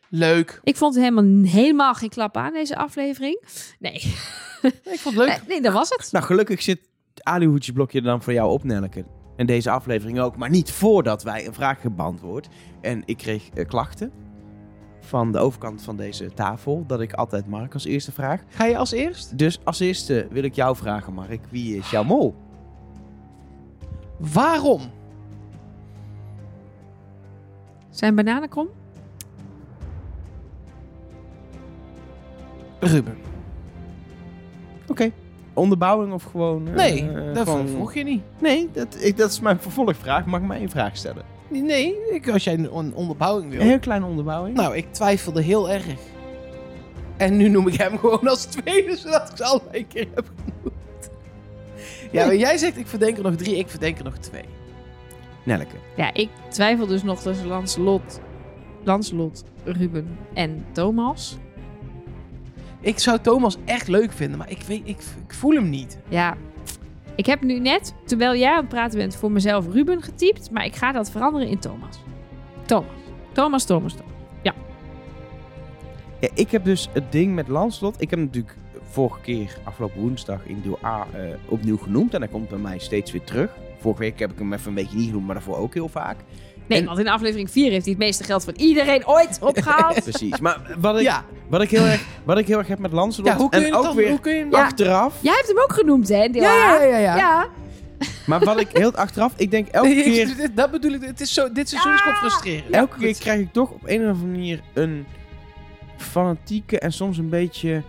Leuk. 0.10 0.60
Ik 0.64 0.76
vond 0.76 0.96
het 0.96 1.04
helemaal, 1.04 1.44
helemaal 1.52 1.94
geen 1.94 2.10
klap 2.10 2.38
aan, 2.38 2.54
deze 2.54 2.76
aflevering. 2.76 3.44
Nee, 3.80 3.94
Ik 3.94 5.00
vond 5.00 5.16
het 5.16 5.28
leuk. 5.28 5.28
nee, 5.28 5.48
nee, 5.48 5.62
dat 5.62 5.74
was 5.74 5.90
het. 5.90 6.12
Nou, 6.12 6.26
gelukkig 6.26 6.62
zit 6.62 6.80
het 7.14 7.94
er 7.94 8.04
dan 8.04 8.22
voor 8.24 8.34
jou 8.34 8.52
op, 8.52 8.64
Nelleke. 8.64 9.06
En 9.36 9.46
deze 9.46 9.70
aflevering 9.70 10.20
ook. 10.20 10.38
Maar 10.38 10.50
niet 10.50 10.72
voordat 10.72 11.24
wij 11.24 11.48
een 11.48 11.54
vraag 11.54 11.76
hebben 11.76 11.96
beantwoord. 11.96 12.48
En 12.82 13.02
ik 13.06 13.18
kreeg 13.18 13.50
eh, 13.50 13.66
klachten 13.66 14.12
van 15.06 15.32
de 15.32 15.38
overkant 15.40 15.82
van 15.82 15.96
deze 15.98 16.34
tafel. 16.34 16.84
Dat 16.88 17.02
ik 17.02 17.14
altijd 17.14 17.48
Mark 17.48 17.74
als 17.74 17.86
eerste 17.86 18.12
vraag. 18.12 18.42
Ga 18.48 18.66
je 18.66 18.78
als 18.78 18.92
eerst? 18.92 19.38
Dus 19.38 19.60
als 19.64 19.80
eerste 19.80 20.28
wil 20.32 20.44
ik 20.44 20.54
jou 20.56 20.76
vragen, 20.76 21.14
Mark. 21.14 21.40
Wie 21.50 21.78
is 21.78 21.90
jouw 21.90 22.04
mol? 22.04 22.36
Waarom? 24.18 24.82
Zijn 27.90 28.16
bananenkrom? 28.16 28.68
Ruben. 32.80 33.18
Oké. 34.88 35.12
Onderbouwing 35.54 36.14
of 36.14 36.24
gewoon... 36.24 36.68
eh, 36.68 36.74
Nee, 36.74 37.10
eh, 37.12 37.34
dat 37.34 37.48
gewoon- 37.48 37.68
vroeg 37.68 37.94
je 37.94 38.04
niet. 38.04 38.22
Nee, 38.42 38.70
dat, 38.74 38.98
ik, 39.04 39.18
dat 39.18 39.30
is 39.32 39.40
mijn 39.40 39.60
vervolgvraag. 39.60 40.26
Mag 40.26 40.40
ik 40.42 40.48
mij 40.48 40.58
één 40.58 40.70
vraag 40.70 40.98
stellen? 40.98 41.24
Nee, 41.62 41.96
ik, 42.12 42.30
als 42.30 42.44
jij 42.44 42.54
een 42.54 42.78
een 42.78 42.94
onderbouwing 42.94 43.52
wil. 43.52 43.62
Een 43.62 43.68
heel 43.68 43.80
kleine 43.80 44.06
onderbouwing. 44.06 44.56
Nou, 44.56 44.76
ik 44.76 44.94
twijfelde 44.94 45.42
heel 45.42 45.70
erg. 45.70 45.86
En 47.18 47.38
nu 47.38 47.50
noem 47.50 47.68
ik 47.68 47.74
hem 47.74 47.98
gewoon 48.00 48.28
als 48.28 48.46
tweede, 48.46 48.96
zodat 48.96 49.30
ik 49.30 49.38
ze 49.38 49.44
allebei 49.44 49.78
een 49.78 49.88
keer 49.88 50.08
heb 50.16 50.32
genoemd. 50.36 51.10
Ja, 52.12 52.26
maar 52.26 52.36
jij 52.36 52.58
zegt 52.58 52.78
ik 52.78 52.88
verdenk 52.88 53.18
er 53.18 53.24
nog 53.24 53.36
drie, 53.36 53.58
ik 53.58 53.68
verdenk 53.68 53.98
er 53.98 54.04
nog 54.04 54.18
twee. 54.18 54.46
Nelke. 55.46 55.76
Ja, 55.96 56.14
ik 56.14 56.30
twijfel 56.50 56.88
dus 56.88 57.04
nog 57.04 57.22
tussen 57.22 57.48
Lancelot, 57.48 58.20
Lancelot, 58.84 59.44
Ruben 59.64 60.18
en 60.34 60.66
Thomas. 60.72 61.38
Ik 62.80 63.00
zou 63.00 63.20
Thomas 63.20 63.58
echt 63.66 63.88
leuk 63.88 64.12
vinden, 64.12 64.38
maar 64.38 64.50
ik, 64.50 64.62
weet, 64.62 64.82
ik, 64.84 64.98
ik 65.28 65.34
voel 65.34 65.52
hem 65.54 65.70
niet. 65.70 65.98
Ja, 66.10 66.38
ik 67.16 67.26
heb 67.26 67.42
nu 67.42 67.60
net, 67.60 67.94
terwijl 68.06 68.36
jij 68.36 68.52
aan 68.52 68.58
het 68.58 68.70
praten 68.70 68.98
bent, 68.98 69.16
voor 69.16 69.32
mezelf 69.32 69.68
Ruben 69.72 70.02
getypt. 70.02 70.52
Maar 70.52 70.66
ik 70.66 70.76
ga 70.76 70.92
dat 70.92 71.12
veranderen 71.12 71.48
in 71.48 71.60
Thomas. 71.60 72.00
Thomas. 72.66 72.92
Thomas, 73.32 73.66
Thomas, 73.66 73.94
Thomas. 73.94 74.12
Ja, 76.24 76.30
ik 76.34 76.52
heb 76.52 76.64
dus 76.64 76.90
het 76.94 77.12
ding 77.12 77.34
met 77.36 77.48
Lanslot. 77.48 78.02
Ik 78.02 78.10
heb 78.10 78.20
natuurlijk 78.20 78.56
vorige 78.82 79.22
keer, 79.22 79.58
afgelopen 79.64 80.02
woensdag, 80.02 80.46
in 80.46 80.62
deel 80.62 80.80
A 80.84 81.08
eh, 81.14 81.22
opnieuw 81.48 81.78
genoemd. 81.78 82.14
En 82.14 82.22
hij 82.22 82.30
komt 82.30 82.50
bij 82.50 82.58
mij 82.58 82.80
steeds 82.80 83.12
weer 83.12 83.24
terug. 83.24 83.52
Vorige 83.80 84.02
week 84.02 84.20
heb 84.20 84.32
ik 84.32 84.38
hem 84.38 84.54
even 84.54 84.68
een 84.68 84.74
beetje 84.74 84.98
niet 84.98 85.08
genoemd, 85.08 85.26
maar 85.26 85.36
daarvoor 85.36 85.58
ook 85.58 85.74
heel 85.74 85.88
vaak. 85.88 86.18
Nee, 86.68 86.80
En- 86.80 86.86
want 86.86 87.00
in 87.00 87.08
aflevering 87.08 87.52
4 87.52 87.72
heeft 87.72 87.86
hij 87.86 87.94
het 87.94 88.04
meeste 88.04 88.24
geld 88.24 88.44
van 88.44 88.54
iedereen 88.58 89.08
ooit 89.08 89.38
opgehaald. 89.42 90.04
Precies. 90.10 90.40
Maar 90.40 90.76
wat 90.80 90.96
ik, 90.96 91.02
Ja, 91.02 91.24
wat 91.50 91.62
ik, 91.62 91.70
heel, 91.70 91.86
erg, 91.86 92.06
wat 92.24 92.38
ik 92.38 92.48
heel 92.48 92.58
erg 92.58 92.68
heb 92.68 92.80
met 92.80 92.92
Lanslot. 92.92 93.28
ja 93.28 93.36
hoe 93.36 93.50
kun 93.50 93.60
je 93.60 93.66
en 93.66 93.72
het 93.72 93.80
ook 93.80 93.86
dan? 93.88 93.96
weer 93.96 94.10
Hoe 94.10 94.20
kun 94.20 94.34
je 94.34 94.40
hem 94.40 94.52
Ja. 94.52 94.64
achteraf. 94.64 95.14
Jij 95.20 95.34
hebt 95.34 95.48
hem 95.48 95.60
ook 95.60 95.74
genoemd, 95.74 96.10
hè? 96.10 96.28
Deel 96.30 96.42
Ja, 96.42 96.54
ja, 96.76 96.84
ja, 96.84 96.98
ja. 96.98 97.16
ja. 97.16 97.48
Maar 98.26 98.40
wat 98.40 98.60
ik 98.60 98.68
heel 98.72 98.94
achteraf. 98.94 99.34
Ik 99.38 99.52
denk 99.52 99.68
elke 99.68 99.88
Nee, 99.94 100.04
keer. 100.04 100.36
dit- 100.38 100.52
dat 100.56 100.72
bedoel 100.72 100.92
ik. 100.92 101.02
Het 101.02 101.22
is 101.22 101.34
zo, 101.34 101.52
dit 101.52 101.70
seizoen 101.70 101.94
is 101.94 102.00
gewoon 102.02 102.16
frustrerend. 102.18 102.70
Elke 102.76 102.98
keer 102.98 103.18
krijg 103.18 103.40
ik 103.40 103.54
toch 103.54 103.70
op 103.72 103.82
een 103.86 104.02
of 104.02 104.08
andere 104.08 104.26
manier 104.28 104.62
een 104.74 105.06
fanatieke 105.98 106.80
en 106.80 106.92
soms 106.94 107.18
een 107.18 107.30
beetje 107.30 107.82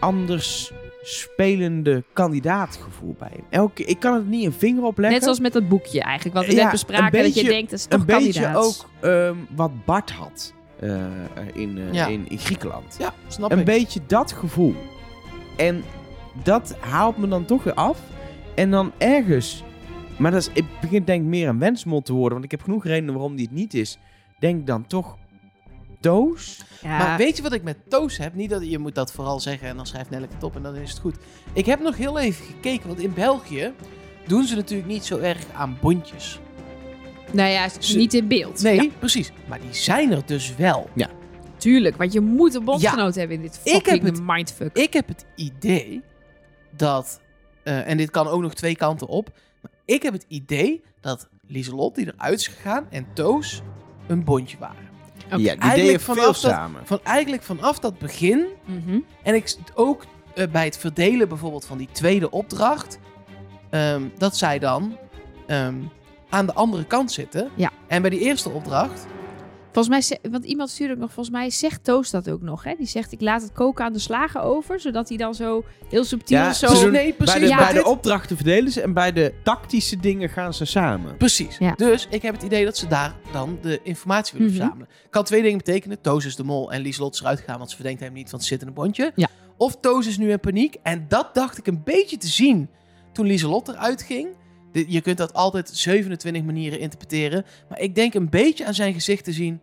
anders 0.00 0.72
spelende 1.02 2.04
kandidaatgevoel 2.12 3.14
bij 3.18 3.28
hem. 3.32 3.44
Elke 3.50 3.84
ik 3.84 4.00
kan 4.00 4.14
het 4.14 4.26
niet 4.28 4.44
een 4.44 4.52
vinger 4.52 4.84
op 4.84 4.96
leggen. 4.98 5.12
Net 5.14 5.22
zoals 5.22 5.40
met 5.40 5.52
dat 5.52 5.68
boekje 5.68 6.00
eigenlijk, 6.02 6.36
wat 6.36 6.46
we 6.46 6.54
Ja, 6.54 6.62
net 6.62 6.70
bespraken. 6.72 7.18
een 7.18 7.24
dat 7.24 7.34
je 7.34 7.44
denkt, 7.44 7.70
dat 7.70 7.78
is 7.78 7.86
toch 7.86 8.00
een 8.00 8.06
beetje 8.06 8.54
ook 8.56 8.74
ehm, 9.00 9.36
wat 9.56 9.84
Bart 9.84 10.10
had 10.10 10.54
eh, 10.80 11.04
in, 11.52 11.78
eh, 11.78 11.92
Ja. 11.92 12.06
in, 12.06 12.28
in 12.28 12.38
Griekenland. 12.38 12.96
Ja, 12.98 13.14
snap 13.28 13.52
Een 13.52 13.58
ik. 13.58 13.64
beetje 13.64 14.00
dat 14.06 14.32
gevoel. 14.32 14.74
En 15.56 15.82
dat 16.42 16.76
haalt 16.80 17.16
me 17.16 17.28
dan 17.28 17.44
toch 17.44 17.64
weer 17.64 17.74
af. 17.74 17.98
En 18.54 18.70
dan 18.70 18.92
ergens... 18.98 19.64
Maar 20.18 20.30
dat 20.30 20.40
is, 20.40 20.50
het 20.54 20.80
begint 20.80 21.06
denk 21.06 21.22
ik 21.22 21.28
meer 21.28 21.48
een 21.48 21.58
wensmol 21.58 22.02
te 22.02 22.12
worden. 22.12 22.32
Want 22.32 22.44
ik 22.44 22.50
heb 22.50 22.62
genoeg 22.62 22.84
redenen 22.84 23.14
waarom 23.14 23.36
die 23.36 23.46
het 23.46 23.54
niet 23.54 23.74
is. 23.74 23.98
Denk 24.38 24.60
ik 24.60 24.66
dan 24.66 24.86
toch... 24.86 25.16
Doos? 26.02 26.60
Ja. 26.82 26.98
Maar 26.98 27.16
weet 27.18 27.36
je 27.36 27.42
wat 27.42 27.52
ik 27.52 27.62
met 27.62 27.76
Toos 27.88 28.16
heb? 28.18 28.34
Niet 28.34 28.50
dat 28.50 28.70
je 28.70 28.78
moet 28.78 28.94
dat 28.94 29.12
vooral 29.12 29.40
zeggen 29.40 29.68
en 29.68 29.76
dan 29.76 29.86
schrijft 29.86 30.10
Nelleke 30.10 30.34
het 30.34 30.42
op 30.42 30.56
en 30.56 30.62
dan 30.62 30.74
is 30.76 30.90
het 30.90 30.98
goed. 30.98 31.16
Ik 31.52 31.66
heb 31.66 31.80
nog 31.80 31.96
heel 31.96 32.18
even 32.18 32.44
gekeken, 32.44 32.86
want 32.88 33.00
in 33.00 33.12
België 33.14 33.72
doen 34.26 34.44
ze 34.44 34.54
natuurlijk 34.54 34.88
niet 34.88 35.04
zo 35.04 35.18
erg 35.18 35.38
aan 35.54 35.78
bondjes. 35.80 36.38
Nou 37.32 37.48
ja, 37.50 37.68
Ze- 37.78 37.96
niet 37.96 38.14
in 38.14 38.28
beeld. 38.28 38.62
Nee, 38.62 38.82
Ja, 38.82 38.88
precies. 38.98 39.32
Maar 39.48 39.60
die 39.60 39.74
zijn 39.74 40.12
er 40.12 40.26
dus 40.26 40.56
wel. 40.56 40.88
tuurlijk, 41.56 41.96
want 41.96 42.12
je 42.12 42.20
moet 42.20 42.54
een 42.54 42.64
bondgenoot 42.64 43.14
hebben 43.14 43.36
in 43.36 43.42
dit 43.42 43.60
Ik 43.64 43.72
heb 43.72 43.82
fucking 43.84 44.04
het- 44.04 44.22
mindfuck. 44.26 44.76
Ik 44.76 44.92
heb 44.92 45.08
het 45.08 45.24
idee 45.36 46.02
dat, 46.76 47.20
eh, 47.62 47.88
en 47.88 47.96
dit 47.96 48.10
kan 48.10 48.26
ook 48.26 48.40
nog 48.42 48.54
twee 48.54 48.76
kanten 48.76 49.06
op, 49.06 49.30
maar 49.62 49.72
ik 49.84 50.02
heb 50.02 50.12
het 50.12 50.24
idee 50.28 50.82
dat 51.00 51.28
Lieselot 51.46 51.94
die 51.94 52.12
eruit 52.16 52.38
is 52.38 52.46
gegaan 52.46 52.86
en 52.90 53.06
Toos 53.12 53.62
een 54.06 54.24
bondje 54.24 54.58
waren. 54.58 54.90
Ja, 55.40 55.52
die 55.52 55.60
Eigenlijk 55.62 55.84
deden 55.86 56.00
vanaf 56.00 56.22
veel 56.38 56.50
dat- 56.50 56.58
samen. 56.58 56.80
Van 56.84 57.00
eigenlijk 57.02 57.42
vanaf 57.42 57.78
dat 57.78 57.98
begin 57.98 58.44
Mhm. 58.64 58.98
En 59.22 59.34
ik 59.34 59.54
ook 59.74 60.04
eh, 60.34 60.46
bij 60.48 60.64
het 60.64 60.78
verdelen 60.78 61.28
bijvoorbeeld 61.28 61.64
van 61.64 61.78
die 61.78 61.88
tweede 61.92 62.30
opdracht, 62.30 62.98
ehm, 63.70 64.02
dat 64.18 64.36
zij 64.36 64.58
dan 64.58 64.96
ehm, 65.46 65.74
aan 66.28 66.46
de 66.46 66.52
andere 66.54 66.84
kant 66.84 67.12
zitten. 67.12 67.50
Ja. 67.54 67.70
En 67.86 68.00
bij 68.00 68.10
die 68.10 68.20
eerste 68.20 68.48
opdracht, 68.50 69.06
Volgens 69.72 70.08
mij, 70.10 70.18
want 70.30 70.44
iemand 70.44 70.70
stuurde 70.70 70.92
ook 70.94 70.98
nog, 70.98 71.12
volgens 71.12 71.34
mij 71.36 71.50
zegt 71.50 71.84
Toos 71.84 72.10
dat 72.10 72.30
ook 72.30 72.42
nog. 72.42 72.64
Hè? 72.64 72.74
Die 72.78 72.86
zegt, 72.86 73.12
ik 73.12 73.20
laat 73.20 73.42
het 73.42 73.52
koken 73.52 73.84
aan 73.84 73.92
de 73.92 73.98
slagen 73.98 74.42
over, 74.42 74.80
zodat 74.80 75.08
hij 75.08 75.16
dan 75.18 75.34
zo 75.34 75.64
heel 75.88 76.04
subtiel 76.04 76.38
Ja, 76.38 76.52
zo... 76.52 76.80
doen- 76.82 76.92
nee, 76.92 77.12
precies. 77.12 77.34
Bij 77.34 77.42
de, 77.42 77.48
Ja. 77.48 77.56
bij 77.56 77.72
de 77.72 77.84
opdrachten 77.84 78.36
verdelen 78.36 78.72
ze 78.72 78.80
en 78.82 78.92
bij 78.92 79.12
de 79.12 79.34
tactische 79.42 79.96
dingen 79.96 80.28
gaan 80.28 80.54
ze 80.54 80.64
samen. 80.64 81.16
Precies. 81.16 81.58
Ja. 81.58 81.72
Dus 81.76 82.06
ik 82.10 82.22
heb 82.22 82.34
het 82.34 82.42
idee 82.42 82.64
dat 82.64 82.76
ze 82.76 82.86
daar 82.86 83.14
dan 83.32 83.58
de 83.62 83.80
informatie 83.82 84.32
willen 84.38 84.46
Mhm. 84.52 84.56
verzamelen. 84.60 84.88
Kan 85.10 85.24
twee 85.24 85.42
dingen 85.42 85.58
betekenen. 85.58 86.00
Toos 86.00 86.24
is 86.24 86.36
de 86.36 86.44
mol 86.44 86.72
en 86.72 86.80
Lieslot 86.80 87.14
is 87.14 87.20
eruit 87.20 87.38
gegaan, 87.38 87.58
want 87.58 87.70
ze 87.70 87.76
verdenkt 87.76 88.00
hem 88.00 88.12
niet, 88.12 88.30
want 88.30 88.42
ze 88.42 88.48
zit 88.48 88.60
in 88.62 88.66
een 88.68 88.74
bondje. 88.74 89.12
Ja. 89.14 89.28
Of 89.56 89.76
Toos 89.80 90.06
is 90.06 90.18
nu 90.18 90.30
in 90.30 90.40
paniek. 90.40 90.76
En 90.82 91.04
dat 91.08 91.34
dacht 91.34 91.58
ik 91.58 91.66
een 91.66 91.80
beetje 91.84 92.16
te 92.16 92.28
zien 92.28 92.68
toen 93.12 93.26
Lieselot 93.26 93.68
eruit 93.68 94.02
ging. 94.02 94.28
Je 94.72 95.00
kunt 95.00 95.18
dat 95.18 95.32
altijd 95.32 95.68
27 95.72 96.42
manieren 96.42 96.78
interpreteren. 96.78 97.44
Maar 97.68 97.80
ik 97.80 97.94
denk 97.94 98.14
een 98.14 98.28
beetje 98.30 98.66
aan 98.66 98.74
zijn 98.74 98.94
gezicht 98.94 99.24
te 99.24 99.32
zien. 99.32 99.60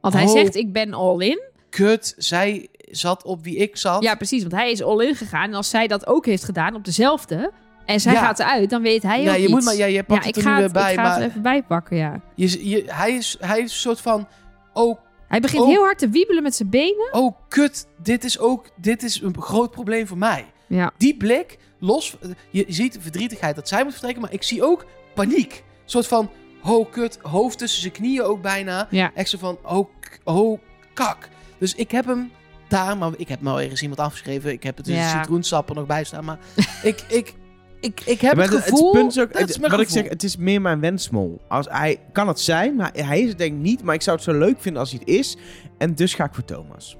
Want 0.00 0.14
hij 0.14 0.24
Oh. 0.24 0.30
zegt, 0.32 0.54
ik 0.54 0.72
ben 0.72 0.92
all 0.94 1.18
in. 1.20 1.42
Kut, 1.70 2.14
zij 2.16 2.68
zat 2.90 3.24
op 3.24 3.44
wie 3.44 3.56
ik 3.56 3.76
zat. 3.76 4.02
Ja, 4.02 4.14
precies, 4.14 4.40
want 4.40 4.52
hij 4.52 4.70
is 4.70 4.82
all 4.82 5.06
in 5.06 5.14
gegaan. 5.14 5.48
En 5.48 5.54
als 5.54 5.70
zij 5.70 5.86
dat 5.86 6.06
ook 6.06 6.26
heeft 6.26 6.44
gedaan 6.44 6.74
op 6.74 6.84
dezelfde, 6.84 7.52
en 7.84 8.00
zij 8.00 8.12
Ja. 8.12 8.20
gaat 8.20 8.38
eruit, 8.38 8.70
dan 8.70 8.82
weet 8.82 9.02
hij 9.02 9.22
Ja, 9.22 9.30
ook 9.30 9.36
je 9.36 9.42
iets. 9.42 9.50
moet 9.52 9.64
maar, 9.64 9.76
ja, 9.76 9.86
je 9.86 10.02
pakt 10.02 10.22
ja, 10.22 10.26
het 10.28 10.36
er 10.36 10.52
nu 10.52 10.56
weer 10.58 10.70
bij. 10.70 10.90
ik 10.92 10.98
ga 10.98 11.02
maar 11.04 11.20
het 11.20 11.28
even 11.28 11.42
bijpakken, 11.42 11.96
ja. 11.96 12.20
je, 12.34 12.68
je, 12.68 12.82
hij, 12.86 13.12
is, 13.12 13.36
hij 13.40 13.56
is 13.58 13.62
een 13.62 13.68
soort 13.78 14.00
van. 14.00 14.28
Oh, 14.72 14.98
Hij 15.28 15.40
begint 15.40 15.62
Oh. 15.62 15.68
heel 15.68 15.82
hard 15.82 15.98
te 15.98 16.08
wiebelen 16.08 16.42
met 16.42 16.54
zijn 16.54 16.70
benen. 16.70 17.08
oh, 17.12 17.36
kut. 17.48 17.86
Dit 18.02 18.24
is 18.24 18.38
ook. 18.38 18.70
Dit 18.76 19.02
is 19.02 19.20
een 19.20 19.42
groot 19.42 19.70
probleem 19.70 20.06
voor 20.06 20.18
mij. 20.18 20.44
Ja. 20.66 20.92
Die 20.98 21.16
blik, 21.16 21.58
los. 21.86 22.16
Je 22.50 22.64
ziet 22.68 22.92
de 22.92 23.00
verdrietigheid 23.00 23.54
dat 23.56 23.68
zij 23.68 23.82
moet 23.82 23.92
vertrekken. 23.92 24.22
Maar 24.22 24.32
ik 24.32 24.42
zie 24.42 24.62
ook 24.64 24.86
paniek. 25.14 25.52
Een 25.52 25.90
soort 25.90 26.06
van. 26.06 26.30
Oh, 26.64 26.90
kut. 26.90 27.18
Hoofd 27.22 27.58
tussen 27.58 27.80
zijn 27.80 27.92
knieën 27.92 28.22
ook 28.22 28.42
bijna. 28.42 28.86
Ja. 28.90 29.10
Echt 29.14 29.28
zo 29.28 29.38
van. 29.38 29.58
Oh, 29.64 29.88
oh 30.24 30.58
kak. 30.94 31.28
Dus 31.58 31.74
ik 31.74 31.90
heb 31.90 32.06
hem 32.06 32.30
daar. 32.68 32.96
Maar 32.98 33.10
ik 33.16 33.28
heb 33.28 33.40
nou 33.40 33.62
ergens 33.62 33.82
iemand 33.82 34.00
afgeschreven. 34.00 34.52
Ik 34.52 34.62
heb 34.62 34.76
het 34.76 34.86
dus 34.86 34.94
Ja. 34.94 35.08
citroensap 35.22 35.68
er 35.68 35.74
nog 35.74 35.86
bij 35.86 36.04
staan. 36.04 36.24
Maar 36.24 36.38
ik. 36.82 37.00
ik 37.08 37.34
ik, 37.80 38.00
ik 38.04 38.20
heb 38.20 38.34
Maar 38.36 38.44
het 38.44 38.54
het- 38.54 38.62
gevoel... 38.62 38.92
punt 38.92 39.10
is 39.10 39.20
ook, 39.22 39.32
dat 39.32 39.40
het- 39.40 39.50
is 39.50 39.58
mijn 39.58 39.70
wat 39.72 39.80
ik 39.80 39.88
zeg, 39.88 40.08
het 40.08 40.22
is 40.22 40.36
meer 40.36 40.60
mijn 40.60 40.80
wensmol. 40.80 41.40
Als 41.48 41.66
hij 41.70 42.00
kan 42.12 42.28
het 42.28 42.40
zijn, 42.40 42.76
maar 42.76 42.90
hij 42.94 43.20
is 43.20 43.28
het 43.28 43.38
denk 43.38 43.52
ik 43.54 43.60
niet. 43.60 43.82
Maar 43.82 43.94
ik 43.94 44.02
zou 44.02 44.16
het 44.16 44.24
zo 44.24 44.32
leuk 44.38 44.60
vinden 44.60 44.80
als 44.80 44.90
hij 44.90 44.98
het 45.04 45.08
is. 45.08 45.36
En 45.78 45.94
dus 45.94 46.14
ga 46.14 46.24
ik 46.24 46.34
voor 46.34 46.44
Thomas. 46.44 46.96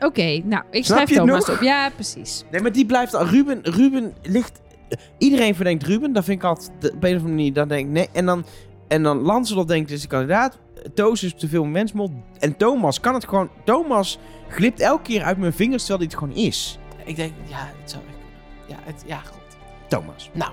Oké, 0.00 0.40
nou, 0.44 0.62
ik 0.70 0.84
Snap 0.84 0.98
schrijf 0.98 1.18
Thomas 1.20 1.46
nog? 1.46 1.56
op. 1.56 1.62
Ja, 1.62 1.90
precies. 1.94 2.44
Nee, 2.50 2.60
maar 2.60 2.72
die 2.72 2.86
blijft 2.86 3.14
al. 3.14 3.26
Ruben, 3.26 3.58
Ruben 3.62 4.14
ligt. 4.22 4.60
Iedereen 5.18 5.54
verdenkt 5.54 5.82
Ruben. 5.86 6.12
Dat 6.12 6.24
vind 6.24 6.38
ik 6.38 6.44
altijd. 6.48 6.70
de- 6.80 6.92
Op 6.94 7.02
een 7.04 7.10
of 7.10 7.16
andere 7.16 7.28
manier. 7.28 7.52
Dan 7.52 7.68
denk 7.68 7.86
ik 7.86 7.92
nee. 7.92 8.08
En 8.12 8.26
dan. 8.26 8.44
En 8.88 9.02
dan 9.02 9.18
Lancelot 9.20 9.68
denkt 9.68 9.90
is 9.90 10.00
de 10.02 10.08
kandidaat. 10.08 10.58
Toos 10.94 11.22
is 11.22 11.34
te 11.34 11.48
veel 11.48 11.64
een 11.64 11.72
wensmol. 11.72 12.10
En 12.38 12.56
Thomas 12.56 13.00
kan 13.00 13.14
het 13.14 13.28
gewoon. 13.28 13.50
Thomas 13.64 14.18
glipt 14.48 14.80
elke 14.80 15.02
keer 15.02 15.22
uit 15.22 15.38
mijn 15.38 15.52
vingers 15.52 15.84
terwijl 15.86 16.08
hij 16.08 16.08
het 16.18 16.18
gewoon 16.18 16.44
is. 16.46 16.78
Ik 17.04 17.16
denk, 17.16 17.32
ja, 17.48 17.70
het 17.80 17.90
zou 17.90 18.02
echt 18.08 18.16
kunnen. 18.18 18.78
Ja, 18.84 18.92
het, 18.92 19.02
ja, 19.06 19.16
goed. 19.18 19.40
Thomas. 19.88 20.30
Nou, 20.32 20.52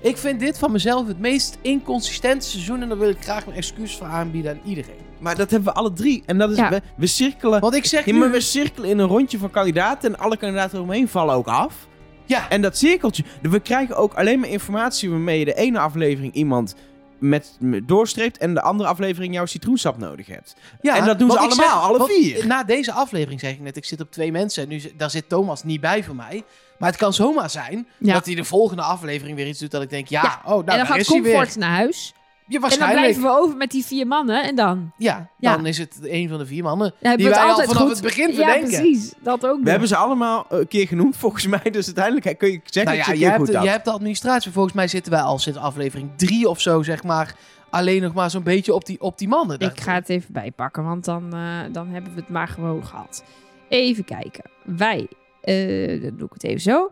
ik 0.00 0.16
vind 0.16 0.40
dit 0.40 0.58
van 0.58 0.72
mezelf 0.72 1.06
het 1.06 1.18
meest 1.18 1.58
inconsistente 1.60 2.46
seizoen. 2.46 2.82
En 2.82 2.88
daar 2.88 2.98
wil 2.98 3.08
ik 3.08 3.22
graag 3.22 3.44
mijn 3.46 3.56
excuus 3.58 3.96
voor 3.96 4.06
aanbieden 4.06 4.52
aan 4.52 4.60
iedereen. 4.64 5.04
Maar 5.18 5.36
dat 5.36 5.50
hebben 5.50 5.72
we 5.72 5.78
alle 5.78 5.92
drie. 5.92 6.22
En 6.26 6.38
dat 6.38 6.50
is. 6.50 6.56
Ja. 6.56 6.70
We, 6.70 6.82
we 6.96 7.06
cirkelen. 7.06 7.60
Want 7.60 7.74
ik 7.74 7.84
zeg 7.84 8.04
Ja, 8.04 8.12
nu... 8.12 8.18
maar 8.18 8.30
we 8.30 8.40
cirkelen 8.40 8.90
in 8.90 8.98
een 8.98 9.08
rondje 9.08 9.38
van 9.38 9.50
kandidaten. 9.50 10.14
En 10.14 10.18
alle 10.18 10.36
kandidaten 10.36 10.76
eromheen 10.76 11.08
vallen 11.08 11.34
ook 11.34 11.46
af. 11.46 11.86
Ja, 12.24 12.48
En 12.48 12.62
dat 12.62 12.76
cirkeltje. 12.76 13.24
We 13.42 13.60
krijgen 13.60 13.96
ook 13.96 14.14
alleen 14.14 14.40
maar 14.40 14.48
informatie 14.48 15.10
waarmee 15.10 15.38
je 15.38 15.44
de 15.44 15.54
ene 15.54 15.78
aflevering 15.78 16.34
iemand 16.34 16.74
met, 17.18 17.56
met 17.60 17.88
doorstreept. 17.88 18.38
En 18.38 18.54
de 18.54 18.62
andere 18.62 18.88
aflevering 18.88 19.34
jouw 19.34 19.46
citroensap 19.46 19.98
nodig 19.98 20.26
hebt. 20.26 20.56
ja, 20.80 20.96
en 20.96 21.04
dat 21.04 21.18
doen 21.18 21.30
ze 21.30 21.38
allemaal, 21.38 21.80
alle 21.82 22.06
vier. 22.06 22.46
Na 22.46 22.64
deze 22.64 22.92
aflevering 22.92 23.40
zeg 23.40 23.52
ik 23.52 23.60
net, 23.60 23.76
ik 23.76 23.84
zit 23.84 24.00
op 24.00 24.10
twee 24.10 24.32
mensen. 24.32 24.62
En 24.62 24.68
nu, 24.68 24.82
daar 24.96 25.10
zit 25.10 25.28
Thomas 25.28 25.62
niet 25.64 25.80
bij 25.80 26.04
voor 26.04 26.16
mij. 26.16 26.44
Maar 26.78 26.88
het 26.88 26.98
kan 26.98 27.12
zomaar 27.12 27.50
zijn 27.50 27.86
Ja. 27.98 28.12
dat 28.12 28.26
hij 28.26 28.34
de 28.34 28.44
volgende 28.44 28.82
aflevering 28.82 29.36
weer 29.36 29.46
iets 29.46 29.58
doet 29.58 29.70
dat 29.70 29.82
ik 29.82 29.90
denk, 29.90 30.06
ja, 30.08 30.22
Ja, 30.22 30.40
oh, 30.44 30.48
nou, 30.48 30.58
en 30.60 30.64
dan 30.66 30.76
daar 30.76 30.86
gaat 30.86 30.96
is 30.96 31.08
hij 31.08 31.22
weer. 31.22 31.32
Comfort 31.34 31.56
naar 31.56 31.70
huis. 31.70 32.14
Ja, 32.48 32.54
En 32.54 32.60
dan 32.60 32.60
waarschijnlijk. 32.60 33.00
blijven 33.00 33.22
we 33.22 33.38
over 33.42 33.56
met 33.56 33.70
die 33.70 33.84
vier 33.84 34.06
mannen. 34.06 34.42
En 34.44 34.54
dan? 34.54 34.92
Ja, 34.96 35.28
Ja. 35.38 35.56
dan 35.56 35.66
is 35.66 35.78
het 35.78 35.98
een 36.02 36.28
van 36.28 36.38
de 36.38 36.46
vier 36.46 36.62
mannen 36.62 36.86
Ja, 36.86 37.08
hebben 37.08 37.18
die 37.18 37.26
wij 37.28 37.36
het 37.36 37.44
al 37.44 37.50
altijd 37.50 37.68
vanaf 37.68 37.82
goed. 37.82 37.92
het 37.92 38.02
begin 38.02 38.28
Ja, 38.28 38.34
verdenken. 38.34 38.68
precies. 38.80 39.12
Dat 39.22 39.46
ook 39.46 39.52
We 39.52 39.58
nog. 39.60 39.68
hebben 39.70 39.88
ze 39.88 39.96
allemaal 39.96 40.46
een 40.48 40.68
keer 40.68 40.86
genoemd 40.86 41.16
volgens 41.26 41.46
mij. 41.46 41.70
Dus 41.70 41.86
uiteindelijk 41.86 42.38
kun 42.38 42.50
je 42.50 42.60
zeggen 42.64 42.84
Nou 42.84 42.96
dat 42.96 43.06
ja, 43.06 43.12
je 43.12 43.18
jij 43.18 43.30
hebt, 43.30 43.52
hebt 43.72 43.84
de 43.84 43.90
administratie. 43.90 44.52
Volgens 44.52 44.74
mij 44.74 44.88
zitten 44.88 45.12
wij 45.12 45.20
al 45.20 45.38
sinds 45.38 45.58
aflevering 45.58 46.10
drie 46.16 46.48
of 46.48 46.60
zo, 46.60 46.82
zeg 46.82 47.02
maar, 47.02 47.34
alleen 47.70 48.02
nog 48.02 48.14
maar 48.14 48.30
zo'n 48.30 48.42
beetje 48.42 48.74
op 48.74 48.84
die, 48.86 49.00
op 49.00 49.18
die 49.18 49.28
mannen. 49.28 49.58
Ik 49.60 49.80
ga 49.80 49.94
het 49.94 50.08
even 50.08 50.32
bijpakken, 50.32 50.84
want 50.84 51.04
dan, 51.04 51.34
eh, 51.34 51.40
dan 51.72 51.88
hebben 51.88 52.14
we 52.14 52.20
het 52.20 52.28
maar 52.28 52.48
gewoon 52.48 52.86
gehad. 52.86 53.24
Even 53.68 54.04
kijken. 54.04 54.44
Wij, 54.64 55.08
eh, 55.40 56.02
dan 56.02 56.16
doe 56.16 56.26
ik 56.26 56.32
het 56.32 56.44
even 56.44 56.60
zo. 56.60 56.88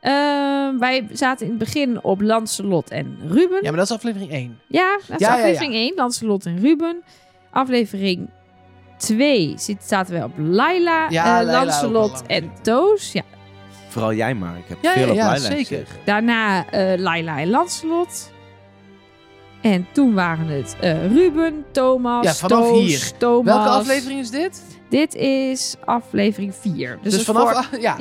Eh, 0.00 0.12
wij 0.78 1.06
zaten 1.12 1.44
in 1.46 1.50
het 1.52 1.58
begin 1.58 2.02
op 2.04 2.20
Lancelot 2.20 2.90
en 2.90 3.18
Ruben. 3.28 3.58
Ja, 3.62 3.68
maar 3.68 3.76
dat 3.78 3.88
is 3.90 3.92
aflevering 3.96 4.30
1. 4.32 4.58
Ja, 4.66 4.98
dat 5.08 5.20
is 5.20 5.26
Ja, 5.26 5.32
ja, 5.32 5.36
ja. 5.36 5.42
aflevering 5.42 5.74
1, 5.74 5.92
Lancelot 5.96 6.46
en 6.46 6.58
Ruben. 6.60 7.02
Aflevering 7.50 8.28
2 8.98 9.52
zit, 9.56 9.82
zaten 9.84 10.14
we 10.18 10.24
op 10.24 10.32
Laila, 10.36 11.06
Ja, 11.10 11.24
eh, 11.40 11.44
Laila 11.44 11.64
Lancelot 11.64 12.22
en 12.26 12.50
Toos. 12.62 13.12
Ja. 13.12 13.22
Vooral 13.88 14.12
jij 14.14 14.34
maar. 14.34 14.56
Ik 14.56 14.64
heb 14.68 14.78
Ja, 14.80 14.92
veel 14.92 15.04
ja, 15.04 15.10
op 15.10 15.16
ja, 15.16 15.24
Laila 15.26 15.46
zeker. 15.46 15.64
gezegd. 15.66 15.90
Daarna 16.04 16.70
eh 16.70 16.98
Laila 16.98 17.38
en 17.38 17.50
Lancelot. 17.50 18.30
En 19.62 19.86
toen 19.92 20.14
waren 20.14 20.46
het 20.46 20.76
eh, 20.80 21.06
Ruben, 21.12 21.64
Thomas, 21.72 22.24
Ja, 22.24 22.34
vanaf 22.34 22.58
Toos, 22.66 22.78
hier. 22.80 23.12
Thomas. 23.18 23.54
Welke 23.54 23.68
aflevering 23.68 24.20
is 24.20 24.30
dit? 24.30 24.62
Dit 24.88 25.14
is 25.14 25.76
aflevering 25.84 26.54
4. 26.54 26.98
Dus, 27.02 27.12
Dus, 27.12 27.22
vanaf... 27.24 27.66
voor- 27.68 27.80
ja. 27.88 27.96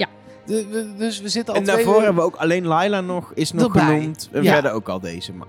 Ja. 0.49 0.55
De- 0.55 0.67
we- 0.69 0.93
dus 0.97 1.21
we 1.21 1.29
zitten 1.29 1.53
al 1.53 1.59
En 1.59 1.65
twee 1.65 1.75
daarvoor 1.75 1.95
uur- 1.97 2.03
hebben 2.05 2.23
we 2.23 2.29
ook 2.29 2.35
alleen 2.35 2.65
Laila 2.67 3.01
nog, 3.01 3.31
is 3.33 3.51
nog 3.51 3.63
Erbij. 3.75 3.97
genoemd. 3.97 4.29
En 4.31 4.43
Ja. 4.43 4.53
verder 4.53 4.71
ook 4.71 4.89
al 4.89 4.99
deze. 4.99 5.33
Maar... 5.33 5.47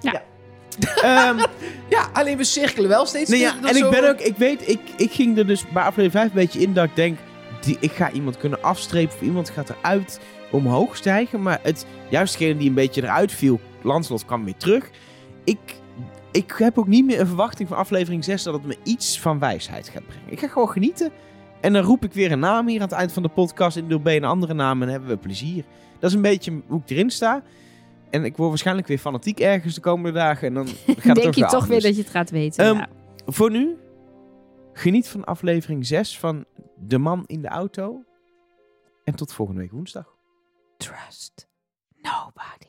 Ja. 0.00 0.22
Ehm, 1.02 1.38
Ja, 1.88 2.08
alleen 2.12 2.36
we 2.36 2.44
cirkelen 2.44 2.88
wel 2.88 3.06
steeds. 3.06 3.30
nee, 3.30 3.40
ja, 3.40 3.54
dat 3.60 3.70
en 3.70 3.76
zo- 3.76 3.84
ik 3.84 3.90
ben 3.90 4.08
ook, 4.08 4.20
ik 4.20 4.36
weet, 4.36 4.68
ik, 4.68 4.80
ik 4.96 5.12
ging 5.12 5.38
er 5.38 5.46
dus 5.46 5.64
bij 5.68 5.82
aflevering 5.82 6.12
5 6.12 6.24
een 6.28 6.34
beetje 6.34 6.60
in 6.60 6.72
dat 6.74 6.84
ik 6.84 6.96
denk, 6.96 7.18
die, 7.60 7.76
ik 7.80 7.92
ga 7.92 8.10
iemand 8.10 8.36
kunnen 8.36 8.62
afstrepen 8.62 9.14
of 9.16 9.22
iemand 9.22 9.50
gaat 9.50 9.70
eruit 9.70 10.20
omhoog 10.50 10.96
stijgen. 10.96 11.42
Maar 11.42 11.58
het, 11.62 11.86
juist 12.10 12.38
degene 12.38 12.56
die 12.58 12.68
een 12.68 12.74
beetje 12.74 13.02
eruit 13.02 13.32
viel, 13.32 13.60
Lanslot 13.82 14.24
kwam 14.24 14.44
weer 14.44 14.56
terug. 14.56 14.90
Ik, 15.44 15.58
ik 16.32 16.54
heb 16.58 16.78
ook 16.78 16.86
niet 16.88 17.04
meer 17.04 17.20
een 17.20 17.26
verwachting 17.26 17.68
van 17.68 17.76
aflevering 17.78 18.24
6 18.24 18.42
dat 18.42 18.54
het 18.54 18.64
me 18.66 18.76
iets 18.82 19.20
van 19.20 19.38
wijsheid 19.38 19.88
gaat 19.88 20.06
brengen. 20.06 20.24
Ik 20.32 20.40
ga 20.40 20.48
gewoon 20.48 20.68
genieten. 20.70 21.10
En 21.60 21.72
dan 21.72 21.82
roep 21.82 22.04
ik 22.04 22.12
weer 22.12 22.32
een 22.32 22.38
naam 22.38 22.68
hier 22.68 22.80
aan 22.80 22.88
het 22.88 22.96
eind 22.96 23.12
van 23.12 23.22
de 23.22 23.28
podcast 23.28 23.76
in 23.76 23.88
deel 23.88 24.00
B 24.00 24.06
een 24.06 24.24
andere 24.24 24.54
naam 24.54 24.72
en 24.72 24.80
dan 24.80 24.88
hebben 24.88 25.08
we 25.08 25.16
plezier. 25.16 25.64
Dat 25.98 26.10
is 26.10 26.16
een 26.16 26.22
beetje 26.22 26.60
hoe 26.66 26.80
ik 26.80 26.90
erin 26.90 27.10
sta. 27.10 27.42
En 28.10 28.24
ik 28.24 28.36
word 28.36 28.48
waarschijnlijk 28.48 28.86
weer 28.86 28.98
fanatiek 28.98 29.40
ergens 29.40 29.74
de 29.74 29.80
komende 29.80 30.18
dagen. 30.18 30.48
En 30.48 30.54
dan 30.54 30.66
gaat 30.66 30.96
het 30.96 31.14
denk 31.22 31.34
je 31.34 31.46
toch 31.46 31.66
weer 31.66 31.80
dat 31.80 31.96
je 31.96 32.02
het 32.02 32.10
gaat 32.10 32.30
weten. 32.30 32.64
Ehm, 32.64 32.76
ja. 32.76 32.88
Voor 33.26 33.50
nu, 33.50 33.76
geniet 34.72 35.08
van 35.08 35.24
aflevering 35.24 35.86
6 35.86 36.18
van 36.18 36.44
De 36.76 36.98
Man 36.98 37.24
in 37.26 37.42
de 37.42 37.48
Auto. 37.48 38.04
En 39.04 39.14
tot 39.14 39.32
volgende 39.32 39.60
week 39.60 39.72
woensdag. 39.72 40.16
Trust 40.76 41.48
nobody. 42.02 42.67